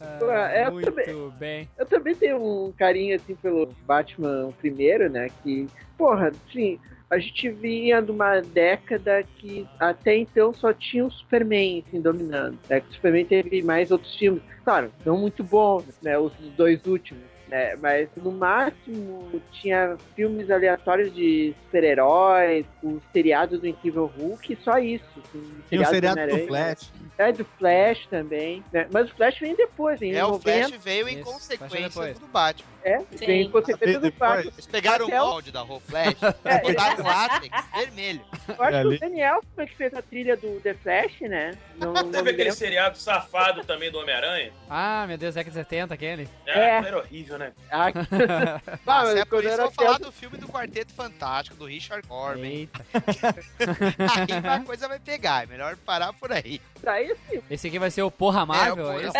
Ah, 0.00 0.50
eu 0.66 0.72
muito 0.72 0.92
também- 0.92 1.30
bem. 1.38 1.68
Eu 1.78 1.86
também 1.86 2.14
tenho 2.14 2.36
um 2.36 2.72
carinho, 2.72 3.16
assim, 3.16 3.34
pelo 3.34 3.68
Batman 3.86 4.52
primeiro, 4.58 5.08
né? 5.08 5.30
Que, 5.42 5.66
porra, 5.96 6.28
assim, 6.48 6.78
a 7.10 7.18
gente 7.18 7.48
vinha 7.50 8.02
de 8.02 8.10
uma 8.10 8.40
década 8.40 9.22
que 9.38 9.66
até 9.80 10.16
então 10.16 10.52
só 10.52 10.72
tinha 10.72 11.04
o 11.04 11.10
Superman, 11.10 11.82
assim, 11.86 12.00
dominando. 12.00 12.58
Né? 12.68 12.80
Que 12.80 12.90
o 12.90 12.92
Superman 12.94 13.24
teve 13.24 13.62
mais 13.62 13.90
outros 13.90 14.14
filmes. 14.16 14.42
Claro, 14.64 14.92
não 15.04 15.16
muito 15.16 15.42
bons, 15.42 15.84
né? 16.02 16.18
Os 16.18 16.32
dois 16.56 16.84
últimos. 16.86 17.22
Né, 17.48 17.76
mas 17.76 18.08
no 18.16 18.32
máximo 18.32 19.40
tinha 19.52 19.96
filmes 20.16 20.50
aleatórios 20.50 21.14
de 21.14 21.54
super-heróis, 21.64 22.66
o 22.82 23.00
seriado 23.12 23.58
do 23.58 23.68
Incrível 23.68 24.06
Hulk, 24.18 24.52
e 24.52 24.56
só 24.64 24.78
isso. 24.78 25.04
assim, 25.24 25.54
Tem 25.70 25.78
o 25.78 25.82
do 25.82 25.88
seriado 25.88 26.16
do 26.16 26.22
Homem-Aranha. 26.22 26.48
Flash. 26.48 26.92
É, 27.18 27.32
do 27.32 27.44
Flash 27.56 28.06
também. 28.10 28.64
né? 28.72 28.88
Mas 28.90 29.08
o 29.10 29.14
Flash 29.14 29.38
vem 29.38 29.54
depois, 29.54 30.02
em 30.02 30.12
É, 30.14 30.24
o 30.24 30.32
90. 30.32 30.68
Flash 30.68 30.82
veio 30.82 31.08
em 31.08 31.14
Isso, 31.20 31.24
consequência 31.24 32.14
do 32.14 32.26
Batman. 32.26 32.68
É, 32.88 33.00
Sim. 33.16 33.26
vem 33.26 33.42
em 33.42 33.50
consequência 33.50 33.98
do 33.98 34.02
Depois. 34.02 34.30
Batman. 34.30 34.52
Eles 34.54 34.66
pegaram 34.66 35.06
Até 35.06 35.20
o 35.20 35.24
o- 35.24 35.28
molde 35.28 35.50
da 35.50 35.60
Ro 35.62 35.80
Flash, 35.80 36.14
É, 36.44 36.58
botaram 36.60 36.96
no 36.98 37.02
látex 37.04 37.64
vermelho. 37.74 38.20
Eu 38.48 38.62
acho 38.62 38.76
Ali. 38.76 38.88
que 38.90 39.04
o 39.04 39.08
Daniel 39.08 39.40
foi 39.56 39.66
que 39.66 39.74
fez 39.76 39.92
a 39.94 40.02
trilha 40.02 40.36
do 40.36 40.60
The 40.60 40.74
Flash, 40.74 41.20
né? 41.22 41.58
Não, 41.78 41.92
não 41.94 42.10
Teve 42.12 42.30
aquele 42.30 42.44
lembro. 42.44 42.54
seriado 42.56 42.96
safado 42.96 43.64
também 43.64 43.90
do 43.90 43.98
Homem-Aranha. 43.98 44.52
Ah, 44.70 45.04
meu 45.08 45.18
Deus, 45.18 45.34
década 45.34 45.50
de 45.50 45.56
70 45.68 45.94
aquele. 45.94 46.28
É, 46.46 46.58
É. 46.60 46.68
era 46.78 46.98
horrível, 46.98 47.38
né? 47.38 47.52
Ah, 47.72 47.86
Ah, 47.88 48.60
mas 49.04 49.16
é 49.16 49.24
por 49.24 49.42
isso 49.42 49.52
era 49.52 49.62
eu 49.64 49.70
vou 49.70 49.72
falar 49.84 49.98
do 49.98 50.12
filme 50.12 50.36
do 50.38 50.46
Quarteto 50.46 50.94
Fantástico, 50.94 51.56
do 51.56 51.64
Richard 51.66 52.06
Corbin. 52.06 52.42
Eita. 52.44 52.84
Aí 54.46 54.48
a 54.48 54.60
coisa 54.60 54.86
vai 54.86 55.00
pegar, 55.00 55.42
é 55.42 55.46
melhor 55.46 55.76
parar 55.76 56.12
por 56.12 56.30
aí. 56.32 56.60
Daí, 56.82 57.10
assim, 57.10 57.42
Esse 57.50 57.66
aqui 57.66 57.78
vai 57.80 57.90
ser 57.90 58.02
o 58.02 58.10
Porra 58.12 58.46
Marvel, 58.46 58.92
É, 58.92 58.96
o 58.96 59.00
é, 59.00 59.02
isso? 59.06 59.12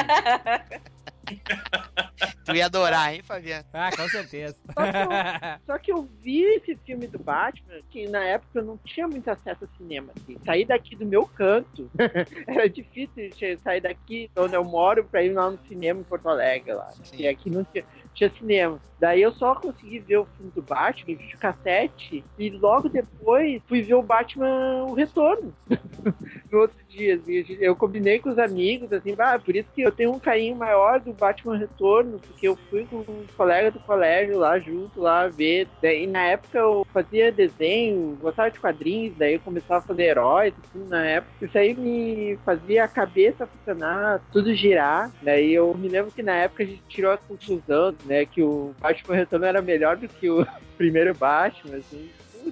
Tu 2.47 2.55
ia 2.55 2.67
adorar, 2.67 3.13
hein, 3.13 3.23
Fabiano? 3.25 3.65
Ah, 3.73 3.91
com 3.95 4.09
certeza. 4.09 4.55
Só 4.73 4.85
que, 4.85 4.97
eu, 4.97 5.61
só 5.67 5.79
que 5.79 5.93
eu 5.93 6.09
vi 6.23 6.45
esse 6.55 6.77
filme 6.87 7.09
do 7.09 7.19
Batman, 7.19 7.81
que 7.91 8.07
na 8.09 8.23
época 8.25 8.61
eu 8.61 8.65
não 8.65 8.79
tinha 8.79 9.09
muito 9.09 9.29
acesso 9.29 9.65
ao 9.65 9.77
cinema. 9.77 10.13
Assim. 10.17 10.39
Sair 10.45 10.65
daqui 10.65 10.95
do 10.95 11.05
meu 11.05 11.27
canto 11.27 11.91
era 12.47 12.69
difícil 12.69 13.31
sair 13.65 13.81
daqui 13.81 14.31
de 14.33 14.41
onde 14.41 14.55
eu 14.55 14.65
moro 14.65 15.05
pra 15.05 15.25
ir 15.25 15.33
lá 15.33 15.51
no 15.51 15.59
cinema 15.67 16.01
em 16.01 16.05
Porto 16.05 16.29
Alegre. 16.29 16.73
Lá. 16.73 16.87
Sim. 17.03 17.17
E 17.23 17.27
aqui 17.27 17.51
não 17.51 17.65
tinha, 17.65 17.85
tinha 18.15 18.31
cinema. 18.31 18.81
Daí 18.99 19.21
eu 19.21 19.33
só 19.33 19.55
consegui 19.57 19.99
ver 19.99 20.19
o 20.19 20.27
filme 20.37 20.53
do 20.53 20.63
Batman 20.63 21.13
em 21.13 21.17
videocassete 21.17 22.25
e 22.39 22.51
logo 22.51 22.89
depois 22.89 23.61
fui 23.67 23.83
ver 23.83 23.95
o 23.95 24.03
Batman 24.03 24.85
O 24.85 24.95
Retorno. 24.95 25.53
no 26.51 26.61
outro 26.61 26.77
dia. 26.89 27.17
assim, 27.17 27.45
Eu 27.61 27.75
combinei 27.77 28.19
com 28.21 28.31
os 28.31 28.39
amigos, 28.39 28.93
assim, 28.93 29.15
ah, 29.19 29.39
por 29.39 29.55
isso 29.55 29.69
que 29.75 29.83
eu 29.83 29.93
tenho 29.93 30.13
um 30.13 30.19
carinho 30.19 30.57
maior 30.57 31.01
do 31.01 31.13
Batman 31.17 31.57
Retorno, 31.57 32.19
porque 32.19 32.49
eu 32.49 32.57
fui 32.71 32.87
com 32.87 32.99
um 32.99 33.25
colega 33.37 33.71
do 33.71 33.81
colégio 33.81 34.39
lá 34.39 34.59
junto, 34.59 35.01
lá 35.01 35.29
ver. 35.29 35.69
Daí 35.83 36.07
na 36.07 36.23
época 36.23 36.59
eu 36.59 36.87
fazia 36.93 37.33
desenho, 37.33 38.17
gostava 38.21 38.51
de 38.51 38.61
quadrinhos, 38.61 39.17
daí 39.17 39.35
eu 39.35 39.41
começava 39.41 39.79
a 39.79 39.87
fazer 39.87 40.05
heróis, 40.05 40.55
assim, 40.63 40.87
na 40.89 41.05
época. 41.05 41.33
Isso 41.45 41.59
aí 41.59 41.75
me 41.75 42.39
fazia 42.45 42.85
a 42.85 42.89
cabeça 42.89 43.47
funcionar, 43.47 44.21
tudo 44.33 44.55
girar. 44.55 45.11
Daí 45.23 45.53
eu 45.53 45.75
me 45.75 45.89
lembro 45.89 46.13
que 46.13 46.23
na 46.23 46.35
época 46.35 46.63
a 46.63 46.67
gente 46.67 46.83
tirou 46.89 47.13
a 47.13 47.19
conclusão, 47.19 47.95
né, 48.05 48.25
que 48.25 48.43
o 48.43 48.75
Batman 48.81 49.17
Retorno 49.17 49.47
era 49.47 49.63
melhor 49.63 49.97
do 49.97 50.09
que 50.09 50.29
o 50.29 50.47
primeiro 50.77 51.15
Batman, 51.15 51.77
assim. 51.77 52.11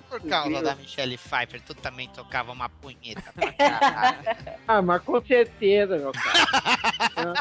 Por 0.09 0.21
causa 0.29 0.63
da 0.63 0.75
Michelle 0.75 1.17
Pfeiffer, 1.17 1.61
tu 1.63 1.75
também 1.75 2.09
tocava 2.09 2.53
uma 2.53 2.69
punheta 2.69 3.23
pra 3.35 3.53
caralho. 3.55 4.19
Ah, 4.67 4.83
mas 4.83 5.03
com 5.03 5.21
certeza, 5.25 5.97
meu 5.99 6.13
cara. 6.13 7.35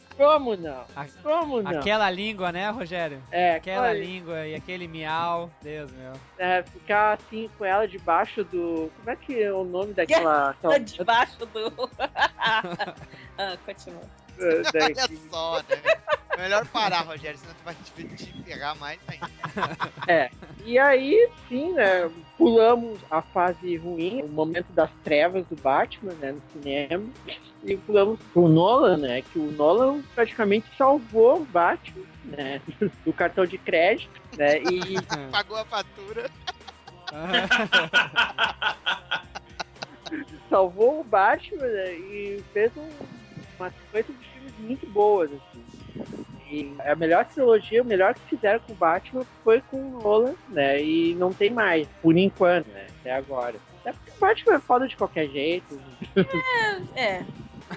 Como 0.16 0.54
não? 0.54 0.84
Como 1.22 1.62
não? 1.62 1.80
Aquela 1.80 2.10
língua, 2.10 2.52
né, 2.52 2.68
Rogério? 2.68 3.22
É, 3.32 3.54
Aquela 3.54 3.88
olha, 3.88 3.98
língua 4.04 4.46
e 4.46 4.54
aquele 4.54 4.86
miau. 4.86 5.50
Deus 5.62 5.90
meu. 5.92 6.12
é, 6.38 6.62
ficar 6.62 7.14
assim 7.18 7.50
com 7.56 7.64
ela 7.64 7.88
debaixo 7.88 8.44
do. 8.44 8.90
Como 8.98 9.10
é 9.10 9.16
que 9.16 9.42
é 9.42 9.50
o 9.52 9.64
nome 9.64 9.94
daquela. 9.94 10.50
aquela- 10.60 10.78
Debaixo 10.78 11.38
do. 11.46 11.90
ah, 12.38 13.56
continua. 13.64 14.02
da- 14.38 14.84
Olha 14.84 15.08
só, 15.30 15.56
né? 15.62 16.00
Melhor 16.40 16.66
parar, 16.68 17.02
Rogério, 17.02 17.38
senão 17.38 17.54
tu 17.54 17.64
vai 17.64 17.74
te, 17.74 18.04
te 18.16 18.42
ferrar 18.44 18.74
mais 18.78 18.98
ainda. 19.06 19.28
É. 20.08 20.30
E 20.64 20.78
aí, 20.78 21.28
sim, 21.48 21.72
né? 21.72 22.10
Pulamos 22.38 22.98
a 23.10 23.20
fase 23.20 23.76
ruim, 23.76 24.22
o 24.22 24.28
momento 24.28 24.72
das 24.72 24.90
trevas 25.04 25.46
do 25.48 25.56
Batman, 25.56 26.14
né? 26.14 26.32
No 26.32 26.42
cinema. 26.52 27.04
E 27.62 27.76
pulamos 27.76 28.18
pro 28.32 28.48
Nolan, 28.48 28.96
né? 28.96 29.20
Que 29.20 29.38
o 29.38 29.52
Nolan 29.52 30.02
praticamente 30.14 30.66
salvou 30.78 31.42
o 31.42 31.44
Batman, 31.44 32.06
né? 32.24 32.62
Do 33.04 33.12
cartão 33.12 33.44
de 33.44 33.58
crédito, 33.58 34.10
né? 34.36 34.62
E 34.62 34.96
Pagou 35.30 35.58
a 35.58 35.64
fatura. 35.66 36.30
salvou 40.48 41.00
o 41.00 41.04
Batman 41.04 41.66
né, 41.66 41.92
e 41.94 42.44
fez 42.52 42.72
um, 42.76 42.88
uma 43.58 43.70
sequência 43.70 44.14
de 44.14 44.24
filmes 44.26 44.54
muito 44.58 44.86
boas, 44.88 45.30
assim. 45.30 45.64
E 46.50 46.74
a 46.80 46.96
melhor 46.96 47.24
trilogia, 47.26 47.80
o 47.80 47.84
melhor 47.84 48.12
que 48.14 48.20
fizeram 48.22 48.58
com 48.60 48.72
o 48.72 48.76
Batman 48.76 49.24
foi 49.44 49.60
com 49.60 49.76
o 49.76 50.02
Nolan, 50.02 50.34
né? 50.48 50.82
E 50.82 51.14
não 51.14 51.32
tem 51.32 51.48
mais, 51.50 51.86
por 52.02 52.16
enquanto, 52.16 52.66
né? 52.68 52.88
Até 53.00 53.12
agora. 53.12 53.54
Até 53.80 53.92
porque 53.92 54.10
o 54.10 54.20
Batman 54.20 54.54
é 54.54 54.58
foda 54.58 54.88
de 54.88 54.96
qualquer 54.96 55.28
jeito. 55.28 55.80
É. 56.96 57.24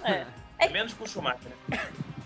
É. 0.04 0.26
Menos 0.72 0.94
com 0.94 1.04
o 1.04 1.08
Schumacher, 1.08 1.52
né? 1.68 1.80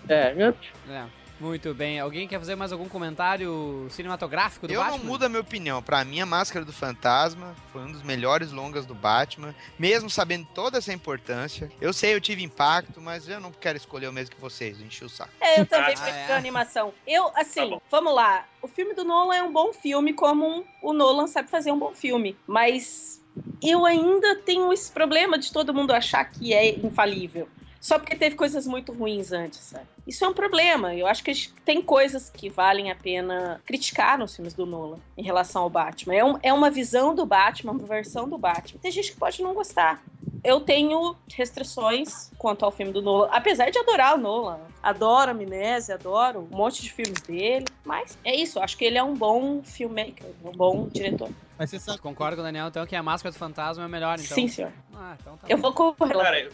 É, 0.08 0.32
né? 0.32 0.54
É, 0.88 1.04
muito 1.40 1.72
bem. 1.74 1.98
Alguém 2.00 2.26
quer 2.26 2.38
fazer 2.38 2.54
mais 2.56 2.72
algum 2.72 2.88
comentário 2.88 3.86
cinematográfico 3.90 4.66
do 4.66 4.72
Eu 4.72 4.80
Batman? 4.80 4.98
não 4.98 5.04
mudo 5.04 5.24
a 5.24 5.28
minha 5.28 5.40
opinião. 5.40 5.82
Pra 5.82 6.04
mim, 6.04 6.20
a 6.20 6.26
Máscara 6.26 6.64
do 6.64 6.72
Fantasma 6.72 7.54
foi 7.72 7.82
um 7.82 7.92
dos 7.92 8.02
melhores 8.02 8.50
longas 8.52 8.84
do 8.86 8.94
Batman, 8.94 9.54
mesmo 9.78 10.08
sabendo 10.10 10.46
toda 10.54 10.78
essa 10.78 10.92
importância. 10.92 11.70
Eu 11.80 11.92
sei, 11.92 12.14
eu 12.14 12.20
tive 12.20 12.42
impacto, 12.42 13.00
mas 13.00 13.28
eu 13.28 13.40
não 13.40 13.52
quero 13.52 13.76
escolher 13.76 14.08
o 14.08 14.12
mesmo 14.12 14.34
que 14.34 14.40
vocês, 14.40 14.80
enchi 14.80 15.04
o 15.04 15.08
saco. 15.08 15.30
É, 15.40 15.60
eu 15.60 15.66
também 15.66 15.94
Ah, 15.94 16.00
prefiro 16.00 16.32
é? 16.32 16.36
animação. 16.36 16.92
Eu, 17.06 17.30
assim, 17.34 17.70
Tá 17.70 17.78
vamos 17.90 18.14
lá. 18.14 18.44
O 18.60 18.68
filme 18.68 18.94
do 18.94 19.04
Nolan 19.04 19.34
é 19.36 19.42
um 19.42 19.52
bom 19.52 19.72
filme, 19.72 20.12
como 20.12 20.64
o 20.82 20.92
Nolan 20.92 21.26
sabe 21.26 21.48
fazer 21.48 21.70
um 21.72 21.78
bom 21.78 21.94
filme. 21.94 22.36
Mas 22.46 23.20
eu 23.62 23.86
ainda 23.86 24.36
tenho 24.36 24.72
esse 24.72 24.90
problema 24.90 25.38
de 25.38 25.52
todo 25.52 25.72
mundo 25.72 25.92
achar 25.92 26.24
que 26.24 26.52
é 26.52 26.74
infalível. 26.78 27.48
Só 27.80 27.98
porque 27.98 28.16
teve 28.16 28.34
coisas 28.34 28.66
muito 28.66 28.92
ruins 28.92 29.30
antes, 29.32 29.60
sabe? 29.60 29.86
Isso 30.06 30.24
é 30.24 30.28
um 30.28 30.34
problema. 30.34 30.94
Eu 30.94 31.06
acho 31.06 31.22
que 31.22 31.32
tem 31.64 31.80
coisas 31.80 32.28
que 32.28 32.48
valem 32.48 32.90
a 32.90 32.94
pena 32.96 33.60
criticar 33.64 34.18
nos 34.18 34.34
filmes 34.34 34.52
do 34.54 34.66
Nolan 34.66 34.98
em 35.16 35.22
relação 35.22 35.62
ao 35.62 35.70
Batman. 35.70 36.14
É, 36.14 36.24
um- 36.24 36.38
é 36.42 36.52
uma 36.52 36.70
visão 36.70 37.14
do 37.14 37.24
Batman, 37.24 37.72
uma 37.72 37.86
versão 37.86 38.28
do 38.28 38.36
Batman. 38.36 38.80
Tem 38.80 38.90
gente 38.90 39.12
que 39.12 39.18
pode 39.18 39.40
não 39.42 39.54
gostar. 39.54 40.02
Eu 40.44 40.60
tenho 40.60 41.16
restrições 41.34 42.30
quanto 42.38 42.64
ao 42.64 42.70
filme 42.70 42.92
do 42.92 43.02
Nolan, 43.02 43.28
apesar 43.30 43.70
de 43.70 43.78
adorar 43.78 44.14
o 44.14 44.18
Nolan. 44.18 44.60
Adoro 44.82 45.32
Amnésia, 45.32 45.96
adoro 45.96 46.48
um 46.50 46.56
monte 46.56 46.82
de 46.82 46.92
filmes 46.92 47.20
dele. 47.22 47.66
Mas 47.84 48.16
é 48.24 48.34
isso, 48.34 48.60
acho 48.60 48.76
que 48.76 48.84
ele 48.84 48.96
é 48.96 49.02
um 49.02 49.14
bom 49.14 49.62
filmmaker, 49.62 50.26
um 50.44 50.52
bom 50.52 50.88
diretor. 50.88 51.30
Mas 51.58 51.70
você 51.70 51.80
sabe. 51.80 51.98
Concordo 51.98 52.36
com 52.36 52.42
o 52.42 52.44
Daniel, 52.44 52.68
então, 52.68 52.86
que 52.86 52.94
a 52.94 53.02
Máscara 53.02 53.32
do 53.32 53.38
Fantasma 53.38 53.82
é 53.82 53.86
o 53.86 53.90
melhor, 53.90 54.18
então. 54.20 54.34
Sim, 54.34 54.46
senhor. 54.46 54.72
Ah, 54.94 55.16
então 55.20 55.36
tá 55.36 55.46
Eu 55.48 55.58
vou 55.58 55.72
correr. 55.72 56.14
Cara, 56.14 56.40
eu, 56.40 56.52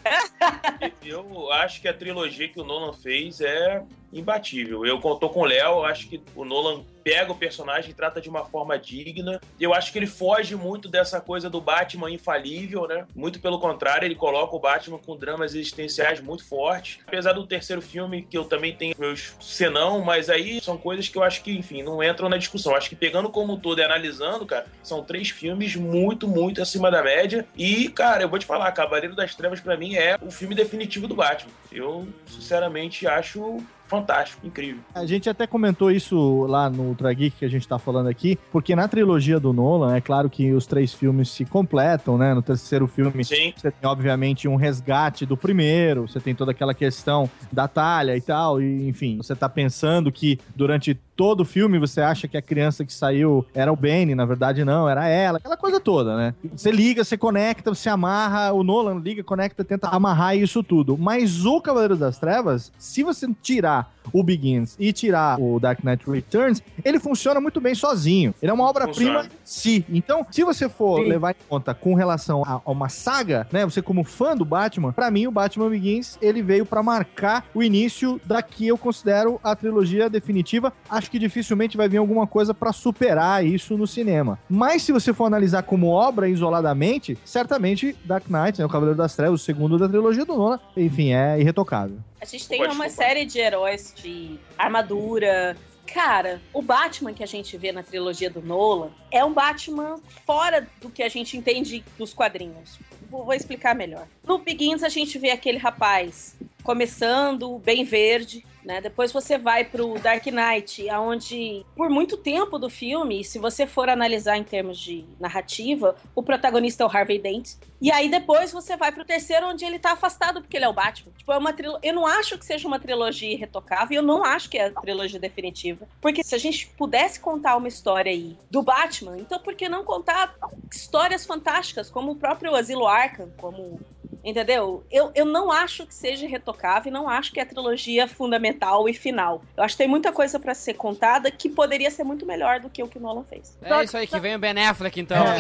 eu 1.05 1.53
acho 1.53 1.83
que 1.83 1.89
a 1.89 1.93
trilogia 1.93 2.49
que 2.49 2.59
o 2.59 2.65
Nolan 2.65 2.95
fez 2.95 3.43
é 3.43 3.83
imbatível. 4.11 4.87
Eu 4.87 4.99
tô 5.01 5.29
com 5.29 5.41
o 5.41 5.45
Léo, 5.45 5.85
acho 5.85 6.09
que 6.09 6.23
o 6.35 6.45
Nolan 6.45 6.83
pega 7.05 7.31
o 7.31 7.37
personagem 7.37 7.91
e 7.91 7.95
trata 7.95 8.21
de 8.21 8.31
uma 8.31 8.47
forma 8.47 8.79
digna. 8.79 9.39
Eu 9.61 9.75
acho 9.75 9.93
que 9.93 9.99
ele 9.99 10.07
foge 10.07 10.57
muito 10.57 10.89
dessa 10.89 11.21
coisa 11.21 11.51
do 11.51 11.61
Batman 11.61 12.11
infalível, 12.11 12.89
né? 12.89 13.07
Muito 13.15 13.39
pelo 13.39 13.61
contrário, 13.61 14.07
ele 14.07 14.15
coloca 14.15 14.57
o 14.57 14.59
Batman 14.59 14.99
com 14.99 15.17
dramas 15.17 15.55
existenciais 15.55 16.21
muito 16.21 16.45
fortes. 16.45 16.99
Apesar 17.07 17.35
do 17.35 17.47
terceiro 17.47 17.83
filme, 17.83 18.23
que 18.23 18.39
eu 18.39 18.45
também 18.45 18.75
tenho 18.75 18.95
meus 18.99 19.35
senão, 19.41 20.01
mas 20.01 20.31
aí 20.31 20.61
são 20.61 20.79
coisas 20.79 21.09
que 21.09 21.19
eu 21.19 21.23
acho 21.23 21.43
que, 21.43 21.53
enfim, 21.53 21.83
não 21.83 22.03
entram 22.03 22.29
na 22.29 22.39
discussão. 22.39 22.73
Eu 22.73 22.79
acho 22.79 22.89
que 22.89 22.97
pegando 22.97 23.29
como 23.29 23.53
um 23.53 23.61
todo 23.61 23.81
e 23.81 23.85
analisando, 23.85 24.47
cara, 24.47 24.67
são 24.83 25.05
três 25.05 25.29
filmes 25.29 25.77
muito, 25.77 26.27
muito 26.27 26.63
acima 26.63 26.91
da 26.91 27.03
média. 27.03 27.47
E, 27.57 27.91
cara, 27.91 28.23
eu 28.23 28.29
vou 28.29 28.39
te 28.39 28.47
falar, 28.47 28.73
Cavaleiro 28.73 29.15
das 29.15 29.35
Trevas 29.35 29.61
pra 29.61 29.77
mim 29.77 29.95
é 29.95 30.17
o 30.23 30.31
filme 30.31 30.55
definitivo 30.55 31.07
do 31.07 31.15
Batman. 31.15 31.53
Eu, 31.71 32.09
sinceramente, 32.27 33.07
acho 33.07 33.63
fantástico, 33.87 34.47
incrível. 34.47 34.81
A 34.95 35.07
gente 35.07 35.29
até 35.29 35.47
comentou 35.47 35.91
isso 35.91 36.47
lá 36.47 36.69
no 36.71 36.85
Ultra 36.85 37.13
Geek 37.13 37.39
que 37.39 37.45
a 37.45 37.49
gente 37.49 37.67
tá 37.67 37.79
falando 37.79 38.09
aqui, 38.09 38.39
porque 38.51 38.75
na 38.75 38.89
trilogia 38.89 39.39
do 39.39 39.53
Nolan, 39.53 39.97
é 39.97 40.01
claro 40.01 40.31
que 40.31 40.53
os 40.53 40.67
três 40.67 40.93
filmes 40.93 41.31
se 41.31 41.45
completam, 41.45 42.19
né? 42.19 42.35
No 42.35 42.43
terceiro 42.43 42.87
filme, 42.87 43.25
Sim. 43.25 43.53
você 43.57 43.71
tem, 43.71 43.89
obviamente, 43.89 44.49
um 44.49 44.57
resgate 44.57 45.27
do 45.27 45.37
primeiro, 45.37 46.09
você 46.09 46.21
tem 46.21 46.35
toda 46.35 46.51
aquela 46.51 46.75
questão 46.75 47.29
da 47.53 47.69
talha 47.69 48.17
e 48.17 48.21
tal, 48.21 48.61
e 48.61 48.89
enfim, 48.89 49.17
você 49.17 49.35
tá 49.35 49.49
pensando 49.49 50.11
que 50.11 50.39
durante 50.55 50.99
todo 51.17 51.41
o 51.41 51.45
filme 51.45 51.79
você 51.79 52.01
acha 52.01 52.27
que 52.27 52.37
a 52.37 52.43
criança 52.43 52.85
que 52.85 52.93
saiu 52.93 53.47
era 53.55 53.73
o 53.73 53.77
Bane, 53.77 54.15
na 54.15 54.25
verdade 54.25 54.65
não, 54.65 54.89
era 54.89 55.07
ela, 55.07 55.39
aquela 55.39 55.57
coisa 55.57 55.79
toda, 55.79 56.17
né? 56.17 56.35
Você 56.53 56.71
liga, 56.71 57.05
você 57.05 57.17
conecta, 57.17 57.73
você 57.73 57.89
amarra, 57.89 58.53
o 58.53 58.63
Nolan 58.63 58.99
liga, 58.99 59.23
conecta, 59.23 59.65
tenta 59.65 59.89
amarrar 59.89 60.37
isso 60.37 60.63
tudo. 60.63 60.99
Mas 60.99 61.45
o 61.45 61.61
Cavaleiro 61.61 61.97
das 61.97 62.19
Trevas, 62.19 62.73
se 62.79 63.03
você 63.03 63.29
tirar 63.43 63.74
lá 63.75 63.94
o 64.13 64.23
Begins 64.23 64.77
e 64.79 64.93
tirar 64.93 65.41
o 65.41 65.59
Dark 65.59 65.83
Knight 65.83 66.09
Returns, 66.09 66.63
ele 66.85 66.99
funciona 66.99 67.41
muito 67.41 67.61
bem 67.61 67.75
sozinho. 67.75 68.35
Ele 68.43 68.51
é 68.51 68.55
uma 68.55 68.69
obra-prima 68.69 69.25
em 69.25 69.29
si. 69.45 69.85
Então, 69.89 70.27
se 70.31 70.43
você 70.43 70.69
for 70.69 71.01
levar 71.01 71.33
em 71.33 71.49
conta 71.49 71.75
com 71.75 71.95
relação 71.95 72.43
a, 72.45 72.61
a 72.65 72.71
uma 72.71 72.89
saga, 72.89 73.47
né, 73.53 73.65
você 73.65 73.81
como 73.81 74.05
fã 74.05 74.37
do 74.37 74.45
Batman, 74.45 74.93
pra 74.93 75.11
mim 75.11 75.27
o 75.27 75.31
Batman 75.31 75.69
Begins, 75.69 76.19
ele 76.21 76.43
veio 76.43 76.67
pra 76.67 76.83
marcar 76.83 77.47
o 77.55 77.63
início 77.63 78.21
da 78.25 78.43
que 78.43 78.67
eu 78.67 78.79
considero 78.79 79.41
a 79.43 79.55
trilogia 79.55 80.09
definitiva. 80.09 80.73
Acho 80.89 81.11
que 81.11 81.19
dificilmente 81.19 81.77
vai 81.77 81.89
vir 81.89 81.99
alguma 81.99 82.27
coisa 82.27 82.53
pra 82.55 82.73
superar 82.73 83.45
isso 83.45 83.77
no 83.77 83.87
cinema. 83.87 84.39
Mas 84.49 84.83
se 84.83 84.93
você 84.93 85.13
for 85.13 85.25
analisar 85.25 85.63
como 85.63 85.89
obra 85.89 86.29
isoladamente, 86.29 87.17
certamente 87.25 87.97
Dark 88.05 88.25
Knight, 88.29 88.59
né, 88.59 88.67
o 88.67 88.69
Cavaleiro 88.69 88.97
das 88.97 89.15
Trevas, 89.15 89.41
o 89.41 89.45
segundo 89.45 89.79
da 89.79 89.89
trilogia 89.89 90.25
do 90.25 90.37
Nolan, 90.37 90.61
enfim, 90.77 91.13
é 91.13 91.41
irretocável. 91.41 91.99
A 92.21 92.27
gente 92.27 92.49
tem 92.49 92.59
Pode 92.59 92.75
uma 92.75 92.89
série 92.89 93.27
de 93.27 93.39
heróis 93.39 93.94
de 93.95 94.39
armadura. 94.59 95.57
Cara, 95.87 96.41
o 96.53 96.63
Batman 96.63 97.13
que 97.13 97.23
a 97.23 97.27
gente 97.27 97.57
vê 97.57 97.71
na 97.71 97.83
trilogia 97.83 98.31
do 98.31 98.43
Nolan 98.43 98.91
é 99.11 99.25
um 99.25 99.33
Batman 99.33 100.01
fora 100.27 100.67
do 100.81 100.91
que 100.91 101.03
a 101.03 101.09
gente 101.09 101.37
entende 101.37 101.85
dos 101.99 102.13
quadrinhos. 102.13 102.79
Vou, 103.11 103.25
vou 103.25 103.35
explicar 103.35 103.75
melhor. 103.75 104.07
No 104.25 104.39
Begins 104.39 104.83
a 104.83 104.89
gente 104.89 105.19
vê 105.19 105.31
aquele 105.31 105.59
rapaz 105.59 106.37
começando 106.63 107.59
bem 107.59 107.85
verde, 107.85 108.45
né? 108.65 108.81
Depois 108.81 109.13
você 109.13 109.37
vai 109.37 109.65
pro 109.65 109.99
Dark 109.99 110.25
Knight, 110.27 110.89
aonde 110.89 111.65
por 111.77 111.91
muito 111.91 112.17
tempo 112.17 112.59
do 112.59 112.71
filme, 112.71 113.23
se 113.23 113.39
você 113.39 113.67
for 113.67 113.89
analisar 113.89 114.37
em 114.37 114.45
termos 114.45 114.79
de 114.79 115.05
narrativa, 115.21 115.97
o 116.15 116.23
protagonista 116.23 116.83
é 116.83 116.87
o 116.87 116.91
Harvey 116.91 117.19
Dent. 117.19 117.55
E 117.81 117.93
aí 117.93 118.09
depois 118.09 118.51
você 118.51 118.77
vai 118.77 118.91
pro 118.93 119.05
terceiro, 119.05 119.49
onde 119.49 119.65
ele 119.65 119.79
tá 119.79 119.93
afastado 119.93 120.41
porque 120.41 120.57
ele 120.57 120.65
é 120.65 120.69
o 120.69 120.73
Batman. 120.73 121.13
Tipo, 121.17 121.33
é 121.33 121.37
uma 121.37 121.53
trilo... 121.53 121.79
Eu 121.83 121.95
não 121.95 122.07
acho 122.07 122.39
que 122.39 122.47
seja 122.47 122.67
uma 122.67 122.79
trilogia 122.79 123.33
irretocável, 123.33 123.97
eu 123.97 124.03
não 124.03 124.25
acho 124.25 124.49
que 124.49 124.57
é 124.57 124.67
a 124.67 124.71
trilogia 124.71 125.21
definitiva. 125.21 125.87
Porque 126.01 126.23
se 126.23 126.35
a 126.35 126.39
gente 126.39 126.67
pudesse 126.69 127.21
contar 127.21 127.57
uma 127.57 127.69
história 127.69 128.11
aí 128.11 128.37
do 128.51 128.63
Batman, 128.63 129.19
então 129.19 129.39
por 129.39 129.55
que 129.55 129.69
não 129.69 129.85
contar 129.85 130.35
histórias 130.73 131.27
fantásticas, 131.27 131.91
como 131.91 132.13
o 132.13 132.17
próprio 132.17 132.55
Asilo 132.55 132.87
Arkham, 132.87 133.31
como 133.37 133.79
Entendeu? 134.23 134.85
Eu, 134.91 135.11
eu 135.15 135.25
não 135.25 135.51
acho 135.51 135.87
que 135.87 135.95
seja 135.95 136.27
retocável, 136.27 136.93
não 136.93 137.09
acho 137.09 137.33
que 137.33 137.41
é 137.41 137.43
a 137.43 137.47
trilogia 137.47 138.07
fundamental 138.07 138.89
e 138.89 138.95
final. 138.95 139.43
Eu 139.57 139.65
acho 139.65 139.75
que 139.75 139.79
tem 139.79 139.89
muita 139.89 140.13
coisa 140.13 140.39
pra 140.39 140.55
ser 140.55 140.75
contada 140.75 141.31
que 141.31 141.49
poderia 141.49 141.91
ser 141.91 142.05
muito 142.05 142.27
melhor 142.27 142.61
do 142.61 142.69
que 142.69 142.83
o 142.83 142.89
que 142.89 142.99
o 142.99 143.01
Nolan 143.01 143.25
fez. 143.25 143.57
É 143.63 143.85
isso 143.85 143.97
aí, 143.97 144.07
que 144.07 144.19
vem 144.21 144.35
o 144.35 144.39
Ben 144.39 144.59
Affleck, 144.59 145.01
então. 145.01 145.25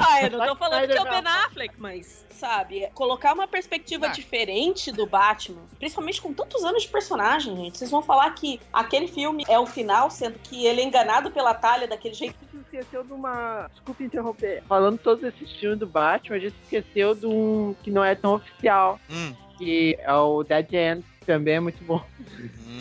Ah, 0.00 0.22
eu 0.22 0.30
não 0.30 0.46
tô 0.46 0.56
falando 0.56 0.86
que 0.88 0.96
é 0.96 1.00
o 1.00 1.04
Ben 1.04 1.22
Affleck, 1.26 1.74
mas, 1.78 2.24
sabe, 2.40 2.88
colocar 2.94 3.34
uma 3.34 3.46
perspectiva 3.46 4.06
Ah. 4.06 4.10
diferente 4.10 4.90
do 4.90 5.06
Batman, 5.06 5.60
principalmente 5.78 6.20
com 6.22 6.32
tantos 6.32 6.64
anos 6.64 6.82
de 6.82 6.88
personagem, 6.88 7.54
gente. 7.56 7.78
Vocês 7.78 7.90
vão 7.90 8.02
falar 8.02 8.30
que 8.34 8.58
aquele 8.72 9.06
filme 9.06 9.44
é 9.48 9.58
o 9.58 9.66
final, 9.66 10.10
sendo 10.10 10.38
que 10.38 10.64
ele 10.66 10.80
é 10.80 10.84
enganado 10.84 11.30
pela 11.30 11.52
talha 11.54 11.86
daquele 11.86 12.14
jeito. 12.14 12.34
A 12.42 12.56
gente 12.56 12.64
esqueceu 12.64 13.04
de 13.04 13.12
uma. 13.12 13.68
Desculpa 13.70 14.02
interromper. 14.02 14.62
Falando 14.66 14.98
todos 14.98 15.22
esses 15.22 15.52
filmes 15.52 15.78
do 15.78 15.86
Batman, 15.86 16.36
a 16.36 16.40
gente 16.40 16.56
esqueceu 16.64 17.14
de 17.14 17.26
um 17.26 17.74
que 17.82 17.90
não 17.90 18.02
é 18.02 18.14
tão 18.14 18.34
oficial. 18.34 18.98
Hum. 19.10 19.34
Que 19.58 19.98
é 20.00 20.12
o 20.14 20.42
Dead 20.42 20.72
End, 20.72 21.04
que 21.20 21.26
também 21.26 21.56
é 21.56 21.60
muito 21.60 21.84
bom. 21.84 22.02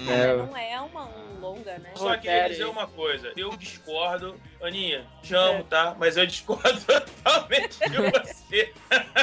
É, 0.08 0.38
Não 0.38 0.56
é 0.58 0.80
uma, 0.80 1.04
um 1.06 1.40
longa, 1.42 1.78
né? 1.78 1.92
Só 1.96 2.16
queria 2.18 2.48
dizer 2.48 2.66
uma 2.66 2.88
coisa, 2.88 3.34
eu 3.36 3.50
discordo, 3.58 4.34
Aninha, 4.62 5.06
te 5.24 5.34
amo, 5.34 5.64
tá? 5.64 5.96
Mas 5.98 6.18
eu 6.18 6.26
discordo 6.28 6.80
totalmente 6.84 7.80
de 7.80 7.98
você. 7.98 8.74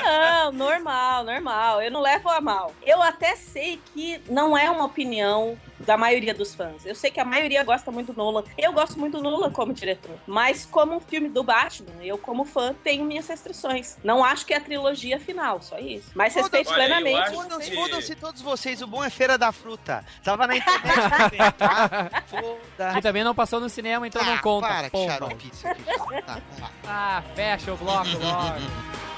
Não, 0.02 0.50
normal, 0.52 1.24
normal. 1.24 1.82
Eu 1.82 1.90
não 1.90 2.00
levo 2.00 2.28
a 2.30 2.40
mal. 2.40 2.72
Eu 2.82 3.02
até 3.02 3.36
sei 3.36 3.78
que 3.92 4.20
não 4.30 4.56
é 4.56 4.70
uma 4.70 4.84
opinião 4.84 5.58
da 5.80 5.96
maioria 5.98 6.32
dos 6.32 6.54
fãs. 6.54 6.86
Eu 6.86 6.94
sei 6.94 7.10
que 7.10 7.20
a 7.20 7.24
maioria 7.24 7.62
gosta 7.62 7.90
muito 7.92 8.14
do 8.14 8.16
Nolan. 8.16 8.44
Eu 8.56 8.72
gosto 8.72 8.98
muito 8.98 9.18
do 9.18 9.22
Nolan 9.22 9.50
como 9.50 9.74
diretor. 9.74 10.16
Mas 10.26 10.64
como 10.64 10.94
um 10.94 11.00
filme 11.00 11.28
do 11.28 11.42
Batman, 11.44 12.02
eu 12.02 12.16
como 12.16 12.44
fã 12.46 12.74
tenho 12.82 13.04
minhas 13.04 13.28
restrições. 13.28 13.98
Não 14.02 14.24
acho 14.24 14.46
que 14.46 14.54
é 14.54 14.56
a 14.56 14.60
trilogia 14.60 15.20
final, 15.20 15.60
só 15.60 15.78
isso. 15.78 16.10
Mas 16.14 16.34
respeito 16.34 16.70
Olha, 16.70 16.76
plenamente. 16.76 17.18
acho 17.20 17.34
Fodam-se 17.34 17.74
fodam-se 17.74 18.14
todos 18.14 18.40
vocês, 18.40 18.80
o 18.80 18.86
bom 18.86 19.04
é 19.04 19.10
Feira 19.10 19.36
da 19.36 19.52
Fruta. 19.52 20.02
Tava 20.24 20.46
na 20.46 20.56
internet 20.56 20.96
também, 21.18 21.52
tá? 21.52 22.22
Foda. 22.26 22.94
Que 22.94 23.02
também 23.02 23.22
não 23.22 23.34
passou 23.34 23.60
no 23.60 23.68
cinema, 23.68 24.06
então 24.06 24.24
não 24.24 24.34
Ah, 24.34 24.38
conta. 24.38 24.66
para, 24.66 24.90
que 24.90 25.25
isso 25.34 25.66
aqui. 25.68 25.82
Tá, 26.22 26.34
vamos 26.34 26.60
lá. 26.60 26.70
Ah, 26.86 27.22
fecha 27.34 27.72
o 27.72 27.76
bloco 27.76 28.08
logo. 28.18 28.60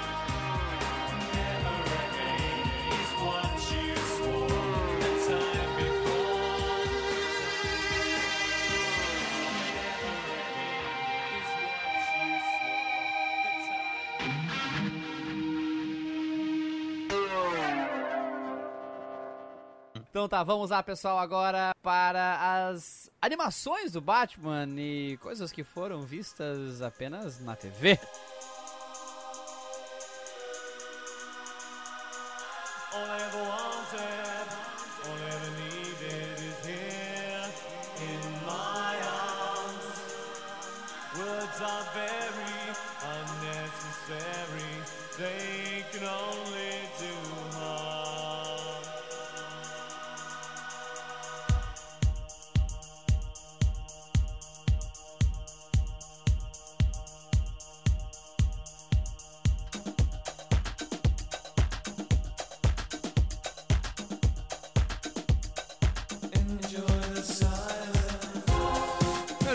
Então 20.18 20.28
tá, 20.28 20.42
vamos 20.42 20.70
lá, 20.70 20.82
pessoal, 20.82 21.16
agora 21.16 21.70
para 21.80 22.66
as 22.66 23.08
animações 23.22 23.92
do 23.92 24.00
Batman 24.00 24.66
e 24.76 25.16
coisas 25.18 25.52
que 25.52 25.62
foram 25.62 26.02
vistas 26.02 26.82
apenas 26.82 27.38
na 27.38 27.54
TV. 27.54 27.96
All 32.92 33.00
I 33.00 33.22
ever 33.22 33.42
wanted, 33.42 34.67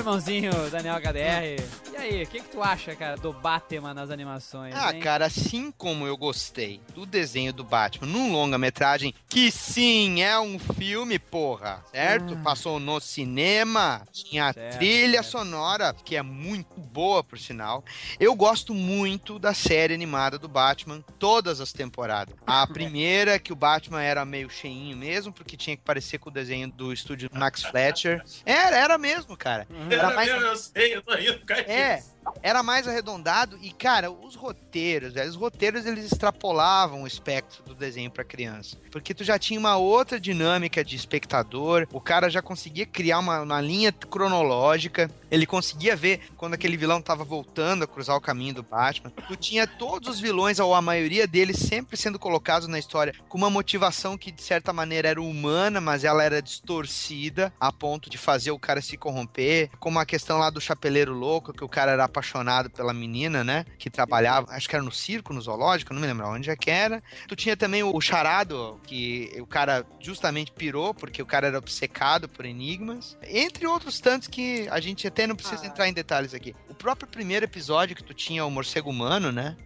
irmãozinho 0.04 0.52
Daniel 0.70 0.96
HDR. 0.98 1.64
E 1.94 1.96
aí, 1.96 2.24
o 2.24 2.28
que, 2.28 2.42
que 2.42 2.50
tu 2.50 2.62
acha, 2.62 2.94
cara, 2.94 3.16
do 3.16 3.32
Batman 3.32 3.94
nas 3.94 4.10
animações? 4.10 4.76
Ah, 4.76 4.94
hein? 4.94 5.00
cara, 5.00 5.28
assim 5.28 5.72
como 5.72 6.06
eu 6.06 6.18
gostei 6.18 6.82
do 6.94 7.06
desenho 7.06 7.54
do 7.54 7.64
Batman 7.64 8.08
num 8.08 8.30
longa-metragem, 8.34 9.16
que 9.30 9.50
sim, 9.50 10.22
é 10.22 10.38
um 10.38 10.60
filme, 10.60 11.18
porra, 11.18 11.82
certo? 11.92 12.36
Passou 12.44 12.80
no 12.82 13.00
cinema, 13.00 14.06
tinha 14.12 14.50
Ah. 14.50 14.54
Certo, 14.54 14.78
trilha 14.78 15.24
certo. 15.24 15.32
sonora, 15.32 15.96
que 16.04 16.18
é 16.18 16.22
muito 16.22 16.73
boa, 16.94 17.24
por 17.24 17.40
sinal. 17.40 17.84
Eu 18.20 18.36
gosto 18.36 18.74
muito 18.74 19.40
da 19.40 19.54
série 19.54 19.94
animada 19.94 20.38
do 20.38 20.48
Batman, 20.48 21.04
todas 21.18 21.60
as 21.60 21.74
temporadas. 21.74 22.36
A 22.46 22.66
primeira, 22.72 23.40
que 23.40 23.52
o 23.52 23.56
Batman 23.56 24.04
era 24.04 24.24
meio 24.24 24.50
cheinho 24.50 24.96
mesmo, 24.96 25.34
porque 25.34 25.58
tinha 25.58 25.76
que 25.76 25.84
parecer 25.84 26.20
com 26.20 26.30
o 26.30 26.34
desenho 26.34 26.72
do 26.72 26.94
estúdio 26.94 27.30
Max 27.34 27.64
Fletcher. 27.64 28.24
Era, 28.46 28.78
era 28.78 28.98
mesmo, 28.98 29.36
cara. 29.36 29.68
Era 29.90 30.04
Era 30.04 30.16
mais 30.16 30.30
eu 30.30 30.56
sei, 30.56 30.96
eu 30.96 31.02
tô 31.02 31.16
rindo 31.16 31.40
causa 31.46 31.64
é, 31.64 31.96
disso. 31.96 32.13
Era 32.42 32.62
mais 32.64 32.88
arredondado 32.88 33.58
e, 33.62 33.72
cara, 33.72 34.12
os 34.12 34.36
roteiros, 34.36 35.14
velho, 35.14 35.30
os 35.30 35.36
roteiros 35.36 35.86
eles 35.86 36.06
extrapolavam 36.12 37.04
o 37.04 37.08
espectro 37.08 37.64
do 37.64 37.76
desenho 37.76 38.12
pra 38.12 38.24
criança. 38.24 38.78
Porque 38.92 39.14
tu 39.14 39.24
já 39.24 39.40
tinha 39.40 39.60
uma 39.60 39.78
outra 39.78 40.20
dinâmica 40.20 40.84
de 40.84 40.96
espectador, 40.96 41.88
o 41.92 42.02
cara 42.02 42.30
já 42.30 42.42
conseguia 42.42 42.86
criar 42.86 43.20
uma, 43.20 43.42
uma 43.42 43.62
linha 43.62 43.92
cronológica, 43.92 45.10
ele 45.32 45.46
conseguia 45.46 45.96
ver 45.96 46.22
quando 46.38 46.54
aquele 46.54 46.78
vilão 46.78 47.02
tava 47.02 47.24
voltando 47.24 47.84
a 47.84 47.88
cruzar 47.88 48.16
o 48.16 48.22
caminho 48.22 48.56
do 48.56 48.64
Batman. 48.64 49.12
Tu 49.28 49.36
tinha 49.36 49.66
todos 49.66 50.10
os 50.10 50.20
vilões, 50.20 50.60
ou 50.60 50.76
a 50.76 50.82
maioria 50.82 51.26
deles, 51.26 51.58
sempre 51.58 51.98
sendo 51.98 52.20
colocados 52.20 52.68
na 52.68 52.78
história 52.78 53.14
com 53.28 53.38
uma 53.38 53.50
motivação 53.50 54.18
que, 54.18 54.32
de 54.32 54.44
certa 54.44 54.72
maneira, 54.72 55.10
era 55.10 55.22
humana, 55.22 55.82
mas 55.82 56.04
ela 56.04 56.24
era 56.24 56.42
distorcida 56.42 57.52
a 57.60 57.72
ponto 57.72 58.10
de 58.10 58.18
fazer 58.18 58.52
o 58.52 58.60
cara 58.60 58.82
se 58.82 58.98
corromper. 58.98 59.70
Como 59.80 60.00
a 60.00 60.06
questão 60.06 60.38
lá 60.38 60.50
do 60.50 60.62
chapeleiro 60.62 61.14
louco, 61.14 61.54
que 61.54 61.64
o 61.64 61.70
cara 61.70 61.92
era 61.92 62.08
apaixonado 62.14 62.70
pela 62.70 62.94
menina, 62.94 63.44
né? 63.44 63.66
Que 63.78 63.90
trabalhava, 63.90 64.52
acho 64.52 64.70
que 64.70 64.76
era 64.76 64.84
no 64.84 64.92
circo, 64.92 65.34
no 65.34 65.42
zoológico, 65.42 65.94
não 65.94 66.02
me 66.02 66.08
lembro 66.08 66.28
onde 66.28 66.50
é 66.50 66.56
que 66.56 66.70
era. 66.70 67.02
Tu 67.28 67.36
tinha 67.36 67.58
também 67.58 67.84
o 67.84 68.00
charado, 68.00 68.80
que 68.84 69.34
o 69.40 69.46
cara 69.46 69.86
justamente 70.00 70.52
pirou, 70.52 70.94
porque 70.94 71.22
o 71.22 71.26
cara 71.26 71.48
era 71.48 71.58
obcecado 71.58 72.30
por 72.30 72.46
enigmas. 72.46 73.18
Entre 73.24 73.66
outros 73.66 74.00
tantos 74.00 74.28
que 74.28 74.68
a 74.70 74.80
gente 74.80 75.08
até 75.08 75.26
não 75.26 75.36
precisa 75.36 75.66
entrar 75.66 75.88
em 75.88 75.94
detalhes 75.94 76.34
aqui. 76.34 76.56
O 76.70 76.76
próprio 76.76 77.08
primeiro 77.08 77.46
episódio 77.46 77.96
que 77.96 78.04
tu 78.04 78.14
tinha 78.14 78.46
o 78.46 78.52
morcego 78.52 78.90
humano, 78.90 79.32
né? 79.32 79.58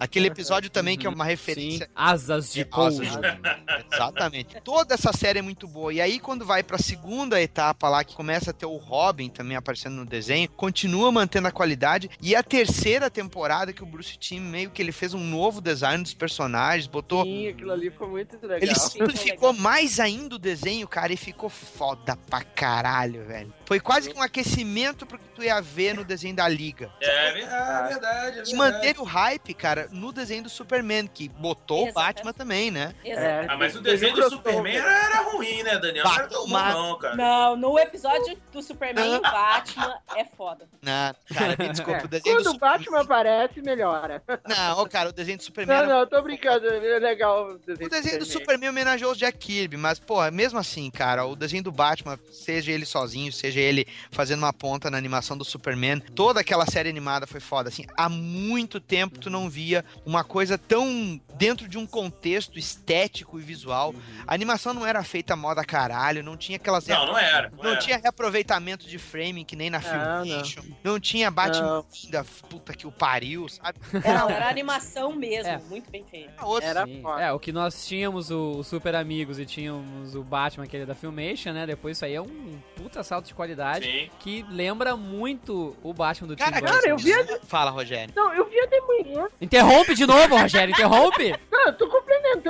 Aquele 0.00 0.26
episódio 0.28 0.70
também 0.70 0.96
que 0.98 1.06
é 1.06 1.10
uma 1.10 1.24
referência. 1.24 1.86
Sim, 1.86 1.92
Asas 1.94 2.52
de 2.52 2.62
É, 2.62 2.64
Couro. 2.64 2.88
Asas 2.88 3.06
de- 3.20 3.94
Exatamente. 3.94 4.60
Toda 4.62 4.94
essa 4.94 5.12
série 5.12 5.38
é 5.38 5.42
muito 5.42 5.68
boa. 5.68 5.92
E 5.92 6.00
aí, 6.00 6.18
quando 6.18 6.44
vai 6.44 6.62
pra 6.62 6.78
segunda 6.78 7.40
etapa 7.40 7.88
lá, 7.88 8.02
que 8.02 8.14
começa 8.16 8.50
a 8.50 8.54
ter 8.54 8.66
o 8.66 8.76
Robin 8.76 9.28
também 9.28 9.56
aparecendo 9.56 9.96
no 9.96 10.06
desenho, 10.06 10.48
continua 10.50 11.12
mantendo 11.12 11.48
a 11.48 11.52
qualidade. 11.52 12.10
E 12.20 12.34
a 12.34 12.42
terceira 12.42 13.10
temporada, 13.10 13.72
que 13.72 13.82
o 13.82 13.86
Bruce 13.86 14.16
Timm 14.16 14.40
meio 14.40 14.70
que 14.70 14.80
ele 14.80 14.92
fez 14.92 15.12
um 15.14 15.20
novo 15.22 15.60
design 15.60 16.02
dos 16.02 16.14
personagens, 16.14 16.86
botou. 16.86 17.24
Sim, 17.24 17.48
aquilo 17.48 17.72
ali 17.72 17.90
ficou 17.90 18.08
muito 18.08 18.38
legal. 18.42 18.58
Ele 18.60 18.74
simplificou 18.74 19.52
mais 19.52 20.00
ainda 20.00 20.36
o 20.36 20.38
desenho, 20.38 20.88
cara, 20.88 21.12
e 21.12 21.16
ficou 21.16 21.48
foda 21.50 22.16
pra 22.16 22.42
caralho, 22.42 23.24
velho. 23.26 23.52
Foi 23.70 23.78
quase 23.78 24.10
que 24.10 24.18
um 24.18 24.22
aquecimento 24.22 25.06
pro 25.06 25.16
que 25.16 25.28
tu 25.28 25.44
ia 25.44 25.60
ver 25.60 25.94
no 25.94 26.02
desenho 26.02 26.34
da 26.34 26.48
Liga. 26.48 26.90
É 27.00 27.32
verdade, 27.32 27.84
é 27.84 27.88
verdade. 27.92 28.38
É 28.40 28.52
E 28.52 28.56
manteve 28.56 29.00
o 29.00 29.04
hype, 29.04 29.54
cara, 29.54 29.88
no 29.92 30.10
desenho 30.10 30.42
do 30.42 30.48
Superman, 30.50 31.06
que 31.06 31.28
botou 31.28 31.88
o 31.88 31.92
Batman 31.92 32.32
também, 32.32 32.72
né? 32.72 32.92
É, 33.04 33.46
Ah, 33.48 33.56
mas 33.56 33.76
o 33.76 33.80
desenho 33.80 34.12
do 34.16 34.28
Superman 34.28 34.74
era, 34.76 35.04
era 35.04 35.20
ruim, 35.30 35.62
né, 35.62 35.78
Daniel? 35.78 36.02
Não 36.04 36.14
era 36.14 36.26
tão 36.26 36.46
bom, 36.48 36.52
Batman. 36.52 36.72
não, 36.82 36.98
cara. 36.98 37.14
Não, 37.14 37.56
no 37.56 37.78
episódio 37.78 38.36
do 38.52 38.60
Superman 38.60 39.14
e 39.14 39.18
o 39.18 39.22
Batman 39.22 39.98
é 40.16 40.24
foda. 40.24 40.68
Não, 40.82 41.14
cara, 41.32 41.54
me 41.56 41.68
desculpa, 41.70 42.00
É, 42.00 42.04
o 42.06 42.08
desenho 42.08 42.36
do 42.38 42.42
Quando 42.42 42.56
o 42.56 42.58
Batman 42.58 43.00
aparece, 43.02 43.62
melhora. 43.62 44.20
Não, 44.48 44.80
ô, 44.80 44.88
cara, 44.88 45.10
o 45.10 45.12
desenho 45.12 45.38
do 45.38 45.44
Superman. 45.44 45.76
Não, 45.76 45.84
era- 45.84 45.92
não, 45.94 46.00
eu 46.00 46.06
tô 46.08 46.20
brincando, 46.22 46.66
é 46.66 46.98
legal 46.98 47.50
o 47.50 47.58
desenho, 47.58 47.86
O 47.86 47.88
desenho 47.88 48.18
do 48.18 48.24
Superman 48.26 48.70
homenageou 48.70 49.12
o 49.12 49.16
Jack 49.16 49.38
Kirby, 49.38 49.76
mas, 49.76 50.00
porra, 50.00 50.28
mesmo 50.32 50.58
assim, 50.58 50.90
cara, 50.90 51.24
o 51.24 51.36
desenho 51.36 51.62
do 51.62 51.70
Batman, 51.70 52.18
seja 52.32 52.72
ele 52.72 52.84
sozinho, 52.84 53.32
seja 53.32 53.59
ele 53.60 53.86
fazendo 54.10 54.40
uma 54.40 54.52
ponta 54.52 54.90
na 54.90 54.96
animação 54.98 55.36
do 55.36 55.44
Superman, 55.44 56.00
toda 56.00 56.40
aquela 56.40 56.66
série 56.66 56.88
animada 56.88 57.26
foi 57.26 57.40
foda, 57.40 57.68
assim, 57.68 57.84
há 57.96 58.08
muito 58.08 58.80
tempo 58.80 59.18
tu 59.18 59.28
não 59.30 59.48
via 59.48 59.84
uma 60.04 60.24
coisa 60.24 60.56
tão 60.58 61.20
dentro 61.34 61.68
de 61.68 61.78
um 61.78 61.86
contexto 61.86 62.58
estético 62.58 63.38
e 63.38 63.42
visual. 63.42 63.94
A 64.26 64.34
animação 64.34 64.74
não 64.74 64.86
era 64.86 65.02
feita 65.02 65.34
moda 65.36 65.64
caralho, 65.64 66.22
não 66.22 66.36
tinha 66.36 66.56
aquelas... 66.56 66.86
Não, 66.86 67.06
não 67.06 67.18
era, 67.18 67.50
não 67.50 67.64
Não, 67.64 67.70
era. 67.72 67.78
tinha 67.80 67.96
reaproveitamento 67.96 68.86
de 68.86 68.98
framing 68.98 69.44
que 69.44 69.56
nem 69.56 69.70
na 69.70 69.78
Não, 69.80 70.24
Filmation. 70.24 70.62
Não. 70.84 71.00
tinha 71.00 71.30
Batman 71.30 71.84
da 72.10 72.24
puta 72.48 72.74
que 72.74 72.86
o 72.86 72.92
pariu, 72.92 73.48
sabe? 73.48 73.78
Não, 73.92 74.28
era 74.30 74.48
animação 74.48 75.12
mesmo, 75.14 75.50
É. 75.50 75.58
muito 75.68 75.90
bem 75.90 76.04
feita. 76.04 76.32
Era 76.62 76.86
foda. 77.02 77.22
É, 77.22 77.32
o 77.32 77.38
que 77.38 77.52
nós 77.52 77.86
tínhamos 77.86 78.30
o, 78.30 78.58
o 78.58 78.64
Super 78.64 78.94
Amigos 78.94 79.38
e 79.38 79.46
tínhamos 79.46 80.14
o 80.14 80.22
Batman, 80.22 80.64
aquele 80.64 80.84
da 80.86 80.94
Filmation, 80.94 81.52
né? 81.52 81.66
Depois 81.66 81.96
isso 81.96 82.04
aí 82.04 82.14
é 82.14 82.20
um 82.20 82.58
puta 82.76 83.02
salto 83.02 83.26
de 83.26 83.34
qualidade 83.34 83.49
Sim. 83.82 84.10
que 84.18 84.44
lembra 84.50 84.96
muito 84.96 85.76
o 85.82 85.92
Batman 85.92 86.28
do 86.28 86.36
Cara, 86.36 86.52
Tim 86.52 86.60
Burton. 86.60 86.74
Cara, 86.74 86.88
eu 86.88 86.96
via. 86.96 87.40
Fala, 87.46 87.70
Rogério. 87.70 88.12
Não, 88.16 88.32
eu 88.32 88.48
via 88.48 88.66
de 88.66 88.80
manhã. 88.80 89.28
Interrompe 89.40 89.94
de 89.94 90.06
novo, 90.06 90.36
Rogério, 90.36 90.72
interrompe! 90.72 91.34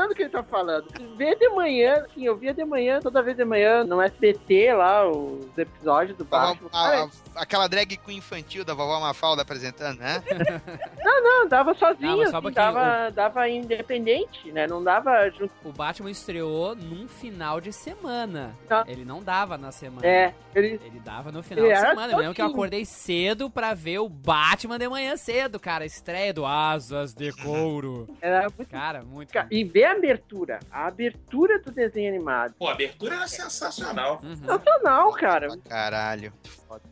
Não, 0.01 0.09
complementando 0.09 0.13
o 0.13 0.15
que 0.15 0.23
ele 0.23 0.31
tá 0.31 0.43
falando. 0.43 0.87
Vê 1.17 1.35
de 1.37 1.49
manhã, 1.51 2.05
sim, 2.15 2.25
eu 2.25 2.37
via 2.37 2.55
de 2.55 2.65
manhã, 2.65 3.01
toda 3.01 3.23
vez 3.23 3.37
de 3.37 3.45
manhã, 3.45 3.85
no 3.85 4.01
SBT 4.01 4.73
lá, 4.75 5.09
os 5.09 5.57
episódios 5.59 6.17
do 6.17 6.25
Batman. 6.25 6.69
a- 6.73 7.05
a- 7.05 7.09
aquela 7.43 7.69
drag 7.69 7.97
queen 7.97 8.19
infantil 8.19 8.65
da 8.65 8.75
vovó 8.75 9.01
Mafalda 9.01 9.43
apresentando, 9.43 9.99
né? 9.99 10.23
Não, 11.03 11.23
não, 11.23 11.49
dava 11.49 11.75
sozinho, 11.75 12.17
Não, 12.31 12.39
assim, 12.39 12.51
dava, 12.53 13.11
dava 13.11 13.49
independente, 13.49 14.51
né? 14.53 14.67
Não 14.67 14.83
dava 14.83 15.29
junto. 15.31 15.53
O 15.65 15.73
Batman 15.73 16.11
estreou 16.11 16.75
num 16.75 17.09
final 17.09 17.61
de 17.61 17.73
semana. 17.73 18.55
Tá. 18.69 18.85
Ele 18.87 19.05
não 19.05 19.23
dava 19.23 19.57
na 19.59 19.71
semana. 19.73 20.07
É, 20.07 20.35
ele. 20.55 20.81
Ele 20.85 21.01
dava 21.01 21.33
no 21.33 21.43
final 21.43 21.65
Ele 21.65 21.75
de 21.75 21.81
semana. 21.81 22.13
Eu 22.13 22.19
lembro 22.19 22.35
que 22.35 22.43
eu 22.43 22.47
acordei 22.47 22.85
cedo 22.85 23.51
pra 23.51 23.75
ver 23.75 23.99
o 23.99 24.09
Batman 24.09 24.79
de 24.79 24.89
manhã 24.89 25.17
cedo, 25.17 25.59
cara. 25.59 25.85
Estreia 25.85 26.33
do 26.33 26.45
Asas 26.47 27.13
de 27.15 27.33
Couro. 27.33 28.07
Era 28.21 28.43
muito. 28.57 28.71
Cara, 28.71 29.03
muito. 29.03 29.33
E 29.51 29.65
ver 29.65 29.85
a 29.91 29.97
abertura. 29.97 30.61
A 30.71 30.87
abertura 30.87 31.59
do 31.61 31.71
desenho 31.71 32.09
animado. 32.09 32.55
Pô, 32.59 32.69
a 32.69 32.73
abertura 32.73 33.17
era 33.17 33.29
sensacional. 33.29 34.21
Uhum. 34.23 34.37
Sensacional, 34.37 35.13
cara. 35.13 35.49
Pra 35.49 35.57
caralho. 35.71 36.33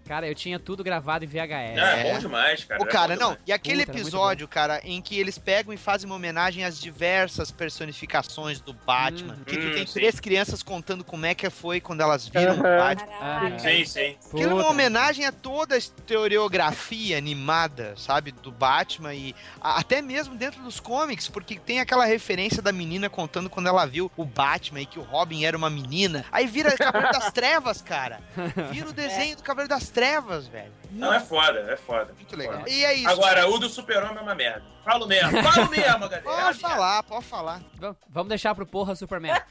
Cara, 0.08 0.26
eu 0.26 0.34
tinha 0.34 0.58
tudo 0.58 0.82
gravado 0.82 1.24
em 1.24 1.28
VHS. 1.28 1.78
É, 1.78 2.12
bom 2.12 2.18
demais, 2.18 2.64
cara. 2.64 2.80
O 2.80 2.84
era 2.84 2.90
cara, 2.92 3.14
não, 3.14 3.28
demais. 3.30 3.42
e 3.46 3.52
aquele 3.52 3.86
Puta, 3.86 3.96
episódio, 3.98 4.48
cara, 4.48 4.80
em 4.82 5.00
que 5.00 5.16
eles 5.16 5.38
pegam 5.38 5.72
e 5.72 5.76
fazem 5.76 6.06
uma 6.10 6.16
homenagem 6.16 6.64
às 6.64 6.80
diversas 6.80 7.52
personificações 7.52 8.60
do 8.60 8.72
Batman. 8.72 9.34
Uhum. 9.34 9.44
Que 9.44 9.56
tu 9.56 9.66
Hum, 9.68 9.72
tem 9.74 9.86
sim. 9.86 9.92
três 9.92 10.18
crianças 10.18 10.64
contando 10.64 11.04
como 11.04 11.26
é 11.26 11.34
que 11.34 11.48
foi 11.48 11.80
quando 11.80 12.00
elas 12.00 12.26
viram 12.26 12.56
o 12.56 12.66
Aham. 12.66 12.76
Batman. 12.78 13.12
Ah, 13.20 13.58
Sim, 13.58 13.84
sim. 13.84 14.16
Aquilo 14.32 14.50
é 14.50 14.54
uma 14.54 14.68
homenagem 14.70 15.24
a 15.26 15.30
toda 15.30 15.76
a 15.76 15.78
historiografia 15.78 17.16
animada, 17.16 17.94
sabe, 17.96 18.32
do 18.32 18.50
Batman 18.50 19.14
e 19.14 19.34
a- 19.60 19.78
até 19.78 20.02
mesmo 20.02 20.34
dentro 20.34 20.60
dos 20.62 20.80
cómics, 20.80 21.28
porque 21.28 21.56
tem 21.58 21.78
aquela 21.78 22.04
referência 22.04 22.60
da 22.60 22.72
menina 22.72 22.87
contando 23.10 23.50
quando 23.50 23.66
ela 23.68 23.84
viu 23.86 24.10
o 24.16 24.24
Batman 24.24 24.80
e 24.80 24.86
que 24.86 24.98
o 24.98 25.02
Robin 25.02 25.44
era 25.44 25.56
uma 25.56 25.68
menina. 25.68 26.24
Aí 26.32 26.46
vira 26.46 26.76
Cavaleiro 26.76 27.12
das 27.12 27.32
Trevas, 27.32 27.82
cara. 27.82 28.20
Vira 28.70 28.88
o 28.88 28.92
desenho 28.92 29.36
do 29.36 29.42
Cavaleiro 29.42 29.68
das 29.68 29.88
Trevas, 29.90 30.46
velho. 30.48 30.72
Não, 30.90 31.12
é 31.12 31.20
foda, 31.20 31.58
é 31.70 31.76
foda. 31.76 32.12
Muito 32.14 32.36
legal. 32.36 32.58
Foda. 32.60 32.70
E 32.70 32.84
é 32.84 32.94
isso. 32.94 33.08
Agora, 33.10 33.46
o 33.48 33.58
do 33.58 33.68
Super-Homem 33.68 34.18
é 34.18 34.20
uma 34.22 34.34
merda. 34.34 34.62
Falo 34.84 35.06
mesmo, 35.06 35.42
falo 35.42 35.68
mesmo, 35.68 35.98
galera. 36.08 36.22
Pode 36.22 36.58
falar, 36.58 37.02
pode 37.02 37.24
falar. 37.26 37.60
Vam- 37.74 37.96
Vamos 38.08 38.28
deixar 38.30 38.54
pro 38.54 38.64
porra 38.66 38.94
Superman. 38.96 39.34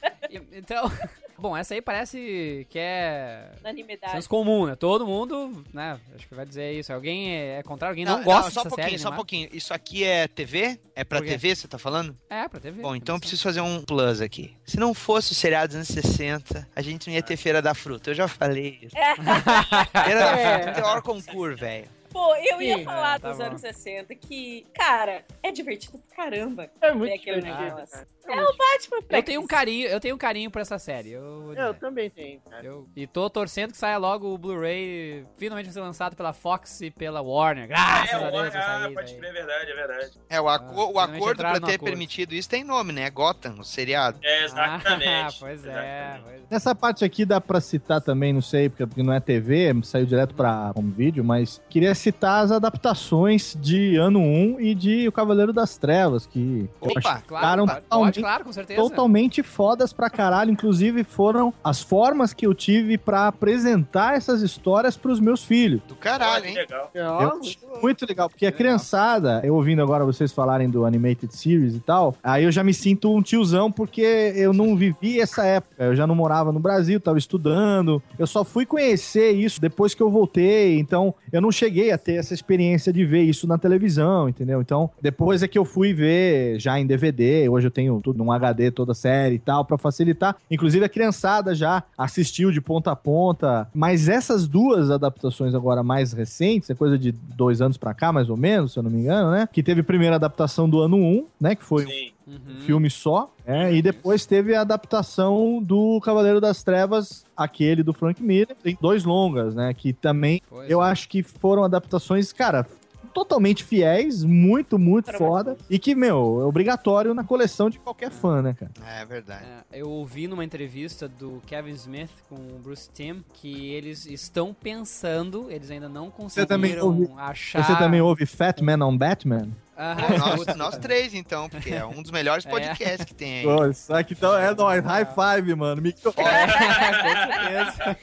Então, 0.51 0.91
bom, 1.37 1.55
essa 1.55 1.73
aí 1.73 1.81
parece 1.81 2.65
que 2.69 2.77
é 2.79 3.51
Unanimidade. 3.61 4.11
senso 4.13 4.29
comum, 4.29 4.65
né? 4.65 4.75
Todo 4.75 5.05
mundo, 5.05 5.63
né? 5.73 5.99
Acho 6.15 6.27
que 6.27 6.35
vai 6.35 6.45
dizer 6.45 6.71
isso. 6.73 6.91
Alguém 6.93 7.31
é, 7.31 7.59
é 7.59 7.63
contrário, 7.63 7.93
alguém 7.93 8.05
não, 8.05 8.23
gosta 8.23 8.51
só 8.51 8.61
um 8.61 8.63
dessa 8.63 8.69
pouquinho, 8.69 8.89
série 8.89 8.99
só 9.01 9.09
um 9.09 9.15
pouquinho. 9.15 9.49
Isso 9.51 9.73
aqui 9.73 10.03
é 10.03 10.27
TV? 10.27 10.79
É 10.95 11.03
pra? 11.03 11.21
TV, 11.21 11.55
você 11.55 11.67
tá 11.67 11.77
falando? 11.77 12.17
É, 12.29 12.47
pra 12.47 12.59
TV. 12.59 12.81
Bom, 12.81 12.95
então 12.95 13.15
eu 13.15 13.19
preciso 13.19 13.43
fazer 13.43 13.61
um 13.61 13.81
plus 13.83 14.21
aqui. 14.21 14.55
Se 14.65 14.77
não 14.79 14.93
fosse 14.93 15.31
o 15.31 15.35
seriado 15.35 15.67
dos 15.67 15.75
anos 15.75 15.87
60, 15.87 16.67
a 16.75 16.81
gente 16.81 17.07
não 17.07 17.13
ia 17.13 17.21
ter 17.23 17.37
Feira 17.37 17.61
da 17.61 17.73
Fruta. 17.73 18.09
Eu 18.11 18.15
já 18.15 18.27
falei 18.27 18.79
isso. 18.81 18.95
Feira 20.05 20.19
da 20.19 20.37
É. 20.39 20.63
Fruta 20.63 20.79
é 20.79 20.83
o 20.83 20.87
hora 20.87 21.01
concurso, 21.01 21.57
velho. 21.57 21.87
Pô, 22.09 22.33
eu 22.37 22.61
ia 22.61 22.77
Sim. 22.77 22.83
falar 22.85 23.15
É, 23.17 23.19
tá 23.19 23.29
dos 23.29 23.37
bom. 23.37 23.43
anos 23.43 23.61
60 23.61 24.15
que, 24.15 24.65
cara, 24.73 25.23
é 25.43 25.51
divertido 25.51 25.99
pra 25.99 26.15
caramba. 26.25 26.69
É 26.81 26.91
muito 26.93 27.13
aquele 27.13 27.41
divertido, 27.41 27.75
negócio. 27.75 28.07
Exatamente. 28.33 28.47
É 28.47 28.53
o 28.53 28.57
Batman 29.01 29.17
Eu 29.17 29.23
tenho 29.23 29.41
um 29.41 29.47
carinho, 29.47 29.87
eu 29.87 29.99
tenho 29.99 30.15
um 30.15 30.17
carinho 30.17 30.51
por 30.51 30.61
essa 30.61 30.77
série. 30.79 31.11
Eu, 31.11 31.53
Eu 31.55 31.73
também 31.73 32.09
tenho, 32.09 32.39
cara. 32.49 32.65
Eu- 32.65 32.87
e 32.95 33.05
tô 33.07 33.29
torcendo 33.29 33.71
que 33.71 33.77
saia 33.77 33.97
logo 33.97 34.33
o 34.33 34.37
Blu-ray 34.37 35.25
finalmente 35.37 35.65
vai 35.65 35.73
ser 35.73 35.81
lançado 35.81 36.15
pela 36.15 36.33
Fox 36.33 36.81
e 36.81 36.91
pela 36.91 37.21
Warner. 37.21 37.67
Graças 37.67 38.09
É, 38.11 38.15
a 38.15 38.29
Deus 38.31 38.55
ah, 38.55 38.89
pode 38.93 39.13
crer, 39.15 39.29
é 39.29 39.33
verdade, 39.33 39.71
é 39.71 39.75
verdade. 39.75 40.11
É, 40.29 40.41
o, 40.41 40.47
aco- 40.49 40.81
Ah, 40.81 40.85
o 40.91 40.99
acordo 40.99 41.37
pra 41.37 41.53
ter 41.59 41.65
acordo. 41.75 41.83
permitido 41.83 42.33
isso 42.33 42.49
tem 42.49 42.63
nome, 42.63 42.93
né? 42.93 43.09
Gotham, 43.09 43.55
o 43.59 43.63
seriado. 43.63 44.17
É, 44.23 44.39
Ah, 44.41 44.43
exatamente. 44.45 45.37
pois 45.39 45.65
é. 45.65 45.69
exatamente. 45.69 46.23
pois 46.23 46.35
é. 46.41 46.43
Nessa 46.49 46.73
parte 46.75 47.03
aqui 47.03 47.25
dá 47.25 47.41
pra 47.41 47.59
citar 47.59 48.01
também, 48.01 48.31
não 48.31 48.41
sei, 48.41 48.69
porque, 48.69 49.03
não 49.03 49.13
é 49.13 49.19
TV, 49.19 49.73
saiu 49.83 50.05
direto 50.05 50.33
pra 50.33 50.71
home 50.75 50.91
vídeo, 50.91 51.23
mas 51.23 51.61
queria 51.69 51.93
citar 51.93 52.43
as 52.45 52.51
adaptações 52.51 53.55
de 53.59 53.97
Ano 53.97 54.19
1 54.19 54.59
e 54.59 54.73
de 54.75 55.07
O 55.07 55.11
Cavaleiro 55.11 55.51
das 55.51 55.77
Trevas, 55.77 56.25
que 56.25 56.69
Opa, 56.79 57.21
Claro, 57.27 57.65
totalmente, 57.65 58.16
claro, 58.21 58.43
com 58.43 58.53
certeza. 58.53 58.81
totalmente 58.81 59.43
fodas 59.43 59.93
pra 59.93 60.09
caralho. 60.09 60.51
Inclusive, 60.51 61.03
foram 61.03 61.53
as 61.63 61.81
formas 61.81 62.33
que 62.33 62.45
eu 62.45 62.53
tive 62.53 62.97
pra 62.97 63.27
apresentar 63.27 64.15
essas 64.15 64.41
histórias 64.41 64.97
pros 64.97 65.19
meus 65.19 65.43
filhos. 65.43 65.81
Do 65.87 65.95
caralho, 65.95 66.45
hein? 66.45 66.55
legal. 66.55 66.89
Eu 66.93 67.39
acho 67.39 67.57
muito 67.81 68.05
legal, 68.05 68.29
porque 68.29 68.45
a 68.45 68.51
criançada, 68.51 69.41
eu 69.43 69.55
ouvindo 69.55 69.81
agora 69.81 70.05
vocês 70.05 70.31
falarem 70.31 70.69
do 70.69 70.85
Animated 70.85 71.33
Series 71.33 71.75
e 71.75 71.79
tal, 71.79 72.15
aí 72.23 72.43
eu 72.43 72.51
já 72.51 72.63
me 72.63 72.73
sinto 72.73 73.13
um 73.13 73.21
tiozão, 73.21 73.71
porque 73.71 74.33
eu 74.35 74.53
não 74.53 74.75
vivi 74.75 75.19
essa 75.19 75.45
época. 75.45 75.83
Eu 75.83 75.95
já 75.95 76.07
não 76.07 76.15
morava 76.15 76.51
no 76.51 76.59
Brasil, 76.59 76.99
tava 76.99 77.17
estudando. 77.17 78.01
Eu 78.17 78.27
só 78.27 78.43
fui 78.43 78.65
conhecer 78.65 79.31
isso 79.31 79.61
depois 79.61 79.93
que 79.93 80.01
eu 80.01 80.09
voltei. 80.09 80.79
Então, 80.79 81.13
eu 81.31 81.41
não 81.41 81.51
cheguei 81.51 81.91
a 81.91 81.97
ter 81.97 82.15
essa 82.15 82.33
experiência 82.33 82.91
de 82.91 83.05
ver 83.05 83.23
isso 83.23 83.47
na 83.47 83.57
televisão, 83.57 84.29
entendeu? 84.29 84.61
Então, 84.61 84.89
depois 85.01 85.43
é 85.43 85.47
que 85.47 85.57
eu 85.57 85.65
fui 85.65 85.93
ver 85.93 86.59
já 86.59 86.79
em 86.79 86.85
DVD. 86.85 87.47
Hoje 87.49 87.67
eu 87.67 87.71
tenho 87.71 87.99
tudo 88.07 88.17
num 88.19 88.31
HD, 88.31 88.71
toda 88.71 88.93
a 88.93 88.95
série 88.95 89.35
e 89.35 89.39
tal, 89.39 89.65
pra 89.65 89.77
facilitar. 89.77 90.37
Inclusive, 90.49 90.85
a 90.85 90.89
criançada 90.89 91.53
já 91.53 91.83
assistiu 91.97 92.51
de 92.51 92.61
ponta 92.61 92.91
a 92.91 92.95
ponta. 92.95 93.67
Mas 93.73 94.07
essas 94.07 94.47
duas 94.47 94.89
adaptações 94.89 95.53
agora 95.53 95.83
mais 95.83 96.13
recentes, 96.13 96.69
é 96.69 96.75
coisa 96.75 96.97
de 96.97 97.11
dois 97.11 97.61
anos 97.61 97.75
pra 97.77 97.93
cá, 97.93 98.13
mais 98.13 98.29
ou 98.29 98.37
menos, 98.37 98.71
se 98.71 98.79
eu 98.79 98.83
não 98.83 98.89
me 98.89 98.99
engano, 99.01 99.31
né? 99.31 99.49
Que 99.51 99.61
teve 99.61 99.81
a 99.81 99.83
primeira 99.83 100.15
adaptação 100.15 100.69
do 100.69 100.79
ano 100.81 100.95
1, 100.95 101.25
né? 101.41 101.53
Que 101.55 101.63
foi 101.65 101.85
Sim. 101.85 102.11
Uhum. 102.25 102.57
um 102.57 102.61
filme 102.61 102.89
só. 102.89 103.29
É, 103.45 103.73
e 103.73 103.81
depois 103.81 104.25
teve 104.25 104.55
a 104.55 104.61
adaptação 104.61 105.61
do 105.61 105.99
Cavaleiro 106.01 106.39
das 106.39 106.63
Trevas, 106.63 107.25
aquele 107.35 107.83
do 107.83 107.93
Frank 107.93 108.21
Miller. 108.23 108.55
Tem 108.63 108.77
dois 108.81 109.03
longas, 109.03 109.53
né? 109.53 109.73
Que 109.73 109.91
também 109.91 110.41
Pois 110.49 110.69
eu 110.69 110.81
é. 110.81 110.89
acho 110.89 111.09
que 111.09 111.23
foram 111.23 111.63
adaptações, 111.63 112.31
cara, 112.31 112.65
totalmente 113.13 113.63
fiéis, 113.63 114.23
muito, 114.23 114.77
muito 114.77 115.11
foda. 115.13 115.57
E 115.69 115.79
que, 115.79 115.95
meu, 115.95 116.39
é 116.41 116.45
obrigatório 116.45 117.13
na 117.13 117.23
coleção 117.23 117.69
de 117.69 117.79
qualquer 117.79 118.11
fã, 118.11 118.41
né, 118.41 118.53
cara? 118.53 118.71
É 118.99 119.05
verdade. 119.05 119.45
É, 119.71 119.79
eu 119.81 119.89
ouvi 119.89 120.27
numa 120.27 120.43
entrevista 120.43 121.07
do 121.07 121.41
Kevin 121.47 121.71
Smith 121.71 122.11
com 122.29 122.35
o 122.35 122.59
Bruce 122.63 122.89
Timm 122.93 123.21
que 123.33 123.71
eles 123.71 124.05
estão 124.05 124.53
pensando, 124.53 125.47
eles 125.49 125.71
ainda 125.71 125.89
não 125.89 126.11
Você 126.17 126.45
também 126.45 126.71
conseguiram 126.75 127.01
ouve- 127.09 127.21
achar. 127.21 127.63
Você 127.63 127.75
também 127.77 128.01
ouve 128.01 128.25
Fat 128.25 128.61
Man 128.61 128.85
on 128.85 128.97
Batman? 128.97 129.49
Pô, 129.77 130.17
nós, 130.17 130.55
nós 130.55 130.77
três, 130.77 131.13
então, 131.13 131.47
porque 131.47 131.71
é 131.73 131.85
um 131.85 132.01
dos 132.01 132.09
melhores 132.11 132.45
É. 132.45 132.49
podcasts 132.49 133.05
que 133.05 133.13
tem 133.13 133.39
aí. 133.39 133.43
Pô, 133.43 133.65
isso 133.67 133.93
aqui 133.93 134.13
então 134.13 134.35
é 134.35 134.53
nóis. 134.55 134.83
High 134.83 135.05
five, 135.05 135.55
mano. 135.55 135.81
Miguel. 135.81 136.11
com 136.13 136.23
certeza. 136.23 137.97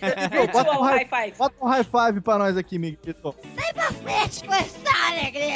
Bota 0.52 0.70
um 0.78 0.82
high, 0.82 1.06
high 1.10 1.24
five. 1.26 1.36
bota 1.38 1.54
um 1.60 1.66
high 1.68 1.84
five 1.84 2.20
pra 2.20 2.38
nós 2.38 2.56
aqui, 2.56 2.78
Miguel. 2.78 3.34
Frente 4.02 4.44
com 4.46 4.54
essa 4.54 5.10
alegria! 5.10 5.50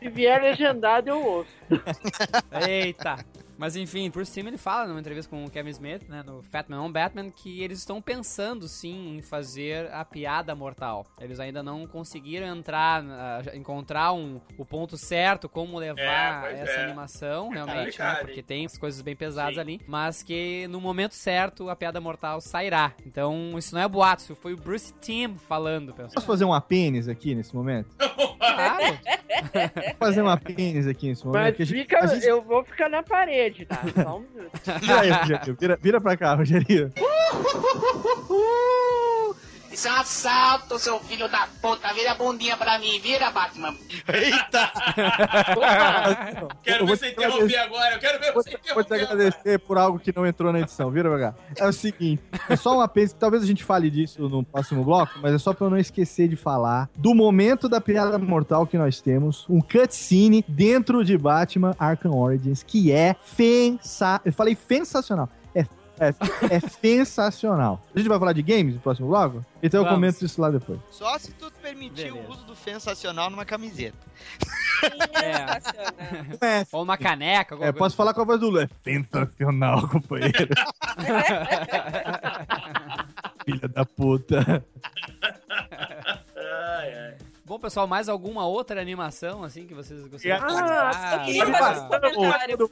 Se 0.00 0.08
vier 0.08 0.40
legendado, 0.40 1.08
eu 1.10 1.24
ouço. 1.24 1.50
Eita! 2.68 3.18
Mas 3.62 3.76
enfim, 3.76 4.10
por 4.10 4.26
cima 4.26 4.48
ele 4.48 4.58
fala 4.58 4.88
numa 4.88 4.98
entrevista 4.98 5.30
com 5.30 5.44
o 5.44 5.48
Kevin 5.48 5.70
Smith, 5.70 6.02
né, 6.08 6.24
no 6.26 6.42
Fat 6.42 6.68
Man 6.68 6.82
on 6.82 6.90
Batman, 6.90 7.30
que 7.30 7.62
eles 7.62 7.78
estão 7.78 8.02
pensando 8.02 8.66
sim 8.66 9.18
em 9.18 9.22
fazer 9.22 9.88
a 9.92 10.04
piada 10.04 10.52
mortal. 10.52 11.06
Eles 11.20 11.38
ainda 11.38 11.62
não 11.62 11.86
conseguiram 11.86 12.44
entrar, 12.56 13.04
ah, 13.04 13.40
encontrar 13.54 14.14
um, 14.14 14.40
o 14.58 14.64
ponto 14.64 14.96
certo, 14.96 15.48
como 15.48 15.78
levar 15.78 16.50
É, 16.52 16.58
essa 16.62 16.72
é. 16.72 16.84
animação, 16.86 17.50
realmente, 17.50 18.00
né, 18.00 18.16
porque 18.16 18.42
tem 18.42 18.66
as 18.66 18.76
coisas 18.76 19.00
bem 19.00 19.14
pesadas 19.14 19.54
Sim. 19.54 19.60
ali, 19.60 19.80
mas 19.86 20.24
que 20.24 20.66
no 20.66 20.80
momento 20.80 21.14
certo 21.14 21.68
a 21.70 21.76
piada 21.76 22.00
mortal 22.00 22.40
sairá. 22.40 22.92
Então 23.06 23.56
isso 23.56 23.76
não 23.76 23.82
é 23.82 23.86
boato, 23.86 24.22
isso 24.24 24.34
foi 24.34 24.54
o 24.54 24.56
Bruce 24.56 24.92
Timm 25.00 25.36
falando, 25.36 25.92
pessoal. 25.92 26.10
Posso 26.14 26.26
fazer 26.26 26.44
um 26.44 26.52
apênis 26.52 27.06
aqui 27.06 27.32
nesse 27.32 27.54
momento? 27.54 27.94
Claro! 28.42 28.98
Vou 29.52 29.94
fazer 29.98 30.20
um 30.22 30.28
apênis 30.28 30.86
aqui 30.86 31.08
nesse 31.08 31.24
momento. 31.24 31.42
Mas 31.42 31.56
que 31.56 31.62
a 31.62 31.66
gente- 31.66 31.78
fica, 31.78 32.00
a 32.00 32.06
gente- 32.06 32.26
eu 32.26 32.42
vou 32.42 32.64
ficar 32.64 32.88
na 32.88 33.02
parede, 33.02 33.51
tá? 33.66 33.82
Só 34.02 34.18
um 34.18 34.20
minuto. 34.20 34.50
Vira 34.80 35.00
aí. 35.00 35.10
Vira, 35.58 35.78
vira 35.80 36.00
pra 36.00 36.16
cá, 36.16 36.34
Rogério. 36.34 36.92
Isso 39.72 39.88
é 39.88 39.92
um 39.92 39.96
assalto, 39.96 40.78
seu 40.78 41.00
filho 41.00 41.28
da 41.28 41.48
puta. 41.60 41.92
Vira 41.94 42.12
a 42.12 42.14
bundinha 42.14 42.56
pra 42.56 42.78
mim, 42.78 43.00
vira, 43.00 43.30
Batman. 43.30 43.74
Eita! 44.12 44.70
Quero 46.62 46.84
Eu 46.84 46.86
ver 46.86 46.96
você 46.96 47.06
te 47.06 47.12
interromper 47.12 47.36
agradecer- 47.56 47.56
agora. 47.58 47.94
Eu 47.94 47.98
quero 47.98 48.20
ver 48.20 48.32
você 48.32 48.50
te, 48.50 48.74
vou 48.74 48.84
te 48.84 48.86
interromper 48.86 48.94
agora. 48.94 49.12
agradecer 49.12 49.58
por 49.60 49.78
algo 49.78 49.98
que 49.98 50.12
não 50.14 50.26
entrou 50.26 50.52
na 50.52 50.60
edição. 50.60 50.90
Vira 50.90 51.18
cá. 51.18 51.34
É 51.56 51.66
o 51.66 51.72
seguinte, 51.72 52.22
é 52.48 52.56
só 52.56 52.76
um 52.76 52.80
apêndice, 52.80 53.14
talvez 53.14 53.42
a 53.42 53.46
gente 53.46 53.64
fale 53.64 53.90
disso 53.90 54.28
no 54.28 54.44
próximo 54.44 54.84
bloco, 54.84 55.12
mas 55.20 55.34
é 55.34 55.38
só 55.38 55.52
pra 55.52 55.66
eu 55.66 55.70
não 55.70 55.78
esquecer 55.78 56.28
de 56.28 56.36
falar 56.36 56.88
do 56.96 57.14
momento 57.14 57.68
da 57.68 57.80
piada 57.80 58.18
mortal 58.18 58.66
que 58.66 58.76
nós 58.78 59.00
temos, 59.00 59.46
um 59.48 59.60
cutscene 59.60 60.44
dentro 60.46 61.04
de 61.04 61.16
Batman 61.16 61.74
Arkham 61.78 62.12
Origins, 62.14 62.62
que 62.62 62.92
é 62.92 63.16
sensa... 63.24 64.20
Eu 64.24 64.32
falei 64.32 64.56
sensacional. 64.68 65.28
É, 66.02 66.08
é, 66.08 66.56
é 66.56 66.60
sensacional. 66.60 67.80
A 67.94 67.98
gente 67.98 68.08
vai 68.08 68.18
falar 68.18 68.32
de 68.32 68.42
games 68.42 68.74
no 68.74 68.80
próximo 68.80 69.06
bloco? 69.06 69.44
Então 69.62 69.78
eu 69.80 69.84
Vamos. 69.84 69.96
comento 69.96 70.24
isso 70.24 70.40
lá 70.40 70.50
depois. 70.50 70.80
Só 70.90 71.16
se 71.16 71.30
tu 71.32 71.48
permitir 71.62 72.12
Beleza. 72.12 72.28
o 72.28 72.32
uso 72.32 72.44
do 72.44 72.56
sensacional 72.56 73.30
numa 73.30 73.44
camiseta. 73.44 73.96
Sensacional. 74.80 75.60
É, 76.40 76.66
Ou 76.72 76.82
uma 76.82 76.98
caneca, 76.98 77.56
é, 77.60 77.70
posso 77.70 77.94
falar 77.94 78.12
com 78.14 78.22
a 78.22 78.24
voz 78.24 78.40
do 78.40 78.50
Lu. 78.50 78.60
É 78.60 78.68
sensacional, 78.82 79.86
companheiro. 79.88 80.32
Filha 83.44 83.68
da 83.68 83.84
puta. 83.84 84.64
Ai, 86.36 86.94
ai. 86.94 87.16
Bom, 87.52 87.58
pessoal, 87.58 87.86
mais 87.86 88.08
alguma 88.08 88.46
outra 88.46 88.80
animação, 88.80 89.44
assim, 89.44 89.66
que 89.66 89.74
vocês 89.74 90.06
gostariam 90.06 90.38
de 90.38 90.42
Ah, 90.42 90.48
comentar? 90.48 91.12
eu 91.18 91.24
queria 91.26 91.46
fazer 91.52 91.80
um 91.80 91.88
comentário. 91.88 92.70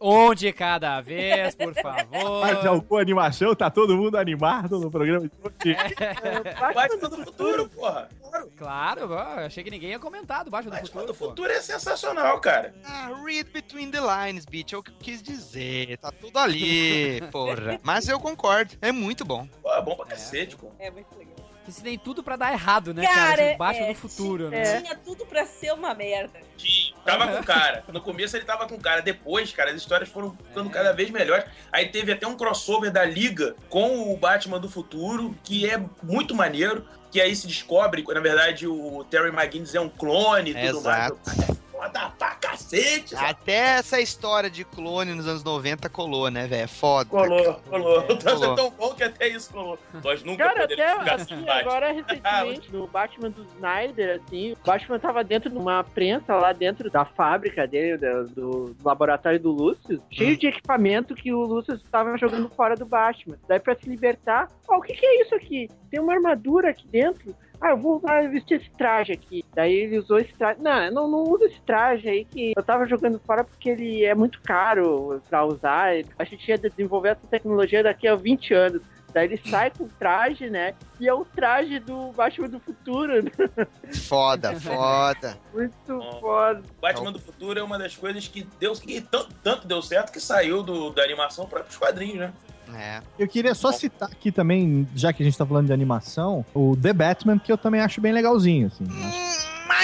Um 0.00 0.34
de 0.34 0.52
cada 0.52 1.00
vez, 1.00 1.54
por 1.54 1.72
favor. 1.80 2.60
De 2.60 2.66
alguma 2.66 3.00
animação, 3.00 3.54
tá 3.54 3.70
todo 3.70 3.96
mundo 3.96 4.18
animado 4.18 4.80
no 4.80 4.90
programa 4.90 5.28
de 5.28 5.70
hoje. 5.70 6.74
Batman 6.74 7.08
do 7.08 7.24
futuro, 7.24 7.68
porra. 7.68 8.08
Claro, 8.56 9.14
achei 9.14 9.62
que 9.62 9.70
ninguém 9.70 9.90
ia 9.90 9.98
comentar 10.00 10.44
do 10.44 10.50
Baixo 10.50 10.68
do 10.68 10.76
Futuro. 10.76 11.06
do 11.06 11.14
pô. 11.14 11.28
futuro 11.28 11.52
é 11.52 11.60
sensacional, 11.60 12.40
cara. 12.40 12.74
Ah, 12.84 13.12
read 13.24 13.48
between 13.52 13.92
the 13.92 14.00
lines, 14.00 14.44
bitch. 14.44 14.72
É 14.72 14.76
o 14.76 14.82
que 14.82 14.90
eu 14.90 14.94
quis 14.98 15.22
dizer. 15.22 15.98
Tá 15.98 16.10
tudo 16.10 16.36
ali, 16.36 17.20
porra. 17.30 17.78
Mas 17.84 18.08
eu 18.08 18.18
concordo. 18.18 18.74
É 18.82 18.90
muito 18.90 19.24
bom. 19.24 19.46
Pô, 19.62 19.72
é 19.72 19.80
bom 19.80 19.94
pra 19.94 20.06
cacete, 20.06 20.56
pô. 20.56 20.72
É 20.80 20.90
muito 20.90 21.16
legal. 21.16 21.29
Que 21.70 21.74
se 21.76 21.82
tem 21.84 21.96
tudo 21.96 22.20
pra 22.20 22.34
dar 22.34 22.52
errado, 22.52 22.92
né, 22.92 23.06
cara? 23.06 23.14
Cara, 23.14 23.42
Esse 23.44 23.56
Baixo 23.56 23.80
é, 23.80 23.88
do 23.88 23.94
Futuro, 23.94 24.48
tinha, 24.48 24.60
né? 24.60 24.80
tinha 24.80 24.96
tudo 24.96 25.24
pra 25.24 25.46
ser 25.46 25.72
uma 25.72 25.94
merda. 25.94 26.40
Tinha. 26.56 26.96
Tava 27.04 27.28
com 27.28 27.44
cara. 27.44 27.84
No 27.92 28.00
começo 28.00 28.36
ele 28.36 28.44
tava 28.44 28.66
com 28.66 28.76
cara. 28.76 29.00
Depois, 29.00 29.52
cara, 29.52 29.70
as 29.70 29.76
histórias 29.76 30.08
foram 30.08 30.36
ficando 30.48 30.68
cada 30.68 30.92
vez 30.92 31.10
melhores. 31.10 31.44
Aí 31.72 31.88
teve 31.88 32.10
até 32.12 32.26
um 32.26 32.36
crossover 32.36 32.90
da 32.90 33.04
Liga 33.04 33.54
com 33.68 34.12
o 34.12 34.16
Batman 34.16 34.58
do 34.58 34.68
futuro, 34.68 35.36
que 35.44 35.70
é 35.70 35.80
muito 36.02 36.34
maneiro. 36.34 36.84
Que 37.12 37.20
aí 37.20 37.34
se 37.34 37.46
descobre, 37.46 38.04
que, 38.04 38.12
na 38.12 38.20
verdade, 38.20 38.66
o 38.66 39.04
Terry 39.08 39.28
McGinnis 39.30 39.74
é 39.74 39.80
um 39.80 39.88
clone 39.88 40.50
e 40.50 40.54
tudo 40.54 40.78
Exato. 40.78 41.18
mais. 41.24 41.60
É 41.80 41.84
foda 41.84 42.12
pra 42.18 42.34
cacete, 42.34 43.10
sabe? 43.10 43.30
Até 43.30 43.78
essa 43.78 44.00
história 44.00 44.50
de 44.50 44.64
clone 44.64 45.14
nos 45.14 45.26
anos 45.26 45.42
90 45.42 45.88
colou, 45.88 46.30
né, 46.30 46.46
velho? 46.46 46.64
É 46.64 46.66
foda. 46.66 47.08
Colou, 47.08 47.54
colou. 47.68 47.98
O 48.00 48.16
troço 48.16 48.40
Colou. 48.40 48.52
é 48.52 48.56
tão 48.56 48.70
bom 48.70 48.94
que 48.94 49.02
até 49.02 49.28
isso 49.28 49.50
colou. 49.50 49.78
Nós 50.04 50.22
nunca 50.22 50.44
Cara, 50.44 50.64
até 50.64 51.12
assim, 51.12 51.48
agora 51.48 51.92
recentemente, 51.92 52.70
no 52.70 52.86
Batman 52.86 53.30
do 53.30 53.42
Snyder, 53.54 54.20
assim, 54.22 54.52
o 54.52 54.66
Batman 54.66 54.98
tava 54.98 55.24
dentro 55.24 55.50
de 55.50 55.56
uma 55.56 55.82
prensa 55.82 56.34
lá 56.36 56.52
dentro 56.52 56.90
da 56.90 57.04
fábrica 57.04 57.66
dele, 57.66 57.96
do, 57.96 58.24
do 58.26 58.76
laboratório 58.84 59.40
do 59.40 59.50
Lucius, 59.50 60.00
cheio 60.10 60.36
de 60.36 60.48
equipamento 60.48 61.14
que 61.14 61.32
o 61.32 61.40
Lucius 61.40 61.82
tava 61.90 62.16
jogando 62.18 62.48
fora 62.50 62.76
do 62.76 62.84
Batman. 62.84 63.38
Daí 63.48 63.58
pra 63.58 63.74
se 63.74 63.88
libertar, 63.88 64.48
ó, 64.68 64.76
o 64.76 64.82
que 64.82 64.94
que 64.94 65.06
é 65.06 65.22
isso 65.22 65.34
aqui? 65.34 65.68
Tem 65.90 66.00
uma 66.00 66.12
armadura 66.12 66.70
aqui 66.70 66.86
dentro? 66.88 67.34
Ah, 67.60 67.70
eu 67.70 67.76
vou 67.76 67.98
usar, 67.98 68.28
vestir 68.30 68.60
esse 68.60 68.70
traje 68.70 69.12
aqui. 69.12 69.44
Daí 69.54 69.72
ele 69.72 69.98
usou 69.98 70.18
esse 70.18 70.32
traje. 70.32 70.60
Não, 70.60 70.90
não, 70.90 71.08
não 71.10 71.24
usa 71.24 71.44
esse 71.44 71.60
traje 71.60 72.08
aí 72.08 72.24
que 72.24 72.52
eu 72.56 72.62
tava 72.62 72.86
jogando 72.86 73.20
fora 73.20 73.44
porque 73.44 73.68
ele 73.68 74.04
é 74.04 74.14
muito 74.14 74.40
caro 74.40 75.22
pra 75.28 75.44
usar. 75.44 75.92
A 76.18 76.24
gente 76.24 76.48
ia 76.48 76.56
desenvolver 76.56 77.10
essa 77.10 77.26
tecnologia 77.26 77.82
daqui 77.82 78.08
a 78.08 78.14
20 78.14 78.54
anos. 78.54 78.82
Daí 79.12 79.26
ele 79.26 79.40
sai 79.48 79.70
com 79.70 79.84
o 79.84 79.88
traje, 79.88 80.48
né? 80.48 80.74
E 80.98 81.08
é 81.08 81.12
o 81.12 81.24
traje 81.24 81.80
do 81.80 82.12
Batman 82.12 82.48
do 82.48 82.60
futuro. 82.60 83.22
né? 83.22 83.30
Foda, 83.92 84.54
foda. 84.60 85.36
Muito 85.52 86.02
foda. 86.20 86.62
Batman 86.80 87.12
do 87.12 87.18
Futuro 87.18 87.58
é 87.58 87.62
uma 87.62 87.78
das 87.78 87.96
coisas 87.96 88.28
que 88.28 88.46
deu 88.58 88.72
que 88.74 89.00
tanto, 89.00 89.34
tanto 89.42 89.66
deu 89.66 89.82
certo 89.82 90.12
que 90.12 90.20
saiu 90.20 90.62
do, 90.62 90.90
da 90.90 91.02
animação 91.02 91.46
para 91.46 91.64
os 91.64 91.76
quadrinhos, 91.76 92.18
né? 92.18 92.32
É. 92.76 93.00
Eu 93.18 93.28
queria 93.28 93.54
só 93.54 93.72
citar 93.72 94.08
aqui 94.10 94.30
também, 94.32 94.86
já 94.94 95.12
que 95.12 95.22
a 95.22 95.26
gente 95.26 95.36
tá 95.36 95.44
falando 95.46 95.66
de 95.66 95.72
animação, 95.72 96.44
o 96.54 96.76
The 96.76 96.92
Batman, 96.92 97.38
que 97.38 97.50
eu 97.50 97.58
também 97.58 97.80
acho 97.80 98.00
bem 98.00 98.12
legalzinho, 98.12 98.68
assim. 98.68 98.84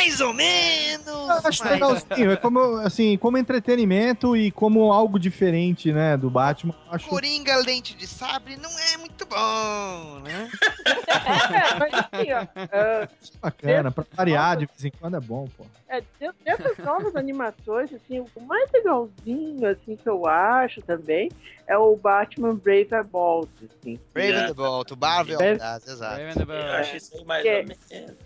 Mais 0.07 0.21
ou 0.21 0.33
menos. 0.33 1.07
Eu 1.07 1.31
acho 1.33 1.65
mas- 1.65 1.73
legalzinho. 1.73 2.31
É 2.31 2.37
como, 2.37 2.77
assim, 2.77 3.19
como 3.19 3.37
entretenimento 3.37 4.37
e 4.37 4.53
como 4.53 4.93
algo 4.93 5.19
diferente, 5.19 5.93
né, 5.93 6.17
do 6.17 6.31
Batman. 6.31 6.75
Acho 6.91 7.09
Coringa 7.09 7.57
Lente 7.57 7.97
de 7.97 8.07
Sabre 8.07 8.57
não 8.57 8.71
é 8.71 8.97
muito 8.99 9.27
bom, 9.27 10.21
né? 10.21 10.49
É, 11.27 11.79
mas 11.79 11.93
assim, 11.95 12.33
ó. 12.33 12.47
ah, 12.73 13.09
bacana. 13.41 13.91
Pra 13.91 14.05
variar 14.13 14.57
de 14.57 14.67
vez 14.67 14.85
em 14.85 14.91
quando 14.91 15.17
é 15.17 15.21
bom, 15.21 15.49
pô. 15.57 15.65
É, 15.89 16.01
de- 16.01 16.33
dessas 16.45 16.77
novas 16.79 17.17
animações, 17.17 17.93
assim, 17.93 18.21
o 18.21 18.41
mais 18.43 18.71
legalzinho, 18.73 19.67
assim, 19.69 19.97
que 19.97 20.09
eu 20.09 20.27
acho 20.27 20.81
também, 20.83 21.31
é 21.67 21.77
o 21.77 21.97
Batman 21.97 22.55
Brave 22.55 22.89
and 22.93 23.05
Bold, 23.07 23.49
assim. 23.65 23.99
Brave 24.13 24.33
É. 24.33 24.37
and 24.41 24.47
the 24.49 24.55
Bold, 24.55 24.93
o 24.93 24.97
Marvel, 24.97 25.39
Brave- 25.39 25.57
exato. 25.57 25.91
Eu 25.91 26.63
acho 26.77 26.97
isso 26.97 27.17
aí 27.17 27.25
mais 27.25 27.45
é- 27.47 27.59
ou 27.61 27.65
menos. 27.67 28.17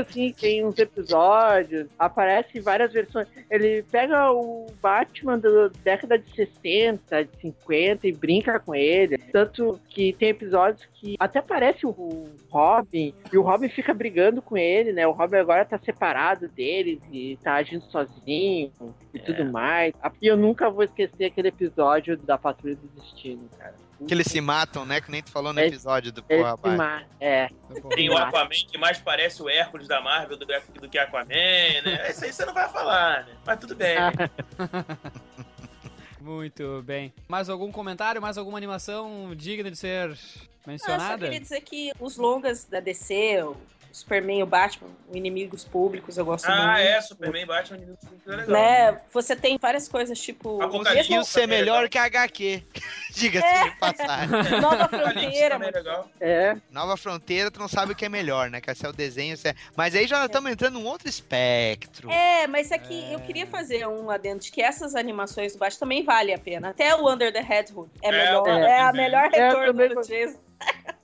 Assim, 0.00 0.32
tem 0.32 0.64
uns 0.64 0.78
episódios, 0.78 1.88
aparece 1.98 2.60
várias 2.60 2.92
versões. 2.92 3.26
Ele 3.50 3.82
pega 3.90 4.30
o 4.32 4.66
Batman 4.80 5.38
da 5.38 5.68
década 5.82 6.18
de 6.18 6.30
60, 6.34 7.24
de 7.24 7.40
50 7.40 8.06
e 8.06 8.12
brinca 8.12 8.58
com 8.60 8.74
ele. 8.74 9.18
Tanto 9.32 9.80
que 9.88 10.12
tem 10.12 10.28
episódios 10.28 10.86
que 10.94 11.16
até 11.18 11.38
aparece 11.38 11.86
o 11.86 12.28
Robin, 12.50 13.14
e 13.32 13.38
o 13.38 13.42
Robin 13.42 13.68
fica 13.68 13.94
brigando 13.94 14.42
com 14.42 14.56
ele, 14.56 14.92
né? 14.92 15.06
O 15.06 15.12
Robin 15.12 15.36
agora 15.36 15.64
tá 15.64 15.78
separado 15.78 16.48
deles 16.48 17.00
e 17.10 17.38
tá 17.42 17.54
agindo 17.54 17.84
sozinho 17.84 18.72
e 19.14 19.18
tudo 19.18 19.44
mais. 19.44 19.92
E 20.20 20.26
eu 20.26 20.36
nunca 20.36 20.70
vou 20.70 20.84
esquecer 20.84 21.26
aquele 21.26 21.48
episódio 21.48 22.16
da 22.16 22.38
Patrulha 22.38 22.76
do 22.76 22.88
Destino, 23.00 23.48
cara. 23.58 23.74
Que 24.06 24.14
eles 24.14 24.26
se 24.28 24.40
matam, 24.40 24.86
né? 24.86 25.00
Que 25.00 25.10
nem 25.10 25.22
tu 25.22 25.30
falou 25.30 25.52
no 25.52 25.60
episódio 25.60 26.10
do 26.10 26.24
Eles 26.28 26.46
Porra 26.60 26.76
ma- 26.76 27.02
É. 27.20 27.48
Tem 27.94 28.08
o 28.08 28.16
Aquaman 28.16 28.48
que 28.50 28.78
mais 28.78 28.98
parece 28.98 29.42
o 29.42 29.48
Hércules 29.48 29.86
da 29.86 30.00
Marvel 30.00 30.38
do, 30.38 30.46
do 30.46 30.88
que 30.88 30.98
Aquaman, 30.98 31.26
né? 31.26 31.80
Isso 32.10 32.24
aí 32.24 32.32
você 32.32 32.46
não 32.46 32.54
vai 32.54 32.68
falar, 32.70 33.26
né? 33.26 33.34
Mas 33.44 33.58
tudo 33.58 33.74
bem. 33.76 33.96
Muito 36.20 36.82
bem. 36.82 37.12
Mais 37.28 37.48
algum 37.48 37.72
comentário? 37.72 38.20
Mais 38.20 38.36
alguma 38.36 38.58
animação 38.58 39.34
digna 39.34 39.70
de 39.70 39.78
ser 39.78 40.10
Ah, 40.10 40.14
só 40.64 40.70
mencionada? 40.70 41.24
queria 41.24 41.40
dizer 41.40 41.60
que 41.62 41.90
os 41.98 42.16
longas 42.16 42.64
da 42.64 42.80
DC, 42.80 43.38
Superman 43.92 44.38
e 44.38 44.42
o 44.42 44.46
Batman, 44.46 44.88
Inimigos 45.12 45.64
Públicos, 45.64 46.16
eu 46.16 46.24
gosto 46.24 46.46
muito. 46.48 46.62
Ah, 46.62 46.80
é, 46.80 47.00
Superman 47.00 47.42
e 47.42 47.46
Batman 47.46 47.78
muito 47.78 47.98
legal. 48.26 48.46
Né? 48.48 49.00
Você 49.12 49.34
tem 49.34 49.58
várias 49.58 49.88
coisas, 49.88 50.18
tipo... 50.20 50.58
Conseguiu 50.68 51.16
mesmo- 51.18 51.24
ser 51.24 51.46
melhor 51.46 51.88
que 51.88 51.98
a 51.98 52.04
HQ. 52.04 52.62
Diga-se 53.12 53.64
de 53.64 53.76
passagem. 53.76 54.28
Nova 54.60 54.88
Fronteira, 54.88 55.50
também 55.56 55.68
é 55.68 55.72
legal. 55.72 56.08
É. 56.20 56.56
Nova 56.70 56.96
Fronteira, 56.96 57.50
tu 57.50 57.58
não 57.58 57.66
sabe 57.68 57.92
o 57.92 57.96
que 57.96 58.04
é 58.04 58.08
melhor, 58.08 58.48
né? 58.50 58.60
Que 58.60 58.70
esse 58.70 58.86
é 58.86 58.88
o 58.88 58.92
desenho. 58.92 59.34
esse 59.34 59.48
é- 59.48 59.54
Mas 59.76 59.94
aí 59.96 60.06
já 60.06 60.24
estamos 60.24 60.50
entrando 60.52 60.74
num 60.78 60.86
outro 60.86 61.08
espectro. 61.08 62.08
É, 62.10 62.46
mas 62.46 62.70
é 62.70 62.78
que 62.78 63.12
eu 63.12 63.18
queria 63.20 63.46
fazer 63.46 63.86
um 63.88 64.08
adendo 64.10 64.40
de 64.40 64.52
que 64.52 64.62
essas 64.62 64.94
animações 64.94 65.52
do 65.54 65.58
Batman 65.58 65.80
também 65.80 66.04
valem 66.04 66.34
a 66.34 66.38
pena. 66.38 66.70
Até 66.70 66.94
o 66.94 67.10
Under 67.12 67.32
the 67.32 67.40
Head 67.40 67.72
Hood 67.72 67.90
é, 68.02 68.08
É, 68.08 68.12
melhor, 68.12 68.48
é, 68.48 68.80
a 68.80 68.92
melhor 68.92 69.30
É, 69.32 69.48
retorno 69.48 69.88
do 69.94 70.00
Jason. 70.02 70.38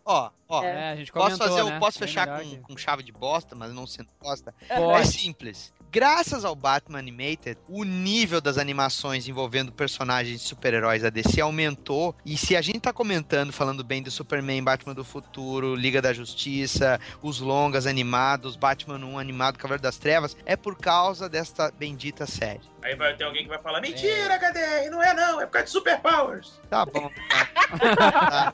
Ó, 0.04 0.30
ó. 0.48 0.62
É, 0.62 0.90
a 0.92 0.96
gente 0.96 1.10
posso 1.10 1.36
fazer, 1.36 1.64
né? 1.64 1.78
posso 1.80 1.98
fechar 1.98 2.28
com, 2.28 2.48
que- 2.48 2.56
com 2.58 2.76
chave 2.76 3.02
de 3.02 3.10
bosta, 3.10 3.56
mas 3.56 3.72
não 3.72 3.86
sendo 3.86 4.08
bosta? 4.22 4.54
Pode. 4.68 5.00
É 5.00 5.04
simples. 5.04 5.72
Graças 5.90 6.44
ao 6.44 6.54
Batman 6.54 6.98
Animated, 6.98 7.58
o 7.68 7.84
nível 7.84 8.40
das 8.40 8.58
animações 8.58 9.28
envolvendo 9.28 9.72
personagens 9.72 10.40
de 10.40 10.46
super-heróis 10.46 11.02
da 11.02 11.10
DC 11.10 11.40
aumentou. 11.40 12.14
E 12.24 12.36
se 12.36 12.56
a 12.56 12.62
gente 12.62 12.80
tá 12.80 12.92
comentando, 12.92 13.52
falando 13.52 13.82
bem 13.82 14.02
do 14.02 14.10
Superman, 14.10 14.62
Batman 14.62 14.94
do 14.94 15.04
Futuro, 15.04 15.74
Liga 15.74 16.02
da 16.02 16.12
Justiça, 16.12 17.00
os 17.22 17.40
longas 17.40 17.86
animados, 17.86 18.56
Batman 18.56 18.98
1 18.98 19.18
animado, 19.18 19.58
Cavaleiro 19.58 19.82
das 19.82 19.96
Trevas, 19.96 20.36
é 20.44 20.56
por 20.56 20.76
causa 20.76 21.28
desta 21.28 21.70
bendita 21.70 22.26
série. 22.26 22.60
Aí 22.82 22.94
vai 22.94 23.16
ter 23.16 23.24
alguém 23.24 23.42
que 23.42 23.48
vai 23.48 23.58
falar: 23.58 23.80
Mentira, 23.80 24.38
cadê? 24.38 24.88
Não 24.90 25.02
é 25.02 25.12
não, 25.14 25.40
é 25.40 25.46
por 25.46 25.52
causa 25.52 25.66
de 25.66 25.72
Superpowers. 25.72 26.60
Tá 26.68 26.84
bom. 26.84 27.10
Tá. 27.66 28.52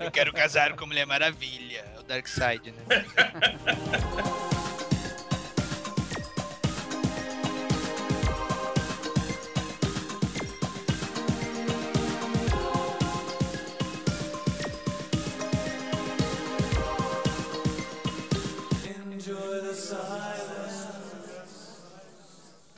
Eu 0.00 0.10
quero 0.10 0.32
casar 0.32 0.74
com 0.74 0.86
Mulher 0.86 1.06
Maravilha. 1.06 1.84
É 1.94 2.00
o 2.00 2.02
Darkseid, 2.02 2.72
né? 2.72 3.04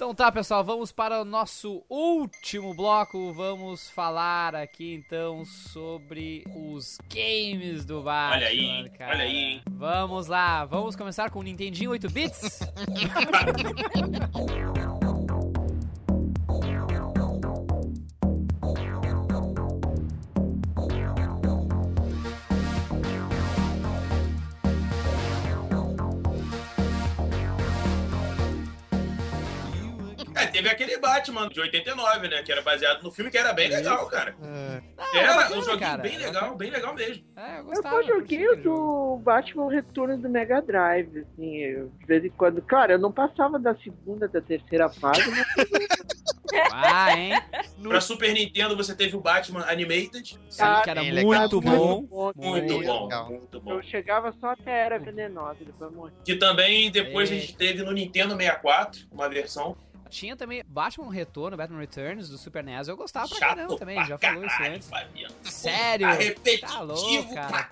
Então 0.07 0.15
tá, 0.15 0.31
pessoal, 0.31 0.63
vamos 0.63 0.93
para 0.93 1.21
o 1.21 1.25
nosso 1.25 1.83
último 1.91 2.73
bloco. 2.73 3.33
Vamos 3.33 3.91
falar 3.91 4.55
aqui 4.55 4.95
então 4.95 5.45
sobre 5.45 6.45
os 6.55 6.99
games 7.13 7.85
do 7.85 8.03
Batman. 8.05 8.37
Olha 8.37 8.47
aí, 8.47 8.89
cara. 8.91 9.15
olha 9.15 9.25
aí, 9.25 9.37
hein? 9.37 9.63
Vamos 9.69 10.29
lá, 10.29 10.65
vamos 10.65 10.95
começar 10.95 11.29
com 11.29 11.41
o 11.41 11.43
Nintendinho 11.43 11.91
8 11.91 12.09
bits. 12.09 12.61
É, 30.47 30.51
teve 30.51 30.69
aquele 30.69 30.99
Batman 30.99 31.49
de 31.49 31.61
89, 31.61 32.29
né? 32.29 32.43
Que 32.43 32.53
era 32.53 32.63
baseado 32.63 33.03
no 33.03 33.11
filme, 33.11 33.31
que 33.31 33.39
era 33.39 33.53
bem 33.53 33.69
legal, 33.69 34.07
cara. 34.07 34.35
é 34.43 35.19
Era 35.19 35.35
bacana, 35.35 35.57
um 35.57 35.63
joguinho 35.63 35.79
cara. 35.81 36.03
bem 36.03 36.17
legal, 36.19 36.57
bem 36.57 36.71
legal 36.71 36.95
mesmo. 36.95 37.25
É, 37.37 37.61
eu 37.61 37.73
Eu 37.73 37.83
só 37.83 38.03
joguei 38.03 38.49
o 38.49 38.57
do 38.63 39.21
Batman 39.23 39.71
Retorno 39.71 40.19
do 40.19 40.29
Mega 40.29 40.61
Drive, 40.63 41.19
assim, 41.19 41.57
eu, 41.59 41.89
de 41.99 42.07
vez 42.07 42.25
em 42.25 42.31
quando. 42.31 42.63
Claro, 42.63 42.93
eu 42.93 42.99
não 42.99 43.13
passava 43.13 43.59
da 43.59 43.75
segunda, 43.77 44.27
da 44.29 44.41
terceira 44.41 44.89
fase, 44.89 45.23
mas 45.31 45.47
Ah, 46.73 47.17
hein? 47.19 47.33
Pra 47.83 48.01
Super 48.01 48.33
Nintendo 48.33 48.77
você 48.77 48.95
teve 48.95 49.17
o 49.17 49.21
Batman 49.21 49.65
Animated. 49.69 50.39
Sim, 50.49 50.63
que 50.83 50.91
era 50.91 51.01
Bem 51.03 51.13
muito 51.25 51.61
legal. 51.61 51.77
bom. 52.09 52.33
Muito 52.33 52.39
Muito 52.39 52.73
bom, 52.87 53.05
legal. 53.05 53.29
muito 53.31 53.61
bom. 53.61 53.73
eu 53.75 53.83
chegava 53.83 54.33
só 54.41 54.51
até 54.51 54.73
a 54.73 54.85
Era 54.87 54.99
Venenosa, 54.99 55.59
depois 55.65 55.93
morri. 55.93 56.13
Que 56.25 56.35
também 56.37 56.91
depois 56.91 57.31
a 57.31 57.35
É. 57.35 57.39
gente 57.39 57.57
teve 57.57 57.83
no 57.83 57.93
Nintendo 57.93 58.35
64, 58.37 59.07
uma 59.13 59.29
versão. 59.29 59.77
Tinha 60.09 60.37
também 60.37 60.63
Batman 60.67 61.11
Retorno, 61.11 61.57
Batman 61.57 61.81
Returns 61.81 62.29
do 62.29 62.39
Super 62.39 62.63
NES. 62.65 62.89
Eu 62.89 62.97
gostava 62.97 63.29
pra 63.29 63.39
caramba 63.39 63.77
também, 63.77 63.97
pra 63.97 64.05
já 64.05 64.19
falou 64.19 64.45
isso 64.45 64.57
caralho, 64.57 64.75
antes. 64.75 64.89
Fabiano. 64.89 65.35
Sério? 65.45 66.07
Tá 66.09 66.15
repetitivo 66.15 66.73
Tá 66.73 66.81
louco, 66.81 67.35
pra 67.35 67.35
cara. 67.35 67.71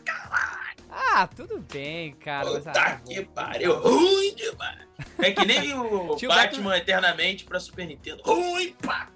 Ah, 0.90 1.26
tudo 1.26 1.60
bem, 1.72 2.12
cara. 2.14 2.46
mas, 2.50 2.64
Puta 2.64 2.80
ah, 2.80 2.96
que 2.98 3.22
bom. 3.22 3.32
pariu, 3.32 3.78
ruim 3.80 4.34
demais. 4.34 4.78
É 5.18 5.30
que 5.32 5.44
nem 5.44 5.74
o 5.74 6.14
Tio 6.16 6.28
Batman 6.28 6.76
Eternamente 6.76 7.44
pra 7.44 7.58
Super 7.60 7.86
Nintendo. 7.86 8.22
Ruim 8.24 8.74
pra 8.80 9.08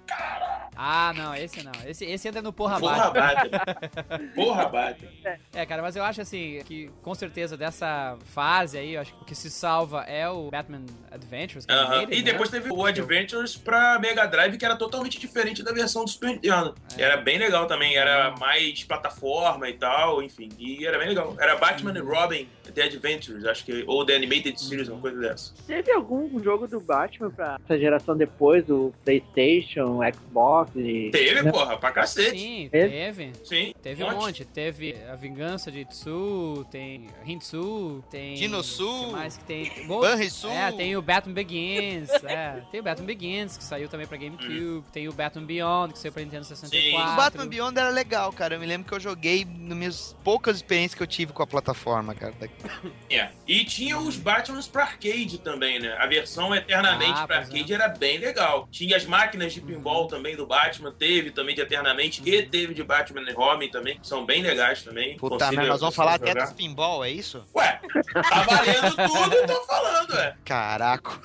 Ah, 0.75 1.13
não, 1.15 1.35
esse 1.35 1.63
não. 1.63 1.71
Esse, 1.85 2.05
esse 2.05 2.27
entra 2.27 2.41
no 2.41 2.51
porra, 2.53 2.79
Porra 2.79 3.09
bate. 3.11 3.49
bate. 3.49 4.23
Porra 4.35 4.65
bate. 4.67 5.07
É, 5.53 5.65
cara, 5.65 5.81
mas 5.81 5.95
eu 5.95 6.03
acho 6.03 6.21
assim 6.21 6.61
que 6.65 6.89
com 7.01 7.13
certeza 7.13 7.55
dessa 7.57 8.17
fase 8.25 8.77
aí, 8.77 8.93
eu 8.95 9.01
acho 9.01 9.13
que 9.13 9.21
o 9.21 9.25
que 9.25 9.35
se 9.35 9.49
salva 9.49 10.01
é 10.03 10.27
o 10.29 10.49
Batman 10.49 10.85
Adventures. 11.11 11.65
que 11.65 11.71
é 11.71 11.87
dele, 12.05 12.15
E 12.15 12.23
né? 12.23 12.31
depois 12.31 12.49
teve 12.49 12.71
o 12.71 12.85
Adventures 12.85 13.55
pra 13.55 13.99
Mega 13.99 14.25
Drive, 14.25 14.57
que 14.57 14.65
era 14.65 14.75
totalmente 14.75 15.19
diferente 15.19 15.63
da 15.63 15.71
versão 15.71 16.03
do 16.05 16.09
Super 16.09 16.29
Nintendo. 16.29 16.75
É. 16.97 17.01
Era 17.03 17.17
bem 17.17 17.37
legal 17.37 17.65
também, 17.67 17.95
era 17.95 18.31
mais 18.37 18.83
plataforma 18.83 19.69
e 19.69 19.73
tal, 19.73 20.21
enfim. 20.23 20.49
E 20.57 20.85
era 20.85 20.97
bem 20.97 21.09
legal. 21.09 21.35
Era 21.39 21.55
Batman 21.57 21.93
e 21.97 21.99
Robin 22.01 22.47
The 22.73 22.83
Adventures, 22.83 23.45
acho 23.45 23.65
que. 23.65 23.83
Ou 23.87 24.05
The 24.05 24.15
Animated 24.15 24.59
Series, 24.61 24.87
uma 24.89 25.01
coisa 25.01 25.19
dessa. 25.19 25.53
Teve 25.69 25.91
algum 25.91 26.41
jogo 26.43 26.67
do 26.67 26.79
Batman 26.79 27.29
pra 27.29 27.59
essa 27.63 27.77
geração 27.79 28.17
depois, 28.17 28.67
o 28.69 28.91
PlayStation, 29.05 29.99
Xbox? 30.11 30.73
de- 30.73 31.11
Teve, 31.11 31.51
porra, 31.51 31.77
pra 31.77 31.91
cacete. 31.91 32.39
Sim, 32.39 32.69
Teve? 32.71 32.89
teve. 32.89 33.31
Sim, 33.43 33.73
Teve 33.81 34.03
um 34.03 34.11
monte. 34.15 34.43
Teve 34.45 34.95
A 35.11 35.15
Vingança 35.15 35.71
de 35.71 35.85
Tsu, 35.85 36.65
tem 36.71 37.07
Hintsu, 37.23 38.03
tem... 38.09 38.33
Dinosu, 38.33 39.05
que 39.05 39.11
mais 39.11 39.37
que 39.37 39.43
tem? 39.43 39.87
Banrisu. 39.87 40.47
É, 40.49 40.71
tem 40.71 40.97
o 40.97 41.01
Batman 41.03 41.33
Begins, 41.35 42.09
é. 42.23 42.63
Tem 42.71 42.79
o 42.79 42.83
Batman 42.83 43.05
Begins, 43.05 43.55
que 43.55 43.63
saiu 43.63 43.87
também 43.87 44.07
pra 44.07 44.17
GameCube. 44.17 44.83
Tem 44.91 45.07
o 45.07 45.13
Batman 45.13 45.45
Beyond, 45.45 45.93
que 45.93 45.99
saiu 45.99 46.11
pra 46.11 46.23
Nintendo 46.23 46.45
64. 46.45 47.13
O 47.13 47.15
Batman 47.15 47.45
Beyond 47.47 47.77
era 47.79 47.89
legal, 47.89 48.33
cara. 48.33 48.55
Eu 48.55 48.59
me 48.59 48.65
lembro 48.65 48.87
que 48.87 48.93
eu 48.95 48.99
joguei 48.99 49.45
nas 49.45 49.77
minhas 49.77 50.15
poucas 50.23 50.55
experiências 50.55 50.95
que 50.95 51.03
eu 51.03 51.07
tive 51.07 51.31
com 51.31 51.43
a 51.43 51.47
plataforma, 51.47 52.15
cara. 52.15 52.33
É. 53.11 53.29
E 53.47 53.65
tinha 53.65 53.97
os 53.99 54.15
Batmans 54.17 54.67
pra 54.67 54.83
arcade 54.83 55.39
também, 55.39 55.58
né? 55.59 55.95
A 55.99 56.05
versão 56.05 56.53
eternamente 56.55 57.19
Ah, 57.19 57.27
pra 57.27 57.37
arcade 57.39 57.73
era 57.73 57.87
bem 57.87 58.17
legal. 58.17 58.67
Tinha 58.71 58.95
as 58.97 59.05
máquinas 59.05 59.53
de 59.53 59.61
pinball 59.61 60.07
também 60.07 60.35
do 60.35 60.45
Batman, 60.45 60.91
teve 60.91 61.31
também 61.31 61.53
de 61.53 61.61
eternamente, 61.61 62.21
e 62.25 62.41
teve 62.43 62.73
de 62.73 62.83
Batman 62.83 63.21
e 63.29 63.33
Robin 63.33 63.69
também, 63.69 63.99
que 63.99 64.07
são 64.07 64.25
bem 64.25 64.41
legais 64.41 64.81
também. 64.83 65.17
Puta 65.17 65.47
a 65.47 65.51
nós 65.51 65.81
vamos 65.81 65.95
falar 65.95 66.17
jogar. 66.19 66.31
até 66.31 66.41
dos 66.41 66.53
pinball, 66.53 67.03
é 67.03 67.09
isso? 67.11 67.43
Ué, 67.55 67.79
tá 68.13 68.43
valendo 68.43 68.95
tudo, 68.95 69.35
eu 69.35 69.47
tô 69.47 69.65
falando, 69.65 70.17
é. 70.17 70.35
Caraca. 70.45 71.19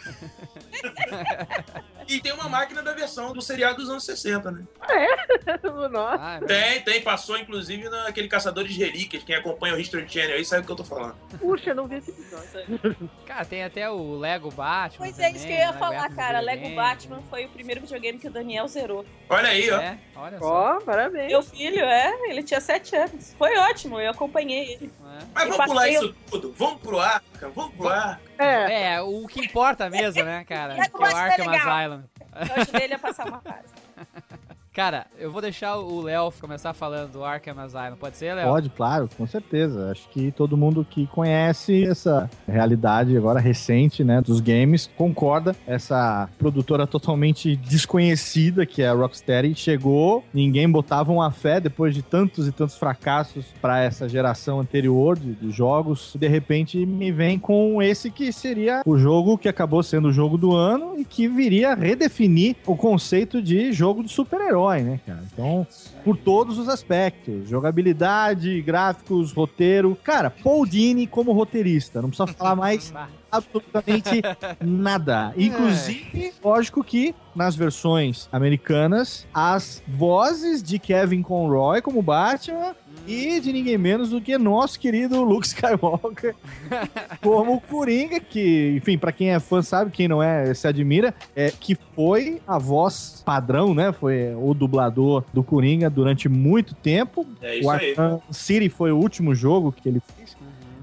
E 2.09 2.21
tem 2.21 2.33
uma 2.33 2.49
máquina 2.49 2.83
da 2.83 2.93
versão 2.93 3.33
do 3.33 3.41
seriado 3.41 3.77
dos 3.77 3.91
anos 3.91 4.05
60, 4.05 4.51
né? 4.51 4.65
Nossa. 5.91 6.47
Tem, 6.47 6.81
tem. 6.83 7.03
Passou, 7.03 7.37
inclusive, 7.39 7.89
naquele 7.89 8.29
Caçadores 8.29 8.73
de 8.73 8.79
Relíquias. 8.83 9.23
Quem 9.23 9.35
acompanha 9.35 9.75
o 9.75 9.79
History 9.79 10.09
Channel 10.09 10.37
aí 10.37 10.45
sabe 10.45 10.63
o 10.63 10.67
que 10.67 10.73
eu 10.73 10.77
tô 10.77 10.85
falando. 10.85 11.17
Puxa, 11.39 11.71
eu 11.71 11.75
não 11.75 11.87
vi 11.87 11.97
esse 11.97 12.11
episódio. 12.11 13.11
Cara, 13.27 13.45
tem 13.45 13.65
até 13.65 13.91
o 13.91 14.19
Lego 14.19 14.51
Batman. 14.51 15.07
Pois 15.07 15.19
é, 15.19 15.31
isso 15.31 15.47
que 15.47 15.53
eu 15.53 15.57
ia 15.57 15.67
Lego 15.67 15.79
falar, 15.79 16.11
cara. 16.15 16.41
Lego. 16.41 16.75
Batman 16.75 17.23
foi 17.29 17.47
o 17.47 17.49
primeiro 17.49 17.81
videogame 17.81 18.19
que 18.19 18.29
o 18.29 18.31
Daniel 18.31 18.67
zerou. 18.69 19.05
Olha 19.29 19.49
aí, 19.49 19.71
ó. 19.71 19.81
É, 19.81 19.99
olha 20.17 20.39
Ó, 20.41 20.81
parabéns. 20.81 21.29
Meu 21.29 21.43
filho, 21.43 21.81
é, 21.81 22.13
ele 22.29 22.43
tinha 22.43 22.61
sete 22.61 22.95
anos. 22.97 23.35
Foi 23.39 23.57
ótimo, 23.59 24.01
eu 24.01 24.11
acompanhei 24.11 24.75
ele. 24.75 24.93
Mas 25.33 25.47
E 25.47 25.49
vamos 25.49 25.67
pular 25.67 25.89
isso 25.89 26.15
tudo. 26.31 26.55
Vamos 26.57 26.81
pro 26.81 26.99
Arca, 26.99 27.49
vamos 27.51 27.75
pro 27.75 27.89
Arca. 27.89 28.21
É. 28.39 29.01
o 29.03 29.27
que 29.27 29.41
importa 29.41 29.89
mesmo, 29.91 30.23
né, 30.25 30.45
cara? 30.45 30.75
Que 30.91 30.97
é 30.97 30.99
o 30.99 31.07
é 31.07 31.15
Arkham. 31.15 31.51
Asylum. 31.51 32.03
Eu 32.35 32.63
ajudei 32.63 32.85
ele 32.85 32.95
a 32.95 32.99
passar 32.99 33.27
uma 33.27 33.41
fase. 33.41 33.75
Cara, 34.75 35.07
eu 35.21 35.31
vou 35.31 35.41
deixar 35.41 35.77
o 35.77 36.03
Léo 36.03 36.33
começar 36.41 36.75
falando 36.75 37.13
do 37.13 37.25
Arkham 37.25 37.57
Asylum. 37.61 37.95
Pode 37.95 38.17
ser, 38.17 38.35
Léo? 38.35 38.49
Pode, 38.49 38.71
claro, 38.71 39.09
com 39.17 39.25
certeza. 39.25 39.93
Acho 39.93 40.09
que 40.09 40.33
todo 40.33 40.57
mundo 40.57 40.85
que 40.85 41.07
conhece 41.07 41.85
essa 41.85 42.29
realidade 42.45 43.17
agora 43.17 43.39
recente, 43.39 44.03
né, 44.03 44.21
dos 44.21 44.41
games, 44.41 44.91
concorda. 44.97 45.55
Essa 45.65 46.29
produtora 46.37 46.89
totalmente 46.89 47.55
desconhecida 47.55 48.67
que 48.67 48.83
é 48.83 48.89
a 48.89 48.95
Rocksteady 48.95 49.55
chegou, 49.55 50.25
ninguém 50.35 50.69
botava 50.69 51.13
uma 51.13 51.31
fé 51.31 51.61
depois 51.61 51.95
de 51.95 52.03
tantos 52.03 52.49
e 52.49 52.51
tantos 52.51 52.77
fracassos 52.77 53.47
para 53.63 53.81
essa 53.81 54.09
geração 54.09 54.59
anterior 54.59 55.17
de, 55.17 55.35
de 55.35 55.53
jogos. 55.53 56.17
De 56.19 56.27
repente 56.27 56.85
me 56.85 57.13
vem 57.13 57.39
com 57.39 57.81
esse 57.81 58.11
que 58.11 58.33
seria 58.33 58.83
o 58.85 58.99
jogo 58.99 59.39
que 59.39 59.49
acabou 59.49 59.85
sendo 59.85 60.09
o 60.09 60.13
jogo 60.13 60.37
do 60.37 60.53
ano 60.53 60.99
e 60.99 61.05
que 61.05 61.29
viria 61.29 61.77
redefinir 61.77 62.57
o 62.67 62.75
conceito 62.75 63.41
de 63.41 63.73
jogo 63.73 64.03
de 64.03 64.09
super-herói, 64.09 64.64
né, 64.83 65.01
cara? 65.07 65.23
Então, 65.33 65.67
por 66.05 66.17
todos 66.17 66.59
os 66.59 66.69
aspectos, 66.69 67.49
jogabilidade, 67.49 68.61
gráficos, 68.63 69.33
roteiro. 69.33 69.97
Cara, 70.03 70.31
Paul 70.31 70.67
Dini 70.67 71.07
como 71.07 71.33
roteirista, 71.33 72.01
não 72.01 72.09
precisa 72.09 72.33
falar 72.33 72.57
mais 72.57 72.93
absolutamente 73.31 74.23
nada. 74.61 75.33
Inclusive, 75.37 76.33
lógico 76.43 76.85
que 76.85 77.15
nas 77.35 77.57
versões 77.57 78.29
americanas, 78.33 79.27
as 79.35 79.83
vozes 79.89 80.63
de 80.63 80.79
Kevin 80.79 81.23
Conroy 81.23 81.83
como 81.83 82.01
Batman 82.01 82.75
e 83.07 83.41
de 83.41 83.53
ninguém 83.53 83.77
menos 83.77 84.11
do 84.11 84.21
que 84.21 84.37
nosso 84.39 84.79
querido 84.79 85.23
Luke 85.23 85.47
Skywalker 85.47 86.35
como 87.23 87.61
Coringa, 87.61 88.21
que, 88.21 88.75
enfim, 88.77 88.97
pra 88.97 89.13
quem 89.13 89.31
é 89.31 89.41
fã 89.41 89.63
sabe, 89.63 89.91
quem 89.91 90.09
não 90.09 90.23
é 90.23 90.53
se 90.55 90.67
admira, 90.67 91.15
é 91.35 91.51
que 91.51 91.77
foi 91.95 92.41
a 92.47 92.59
voz 92.59 93.23
padrão, 93.25 93.75
né? 93.75 93.93
Foi 93.93 94.35
o 94.35 94.55
dublador 94.55 95.25
do 95.33 95.43
Coringa 95.43 95.91
durante 95.91 96.29
muito 96.29 96.75
tempo. 96.75 97.27
É 97.41 97.59
isso 97.59 97.69
o 97.69 97.71
aí. 97.71 97.91
Arkham 97.91 98.23
City 98.31 98.69
foi 98.69 98.93
o 98.93 98.97
último 98.97 99.35
jogo 99.35 99.73
que 99.73 99.89
ele 99.89 100.01
fez. 100.17 100.37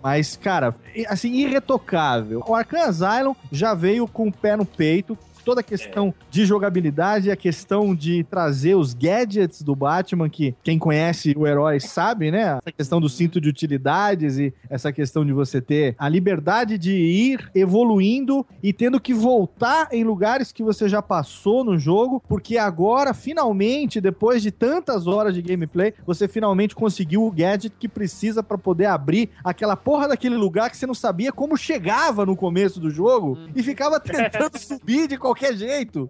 Mas, 0.04 0.36
cara, 0.36 0.74
assim, 1.08 1.32
irretocável. 1.34 2.44
O 2.48 2.56
Arkham 2.56 2.82
Asylum 2.82 3.36
já 3.52 3.74
veio 3.76 4.08
com 4.08 4.28
o 4.28 4.32
pé 4.32 4.56
no 4.56 4.66
peito. 4.66 5.18
Toda 5.44 5.62
a 5.62 5.64
questão 5.64 6.14
de 6.30 6.46
jogabilidade, 6.46 7.32
a 7.32 7.36
questão 7.36 7.96
de 7.96 8.24
trazer 8.24 8.76
os 8.76 8.94
gadgets 8.94 9.62
do 9.62 9.76
Batman, 9.76 10.30
que 10.30 10.56
quem 10.64 10.78
conhece 10.78 11.34
o 11.36 11.48
herói 11.48 11.80
sabe, 11.80 12.32
né? 12.32 12.60
Essa 12.60 12.72
questão 12.72 13.02
do 13.02 13.10
cinto 13.10 13.42
de 13.42 13.50
utilidades 13.50 14.38
e 14.38 14.54
essa 14.70 14.92
questão 14.92 15.26
de 15.26 15.34
você 15.34 15.60
ter 15.60 15.96
a 15.98 16.08
liberdade 16.08 16.78
de 16.78 16.92
ir 16.92 17.50
evoluindo 17.56 18.46
e 18.62 18.72
tendo 18.72 19.00
que 19.00 19.14
voltar 19.14 19.88
em 19.92 20.04
lugares 20.04 20.52
que 20.52 20.64
você 20.64 20.88
já 20.88 21.02
passou 21.02 21.64
no 21.64 21.78
jogo, 21.78 22.22
porque 22.28 22.58
agora, 22.58 23.14
finalmente, 23.14 24.00
depois 24.00 24.42
de 24.42 24.52
tantas 24.52 25.08
horas 25.08 25.34
de 25.34 25.42
gameplay, 25.42 25.94
você 26.06 26.28
finalmente 26.28 26.76
conseguiu 26.76 27.26
o 27.26 27.32
gadget 27.32 27.74
que 27.80 27.88
precisa 27.88 28.44
para 28.44 28.58
poder 28.58 28.86
abrir 28.86 29.30
aquela 29.44 29.76
porra 29.76 30.08
daquele 30.08 30.36
lugar 30.36 30.70
que 30.70 30.78
você 30.78 30.86
não 30.86 30.94
sabia 30.94 31.32
como 31.32 31.58
chegava 31.58 32.26
no 32.26 32.36
começo 32.36 32.80
do 32.80 32.90
jogo 32.90 33.38
e 33.56 33.64
ficava 33.64 34.00
tentando 34.00 34.58
subir 34.58 35.08
de 35.08 35.18
qualquer 35.18 35.31
jeito. 35.54 36.10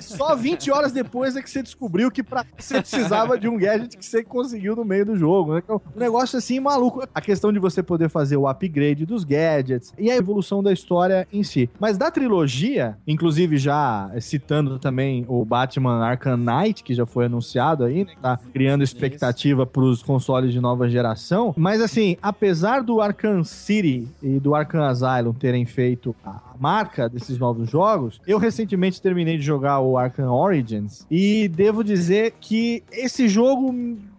Só 0.00 0.34
20 0.34 0.70
horas 0.70 0.92
depois 0.92 1.36
é 1.36 1.42
que 1.42 1.50
você 1.50 1.62
descobriu 1.62 2.10
que 2.10 2.22
pra, 2.22 2.44
você 2.58 2.80
precisava 2.80 3.38
de 3.38 3.48
um 3.48 3.56
gadget 3.56 3.96
que 3.96 4.04
você 4.04 4.22
conseguiu 4.22 4.74
no 4.76 4.84
meio 4.84 5.06
do 5.06 5.16
jogo. 5.16 5.54
né? 5.54 5.60
Então, 5.64 5.80
Um 5.94 5.98
negócio 5.98 6.38
assim 6.38 6.60
maluco. 6.60 7.06
A 7.14 7.20
questão 7.20 7.52
de 7.52 7.58
você 7.58 7.82
poder 7.82 8.08
fazer 8.08 8.36
o 8.36 8.46
upgrade 8.48 9.06
dos 9.06 9.24
gadgets 9.24 9.92
e 9.98 10.10
a 10.10 10.16
evolução 10.16 10.62
da 10.62 10.72
história 10.72 11.26
em 11.32 11.42
si. 11.42 11.68
Mas 11.78 11.96
da 11.96 12.10
trilogia, 12.10 12.96
inclusive 13.06 13.56
já 13.56 14.10
citando 14.20 14.78
também 14.78 15.24
o 15.28 15.44
Batman 15.44 16.04
Arkham 16.04 16.36
Knight, 16.36 16.82
que 16.82 16.94
já 16.94 17.06
foi 17.06 17.26
anunciado 17.26 17.84
aí, 17.84 18.04
né? 18.04 18.12
Tá 18.20 18.38
criando 18.52 18.82
expectativa 18.84 19.66
pros 19.66 20.02
consoles 20.02 20.52
de 20.52 20.60
nova 20.60 20.88
geração. 20.88 21.54
Mas 21.56 21.80
assim, 21.80 22.16
apesar 22.22 22.82
do 22.82 23.00
Arkham 23.00 23.44
City 23.44 24.08
e 24.22 24.38
do 24.40 24.54
Arkham 24.54 24.84
Asylum 24.84 25.32
terem 25.32 25.64
feito 25.64 26.14
a 26.24 26.40
marca 26.58 27.08
desses 27.08 27.38
novos 27.38 27.70
jogos, 27.70 28.20
eu 28.26 28.38
recentemente 28.38 29.00
terminei 29.00 29.36
de 29.36 29.44
jogar 29.44 29.80
o 29.80 29.96
Arkham 29.96 30.32
Origins 30.32 31.06
e 31.10 31.48
devo 31.48 31.82
dizer 31.82 32.34
que 32.40 32.82
esse 32.90 33.28
jogo 33.28 33.72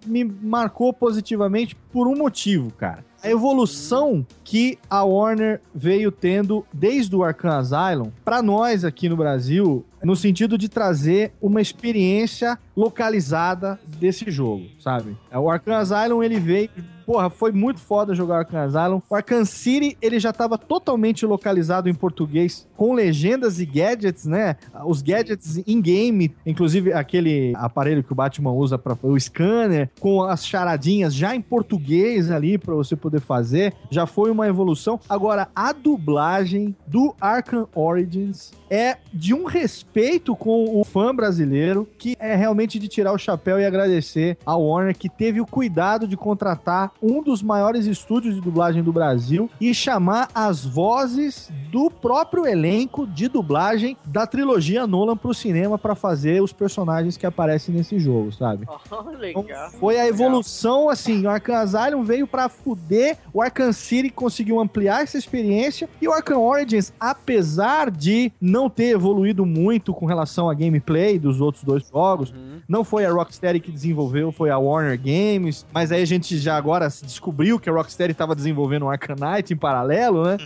me 0.05 0.23
marcou 0.23 0.93
positivamente 0.93 1.75
por 1.91 2.07
um 2.07 2.15
motivo, 2.15 2.71
cara. 2.71 3.03
A 3.23 3.29
evolução 3.29 4.25
que 4.43 4.77
a 4.87 5.03
Warner 5.03 5.59
veio 5.73 6.11
tendo 6.11 6.63
desde 6.71 7.15
o 7.15 7.23
Arkham 7.23 7.57
Asylum 7.57 8.11
para 8.23 8.43
nós 8.43 8.85
aqui 8.85 9.09
no 9.09 9.17
Brasil, 9.17 9.83
no 10.03 10.15
sentido 10.15 10.59
de 10.59 10.69
trazer 10.69 11.33
uma 11.41 11.59
experiência 11.59 12.59
localizada 12.77 13.79
desse 13.97 14.29
jogo, 14.29 14.65
sabe? 14.79 15.17
O 15.33 15.49
Arkham 15.49 15.75
Asylum 15.75 16.21
ele 16.21 16.39
veio 16.39 16.69
Porra, 17.05 17.29
foi 17.29 17.51
muito 17.51 17.79
foda 17.79 18.15
jogar 18.15 18.39
Arkham 18.39 18.59
Asylum. 18.59 19.01
O 19.09 19.15
Arkham 19.15 19.45
City, 19.45 19.97
ele 20.01 20.19
já 20.19 20.33
tava 20.33 20.57
totalmente 20.57 21.25
localizado 21.25 21.87
em 21.87 21.93
português, 21.93 22.67
com 22.75 22.93
legendas 22.93 23.59
e 23.59 23.65
gadgets, 23.65 24.25
né? 24.25 24.55
Os 24.85 25.01
gadgets 25.01 25.57
in-game, 25.67 26.33
inclusive 26.45 26.93
aquele 26.93 27.53
aparelho 27.55 28.03
que 28.03 28.11
o 28.11 28.15
Batman 28.15 28.51
usa 28.51 28.77
para 28.77 28.97
o 29.03 29.19
scanner, 29.19 29.89
com 29.99 30.23
as 30.23 30.45
charadinhas 30.45 31.13
já 31.13 31.35
em 31.35 31.41
português 31.41 32.31
ali 32.31 32.57
para 32.57 32.73
você 32.73 32.95
poder 32.95 33.19
fazer, 33.19 33.73
já 33.89 34.05
foi 34.05 34.31
uma 34.31 34.47
evolução. 34.47 34.99
Agora, 35.07 35.47
a 35.55 35.71
dublagem 35.71 36.75
do 36.87 37.15
Arkham 37.21 37.67
Origins 37.75 38.51
é 38.69 38.97
de 39.13 39.33
um 39.33 39.45
respeito 39.45 40.35
com 40.35 40.79
o 40.79 40.83
fã 40.83 41.13
brasileiro 41.15 41.87
que 41.97 42.15
é 42.19 42.35
realmente 42.35 42.79
de 42.79 42.87
tirar 42.87 43.13
o 43.13 43.17
chapéu 43.17 43.59
e 43.59 43.65
agradecer 43.65 44.37
a 44.45 44.55
Warner 44.55 44.97
que 44.97 45.09
teve 45.09 45.39
o 45.39 45.45
cuidado 45.45 46.07
de 46.07 46.17
contratar 46.17 46.91
um 47.01 47.21
dos 47.21 47.41
maiores 47.41 47.85
estúdios 47.85 48.35
de 48.35 48.41
dublagem 48.41 48.83
do 48.83 48.91
Brasil 48.91 49.49
e 49.59 49.73
chamar 49.73 50.29
as 50.33 50.65
vozes 50.65 51.51
do 51.71 51.89
próprio 51.89 52.45
elenco 52.45 53.05
de 53.05 53.27
dublagem 53.27 53.97
da 54.05 54.25
trilogia 54.25 54.87
Nolan 54.87 55.17
pro 55.17 55.33
cinema 55.33 55.77
para 55.77 55.95
fazer 55.95 56.41
os 56.41 56.53
personagens 56.53 57.17
que 57.17 57.25
aparecem 57.25 57.73
nesse 57.73 57.99
jogo, 57.99 58.31
sabe? 58.31 58.65
Oh, 58.95 59.09
legal. 59.09 59.69
Foi 59.71 59.99
a 59.99 60.07
evolução, 60.07 60.89
assim, 60.89 61.25
o 61.25 61.29
Arkham 61.29 61.55
Asylum 61.55 62.03
veio 62.03 62.25
pra 62.25 62.47
fuder, 62.47 63.17
o 63.33 63.41
Arkham 63.41 63.73
City 63.73 64.09
conseguiu 64.09 64.59
ampliar 64.59 65.03
essa 65.03 65.17
experiência, 65.17 65.89
e 66.01 66.07
o 66.07 66.13
Arkham 66.13 66.41
Origins, 66.41 66.93
apesar 66.99 67.91
de 67.91 68.31
não 68.39 68.69
ter 68.69 68.91
evoluído 68.91 69.45
muito 69.45 69.93
com 69.93 70.05
relação 70.05 70.49
a 70.49 70.53
gameplay 70.53 71.19
dos 71.19 71.41
outros 71.41 71.63
dois 71.63 71.87
jogos, 71.87 72.33
não 72.67 72.83
foi 72.83 73.05
a 73.05 73.11
Rocksteady 73.11 73.59
que 73.59 73.71
desenvolveu, 73.71 74.31
foi 74.31 74.49
a 74.49 74.57
Warner 74.57 74.99
Games, 74.99 75.65
mas 75.73 75.91
aí 75.91 76.01
a 76.01 76.05
gente 76.05 76.37
já 76.37 76.55
agora 76.55 76.84
agora 76.89 77.05
descobriu 77.05 77.59
que 77.59 77.69
a 77.69 77.73
Rocksteady 77.73 78.13
tava 78.13 78.35
desenvolvendo 78.35 78.83
o 78.83 78.89
Arcanite 78.89 79.53
em 79.53 79.57
paralelo, 79.57 80.23
né? 80.23 80.37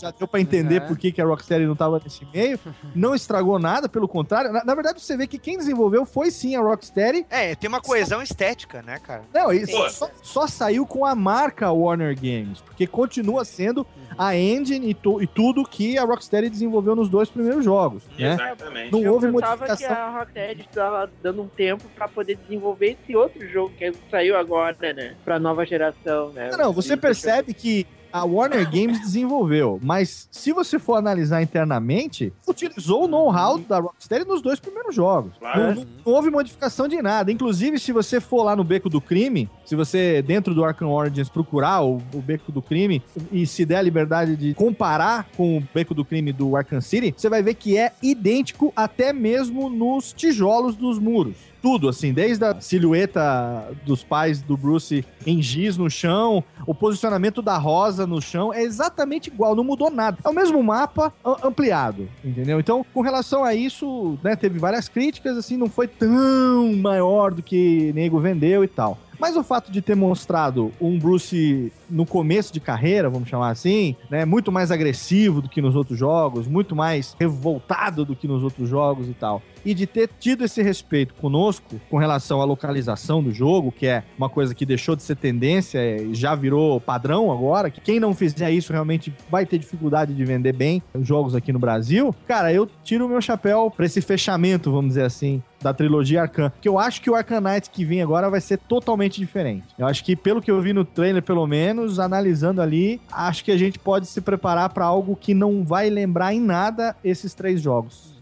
Já 0.00 0.10
deu 0.10 0.26
pra 0.26 0.40
entender 0.40 0.76
É. 0.76 0.80
por 0.80 0.96
que, 0.98 1.12
que 1.12 1.20
a 1.20 1.24
Rocksteady 1.24 1.66
não 1.66 1.76
tava 1.76 2.00
nesse 2.02 2.26
meio. 2.32 2.58
Não 2.94 3.14
estragou 3.14 3.58
nada, 3.58 3.88
pelo 3.88 4.06
contrário. 4.06 4.52
Na, 4.52 4.64
na 4.64 4.74
verdade, 4.74 5.00
você 5.00 5.16
vê 5.16 5.26
que 5.26 5.38
quem 5.38 5.56
desenvolveu 5.58 6.04
foi 6.06 6.30
sim 6.30 6.54
a 6.56 6.60
Rocksteady. 6.60 7.26
É, 7.30 7.54
tem 7.54 7.68
uma 7.68 7.80
coesão 7.80 8.22
estética, 8.22 8.82
né, 8.82 8.98
cara? 8.98 9.22
Não, 9.32 9.52
isso 9.52 9.72
só, 9.90 10.10
só 10.22 10.46
saiu 10.46 10.86
com 10.86 11.04
a 11.04 11.14
marca 11.14 11.70
Warner 11.72 12.14
Games, 12.14 12.60
porque 12.60 12.86
continua 12.86 13.44
sendo 13.44 13.86
a 14.18 14.36
engine 14.36 14.90
e, 14.90 14.94
tu- 14.94 15.22
e 15.22 15.26
tudo 15.26 15.64
que 15.64 15.96
a 15.98 16.04
Rocksteady 16.04 16.48
desenvolveu 16.50 16.94
nos 16.94 17.08
dois 17.08 17.28
primeiros 17.28 17.64
jogos. 17.64 18.02
Né? 18.18 18.34
Exatamente. 18.34 18.92
Não 18.92 19.00
Eu 19.02 19.12
houve 19.14 19.30
pensava 19.30 19.64
que 19.64 19.70
modificação. 19.70 19.96
a 20.04 20.18
Rocksteady 20.18 20.60
estava 20.62 21.10
dando 21.22 21.42
um 21.42 21.48
tempo 21.48 21.84
pra 21.94 22.08
poder 22.08 22.36
desenvolver 22.36 22.96
esse 23.02 23.16
outro 23.16 23.46
jogo 23.48 23.72
que 23.76 23.92
saiu 24.10 24.36
agora, 24.36 24.76
né? 24.92 25.14
Pra 25.24 25.38
nova 25.38 25.64
geração, 25.64 26.30
né? 26.32 26.50
Não, 26.50 26.58
não, 26.58 26.72
você 26.72 26.96
percebe 26.96 27.52
que 27.54 27.86
a 28.14 28.24
Warner 28.24 28.64
Games 28.70 29.00
desenvolveu, 29.00 29.80
mas 29.82 30.28
se 30.30 30.52
você 30.52 30.78
for 30.78 30.94
analisar 30.94 31.42
internamente, 31.42 32.32
utilizou 32.46 33.04
o 33.04 33.08
know-how 33.08 33.58
da 33.58 33.80
Rocksteady 33.80 34.24
nos 34.24 34.40
dois 34.40 34.60
primeiros 34.60 34.94
jogos. 34.94 35.32
Claro. 35.38 35.60
Não, 35.60 35.74
não- 35.74 35.86
não 36.06 36.12
houve 36.12 36.30
modificação 36.30 36.86
de 36.86 37.02
nada. 37.02 37.32
Inclusive, 37.32 37.78
se 37.80 37.90
você 37.90 38.20
for 38.20 38.44
lá 38.44 38.54
no 38.54 38.62
Beco 38.62 38.88
do 38.88 39.00
Crime, 39.00 39.48
se 39.66 39.74
você, 39.74 40.22
dentro 40.22 40.54
do 40.54 40.64
Arkham 40.64 40.90
Origins, 40.90 41.28
procurar 41.28 41.82
o, 41.82 41.96
o 42.14 42.20
Beco 42.22 42.52
do 42.52 42.62
Crime 42.62 43.02
e 43.32 43.46
se 43.46 43.64
der 43.64 43.78
a 43.78 43.82
liberdade 43.82 44.36
de 44.36 44.54
comparar 44.54 45.26
com 45.36 45.58
o 45.58 45.62
Beco 45.74 45.92
do 45.94 46.04
Crime 46.04 46.32
do 46.32 46.56
Arkham 46.56 46.80
City, 46.80 47.12
você 47.16 47.28
vai 47.28 47.42
ver 47.42 47.54
que 47.54 47.76
é 47.76 47.92
idêntico 48.02 48.72
até 48.76 49.12
mesmo 49.12 49.68
nos 49.68 50.12
tijolos 50.12 50.76
dos 50.76 50.98
muros. 50.98 51.34
Tudo, 51.64 51.88
assim, 51.88 52.12
desde 52.12 52.44
a 52.44 52.60
silhueta 52.60 53.72
dos 53.86 54.04
pais 54.04 54.42
do 54.42 54.54
Bruce 54.54 55.02
em 55.26 55.40
giz 55.40 55.78
no 55.78 55.88
chão, 55.88 56.44
o 56.66 56.74
posicionamento 56.74 57.40
da 57.40 57.56
Rosa 57.56 58.06
no 58.06 58.20
chão, 58.20 58.52
é 58.52 58.62
exatamente 58.62 59.28
igual, 59.28 59.56
não 59.56 59.64
mudou 59.64 59.90
nada. 59.90 60.18
É 60.22 60.28
o 60.28 60.34
mesmo 60.34 60.62
mapa 60.62 61.10
ampliado, 61.42 62.06
entendeu? 62.22 62.60
Então, 62.60 62.84
com 62.92 63.00
relação 63.00 63.42
a 63.42 63.54
isso, 63.54 64.18
né, 64.22 64.36
teve 64.36 64.58
várias 64.58 64.90
críticas, 64.90 65.38
assim, 65.38 65.56
não 65.56 65.70
foi 65.70 65.88
tão 65.88 66.70
maior 66.76 67.32
do 67.32 67.42
que 67.42 67.94
nego 67.94 68.20
vendeu 68.20 68.62
e 68.62 68.68
tal. 68.68 68.98
Mas 69.24 69.38
o 69.38 69.42
fato 69.42 69.72
de 69.72 69.80
ter 69.80 69.96
mostrado 69.96 70.70
um 70.78 70.98
Bruce 70.98 71.72
no 71.88 72.04
começo 72.04 72.52
de 72.52 72.60
carreira, 72.60 73.08
vamos 73.08 73.26
chamar 73.26 73.48
assim, 73.48 73.96
né, 74.10 74.26
muito 74.26 74.52
mais 74.52 74.70
agressivo 74.70 75.40
do 75.40 75.48
que 75.48 75.62
nos 75.62 75.74
outros 75.74 75.98
jogos, 75.98 76.46
muito 76.46 76.76
mais 76.76 77.16
revoltado 77.18 78.04
do 78.04 78.14
que 78.14 78.28
nos 78.28 78.42
outros 78.42 78.68
jogos 78.68 79.08
e 79.08 79.14
tal, 79.14 79.40
e 79.64 79.72
de 79.72 79.86
ter 79.86 80.10
tido 80.20 80.44
esse 80.44 80.62
respeito 80.62 81.14
conosco 81.14 81.80
com 81.88 81.96
relação 81.96 82.42
à 82.42 82.44
localização 82.44 83.22
do 83.22 83.32
jogo, 83.32 83.72
que 83.72 83.86
é 83.86 84.04
uma 84.18 84.28
coisa 84.28 84.54
que 84.54 84.66
deixou 84.66 84.94
de 84.94 85.02
ser 85.02 85.16
tendência 85.16 85.80
e 86.02 86.14
já 86.14 86.34
virou 86.34 86.78
padrão 86.78 87.32
agora, 87.32 87.70
que 87.70 87.80
quem 87.80 87.98
não 87.98 88.12
fizer 88.12 88.50
isso 88.50 88.74
realmente 88.74 89.10
vai 89.30 89.46
ter 89.46 89.56
dificuldade 89.56 90.12
de 90.12 90.22
vender 90.22 90.52
bem 90.52 90.82
os 90.92 91.06
jogos 91.06 91.34
aqui 91.34 91.50
no 91.50 91.58
Brasil. 91.58 92.14
Cara, 92.28 92.52
eu 92.52 92.68
tiro 92.82 93.06
o 93.06 93.08
meu 93.08 93.22
chapéu 93.22 93.72
pra 93.74 93.86
esse 93.86 94.02
fechamento, 94.02 94.70
vamos 94.70 94.88
dizer 94.88 95.04
assim, 95.06 95.42
da 95.64 95.72
trilogia 95.72 96.22
Arcan. 96.22 96.52
Que 96.60 96.68
eu 96.68 96.78
acho 96.78 97.00
que 97.00 97.10
o 97.10 97.14
Arcanite 97.14 97.70
que 97.70 97.84
vem 97.84 98.02
agora 98.02 98.28
vai 98.28 98.40
ser 98.40 98.58
totalmente 98.58 99.18
diferente. 99.18 99.66
Eu 99.78 99.86
acho 99.86 100.04
que, 100.04 100.14
pelo 100.14 100.42
que 100.42 100.50
eu 100.50 100.60
vi 100.60 100.74
no 100.74 100.84
trailer, 100.84 101.22
pelo 101.22 101.46
menos, 101.46 101.98
analisando 101.98 102.60
ali, 102.60 103.00
acho 103.10 103.42
que 103.42 103.50
a 103.50 103.56
gente 103.56 103.78
pode 103.78 104.06
se 104.06 104.20
preparar 104.20 104.68
pra 104.68 104.84
algo 104.84 105.16
que 105.16 105.32
não 105.32 105.64
vai 105.64 105.88
lembrar 105.88 106.34
em 106.34 106.40
nada 106.40 106.94
esses 107.02 107.32
três 107.32 107.62
jogos 107.62 108.14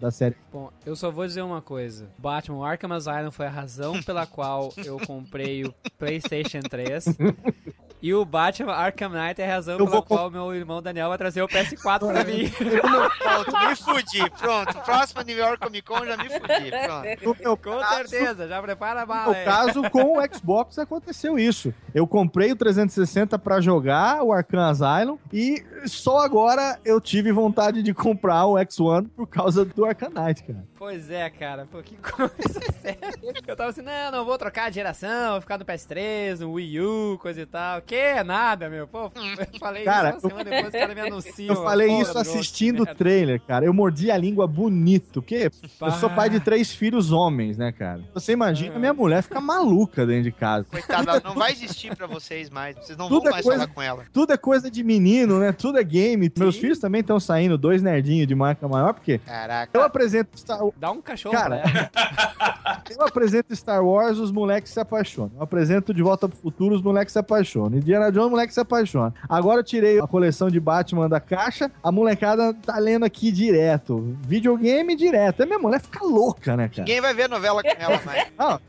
da 0.00 0.10
série. 0.10 0.36
Bom, 0.52 0.70
eu 0.84 0.94
só 0.94 1.10
vou 1.10 1.26
dizer 1.26 1.42
uma 1.42 1.62
coisa. 1.62 2.08
Batman 2.18 2.66
Arkham 2.66 2.92
Asylum 2.92 3.30
foi 3.30 3.46
a 3.46 3.50
razão 3.50 4.02
pela 4.02 4.26
qual 4.26 4.72
eu 4.84 4.98
comprei 4.98 5.64
o 5.64 5.74
PlayStation 5.98 6.60
3. 6.60 7.06
E 8.02 8.12
o 8.12 8.22
Batman 8.24 8.72
Arkham 8.72 9.08
Knight 9.08 9.40
é 9.40 9.50
a 9.50 9.54
razão 9.54 9.78
Eu 9.78 9.86
pela 9.86 10.02
qual 10.02 10.30
meu 10.30 10.54
irmão 10.54 10.82
Daniel 10.82 11.08
vai 11.08 11.16
trazer 11.16 11.40
o 11.42 11.48
PS4 11.48 12.00
pra 12.12 12.22
mim. 12.24 12.50
Pronto, 12.50 13.58
me 13.68 13.76
fudi. 13.76 14.30
Pronto, 14.38 14.74
próxima 14.84 15.22
New 15.24 15.36
York 15.36 15.58
Comic 15.58 15.82
Con 15.86 16.04
já 16.04 16.16
me 16.16 16.28
fudi. 16.28 16.70
Pronto. 16.70 17.24
No 17.24 17.36
meu 17.40 17.56
Com 17.56 17.78
caso- 17.80 18.08
certeza, 18.08 18.46
já 18.46 18.60
prepara 18.60 19.00
a 19.00 19.06
No 19.06 19.08
bala 19.08 19.34
aí. 19.34 19.44
caso, 19.46 19.88
com 19.90 20.18
o 20.18 20.22
Xbox 20.34 20.78
aconteceu 20.78 21.38
isso. 21.38 21.72
Eu 21.94 22.06
comprei 22.06 22.52
o 22.52 22.56
360 22.56 23.38
pra 23.38 23.60
jogar 23.62 24.22
o 24.22 24.32
Arkham 24.34 24.60
Asylum 24.68 25.16
e 25.32 25.64
só 25.86 26.18
agora 26.18 26.78
eu 26.84 27.00
tive 27.00 27.32
vontade 27.32 27.82
de 27.82 27.94
comprar 27.94 28.44
o 28.46 28.54
X1 28.54 29.08
por 29.16 29.26
causa 29.26 29.64
do 29.64 29.84
Arcanite, 29.86 30.42
cara. 30.44 30.62
Pois 30.84 31.10
é, 31.10 31.30
cara. 31.30 31.66
Pô, 31.72 31.82
que 31.82 31.96
coisa 31.96 32.60
séria. 32.82 32.98
Eu 33.46 33.56
tava 33.56 33.70
assim, 33.70 33.80
não, 33.80 34.12
não 34.12 34.24
vou 34.26 34.36
trocar 34.36 34.68
de 34.68 34.74
geração, 34.74 35.32
vou 35.32 35.40
ficar 35.40 35.56
no 35.56 35.64
PS3, 35.64 36.40
no 36.40 36.52
Wii 36.52 36.80
U, 36.82 37.18
coisa 37.22 37.40
e 37.40 37.46
tal. 37.46 37.80
Que 37.80 38.22
nada, 38.22 38.68
meu. 38.68 38.86
Pô, 38.86 39.04
eu 39.16 39.58
falei 39.58 39.82
Cara, 39.82 40.10
isso 40.10 40.26
uma 40.26 40.28
semana 40.28 40.44
depois, 40.44 40.66
os 40.66 40.72
caras 40.80 40.94
me 40.94 41.00
anunciam. 41.00 41.54
Eu 41.54 41.62
falei 41.62 41.88
isso 42.00 42.18
assistindo 42.18 42.82
o 42.82 42.86
trailer, 42.94 43.40
cara. 43.40 43.64
Eu 43.64 43.72
mordi 43.72 44.10
a 44.10 44.16
língua 44.18 44.46
bonito, 44.46 45.22
porque 45.22 45.50
eu 45.80 45.90
sou 45.92 46.10
pai 46.10 46.28
de 46.28 46.38
três 46.38 46.70
filhos 46.70 47.10
homens, 47.12 47.56
né, 47.56 47.72
cara? 47.72 48.02
Você 48.12 48.32
imagina, 48.32 48.78
minha 48.78 48.92
mulher 48.92 49.22
fica 49.22 49.40
maluca 49.40 50.04
dentro 50.04 50.24
de 50.24 50.32
casa. 50.32 50.66
Coitada, 50.70 51.12
ela 51.12 51.22
não 51.24 51.34
vai 51.34 51.52
existir 51.52 51.96
pra 51.96 52.06
vocês 52.06 52.50
mais. 52.50 52.76
Vocês 52.76 52.98
não 52.98 53.08
Tudo 53.08 53.22
vão 53.22 53.28
é 53.30 53.32
mais 53.32 53.46
coisa- 53.46 53.60
falar 53.62 53.72
com 53.74 53.80
ela. 53.80 54.04
Tudo 54.12 54.34
é 54.34 54.36
coisa 54.36 54.70
de 54.70 54.84
menino, 54.84 55.38
né? 55.38 55.50
Tudo 55.50 55.78
é 55.78 55.82
game. 55.82 56.30
Meus 56.38 56.56
filhos 56.56 56.78
também 56.78 57.00
estão 57.00 57.18
saindo, 57.18 57.56
dois 57.56 57.80
nerdinhos 57.80 58.28
de 58.28 58.34
marca 58.34 58.68
maior, 58.68 58.92
porque 58.92 59.16
Caraca. 59.16 59.70
eu 59.72 59.82
apresento 59.82 60.28
Dá 60.76 60.90
um 60.90 61.00
cachorro 61.00 61.34
Cara, 61.34 61.58
pra 61.58 61.70
ela. 61.70 62.82
Eu 62.90 63.06
apresento 63.06 63.54
Star 63.56 63.84
Wars, 63.84 64.18
os 64.18 64.30
moleques 64.30 64.72
se 64.72 64.80
apaixonam. 64.80 65.32
Eu 65.36 65.42
apresento 65.42 65.92
De 65.94 66.02
Volta 66.02 66.28
pro 66.28 66.36
Futuro, 66.36 66.74
os 66.74 66.82
moleques 66.82 67.12
se 67.12 67.18
apaixonam. 67.18 67.78
Indiana 67.78 68.10
Jones, 68.10 68.26
os 68.26 68.30
moleques 68.30 68.54
se 68.54 68.60
apaixonam. 68.60 69.12
Agora 69.28 69.60
eu 69.60 69.64
tirei 69.64 69.98
a 70.00 70.06
coleção 70.06 70.48
de 70.48 70.60
Batman 70.60 71.08
da 71.08 71.20
caixa, 71.20 71.70
a 71.82 71.90
molecada 71.90 72.52
tá 72.54 72.76
lendo 72.78 73.04
aqui 73.04 73.30
direto. 73.32 74.16
Videogame 74.26 74.94
direto. 74.96 75.42
A 75.42 75.46
minha 75.46 75.58
mulher 75.58 75.80
fica 75.80 76.04
louca, 76.04 76.56
né, 76.56 76.68
cara? 76.68 76.82
Ninguém 76.82 77.00
vai 77.00 77.14
ver 77.14 77.28
novela 77.28 77.62
com 77.62 77.68
ela 77.68 78.00
mais. 78.04 78.26
Não, 78.38 78.60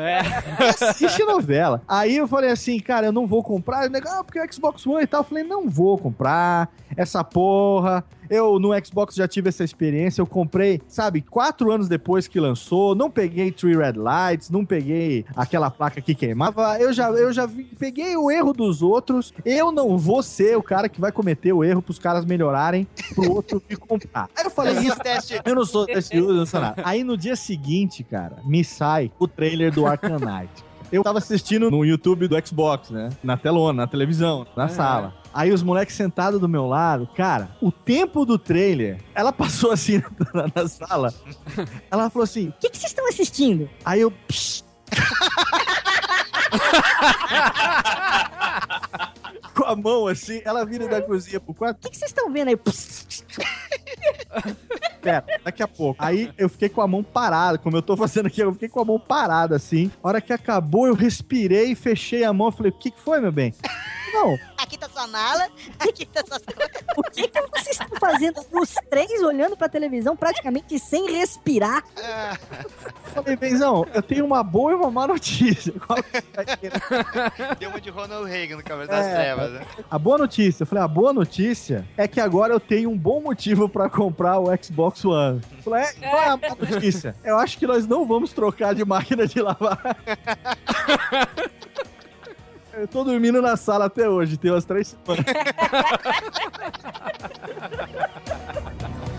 É. 0.00 0.20
assiste 0.88 1.22
novela. 1.24 1.82
Aí 1.86 2.16
eu 2.16 2.26
falei 2.26 2.50
assim, 2.50 2.78
cara, 2.80 3.06
eu 3.06 3.12
não 3.12 3.26
vou 3.26 3.42
comprar. 3.42 3.90
Legal, 3.90 4.24
porque 4.24 4.38
é 4.38 4.50
Xbox 4.50 4.86
One 4.86 5.02
e 5.04 5.06
tal. 5.06 5.20
Eu 5.20 5.24
falei, 5.24 5.44
não 5.44 5.68
vou 5.68 5.98
comprar 5.98 6.68
essa 6.96 7.22
porra. 7.22 8.04
Eu 8.32 8.58
no 8.58 8.70
Xbox 8.84 9.14
já 9.14 9.28
tive 9.28 9.50
essa 9.50 9.62
experiência. 9.62 10.20
Eu 10.22 10.26
comprei, 10.26 10.80
sabe, 10.88 11.20
quatro 11.20 11.70
anos 11.70 11.88
depois 11.88 12.26
que 12.26 12.40
lançou. 12.40 12.94
Não 12.94 13.10
peguei 13.10 13.52
Three 13.52 13.76
Red 13.76 13.92
Lights, 13.92 14.48
não 14.48 14.64
peguei 14.64 15.24
aquela 15.36 15.70
placa 15.70 16.00
que 16.00 16.14
queimava. 16.14 16.78
Eu 16.80 16.92
já, 16.92 17.10
eu 17.10 17.32
já 17.32 17.44
vi- 17.44 17.64
peguei 17.78 18.16
o 18.16 18.30
erro 18.30 18.52
dos 18.52 18.80
outros. 18.82 19.34
Eu 19.44 19.70
não 19.70 19.98
vou 19.98 20.22
ser 20.22 20.56
o 20.56 20.62
cara 20.62 20.88
que 20.88 21.00
vai 21.00 21.12
cometer 21.12 21.52
o 21.52 21.62
erro 21.62 21.82
pros 21.82 21.98
caras 21.98 22.24
melhorarem 22.24 22.86
pro 23.14 23.30
outro 23.32 23.62
me 23.68 23.76
comprar. 23.76 24.28
Aí 24.36 24.44
eu 24.44 24.50
falei 24.50 24.78
isso. 24.78 24.96
Eu 25.44 25.54
não 25.54 25.64
sou 25.66 25.84
desse 25.84 26.18
uso, 26.18 26.32
não 26.32 26.46
sou 26.46 26.60
nada. 26.60 26.82
Aí 26.86 27.04
no 27.04 27.16
dia 27.16 27.36
seguinte, 27.36 28.02
cara, 28.02 28.36
me 28.44 28.64
sai 28.64 29.10
o 29.18 29.28
trailer 29.28 29.72
do 29.72 29.86
Arcanite. 29.86 30.64
Eu 30.90 31.02
tava 31.02 31.18
assistindo 31.18 31.70
no 31.70 31.84
YouTube 31.84 32.28
do 32.28 32.46
Xbox, 32.46 32.90
né? 32.90 33.08
Na 33.22 33.36
telona, 33.36 33.82
na 33.82 33.86
televisão, 33.86 34.46
na 34.56 34.68
sala. 34.68 35.14
Aí 35.34 35.50
os 35.50 35.62
moleques 35.62 35.96
sentados 35.96 36.38
do 36.40 36.48
meu 36.48 36.66
lado, 36.66 37.08
cara, 37.14 37.56
o 37.60 37.72
tempo 37.72 38.24
do 38.26 38.38
trailer, 38.38 38.98
ela 39.14 39.32
passou 39.32 39.70
assim 39.70 40.02
na, 40.34 40.46
na 40.54 40.68
sala. 40.68 41.14
Ela 41.90 42.10
falou 42.10 42.24
assim: 42.24 42.48
o 42.48 42.52
que 42.52 42.68
vocês 42.68 42.90
estão 42.90 43.08
assistindo? 43.08 43.68
Aí 43.84 44.00
eu. 44.00 44.12
Com 49.54 49.64
a 49.64 49.76
mão 49.76 50.06
assim, 50.06 50.40
ela 50.44 50.64
vira 50.64 50.88
da 50.88 51.02
cozinha 51.02 51.38
pro 51.38 51.52
quarto. 51.52 51.76
O 51.78 51.80
que 51.82 51.90
que 51.90 51.96
vocês 51.96 52.10
estão 52.10 52.32
vendo 52.32 52.48
aí? 52.48 52.56
Pera, 55.02 55.24
daqui 55.44 55.62
a 55.62 55.68
pouco. 55.68 56.02
Aí 56.02 56.32
eu 56.38 56.48
fiquei 56.48 56.68
com 56.68 56.80
a 56.80 56.86
mão 56.86 57.02
parada, 57.02 57.58
como 57.58 57.76
eu 57.76 57.82
tô 57.82 57.96
fazendo 57.96 58.26
aqui, 58.26 58.40
eu 58.40 58.52
fiquei 58.52 58.68
com 58.68 58.80
a 58.80 58.84
mão 58.84 58.98
parada 58.98 59.56
assim. 59.56 59.90
A 60.02 60.08
hora 60.08 60.20
que 60.20 60.32
acabou, 60.32 60.86
eu 60.86 60.94
respirei, 60.94 61.74
fechei 61.74 62.24
a 62.24 62.32
mão, 62.32 62.50
falei: 62.52 62.70
o 62.72 62.78
que, 62.78 62.90
que 62.90 63.00
foi, 63.00 63.20
meu 63.20 63.32
bem? 63.32 63.52
Não, 64.12 64.38
Aqui 64.62 64.78
tá 64.78 64.88
sua 64.88 65.06
mala, 65.08 65.48
aqui 65.78 66.06
tá 66.06 66.22
suas 66.26 66.42
coisas. 66.46 66.82
O 66.96 67.02
que, 67.10 67.26
que 67.28 67.40
vocês 67.40 67.78
estão 67.80 67.88
fazendo? 67.98 68.44
Os 68.52 68.74
três 68.88 69.20
olhando 69.22 69.56
pra 69.56 69.68
televisão 69.68 70.16
praticamente 70.16 70.78
sem 70.78 71.10
respirar. 71.10 71.82
falei, 73.12 73.36
benzão, 73.36 73.84
eu 73.92 74.00
tenho 74.02 74.24
uma 74.24 74.42
boa 74.42 74.72
e 74.72 74.74
uma 74.74 74.90
má 74.90 75.06
notícia. 75.06 75.74
Deu 77.58 77.70
uma 77.70 77.80
de 77.80 77.90
Ronald 77.90 78.28
Reagan 78.28 78.56
no 78.56 78.62
Cavaleiro 78.62 78.92
das 78.92 79.06
É, 79.06 79.14
Trevas, 79.14 79.52
né? 79.52 79.66
A 79.90 79.98
boa 79.98 80.18
notícia, 80.18 80.62
eu 80.62 80.66
falei, 80.66 80.84
a 80.84 80.88
boa 80.88 81.12
notícia 81.12 81.86
é 81.96 82.06
que 82.06 82.20
agora 82.20 82.52
eu 82.52 82.60
tenho 82.60 82.88
um 82.90 82.96
bom 82.96 83.20
motivo 83.20 83.68
pra 83.68 83.90
comprar 83.90 84.38
o 84.38 84.46
Xbox 84.62 85.04
One. 85.04 85.40
Eu 85.58 85.62
Falei, 85.62 85.82
é, 85.84 85.92
qual 86.08 86.22
é 86.22 86.28
a 86.28 86.36
má 86.36 86.48
notícia? 86.70 87.16
Eu 87.24 87.36
acho 87.38 87.58
que 87.58 87.66
nós 87.66 87.86
não 87.86 88.06
vamos 88.06 88.32
trocar 88.32 88.74
de 88.74 88.84
máquina 88.84 89.26
de 89.26 89.40
lavar. 89.40 89.78
Eu 92.74 92.88
tô 92.88 93.04
dormindo 93.04 93.42
na 93.42 93.56
sala 93.56 93.84
até 93.84 94.08
hoje, 94.08 94.36
tem 94.36 94.50
umas 94.50 94.64
três 94.64 94.96
semanas. 95.06 95.24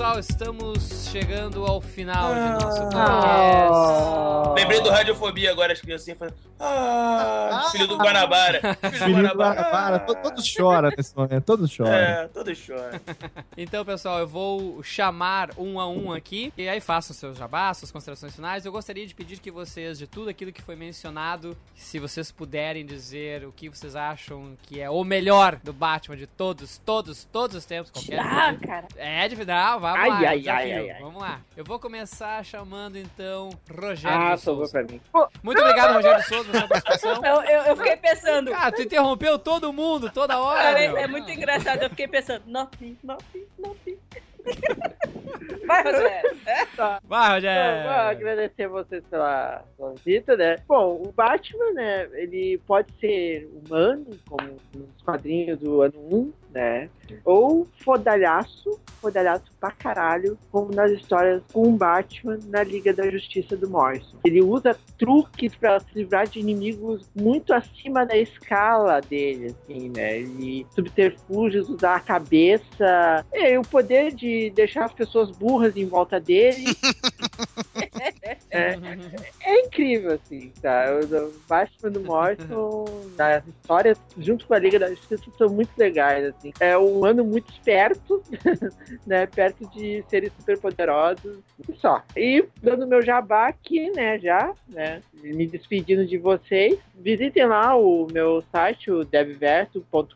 Pessoal, 0.00 0.18
estamos 0.18 1.08
chegando 1.12 1.66
ao 1.66 1.78
final 1.78 2.32
de 2.32 2.64
nosso 2.64 2.80
Ah. 2.96 4.44
podcast. 4.46 4.54
Lembrei 4.58 4.80
do 4.80 4.88
Radiofobia 4.88 5.50
agora, 5.50 5.74
as 5.74 5.80
criancinhas 5.82 6.18
falando. 6.18 6.34
Ah, 6.58 7.68
filho 7.70 7.86
do 7.86 7.96
Guanabara. 7.98 8.60
Filho 8.92 9.28
do 9.28 9.34
Guanabara. 9.36 9.60
Guanabara, 9.60 9.98
to- 10.00 10.14
todos 10.16 10.46
choram 10.46 10.90
nesse 10.96 11.14
momento, 11.14 11.44
todos 11.44 11.70
choram. 11.70 11.92
É, 11.92 12.28
todos 12.28 12.56
choram. 12.56 12.98
Então, 13.56 13.84
pessoal, 13.84 14.18
eu 14.20 14.26
vou 14.26 14.82
chamar 14.82 15.50
um 15.58 15.78
a 15.78 15.86
um 15.86 16.12
aqui 16.12 16.50
e 16.56 16.66
aí 16.66 16.80
façam 16.80 17.14
seus 17.14 17.36
jabás, 17.36 17.76
suas 17.78 17.90
considerações 17.92 18.34
finais. 18.34 18.64
Eu 18.64 18.72
gostaria 18.72 19.06
de 19.06 19.14
pedir 19.14 19.38
que 19.38 19.50
vocês, 19.50 19.98
de 19.98 20.06
tudo 20.06 20.30
aquilo 20.30 20.50
que 20.50 20.62
foi 20.62 20.76
mencionado, 20.76 21.54
se 21.74 21.98
vocês 21.98 22.32
puderem 22.32 22.86
dizer 22.86 23.44
o 23.46 23.52
que 23.52 23.68
vocês 23.68 23.94
acham 23.94 24.56
que 24.62 24.80
é 24.80 24.88
o 24.88 25.04
melhor 25.04 25.56
do 25.56 25.74
Batman 25.74 26.16
de 26.16 26.26
todos, 26.26 26.78
todos, 26.78 27.24
todos 27.24 27.56
os 27.56 27.64
tempos. 27.66 27.90
Qualquer 27.90 28.18
Ah, 28.18 28.54
cara. 28.54 28.86
É, 28.96 29.28
de 29.28 29.36
não, 29.44 29.89
vamos 29.92 30.00
Ai, 30.00 30.08
lá, 30.10 30.16
ai, 30.30 30.48
ai, 30.48 30.72
ai, 30.72 30.90
ai. 30.90 31.00
Vamos 31.02 31.20
lá. 31.20 31.40
Eu 31.56 31.64
vou 31.64 31.78
começar 31.78 32.44
chamando 32.44 32.96
então 32.96 33.50
Rogério 33.70 34.16
Ah, 34.18 34.36
sobrou 34.36 34.68
pra 34.70 34.82
mim. 34.82 35.00
Muito 35.42 35.60
obrigado, 35.60 35.94
Rogério 35.94 36.22
Souza, 36.24 36.50
pela 36.50 36.58
sua 36.60 36.68
participação. 36.68 37.24
Eu, 37.24 37.42
eu, 37.42 37.62
eu 37.62 37.76
fiquei 37.76 37.96
pensando. 37.96 38.52
Ah, 38.54 38.70
tu 38.72 38.82
interrompeu 38.82 39.38
todo 39.38 39.72
mundo, 39.72 40.10
toda 40.10 40.38
hora. 40.38 40.78
É, 40.80 41.02
é 41.02 41.06
muito 41.06 41.30
engraçado. 41.30 41.82
Eu 41.82 41.90
fiquei 41.90 42.08
pensando, 42.08 42.42
nothing, 42.46 42.96
nothing, 43.02 43.44
nothing. 43.58 43.98
Vai, 45.66 45.82
Rogério. 45.84 46.36
É? 46.46 46.64
Tá. 46.76 47.00
Vai, 47.04 47.38
Então, 47.38 47.52
Rogério. 47.52 47.82
vou 47.82 47.92
agradecer 47.92 48.68
vocês 48.68 49.04
pela, 49.10 49.62
pela 49.76 49.94
visita, 49.94 50.36
né? 50.36 50.56
Bom, 50.66 51.02
o 51.06 51.12
Batman, 51.12 51.72
né? 51.72 52.08
Ele 52.14 52.58
pode 52.66 52.92
ser 52.98 53.48
humano, 53.52 54.06
como 54.28 54.56
nos 54.74 55.02
quadrinhos 55.04 55.58
do 55.58 55.82
ano 55.82 55.94
1, 55.96 56.32
né? 56.52 56.88
Ou 57.24 57.66
fodalhaço, 57.82 58.78
fodalhaço 59.00 59.50
pra 59.58 59.70
caralho, 59.70 60.38
como 60.50 60.72
nas 60.72 60.90
histórias 60.92 61.42
com 61.52 61.68
o 61.68 61.72
Batman 61.72 62.38
na 62.48 62.62
Liga 62.62 62.92
da 62.92 63.10
Justiça 63.10 63.56
do 63.56 63.68
Morrison. 63.68 64.18
Ele 64.24 64.42
usa 64.42 64.76
truques 64.98 65.54
pra 65.54 65.80
se 65.80 65.86
livrar 65.94 66.26
de 66.26 66.38
inimigos 66.38 67.08
muito 67.14 67.52
acima 67.52 68.06
da 68.06 68.16
escala 68.16 69.00
dele, 69.00 69.54
assim, 69.62 69.88
né? 69.88 70.20
E 70.20 70.66
subterfúgios, 70.70 71.68
usar 71.68 71.96
a 71.96 72.00
cabeça, 72.00 73.24
e 73.32 73.58
o 73.58 73.62
poder 73.62 74.14
de 74.14 74.50
deixar 74.50 74.84
as 74.84 74.92
pessoas 74.92 75.30
burras 75.30 75.76
em 75.76 75.86
volta 75.86 76.20
dele. 76.20 76.64
É, 78.50 78.76
é 79.50 79.60
incrível, 79.60 80.12
assim, 80.12 80.52
tá? 80.60 80.86
O 81.00 81.10
o 81.20 81.32
Batman 81.48 81.90
do 81.90 82.00
Morrison, 82.00 82.84
as 83.18 83.46
histórias, 83.46 84.00
junto 84.18 84.46
com 84.46 84.54
a 84.54 84.58
Liga 84.58 84.78
da 84.78 84.88
Justiça, 84.90 85.24
são 85.36 85.48
muito 85.48 85.70
legais, 85.76 86.24
assim. 86.26 86.52
É 86.60 86.76
um 86.78 87.04
ano 87.04 87.24
muito 87.24 87.50
esperto, 87.52 88.22
né? 89.06 89.26
Perto 89.26 89.68
de 89.70 90.04
seres 90.08 90.32
super 90.38 90.58
poderosos. 90.58 91.38
E 91.68 91.74
só. 91.74 92.02
E 92.16 92.44
dando 92.62 92.86
meu 92.86 93.02
jabá 93.02 93.48
aqui, 93.48 93.90
né, 93.90 94.18
já, 94.18 94.52
né? 94.68 95.02
Me 95.22 95.46
despedindo 95.46 96.06
de 96.06 96.16
vocês. 96.16 96.78
Visitem 96.94 97.46
lá 97.46 97.76
o 97.76 98.06
meu 98.12 98.42
site, 98.52 98.90
o 98.90 99.04
debverso.com.br. 99.04 100.14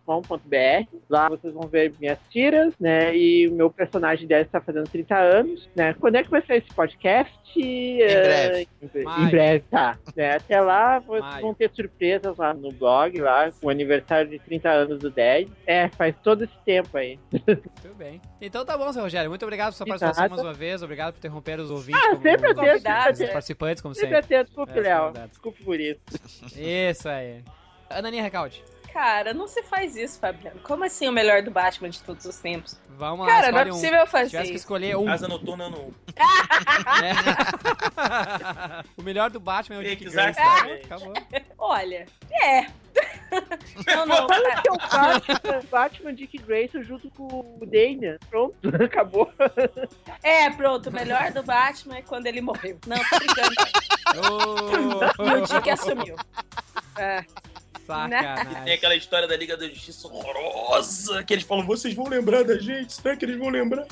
Lá 1.09 1.29
vocês 1.29 1.53
vão 1.53 1.67
ver 1.69 1.93
minhas 1.99 2.19
tiras, 2.31 2.75
né? 2.79 3.17
E 3.17 3.49
o 3.49 3.53
meu 3.53 3.71
personagem 3.71 4.27
deve 4.27 4.43
estar 4.43 4.61
fazendo 4.61 4.89
30 4.89 5.17
anos, 5.17 5.69
né? 5.75 5.95
Quando 5.95 6.17
é 6.17 6.23
que 6.23 6.31
vai 6.31 6.43
sair 6.43 6.59
esse 6.59 6.75
podcast? 6.75 7.35
Em 7.57 7.97
breve. 7.97 8.69
Em, 8.83 9.24
Maio. 9.25 9.31
breve, 9.37 9.65
tá. 9.71 9.99
Né? 10.17 10.37
Até 10.37 10.61
lá 10.61 10.99
vão 11.41 11.53
ter 11.55 11.71
surpresas 11.75 12.37
lá 12.37 12.55
no 12.55 12.71
blog, 12.73 13.21
lá, 13.21 13.51
com 13.53 13.67
o 13.67 13.71
aniversário 13.71 14.31
de 14.31 14.39
30 14.39 14.71
anos 14.71 14.99
do 14.99 15.11
10. 15.11 15.49
É, 15.67 15.89
faz 15.89 16.15
todo 16.23 16.45
esse 16.45 16.57
tempo 16.65 16.97
aí. 16.97 17.19
Muito 17.33 17.95
bem. 17.97 18.21
Então 18.41 18.65
tá 18.65 18.77
bom, 18.79 18.93
seu 18.93 19.03
Rogério. 19.03 19.29
Muito 19.31 19.43
obrigado 19.43 19.73
por 19.73 19.77
sua 19.77 19.87
participação 19.87 20.29
mais 20.29 20.41
uma 20.43 20.53
vez. 20.55 20.83
Obrigado 20.83 21.13
por 21.15 21.19
interromper 21.19 21.61
os 21.61 21.71
ouvintes. 21.71 22.01
Ah, 22.03 22.11
como 22.11 22.23
sempre 22.23 22.53
os- 22.53 22.59
atento, 22.59 22.73
sempre 22.83 22.91
os 23.13 23.21
atento. 23.21 23.33
participantes, 23.33 23.83
como 23.83 23.95
Sempre 23.95 24.09
sempre. 24.23 24.37
atento, 24.37 24.47
desculpe, 24.51 24.79
É, 24.79 24.83
Léo. 24.83 25.13
Desculpe 25.29 25.65
por 25.65 25.81
isso. 25.81 26.01
Isso 26.57 27.09
aí. 27.09 27.43
Ananinha 27.91 28.23
Recalde. 28.23 28.63
Cara, 28.95 29.35
não 29.35 29.49
se 29.49 29.61
faz 29.65 29.97
isso, 29.97 30.21
Fabiano. 30.21 30.61
Como 30.61 30.85
assim 30.85 31.09
o 31.09 31.13
melhor 31.13 31.43
do 31.43 31.51
Batman 31.51 31.91
de 31.91 32.01
todos 32.01 32.25
os 32.27 32.37
tempos? 32.37 32.79
Vamos 32.91 33.27
lá, 33.27 33.33
Cara, 33.33 33.51
não 33.51 33.59
é 33.59 33.63
escolhe 33.63 33.71
um. 33.71 33.75
possível 33.75 34.07
fazer 34.07 34.25
Se 34.27 34.31
tivesse 34.31 34.51
que 34.51 34.55
isso. 34.55 34.63
escolher 34.63 34.97
um. 34.97 35.09
Asa 35.11 35.27
noturna 35.27 35.69
no. 35.69 35.93
É. 37.03 37.13
o 38.97 39.03
melhor 39.03 39.31
do 39.31 39.41
Batman 39.41 39.79
é 39.79 39.79
o 39.81 39.83
Dick 39.83 40.09
Grayson. 40.09 40.41
Acabou. 40.85 41.13
Olha, 41.59 42.07
é. 42.33 42.61
não, 43.85 44.07
não, 44.07 44.29
cara. 44.29 44.61
que 44.61 44.69
é 44.69 44.73
o 44.73 44.77
Batman, 44.77 45.61
Batman 45.69 46.15
Dick 46.15 46.39
Grayson 46.39 46.85
junto 46.85 47.11
com 47.11 47.27
o 47.61 47.67
Dana. 47.67 48.17
Pronto, 48.31 48.55
acabou. 48.81 49.29
É, 50.23 50.49
pronto, 50.51 50.89
o 50.89 50.93
melhor 50.93 51.33
do 51.33 51.43
Batman 51.43 51.97
é 51.97 52.03
quando 52.03 52.27
ele 52.29 52.41
morreu. 52.41 52.79
Não, 52.87 52.97
tô 52.97 53.19
brincando. 53.19 53.55
E 55.19 55.43
o 55.43 55.47
Dick 55.47 55.69
assumiu. 55.69 56.15
É. 56.97 57.25
Sacanagem. 57.87 58.65
Tem 58.65 58.75
aquela 58.75 58.95
história 58.95 59.29
da 59.29 59.37
Liga 59.37 59.57
da 59.57 59.69
Justiça 59.69 60.09
horrorosa 60.09 61.23
que 61.25 61.33
eles 61.33 61.45
falam: 61.45 61.67
vocês 61.67 61.95
vão 61.95 62.09
lembrar 62.09 62.45
da 62.45 62.59
gente? 62.59 62.93
Será 62.93 63.17
que 63.17 63.25
eles 63.25 63.39
vão 63.39 63.49
lembrar? 63.49 63.87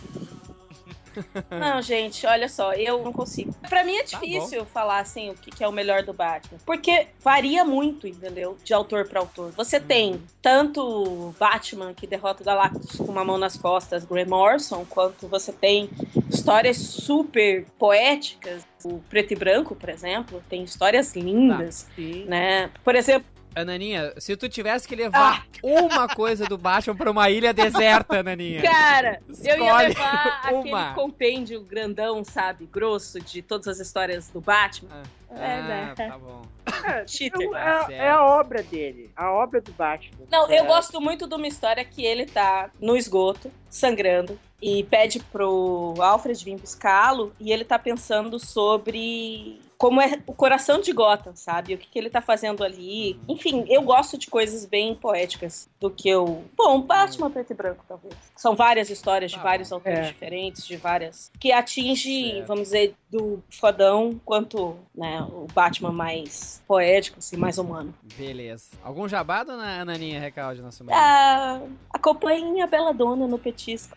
Não, 1.51 1.81
gente, 1.82 2.27
olha 2.27 2.48
só, 2.48 2.73
eu 2.73 3.02
não 3.02 3.12
consigo. 3.12 3.55
Pra 3.69 3.85
mim 3.85 3.97
é 3.97 4.02
difícil 4.02 4.64
falar 4.64 5.01
assim 5.01 5.31
o 5.31 5.35
que, 5.35 5.62
é 5.62 5.69
o 5.69 5.73
melhor 5.73 6.02
do 6.02 6.12
Batman. 6.12 6.59
Porque 6.64 7.06
varia 7.20 7.64
muito, 7.64 8.06
entendeu? 8.06 8.56
De 8.64 8.73
autor 8.73 9.06
pra 9.06 9.20
autor. 9.20 9.52
Você 9.52 9.78
tem 9.78 10.23
tanto 10.40 11.35
Batman 11.39 11.94
que 11.94 12.06
derrota 12.06 12.43
o 12.43 12.47
Galactus 12.47 12.97
com 12.97 13.05
uma 13.05 13.24
mão 13.24 13.39
nas 13.39 13.56
costas, 13.56 14.05
Grey 14.05 14.24
Morrison, 14.24 14.85
quanto 14.89 15.28
você 15.28 15.52
tem 15.52 15.90
histórias 16.31 16.77
super 16.78 17.66
poéticas. 17.78 18.62
O 18.85 18.98
Preto 19.09 19.32
e 19.32 19.36
Branco, 19.36 19.77
por 19.77 19.89
exemplo, 19.89 20.43
tem 20.48 20.64
histórias 20.64 21.14
lindas, 21.14 21.86
né? 22.27 22.69
Por 22.82 22.97
exemplo, 22.97 23.31
Ananinha, 23.54 24.12
se 24.18 24.36
tu 24.36 24.48
tivesse 24.48 24.86
que 24.88 24.96
levar 24.96 25.46
uma 25.62 26.08
coisa 26.08 26.44
do 26.46 26.56
Batman 26.56 26.96
pra 26.96 27.10
uma 27.10 27.28
ilha 27.30 27.52
deserta, 27.52 28.20
Ananinha. 28.20 28.62
Cara, 28.62 29.20
eu 29.28 29.56
ia 29.58 29.64
Escolhe 29.66 29.88
levar 29.88 30.40
aquele 30.44 30.70
uma. 30.70 30.94
compêndio 30.94 31.60
grandão, 31.62 32.24
sabe? 32.24 32.66
Grosso 32.66 33.20
de 33.20 33.42
todas 33.42 33.68
as 33.68 33.78
histórias 33.80 34.28
do 34.28 34.40
Batman. 34.40 35.02
Ah, 35.30 35.36
né? 35.36 35.94
tá 35.96 36.18
bom. 36.18 36.42
Cheater. 37.06 37.48
É, 37.88 37.94
é 37.94 38.10
a 38.10 38.22
obra 38.24 38.62
dele, 38.62 39.10
a 39.16 39.30
obra 39.32 39.60
do 39.60 39.72
Batman. 39.72 40.26
Não, 40.30 40.46
eu 40.50 40.64
É. 40.64 40.66
gosto 40.66 41.00
muito 41.00 41.26
de 41.26 41.34
uma 41.34 41.46
história 41.46 41.84
que 41.84 42.04
ele 42.04 42.26
tá 42.26 42.70
no 42.80 42.96
esgoto, 42.96 43.50
sangrando, 43.68 44.38
e 44.60 44.84
pede 44.84 45.18
pro 45.20 45.94
Alfred 45.98 46.44
vir 46.44 46.56
buscá-lo, 46.58 47.34
e 47.40 47.50
ele 47.52 47.64
tá 47.64 47.78
pensando 47.78 48.38
sobre 48.38 49.60
como 49.82 50.00
é 50.00 50.22
o 50.28 50.32
coração 50.32 50.80
de 50.80 50.92
Gotham, 50.92 51.34
sabe? 51.34 51.74
O 51.74 51.78
que, 51.78 51.88
que 51.88 51.98
ele 51.98 52.09
tá 52.09 52.22
fazendo 52.22 52.62
ali. 52.62 53.18
Enfim, 53.28 53.64
eu 53.68 53.82
gosto 53.82 54.16
de 54.16 54.28
coisas 54.28 54.64
bem 54.64 54.94
poéticas 54.94 55.68
do 55.80 55.90
que 55.90 56.09
eu. 56.09 56.44
Bom, 56.56 56.80
Batman 56.82 57.28
preto 57.28 57.50
e 57.50 57.54
branco, 57.54 57.84
talvez. 57.88 58.14
São 58.36 58.54
várias 58.54 58.90
histórias 58.90 59.32
de 59.32 59.40
vários 59.40 59.72
autores 59.72 59.98
É. 59.98 60.12
diferentes, 60.12 60.64
de 60.64 60.76
várias. 60.76 61.32
que 61.40 61.50
atinge, 61.50 62.30
Certo. 62.30 62.46
vamos 62.46 62.62
dizer, 62.68 62.94
do 63.10 63.42
fodão 63.50 64.20
quanto 64.24 64.76
né, 64.94 65.20
o 65.32 65.48
Batman 65.52 65.90
mais 65.90 66.62
poético, 66.64 67.18
assim, 67.18 67.36
mais 67.36 67.59
humano. 67.59 67.92
Beleza. 68.16 68.66
Algum 68.84 69.09
jabá, 69.09 69.42
dona 69.42 69.80
Ananinha 69.80 70.20
Recalde, 70.20 70.62
nosso 70.62 70.84
meio? 70.84 70.96
Ah, 70.96 71.60
acompanhe 71.92 72.44
minha 72.52 72.68
bela 72.68 72.94
dona 72.94 73.26
no 73.26 73.36
petisco. 73.36 73.96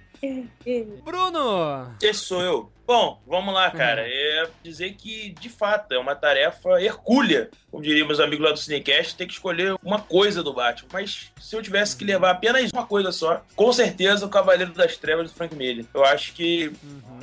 Bruno! 1.04 1.96
Esse 2.02 2.22
sou 2.22 2.42
eu. 2.42 2.75
Bom, 2.88 3.20
vamos 3.26 3.54
lá, 3.54 3.72
cara. 3.72 4.04
É 4.06 4.48
dizer 4.64 4.94
que, 4.94 5.30
de 5.40 5.50
fato, 5.50 5.92
é 5.94 5.98
uma 5.98 6.16
tarefa 6.16 6.82
hercúlea, 6.82 7.50
como 7.72 7.82
diriam 7.82 8.06
meus 8.06 8.20
amigos 8.20 8.46
lá 8.46 8.52
do 8.52 8.60
Cinecast, 8.60 9.16
ter 9.16 9.26
que 9.26 9.34
escolher 9.34 9.76
uma 9.84 10.00
coisa 10.00 10.44
do 10.44 10.54
Batman. 10.54 10.90
Mas 10.94 11.32
se 11.42 11.56
eu 11.56 11.64
tivesse 11.64 11.98
que 11.98 12.06
levar 12.06 12.32
apenas 12.32 12.70
uma 12.72 12.86
coisa 12.86 13.12
só, 13.12 13.42
com 13.56 13.74
certeza 13.74 14.26
o 14.26 14.30
Cavaleiro 14.30 14.72
das 14.74 14.98
Trevas 14.98 15.32
do 15.32 15.36
Frank 15.36 15.56
Miller. 15.56 15.86
Eu 15.94 16.06
acho 16.06 16.34
que 16.34 16.72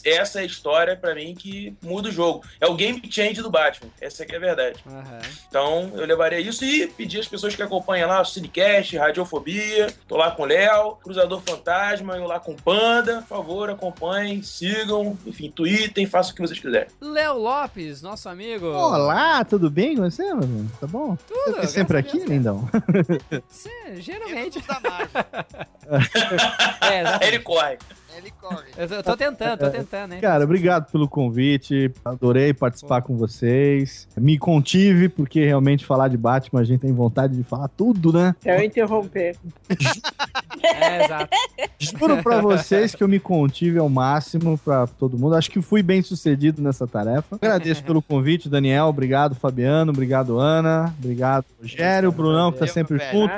essa 0.05 0.41
é 0.41 0.43
a 0.43 0.47
história, 0.47 0.97
pra 0.97 1.15
mim, 1.15 1.35
que 1.35 1.77
muda 1.81 2.09
o 2.09 2.13
jogo. 2.13 2.45
É 2.61 2.67
o 2.67 2.75
game 2.75 3.01
change 3.09 3.41
do 3.41 3.51
Batman. 3.51 3.89
Essa 4.01 4.25
aqui 4.25 4.35
é 4.35 4.37
a 4.37 4.41
verdade. 4.41 4.85
Então, 5.49 5.93
eu 5.95 6.05
levaria 6.05 6.41
isso 6.41 6.65
e 6.65 6.89
pedir 6.89 7.21
às 7.21 7.29
pessoas 7.29 7.55
que 7.55 7.63
acompanham 7.63 8.09
lá 8.09 8.21
o 8.21 8.25
Cinecast, 8.25 8.97
Radiofobia, 8.97 9.95
tô 10.09 10.17
lá 10.17 10.33
com 10.33 10.43
o 10.43 10.47
Léo, 10.47 10.97
Cruzador 10.97 11.41
Fantasma, 11.47 12.17
eu 12.17 12.27
lá 12.27 12.41
com 12.41 12.53
o 12.53 12.61
Panda. 12.61 13.19
Por 13.23 13.29
favor, 13.29 13.71
acompanhem, 13.71 14.43
sigam, 14.43 15.17
enfim, 15.25 15.52
tweetem, 15.55 16.07
façam 16.07 16.33
o 16.33 16.35
que 16.37 16.43
vocês 16.43 16.59
quiserem. 16.59 16.89
Léo 17.01 17.39
Lopes, 17.39 18.03
nosso 18.03 18.29
amigo. 18.29 18.67
Olá, 18.67 19.45
tudo 19.45 19.71
bem 19.71 19.97
com 19.97 20.03
você, 20.03 20.33
mano? 20.33 20.71
Tá 20.81 20.87
bom? 20.87 21.17
Tudo, 21.29 21.57
Você 21.61 21.67
sempre 21.69 21.99
aqui, 21.99 22.19
lindão? 22.25 22.69
Sim, 23.49 23.71
geralmente. 24.01 24.63
É. 26.83 27.27
Ele 27.29 27.39
corre. 27.41 27.79
Ele 28.17 28.31
corre. 28.41 28.65
Eu 28.77 29.03
tô- 29.03 29.17
tentando, 29.17 29.59
tô 29.59 29.71
tentando, 29.71 30.15
hein? 30.15 30.21
Cara, 30.21 30.45
obrigado 30.45 30.91
pelo 30.91 31.09
convite. 31.09 31.91
Adorei 32.05 32.53
participar 32.53 33.03
com 33.03 33.17
vocês. 33.17 34.07
Me 34.17 34.39
contive, 34.39 35.09
porque 35.09 35.45
realmente 35.45 35.85
falar 35.87 36.09
de 36.09 36.17
Batman 36.17 36.61
a 36.61 36.65
gente 36.65 36.81
tem 36.81 36.93
vontade 36.93 37.37
de 37.37 37.43
falar 37.43 37.69
tudo, 37.69 38.13
né? 38.13 38.35
Eu 38.45 38.63
interromper. 38.63 39.37
É, 40.65 41.05
exato. 41.05 41.37
Juro 41.79 42.23
pra 42.23 42.41
vocês 42.41 42.95
que 42.95 43.03
eu 43.03 43.09
me 43.09 43.19
contive 43.19 43.79
ao 43.79 43.89
máximo 43.89 44.57
pra 44.59 44.87
todo 44.87 45.19
mundo. 45.19 45.35
Acho 45.35 45.51
que 45.51 45.61
fui 45.61 45.83
bem 45.83 46.03
sucedido 46.03 46.63
nessa 46.63 46.87
tarefa. 46.87 47.35
Agradeço 47.37 47.83
pelo 47.83 48.01
convite, 48.01 48.49
Daniel. 48.49 48.87
Obrigado, 48.87 49.35
Fabiano. 49.35 49.91
Obrigado, 49.91 50.39
Ana. 50.39 50.95
Obrigado, 50.99 51.45
Rogério, 51.61 52.13
Brunão, 52.13 52.53
que 52.53 52.61
tá 52.61 52.67
sempre 52.69 52.99
junto. 53.11 53.33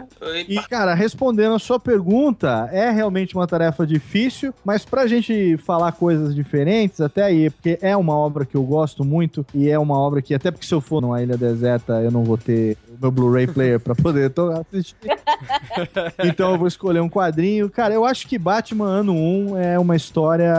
E, 0.49 0.61
cara, 0.69 0.93
respondendo 0.95 1.55
a 1.55 1.59
sua 1.59 1.81
pergunta, 1.81 2.69
é 2.73 2.91
realmente 2.91 3.35
uma 3.35 3.47
tarefa 3.47 3.87
difícil, 3.87 4.53
mas 4.65 4.85
pra 4.85 5.07
gente 5.07 5.57
falar 5.59 5.93
coisas 5.93 6.35
diferentes, 6.35 7.01
até 7.01 7.23
aí, 7.23 7.51
porque 7.51 7.79
é 7.81 7.97
uma 7.97 8.17
obra 8.17 8.45
que 8.45 8.57
eu 8.57 8.63
gosto 8.63 9.05
muito 9.05 9.45
e 9.55 9.69
é 9.69 9.79
uma 9.79 9.99
obra 9.99 10.23
que, 10.23 10.35
até 10.35 10.51
porque 10.51 10.67
se 10.67 10.75
eu 10.75 10.81
for 10.81 11.01
numa 11.01 11.23
ilha 11.23 11.37
deserta, 11.37 12.01
eu 12.03 12.11
não 12.11 12.25
vou 12.25 12.39
ter 12.39 12.77
o 12.89 13.01
meu 13.01 13.11
Blu-ray 13.11 13.47
player 13.47 13.81
pra 13.81 13.95
poder 13.95 14.33
assistir. 14.61 14.97
Então 16.25 16.53
eu 16.53 16.59
vou 16.59 16.67
escolher 16.67 17.01
um 17.01 17.09
quadrinho. 17.09 17.69
Cara, 17.69 17.93
eu 17.93 18.05
acho 18.05 18.27
que 18.27 18.39
Batman 18.39 18.87
Ano 18.87 19.15
1 19.15 19.59
é 19.59 19.79
uma 19.79 19.97
história 19.97 20.55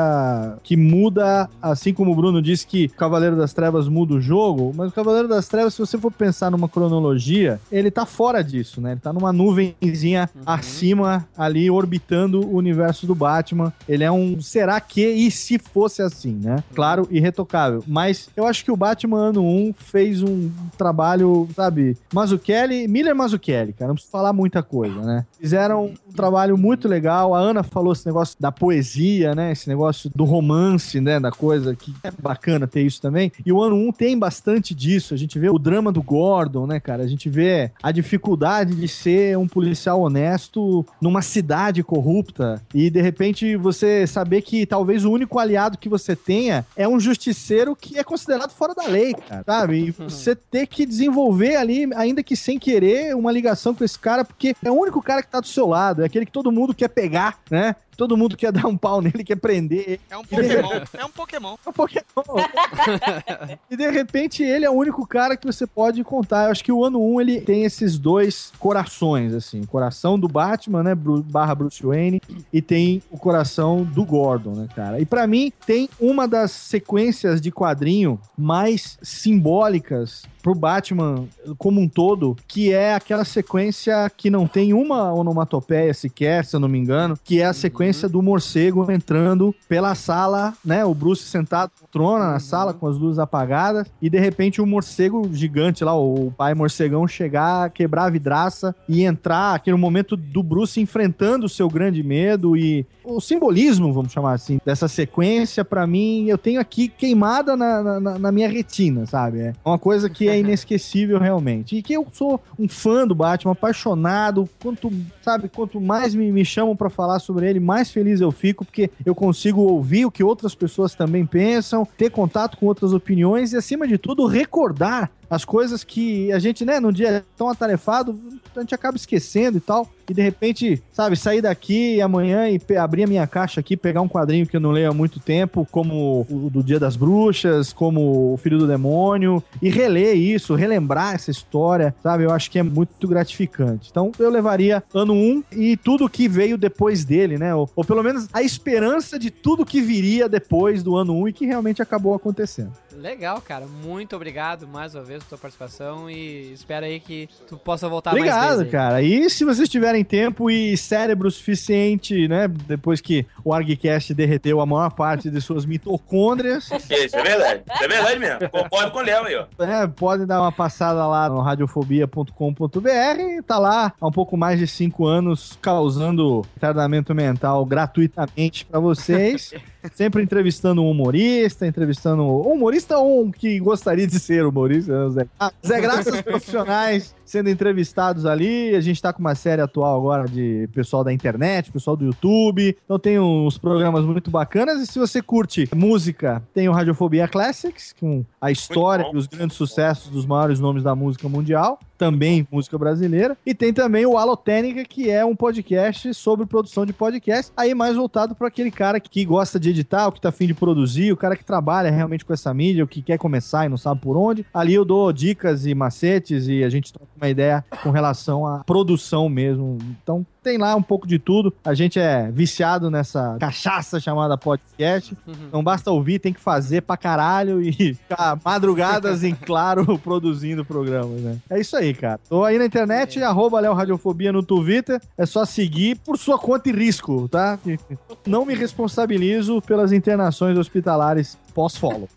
que 0.64 0.76
muda, 0.76 1.50
assim 1.62 1.94
como 1.94 2.12
o 2.12 2.16
Bruno 2.16 2.42
disse 2.42 2.68
que 2.68 2.88
Cavaleiro 2.90 3.36
das 3.36 3.54
Trevas 3.54 3.88
muda 3.88 4.16
o 4.16 4.22
jogo, 4.22 4.74
mas 4.76 4.90
o 4.90 4.94
Cavaleiro 4.94 5.28
das 5.28 5.48
Trevas, 5.48 5.74
se 5.74 5.80
você 5.80 5.98
for 5.98 6.12
pensar 6.12 6.52
numa 6.52 6.68
cronologia, 6.68 7.60
ele 7.72 7.90
tá 7.90 8.06
fora 8.06 8.44
disso, 8.44 8.82
né? 8.82 8.92
Ele 8.92 9.00
tá 9.00 9.12
numa 9.12 9.32
nuvenzinha 9.32 10.30
acima, 10.46 11.28
ali, 11.38 11.70
orbitando 11.70 12.42
o 12.42 12.56
universo 12.56 13.08
do 13.08 13.16
Batman. 13.16 13.74
Ele 13.88 13.95
é 14.04 14.12
um 14.12 14.40
será 14.42 14.80
que 14.80 15.06
e 15.06 15.32
se 15.32 15.58
fosse 15.58 16.02
assim, 16.02 16.34
né? 16.34 16.64
Claro, 16.74 17.08
irretocável. 17.10 17.84
Mas 17.88 18.30
eu 18.36 18.46
acho 18.46 18.64
que 18.64 18.72
o 18.72 18.78
Batman 18.78 19.30
Ano 19.30 19.44
1 19.44 19.74
fez 19.78 20.22
um 20.22 20.50
trabalho, 20.78 21.48
sabe, 21.56 21.98
Mazzucchelli, 22.14 22.88
Miller 22.88 23.16
Mazzucchelli, 23.16 23.74
cara, 23.74 23.90
não 23.90 23.96
preciso 23.96 24.12
falar 24.12 24.34
muita 24.34 24.62
coisa, 24.62 25.02
né? 25.02 25.26
Fizeram 25.40 25.86
um 25.86 26.14
trabalho 26.14 26.58
muito 26.58 26.88
legal. 26.88 27.34
A 27.34 27.40
Ana 27.40 27.64
falou 27.64 27.94
esse 27.94 28.06
negócio 28.06 28.36
da 28.40 28.52
poesia, 28.52 29.34
né? 29.34 29.52
Esse 29.52 29.68
negócio 29.68 30.10
do 30.14 30.24
romance, 30.24 31.00
né? 31.00 31.20
Da 31.20 31.32
coisa 31.32 31.76
que 31.76 31.94
é 32.04 32.12
bacana 32.12 32.68
ter 32.68 32.82
isso 32.82 33.02
também. 33.02 33.32
E 33.46 33.52
o 33.52 33.62
ano 33.62 33.76
1 33.76 33.92
tem 33.92 34.18
bastante 34.18 34.74
disso. 34.74 35.14
A 35.14 35.18
gente 35.18 35.38
vê 35.40 35.50
o 35.50 35.60
drama 35.60 35.92
do 35.92 36.02
Gordon, 36.02 36.68
né, 36.68 36.80
cara? 36.80 37.04
A 37.04 37.08
gente 37.08 37.30
vê 37.30 37.72
a 37.82 37.92
dificuldade 37.92 38.76
de 38.76 38.88
ser 38.88 39.38
um 39.38 39.48
policial 39.48 40.02
honesto 40.02 40.86
numa 41.02 41.22
cidade 41.22 41.84
corrupta 41.84 42.62
e 42.74 42.90
de 42.90 43.02
repente 43.02 43.56
você 43.56 43.85
saber 44.08 44.42
que 44.42 44.66
talvez 44.66 45.06
o 45.06 45.12
único 45.12 45.40
aliado 45.40 45.78
que 45.78 45.90
você 45.90 46.16
tenha 46.16 46.66
é 46.76 46.88
um 46.88 47.00
justiceiro 47.00 47.76
que 47.76 47.98
é 47.98 48.04
considerado 48.04 48.52
fora 48.52 48.74
da 48.74 48.88
lei, 48.88 49.14
cara, 49.14 49.44
sabe? 49.46 49.88
E 49.88 49.92
você 49.92 50.36
ter 50.36 50.68
que 50.68 50.86
desenvolver 50.86 51.56
ali, 51.56 51.90
ainda 51.96 52.24
que 52.24 52.36
sem 52.36 52.58
querer, 52.60 53.16
uma 53.16 53.32
ligação 53.32 53.74
com 53.74 53.84
esse 53.84 53.98
cara, 53.98 54.24
porque 54.24 54.56
é 54.64 54.72
o 54.72 54.80
único 54.80 55.02
cara 55.02 55.22
que 55.22 55.30
tá 55.30 55.40
do 55.40 55.48
seu 55.48 55.68
lado, 55.68 56.02
é 56.02 56.06
aquele 56.06 56.26
que 56.26 56.32
todo 56.32 56.52
mundo 56.52 56.74
quer 56.74 56.90
pegar, 56.90 57.40
né? 57.50 57.76
Todo 57.96 58.18
mundo 58.18 58.36
quer 58.36 58.52
dar 58.52 58.68
um 58.68 58.78
pau 58.78 59.02
nele, 59.02 59.24
quer 59.24 59.36
prender. 59.36 60.00
É 60.10 60.18
um 60.18 60.24
Pokémon. 60.24 60.82
É 60.94 61.06
um 61.06 61.10
Pokémon. 61.10 61.56
É 61.66 61.70
um 61.70 61.74
Pokémon. 61.74 62.04
e 63.70 63.78
de 63.78 63.90
repente 63.90 64.44
ele 64.44 64.66
é 64.66 64.70
o 64.70 64.74
único 64.74 65.06
cara 65.08 65.38
que 65.38 65.46
você 65.46 65.66
pode 65.66 66.04
contar. 66.04 66.46
Eu 66.46 66.52
acho 66.52 66.64
que 66.64 66.72
o 66.72 66.84
ano 66.84 67.02
1 67.02 67.22
ele 67.22 67.42
tem 67.42 67.64
esses 67.64 67.98
dois 67.98 68.52
corações, 68.60 69.34
assim. 69.34 69.62
O 69.62 69.68
coração 69.68 70.20
do 70.20 70.28
Batman, 70.28 70.84
né? 70.84 70.96
Barra 70.96 71.56
Bruce 71.56 71.86
Wayne. 71.86 72.22
E 72.52 72.62
tem 72.62 73.02
o 73.12 73.18
coração 73.18 73.84
do 73.84 74.04
Gordon, 74.04 74.54
né, 74.54 74.68
cara? 74.76 75.00
E 75.00 75.06
pra 75.06 75.26
mim 75.28 75.52
tem 75.66 75.90
uma 76.00 76.28
das 76.28 76.52
sequências 76.52 77.40
de 77.40 77.52
quadrinho 77.52 78.20
mais 78.38 78.98
simbólicas 79.02 80.24
pro 80.46 80.54
Batman 80.54 81.26
como 81.58 81.82
um 81.82 81.90
todo, 81.90 82.38
que 82.48 82.72
é 82.72 82.94
aquela 82.94 83.26
sequência 83.26 84.08
que 84.16 84.30
não 84.30 84.46
tem 84.46 84.74
uma 84.74 85.12
onomatopeia 85.12 85.92
sequer, 85.92 86.46
se 86.46 86.56
eu 86.56 86.60
não 86.60 86.70
me 86.70 86.78
engano, 86.78 87.18
que 87.24 87.42
é 87.42 87.46
a 87.46 87.54
sequência 87.54 88.08
do 88.08 88.22
morcego 88.22 88.92
entrando 88.92 89.56
pela 89.68 89.96
sala, 89.96 90.54
né? 90.64 90.86
O 90.86 90.94
Bruce 90.94 91.24
sentado 91.24 91.72
no 91.82 91.88
trono 91.88 92.20
na 92.20 92.40
sala 92.40 92.76
com 92.76 92.86
as 92.86 92.96
luzes 92.96 93.18
apagadas 93.18 93.88
e 94.00 94.08
de 94.08 94.20
repente 94.20 94.62
o 94.62 94.68
morcego 94.68 95.28
gigante 95.34 95.84
lá, 95.84 95.98
o 95.98 96.32
pai 96.38 96.54
morcegão 96.54 97.08
chegar, 97.08 97.72
quebrar 97.72 98.06
a 98.06 98.10
vidraça 98.12 98.76
e 98.88 99.04
entrar, 99.04 99.56
aquele 99.56 99.78
momento 99.78 100.16
do 100.16 100.44
Bruce 100.44 100.80
enfrentando 100.80 101.48
o 101.48 101.50
seu 101.50 101.68
grande 101.68 102.04
medo 102.04 102.56
e 102.56 102.86
o 103.04 103.20
simbolismo, 103.20 103.94
vamos 103.94 104.12
chamar 104.12 104.34
assim, 104.34 104.60
dessa 104.66 104.88
sequência, 104.88 105.64
pra 105.64 105.88
mim, 105.88 106.26
eu 106.28 106.38
tenho 106.38 106.60
aqui 106.60 106.88
queimada 106.88 107.56
na, 107.56 108.00
na, 108.00 108.20
na 108.20 108.32
minha 108.32 108.50
retina, 108.50 109.06
sabe? 109.06 109.40
É 109.40 109.54
uma 109.64 109.80
coisa 109.80 110.10
que 110.10 110.28
é 110.28 110.35
inesquecível 110.40 111.20
realmente. 111.20 111.76
E 111.76 111.82
que 111.82 111.94
eu 111.94 112.08
sou 112.12 112.42
um 112.58 112.68
fã 112.68 113.08
do 113.08 113.16
Batman, 113.16 113.54
apaixonado. 113.54 114.50
Quanto, 114.62 114.92
sabe, 115.22 115.50
quanto 115.50 115.80
mais 115.80 116.14
me, 116.14 116.32
me 116.32 116.46
chamam 116.46 116.76
pra 116.76 116.90
falar 116.90 117.20
sobre 117.20 117.50
ele, 117.50 117.60
mais 117.60 117.92
feliz 117.92 118.22
eu 118.22 118.32
fico, 118.32 118.66
porque 118.66 118.90
eu 119.06 119.16
consigo 119.16 119.62
ouvir 119.62 120.06
o 120.06 120.12
que 120.12 120.24
outras 120.24 120.56
pessoas 120.56 120.96
também 120.96 121.26
pensam, 121.26 121.88
ter 121.98 122.10
contato 122.10 122.58
com 122.58 122.66
outras 122.66 122.94
opiniões 122.94 123.54
e, 123.54 123.58
acima 123.58 123.88
de 123.88 123.98
tudo, 123.98 124.26
recordar 124.26 125.12
as 125.30 125.46
coisas 125.46 125.84
que 125.84 126.32
a 126.32 126.40
gente, 126.40 126.66
né, 126.66 126.80
num 126.80 126.92
dia 126.92 127.26
tão 127.38 127.50
atarefado, 127.50 128.20
a 128.56 128.60
gente 128.62 128.76
acaba 128.76 128.98
esquecendo 128.98 129.58
e 129.58 129.62
tal. 129.62 129.90
E 130.10 130.14
de 130.14 130.22
repente, 130.22 130.84
sabe, 130.92 131.16
sair 131.16 131.42
daqui 131.42 132.00
amanhã 132.00 132.48
e 132.48 132.78
abrir 132.78 133.04
a 133.04 133.08
minha 133.08 133.26
caixa 133.26 133.60
aqui, 133.60 133.76
pegar 133.76 134.02
um 134.02 134.08
quadrinho 134.08 134.46
que 134.46 134.56
eu 134.56 134.62
não 134.62 134.72
leio 134.72 134.92
há 134.92 134.94
muito 134.94 135.20
tempo, 135.20 135.68
como 135.72 136.26
o 136.30 136.50
do 136.50 136.64
Dia 136.64 136.80
das 136.80 136.96
Bruxas, 136.96 137.74
como 137.74 138.34
o 138.34 138.38
Filho 138.38 138.60
do 138.60 138.68
Demônio, 138.68 139.44
e 139.62 139.70
reler 139.70 140.16
isso, 140.16 140.54
relembrar 140.54 141.16
essa 141.16 141.32
história, 141.32 141.96
sabe? 142.04 142.24
Eu 142.24 142.32
acho 142.32 142.52
que 142.52 142.60
é 142.60 142.64
muito 142.64 143.08
gratificante. 143.08 143.90
Então, 143.90 144.12
eu 144.20 144.30
levaria 144.30 144.84
ano 144.94 145.14
1 145.14 145.44
e 145.52 145.76
tudo 145.76 146.10
que 146.10 146.28
veio 146.28 146.58
depois 146.58 147.04
dele, 147.04 147.38
né? 147.38 147.56
Ou, 147.56 147.70
ou 147.76 147.84
pelo 147.84 148.04
menos 148.04 148.28
a 148.32 148.44
esperança 148.44 149.18
de 149.18 149.32
tudo 149.32 149.66
que 149.66 149.82
viria 149.82 150.30
depois 150.30 150.84
do 150.84 150.96
ano 150.96 151.16
1 151.22 151.30
e 151.30 151.34
que 151.34 151.46
realmente 151.46 151.82
acabou 151.82 152.14
acontecendo. 152.14 152.72
Legal, 152.96 153.42
cara. 153.42 153.66
Muito 153.66 154.16
obrigado 154.16 154.68
mais 154.68 154.96
uma 154.96 155.04
vez 155.04 155.20
pela 155.24 155.30
tua 155.30 155.38
participação 155.38 156.10
e 156.10 156.52
espero 156.54 156.86
aí 156.86 157.00
que 157.00 157.28
tu 157.48 157.58
possa 157.58 157.88
voltar 157.90 158.12
mais 158.12 158.22
Obrigado, 158.24 158.48
vezes. 158.50 158.66
aí. 158.66 158.72
cara. 158.72 159.02
E 159.02 159.30
se 159.30 159.44
vocês 159.46 159.68
tiverem 159.70 160.04
tempo 160.04 160.50
e 160.50 160.76
cérebro 160.78 161.30
suficiente, 161.30 162.28
né? 162.28 162.48
Depois 162.48 163.02
que 163.02 163.26
o 163.44 163.54
ArgCast 163.54 164.14
derreteu 164.14 164.60
a 164.62 164.66
maior 164.66 164.92
parte 164.92 165.30
de 165.30 165.42
suas 165.42 165.66
mitocôndrias, 165.66 166.70
Isso 166.90 167.16
é 167.18 167.24
verdade. 167.24 167.64
Isso 167.74 167.84
é 167.84 167.88
verdade 167.88 168.20
mesmo. 168.20 168.50
Concordo 168.50 168.92
com 168.92 169.00
o 169.00 169.02
Léo 169.02 169.24
aí, 169.26 169.36
ó. 169.36 169.64
é, 169.64 169.88
podem 169.88 170.26
dar 170.26 170.42
uma 170.42 170.52
passada 170.52 171.06
lá 171.06 171.30
no 171.30 171.42
radiofobia.com.br. 171.42 173.44
Tá 173.46 173.58
lá 173.58 173.94
há 174.00 174.08
um 174.08 174.12
pouco 174.12 174.38
mais 174.38 174.60
de 174.60 174.68
cinco 174.68 175.06
anos 175.06 175.58
causando 175.62 176.44
retardamento 176.56 177.14
mental 177.14 177.66
gratuitamente 177.66 178.66
pra 178.66 178.80
vocês. 178.80 179.54
Sempre 179.94 180.24
entrevistando 180.24 180.82
um 180.82 180.90
humorista, 180.90 181.68
entrevistando 181.68 182.24
um 182.24 182.54
humorista 182.54 182.98
ou 182.98 183.24
um 183.24 183.32
que 183.32 183.60
gostaria 183.60 184.08
de 184.08 184.20
ser 184.20 184.46
humorista, 184.46 185.06
né, 185.06 185.12
Zé? 185.12 185.28
Ah, 185.40 185.52
Zé 185.66 185.82
Graças 185.82 186.22
profissionais 186.22 187.14
sendo 187.26 187.50
entrevistados 187.50 188.26
ali. 188.26 188.76
A 188.76 188.82
gente 188.82 189.02
tá 189.02 189.12
com 189.12 189.20
uma 189.20 189.36
série 189.36 189.62
atual 189.62 189.98
agora 189.98 190.30
de 190.30 190.70
pessoal 190.74 191.04
da 191.04 191.12
internet, 191.12 191.72
pessoal 191.72 191.98
do 191.98 192.06
YouTube. 192.06 192.78
Então 192.86 193.00
tem 193.00 193.20
uns 193.20 193.58
programas 193.58 194.06
muito 194.06 194.30
bacanas. 194.30 194.82
E 194.82 194.88
se 194.88 195.00
você 195.00 195.22
curte 195.22 195.68
música, 195.76 196.44
tem 196.54 196.70
o 196.70 196.72
Radiofobia 196.72 197.28
Classics, 197.28 197.94
com 198.00 198.24
a 198.40 198.52
história 198.52 199.10
e 199.12 199.18
os 199.18 199.28
grandes 199.28 199.58
sucessos 199.58 200.10
dos 200.10 200.26
maiores 200.26 200.60
nomes 200.60 200.84
da 200.84 200.96
música 200.96 201.28
mundial. 201.28 201.80
Também 201.98 202.46
música 202.52 202.78
brasileira. 202.78 203.38
E 203.46 203.54
tem 203.54 203.74
também 203.74 204.06
o 204.06 204.18
Alotênica, 204.18 204.84
que 204.84 205.10
é 205.10 205.24
um 205.24 205.36
podcast 205.36 206.14
sobre 206.14 206.46
produção 206.46 206.86
de 206.86 206.92
podcast. 206.92 207.52
Aí 207.56 207.74
mais 207.74 207.96
voltado 207.96 208.36
para 208.36 208.50
aquele 208.50 208.70
cara 208.70 209.00
que 209.00 209.24
gosta 209.24 209.58
de 209.60 209.70
editar, 209.70 210.08
o 210.08 210.12
que 210.12 210.20
tá 210.20 210.30
afim 210.30 210.46
de 210.46 210.54
produzir, 210.54 211.14
o 211.14 211.18
cara 211.18 211.38
que 211.38 211.46
trabalha 211.46 211.90
realmente 211.90 212.26
com 212.26 212.34
essa 212.34 212.54
mídia, 212.54 212.84
o 212.84 212.88
que 212.88 213.02
quer 213.02 213.18
começar 213.18 213.66
e 213.66 213.70
não 213.70 213.78
sabe 213.78 214.02
por 214.02 214.18
onde. 214.18 214.46
Ali 214.54 214.74
eu 214.74 214.84
dou 214.84 215.12
dicas 215.14 215.66
e 215.66 215.74
macetes 215.74 216.48
e 216.48 216.64
a 216.64 216.70
gente 216.70 216.92
troca 216.92 217.15
uma 217.16 217.30
ideia 217.30 217.64
com 217.84 217.90
relação 217.90 218.46
à 218.46 218.64
produção 218.64 219.30
mesmo. 219.30 219.78
Então 220.02 220.26
tem 220.46 220.60
lá 220.60 220.76
um 220.76 220.82
pouco 220.82 221.08
de 221.08 221.18
tudo. 221.18 221.52
A 221.66 221.74
gente 221.74 222.00
é 222.00 222.30
viciado 222.32 222.92
nessa 222.92 223.36
cachaça 223.40 224.00
chamada 224.00 224.38
podcast. 224.38 225.18
Não 225.52 225.64
basta 225.64 225.90
ouvir, 225.90 226.20
tem 226.20 226.32
que 226.32 226.40
fazer 226.40 226.82
pra 226.82 226.96
caralho 226.96 227.60
e 227.64 227.96
ficar 227.96 228.40
madrugadas 228.46 229.24
em 229.24 229.34
claro 229.44 229.98
produzindo 229.98 230.64
programas, 230.64 231.20
né? 231.20 231.38
É 231.50 231.60
isso 231.60 231.76
aí, 231.76 231.96
cara. 231.96 232.20
Tô 232.30 232.44
aí 232.44 232.60
na 232.60 232.66
internet, 232.66 233.22
arroba 233.24 233.60
Léo 233.60 233.74
Radiofobia 233.74 234.32
no 234.32 234.44
Twitter. 234.44 235.02
É 235.18 235.26
só 235.26 235.44
seguir 235.46 235.96
por 235.96 236.16
sua 236.16 236.38
conta 236.38 236.70
e 236.70 236.72
risco, 236.72 237.28
tá? 237.28 237.58
Não 238.28 238.46
me 238.46 238.54
responsabilizo 238.54 239.60
pelas 239.64 239.92
internações 239.92 240.58
hospitalares 240.60 241.38
pós-follow. 241.56 242.10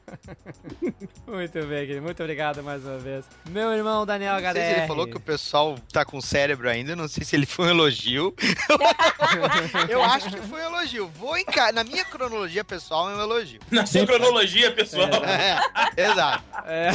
Muito 1.27 1.53
bem, 1.67 1.87
querido. 1.87 2.03
Muito 2.03 2.21
obrigado 2.21 2.63
mais 2.63 2.85
uma 2.85 2.99
vez. 2.99 3.25
Meu 3.49 3.73
irmão 3.73 4.05
Daniel 4.05 4.41
Não 4.41 4.53
sei 4.53 4.63
se 4.63 4.79
ele 4.79 4.87
falou 4.89 5.07
que 5.07 5.17
o 5.17 5.21
pessoal 5.21 5.79
tá 5.93 6.05
com 6.05 6.21
cérebro 6.21 6.69
ainda, 6.69 6.97
não 6.97 7.07
sei 7.07 7.25
se 7.25 7.37
ele 7.37 7.47
foi 7.47 7.67
um 7.67 7.71
elogio. 7.71 8.18
eu 9.89 10.03
acho 10.03 10.31
que 10.31 10.41
foi 10.43 10.61
um 10.63 10.67
elogio. 10.67 11.09
Vou 11.19 11.37
encar... 11.39 11.73
Na 11.73 11.85
minha 11.85 12.05
cronologia 12.05 12.65
pessoal 12.65 13.11
é 13.11 13.17
um 13.17 13.21
elogio. 13.21 13.61
Na 13.71 13.87
sua 13.87 14.07
cronologia, 14.07 14.73
pessoal. 14.73 15.09
É, 15.25 15.61
exato. 16.11 16.45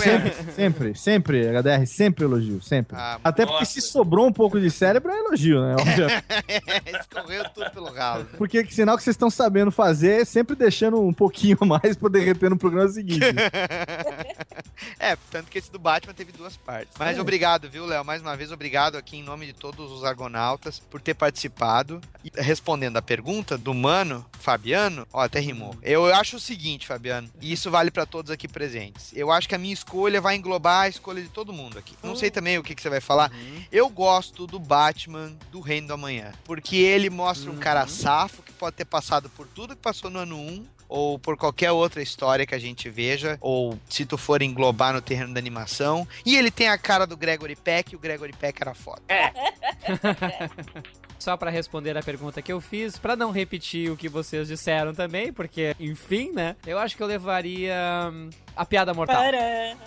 Sempre, 0.01 0.33
sempre, 0.53 0.95
sempre, 0.95 1.47
HDR, 1.61 1.85
sempre 1.85 2.25
elogio, 2.25 2.61
sempre. 2.61 2.95
Ah, 2.97 3.19
Até 3.23 3.45
porque 3.45 3.61
nossa. 3.61 3.71
se 3.71 3.81
sobrou 3.81 4.27
um 4.27 4.33
pouco 4.33 4.59
de 4.59 4.69
cérebro, 4.69 5.11
é 5.11 5.17
elogio, 5.19 5.61
né? 5.61 5.75
Escorreu 6.99 7.49
tudo 7.49 7.69
pelo 7.71 7.91
ralo. 7.93 8.25
Porque 8.37 8.63
que 8.63 8.73
sinal 8.73 8.97
que 8.97 9.03
vocês 9.03 9.13
estão 9.15 9.29
sabendo 9.29 9.71
fazer 9.71 10.21
é 10.21 10.25
sempre 10.25 10.55
deixando 10.55 10.99
um 11.01 11.13
pouquinho 11.13 11.57
mais 11.65 11.95
pra 11.95 12.09
derreter 12.09 12.49
no 12.49 12.57
programa 12.57 12.89
seguinte. 12.89 13.19
é, 14.99 15.15
tanto 15.31 15.49
que 15.49 15.57
esse 15.57 15.71
do 15.71 15.79
Batman 15.79 16.13
teve 16.13 16.31
duas 16.31 16.55
partes. 16.57 16.93
Mas 16.97 17.17
É. 17.17 17.21
obrigado, 17.21 17.69
viu, 17.69 17.85
Léo? 17.85 18.03
Mais 18.03 18.21
uma 18.21 18.35
vez, 18.35 18.51
obrigado 18.51 18.97
aqui 18.97 19.17
em 19.17 19.23
nome 19.23 19.45
de 19.45 19.53
todos 19.53 19.91
os 19.91 20.03
argonautas 20.03 20.79
por 20.79 21.01
ter 21.01 21.12
participado. 21.13 22.01
E 22.23 22.31
respondendo 22.35 22.97
a 22.97 23.01
pergunta 23.01 23.57
do 23.57 23.73
mano, 23.73 24.25
Fabiano, 24.39 25.05
ó, 25.11 25.21
até 25.21 25.39
rimou. 25.39 25.75
Eu 25.81 26.05
acho 26.13 26.37
o 26.37 26.39
seguinte, 26.39 26.87
Fabiano, 26.87 27.29
e 27.41 27.51
isso 27.51 27.69
vale 27.69 27.91
pra 27.91 28.05
todos 28.05 28.31
aqui 28.31 28.47
presentes. 28.47 29.11
Eu 29.13 29.31
acho 29.31 29.47
que 29.47 29.55
a 29.55 29.57
minha 29.57 29.73
escolha 29.73 30.21
vai 30.21 30.35
englobar 30.35 30.83
a 30.83 30.89
escolha 30.89 31.21
de 31.21 31.29
todo 31.29 31.51
mundo 31.51 31.77
aqui. 31.77 31.95
Não 32.01 32.15
sei 32.15 32.31
também 32.31 32.57
o 32.57 32.63
que, 32.63 32.75
que 32.75 32.81
você 32.81 32.89
vai 32.89 33.01
falar. 33.01 33.31
Eu 33.71 33.89
gosto 33.89 34.47
do 34.47 34.59
Batman 34.59 35.33
do 35.51 35.59
Reino 35.59 35.87
do 35.87 35.93
Amanhã, 35.93 36.31
porque 36.45 36.77
ele 36.77 37.09
mostra 37.09 37.51
um 37.51 37.57
cara 37.57 37.87
safo 37.87 38.41
que 38.41 38.51
pode 38.53 38.75
ter 38.75 38.85
passado 38.85 39.29
por 39.29 39.47
tudo 39.47 39.75
que 39.75 39.81
passou 39.81 40.09
no 40.09 40.19
ano 40.19 40.37
1 40.37 40.65
ou 40.93 41.17
por 41.17 41.35
qualquer 41.35 41.71
outra 41.71 42.03
história 42.03 42.45
que 42.45 42.53
a 42.53 42.59
gente 42.59 42.87
veja, 42.87 43.35
ou 43.41 43.79
se 43.89 44.05
tu 44.05 44.15
for 44.15 44.43
englobar 44.43 44.93
no 44.93 45.01
terreno 45.01 45.33
da 45.33 45.39
animação. 45.39 46.07
E 46.23 46.35
ele 46.35 46.51
tem 46.51 46.67
a 46.67 46.77
cara 46.77 47.07
do 47.07 47.17
Gregory 47.17 47.55
Peck, 47.55 47.91
e 47.93 47.95
o 47.95 47.99
Gregory 47.99 48.33
Peck 48.33 48.61
era 48.61 48.75
foda. 48.75 49.01
Só 51.23 51.37
pra 51.37 51.49
responder 51.49 51.97
a 51.97 52.03
pergunta 52.03 52.41
que 52.41 52.51
eu 52.51 52.59
fiz, 52.59 52.97
pra 52.97 53.15
não 53.15 53.31
repetir 53.31 53.89
o 53.89 53.95
que 53.95 54.09
vocês 54.09 54.49
disseram 54.49 54.93
também, 54.93 55.31
porque, 55.31 55.73
enfim, 55.79 56.33
né? 56.33 56.57
Eu 56.67 56.77
acho 56.77 56.97
que 56.97 57.01
eu 57.01 57.07
levaria 57.07 58.11
hum, 58.11 58.29
a 58.55 58.65
piada 58.65 58.93
mortal. 58.93 59.23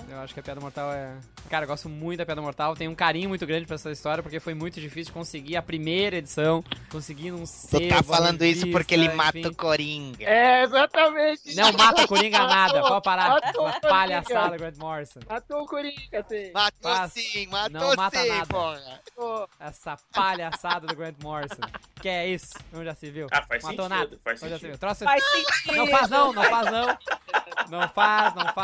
Eu 0.09 0.21
acho 0.21 0.35
que 0.35 0.41
a 0.41 0.43
piada 0.43 0.61
mortal 0.61 0.93
é. 0.93 1.15
Cara, 1.49 1.65
eu 1.65 1.69
gosto 1.69 1.89
muito 1.89 2.19
da 2.19 2.27
piada 2.27 2.43
mortal. 2.43 2.75
Tenho 2.75 2.91
um 2.91 2.95
carinho 2.95 3.29
muito 3.29 3.47
grande 3.47 3.67
pra 3.67 3.77
essa 3.77 3.91
história, 3.91 4.23
porque 4.23 4.41
foi 4.41 4.53
muito 4.55 4.81
difícil 4.81 5.13
conseguir 5.15 5.57
a 5.57 5.63
primeira 5.63 6.17
edição, 6.17 6.65
conseguir 6.91 7.31
um 7.33 7.45
Tu 7.45 7.89
tá 7.89 8.03
falando 8.03 8.45
isso 8.45 8.69
porque 8.73 8.95
ele 8.95 9.09
mata 9.11 9.49
o 9.49 9.55
Coringa. 9.55 10.25
É, 10.25 10.65
exatamente. 10.65 11.55
Não 11.55 11.73
mata 11.73 12.03
o 12.03 12.09
Coringa 12.09 12.39
nada, 12.39 12.75
Matou, 12.75 12.89
pode 12.89 13.05
parar. 13.05 13.29
matou 13.31 13.53
Coringa. 13.65 13.81
palhaçada, 13.81 14.57
Grant 14.57 14.77
Morrison. 14.77 15.21
Matou 15.29 15.63
o 15.63 15.67
Coringa, 15.67 16.25
sim. 16.29 16.51
Matou 16.53 16.93
Faz- 16.97 17.13
sim, 17.13 17.47
matou 17.47 17.71
não 17.81 17.95
mata 17.95 18.21
sim, 18.21 18.29
nada. 18.29 18.47
porra. 18.47 19.47
Essa 19.61 19.97
palhaçada 20.13 20.87
do 20.89 20.97
Grant 20.97 21.17
Morrison. 21.23 21.61
Que 22.01 22.09
é 22.09 22.29
isso? 22.29 22.55
Não 22.73 22.85
já 22.85 22.95
se 22.95 23.09
viu? 23.11 23.29
Ah, 23.31 23.43
faz 23.43 23.63
Matou 23.63 23.85
sentido, 23.85 23.89
nada. 23.89 24.19
faz 24.25 24.41
Não 24.43 24.49
já 24.49 24.55
se 24.57 24.61
sentido. 24.61 24.71
viu. 24.73 24.79
Troço... 24.79 25.05
Faz 25.05 25.25
sentido. 25.25 25.77
Não 25.77 25.87
faz 25.87 26.11
não, 26.11 26.33
não 26.33 26.43
faz 26.45 26.71
não. 26.73 26.99
Não 27.71 27.89
faz, 27.89 28.35
não 28.35 28.45
faz. 28.53 28.56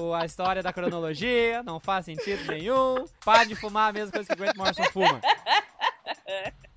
O, 0.00 0.14
a 0.14 0.24
história 0.24 0.62
da 0.62 0.72
cronologia 0.72 1.62
não 1.62 1.78
faz 1.78 2.06
sentido 2.06 2.50
nenhum. 2.50 3.04
Para 3.24 3.44
de 3.44 3.54
fumar 3.54 3.90
a 3.90 3.92
mesma 3.92 4.12
coisa 4.12 4.26
que 4.26 4.32
o 4.32 4.36
Grant 4.36 4.56
Morrison 4.56 4.84
fuma. 4.84 5.20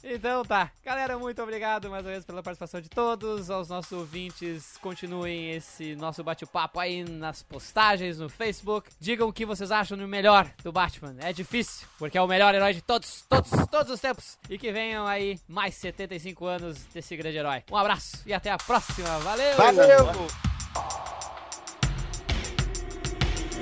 Então 0.04 0.46
tá. 0.46 0.72
Galera, 0.86 1.18
muito 1.18 1.42
obrigado 1.42 1.90
mais 1.90 2.06
uma 2.06 2.12
vez 2.12 2.24
pela 2.24 2.42
participação 2.42 2.80
de 2.80 2.90
todos. 2.90 3.50
Aos 3.50 3.68
nossos 3.68 3.92
ouvintes, 3.92 4.78
continuem 4.78 5.52
esse 5.52 5.96
nosso 5.96 6.24
bate-papo 6.24 6.80
aí 6.80 7.04
nas 7.04 7.44
postagens 7.44 8.18
no 8.20 8.30
Facebook. 8.30 8.90
Digam 9.00 9.28
o 9.28 9.34
que 9.34 9.46
vocês 9.46 9.72
acham 9.72 9.98
do 9.98 10.08
melhor 10.08 10.50
do 10.64 10.72
Batman. 10.72 11.16
É 11.20 11.34
difícil, 11.34 11.88
porque 11.98 12.18
é 12.18 12.22
o 12.22 12.28
melhor 12.28 12.56
herói 12.56 12.74
de 12.74 12.82
todos, 12.82 13.26
todos, 13.28 13.52
todos 13.70 13.92
os 13.92 14.00
tempos. 14.00 14.38
E 14.50 14.58
que 14.58 14.72
venham 14.72 15.06
aí 15.06 15.40
mais 15.48 15.76
75 15.76 16.46
anos 16.46 16.78
desse 16.94 17.16
grande 17.18 17.38
herói. 17.38 17.64
Um 17.70 17.78
abraço 17.78 18.22
e 18.26 18.34
até 18.34 18.50
a 18.50 18.58
próxima. 18.58 19.18
Valeu! 19.20 19.58
Valeu! 19.58 20.57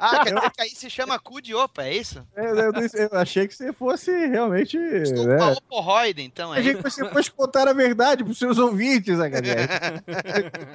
Ah, 0.00 0.24
quer 0.24 0.34
dizer 0.34 0.50
que 0.50 0.62
aí 0.62 0.70
se 0.70 0.88
chama 0.90 1.18
cu 1.18 1.40
de 1.40 1.54
opa, 1.54 1.82
é 1.84 1.94
isso? 1.96 2.26
Eu, 2.36 2.56
eu- 2.56 2.72
eu 2.72 3.18
achei 3.18 3.46
que 3.46 3.54
você 3.54 3.72
fosse 3.72 4.10
realmente. 4.26 4.76
Estou 4.76 5.26
né? 5.26 5.36
com 5.36 5.44
a 5.44 5.52
oporroide, 5.52 6.22
então, 6.22 6.54
é 6.54 6.60
Achei 6.60 6.74
que 6.74 6.82
você 6.82 7.06
fosse 7.08 7.30
contar 7.30 7.68
a 7.68 7.72
verdade 7.72 8.24
pros 8.24 8.38
seus 8.38 8.58
ouvintes, 8.58 9.18
HDR. 9.20 10.02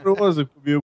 Curioso 0.03 0.45
comigo. 0.47 0.80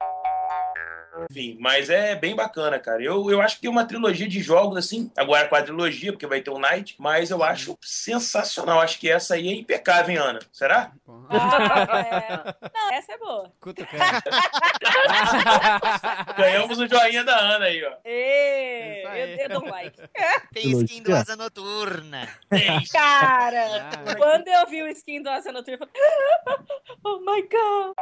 Enfim, 1.32 1.56
mas 1.62 1.90
é 1.90 2.14
bem 2.14 2.36
bacana, 2.36 2.78
cara. 2.78 3.02
Eu, 3.02 3.32
eu 3.32 3.42
acho 3.42 3.58
que 3.60 3.70
uma 3.70 3.86
trilogia 3.86 4.28
de 4.28 4.42
jogos, 4.42 4.76
assim, 4.78 5.10
agora 5.16 5.48
quadrilogia, 5.48 6.12
porque 6.12 6.28
vai 6.28 6.42
ter 6.42 6.52
o 6.52 6.60
Knight, 6.60 6.96
mas 7.00 7.32
eu 7.32 7.42
acho 7.42 7.78
sensacional. 7.82 8.82
Acho 8.82 9.00
que 9.00 9.10
essa 9.10 9.36
aí 9.36 9.48
é 9.48 9.54
impecável, 9.56 10.12
hein, 10.14 10.18
Ana? 10.18 10.40
Será? 10.52 10.92
Ah, 11.30 11.32
é. 12.62 12.70
Não, 12.74 12.92
essa 12.94 13.14
é 13.14 13.18
boa. 13.18 13.50
Ganhamos 16.38 16.78
o 16.80 16.88
joinha 16.88 17.24
da 17.24 17.38
Ana 17.40 17.66
aí, 17.66 17.82
ó. 17.84 17.94
Aí. 18.06 19.04
eu, 19.04 19.38
eu 19.38 19.50
dou 19.60 19.70
like. 19.70 19.98
Tem 20.54 20.72
skin 20.82 21.02
do 21.04 21.16
Asa 21.16 21.36
Noturna. 21.38 22.28
Cara, 22.92 23.90
Ah. 24.06 24.16
quando 24.18 24.48
eu 24.50 24.68
vi 24.68 24.84
o 24.84 24.88
skin 24.90 25.22
do 25.24 25.30
Asa 25.30 25.52
Noturna, 25.52 25.86
eu 25.86 25.88
falei, 25.88 25.94
oh 27.06 27.20
my 27.20 27.42
god. 27.44 27.94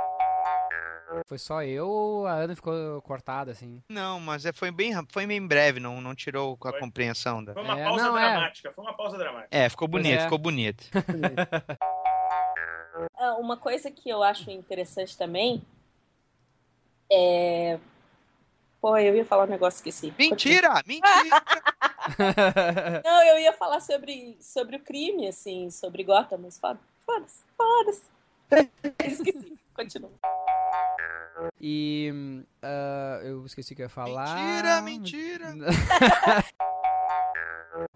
Foi 1.25 1.37
só 1.39 1.63
eu 1.63 1.87
ou 1.87 2.27
a 2.27 2.33
Ana 2.33 2.55
ficou 2.55 3.01
cortada 3.01 3.18
assim? 3.51 3.81
Não, 3.89 4.19
mas 4.19 4.45
é, 4.45 4.51
foi, 4.53 4.71
bem, 4.71 4.93
foi 5.09 5.25
bem 5.27 5.45
breve, 5.45 5.79
não, 5.79 5.99
não 6.01 6.13
tirou 6.15 6.55
com 6.57 6.67
a 6.67 6.71
Foi. 6.71 6.79
compreensão 6.79 7.43
da. 7.43 7.53
Foi 7.53 7.63
uma 7.63 7.79
É, 7.79 7.83
pausa 7.83 8.03
não, 8.05 8.17
é. 8.17 8.31
dramática, 8.31 8.71
foi 8.73 8.83
uma 8.83 8.93
pausa 8.93 9.17
dramática. 9.17 9.47
É, 9.51 9.69
ficou 9.69 9.87
bonito, 9.87 10.19
é. 10.19 10.23
ficou 10.23 10.37
bonito. 10.37 10.83
Ah, 13.15 13.35
Uma 13.35 13.55
coisa 13.55 13.89
que 13.89 14.09
eu 14.09 14.21
acho 14.23 14.49
interessante 14.51 15.17
também 15.17 15.61
é. 17.11 17.79
Pô, 18.81 18.97
eu 18.97 19.15
ia 19.15 19.25
falar 19.25 19.43
um 19.45 19.49
negócio, 19.49 19.77
esqueci. 19.77 20.13
Mentira! 20.17 20.81
Mentira! 20.85 21.41
Não, 23.03 23.23
eu 23.23 23.39
ia 23.39 23.51
falar 23.53 23.79
sobre, 23.81 24.37
sobre 24.41 24.77
o 24.77 24.79
crime, 24.79 25.27
assim, 25.27 25.69
sobre 25.69 26.03
Gotham, 26.03 26.39
mas 26.39 26.57
foda- 26.59 26.79
foda-se, 27.05 27.43
foda-se. 27.57 28.03
Esqueci, 29.05 29.57
continua. 29.73 30.11
E 31.61 32.43
ah, 32.61 33.19
eu 33.23 33.45
esqueci 33.45 33.73
o 33.73 33.75
que 33.75 33.81
eu 33.81 33.85
ia 33.85 33.89
falar. 33.89 34.81
Mentira, 34.83 35.51
mentira! 35.51 35.55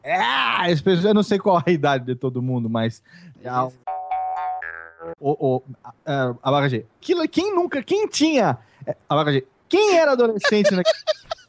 Ah, 0.06 0.64
pessoal- 0.84 1.10
eu 1.12 1.14
não 1.14 1.24
sei 1.24 1.40
qual 1.40 1.62
a 1.66 1.70
idade 1.70 2.06
de 2.06 2.16
todo 2.16 2.42
mundo, 2.42 2.70
mas. 2.70 3.02
Ah, 3.44 3.68
O, 5.20 5.56
o, 5.58 5.64
ah, 6.06 6.34
abacaxi. 6.42 6.86
Quem, 7.02 7.28
quem 7.28 7.54
nunca. 7.56 7.82
Quem 7.84 8.08
tinha. 8.08 8.58
é, 8.86 8.96
Abacaxi. 9.10 9.46
Quem 9.68 9.98
era 9.98 10.12
adolescente 10.14 10.72
na. 10.72 10.84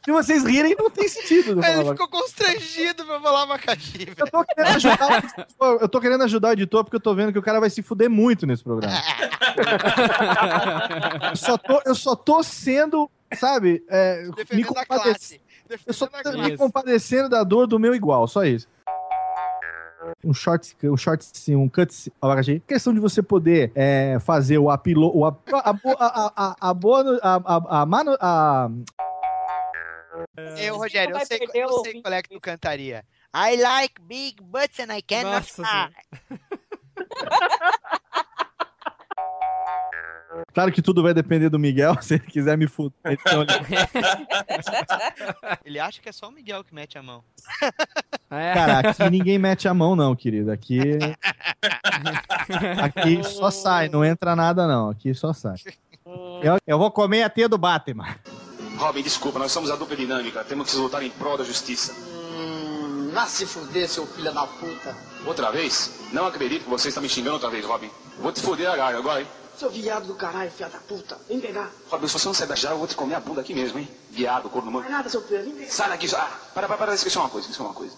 Se 0.04 0.12
vocês 0.12 0.44
rirem, 0.44 0.76
não 0.78 0.90
tem 0.90 1.08
sentido. 1.08 1.52
Ele 1.64 1.80
Ele 1.80 1.88
ficou 1.90 2.08
constrangido 2.08 3.04
pra 3.06 3.18
falar 3.20 3.42
abacaxi. 3.44 4.06
Eu 4.16 4.26
tô 4.26 4.44
querendo 4.44 4.76
ajudar 4.76 5.08
o 5.08 5.14
editor, 5.16 5.78
eu 5.80 5.88
tô 5.88 6.00
querendo 6.00 6.24
ajudar 6.24 6.48
o 6.48 6.52
editor 6.52 6.84
porque 6.84 6.96
eu 6.96 7.00
tô 7.00 7.14
vendo 7.14 7.32
que 7.32 7.38
o 7.38 7.42
cara 7.42 7.58
vai 7.58 7.70
se 7.70 7.82
fuder 7.82 8.10
muito 8.10 8.46
nesse 8.46 8.62
programa. 8.62 8.94
eu, 11.30 11.36
só 11.36 11.56
tô, 11.56 11.80
eu 11.86 11.94
só 11.94 12.14
tô 12.16 12.42
sendo, 12.42 13.10
sabe, 13.34 13.82
é, 13.88 14.24
me, 14.24 14.32
Defendendo 14.32 14.66
a 14.66 14.86
compadec- 14.86 15.04
classe. 15.04 15.40
eu 15.86 15.94
só 15.94 16.04
a 16.06 16.22
tô 16.22 16.32
me 16.38 16.56
compadecendo 16.56 17.28
da 17.28 17.42
dor 17.42 17.66
do 17.66 17.78
meu 17.78 17.94
igual, 17.94 18.26
só 18.28 18.44
isso. 18.44 18.68
Um 20.22 20.34
short, 20.34 20.76
um 20.84 20.96
short, 20.98 21.24
sim, 21.32 21.56
um 21.56 21.66
cut, 21.66 22.12
abacaxi. 22.20 22.62
Questão 22.68 22.92
de 22.92 23.00
você 23.00 23.22
poder 23.22 23.72
é, 23.74 24.18
fazer 24.20 24.58
o 24.58 24.68
apilo, 24.68 25.10
o 25.16 25.24
ap, 25.24 25.38
a, 25.50 25.72
bo- 25.72 25.96
a, 25.98 26.06
a, 26.06 26.32
a, 26.36 26.56
a, 26.70 26.74
boa- 26.74 27.18
a, 27.22 27.36
a, 27.36 27.80
a, 27.80 27.86
mano, 27.86 28.14
a, 28.20 28.68
Eu, 30.58 30.76
Rogério, 30.76 31.16
eu 31.16 31.26
sei, 31.26 31.38
eu 31.42 31.48
sei 31.50 31.64
ouvinte. 31.64 32.02
qual 32.02 32.14
é 32.14 32.22
que 32.22 32.28
tu 32.28 32.40
cantaria. 32.40 33.04
I 33.34 33.56
like 33.56 34.00
big 34.02 34.36
butts 34.42 34.78
and 34.80 34.94
I 34.96 35.02
cannot 35.02 35.46
Nossa. 35.58 35.90
Claro 40.52 40.72
que 40.72 40.82
tudo 40.82 41.02
vai 41.02 41.14
depender 41.14 41.48
do 41.48 41.58
Miguel, 41.58 41.96
se 42.02 42.14
ele 42.14 42.26
quiser 42.26 42.56
me 42.56 42.66
fuder. 42.66 42.92
Então, 43.06 43.44
Ele 45.64 45.78
acha 45.78 46.00
que 46.00 46.08
é 46.08 46.12
só 46.12 46.28
o 46.28 46.32
Miguel 46.32 46.64
que 46.64 46.74
mete 46.74 46.98
a 46.98 47.02
mão. 47.02 47.22
É. 48.30 48.54
cara, 48.54 48.90
aqui 48.90 49.10
ninguém 49.10 49.38
mete 49.38 49.68
a 49.68 49.74
mão, 49.74 49.94
não, 49.94 50.14
querido. 50.16 50.50
Aqui. 50.50 50.80
Aqui 52.82 53.22
só 53.24 53.50
sai, 53.50 53.88
não 53.88 54.04
entra 54.04 54.34
nada, 54.34 54.66
não. 54.66 54.90
Aqui 54.90 55.14
só 55.14 55.32
sai. 55.32 55.56
Eu, 56.42 56.58
eu 56.66 56.78
vou 56.78 56.90
comer 56.90 57.22
a 57.22 57.30
teia 57.30 57.48
do 57.48 57.56
Batman. 57.56 58.16
Robin, 58.76 59.02
desculpa, 59.02 59.38
nós 59.38 59.52
somos 59.52 59.70
a 59.70 59.76
dupla 59.76 59.96
dinâmica. 59.96 60.44
Temos 60.44 60.70
que 60.70 60.76
lutar 60.76 61.02
em 61.02 61.10
prol 61.10 61.36
da 61.36 61.44
justiça. 61.44 61.92
Hum, 61.92 63.12
se 63.28 63.46
fuder, 63.46 63.88
seu 63.88 64.06
filho 64.06 64.32
da 64.32 64.46
puta. 64.46 64.96
Outra 65.24 65.50
vez? 65.50 65.90
Não 66.12 66.26
acredito 66.26 66.64
que 66.64 66.70
você 66.70 66.88
está 66.88 67.00
me 67.00 67.08
xingando 67.08 67.34
outra 67.34 67.50
vez, 67.50 67.64
Robin. 67.64 67.90
Vou 68.18 68.32
te 68.32 68.40
foder 68.40 68.68
a 68.70 68.76
garra 68.76 68.98
agora, 68.98 69.20
hein? 69.20 69.28
Seu 69.56 69.70
viado 69.70 70.06
do 70.06 70.14
caralho, 70.14 70.50
filha 70.50 70.68
da 70.68 70.78
puta. 70.78 71.16
Vem 71.28 71.40
pegar. 71.40 71.70
Robin, 71.88 72.08
se 72.08 72.12
você 72.14 72.26
não 72.26 72.34
sair 72.34 72.48
da 72.48 72.56
chave, 72.56 72.74
eu 72.74 72.78
vou 72.78 72.88
te 72.88 72.96
comer 72.96 73.14
a 73.14 73.20
bunda 73.20 73.40
aqui 73.40 73.54
mesmo, 73.54 73.78
hein? 73.78 73.88
Viado, 74.10 74.50
corno 74.50 74.66
Não 74.66 74.80
mano. 74.80 74.86
é 74.86 74.90
nada, 74.90 75.08
seu 75.08 75.22
filho. 75.22 75.44
Vem 75.44 75.54
pegar. 75.54 75.70
Sai 75.70 75.88
daqui. 75.88 76.12
Ah, 76.14 76.38
para, 76.52 76.66
para, 76.66 76.76
para, 76.76 76.94
esqueci 76.94 77.16
uma 77.16 77.28
coisa, 77.28 77.46
esqueci 77.46 77.62
uma 77.62 77.72
coisa. 77.72 77.94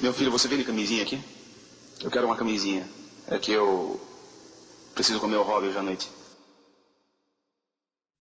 Meu 0.00 0.12
filho, 0.12 0.30
você 0.30 0.48
vende 0.48 0.64
camisinha 0.64 1.02
aqui? 1.02 1.22
Eu 2.02 2.10
quero 2.10 2.26
uma 2.26 2.36
camisinha. 2.36 2.88
É 3.28 3.38
que 3.38 3.52
eu 3.52 4.00
preciso 4.94 5.20
comer 5.20 5.36
o 5.36 5.42
Robin 5.42 5.68
hoje 5.68 5.78
à 5.78 5.82
noite. 5.82 6.10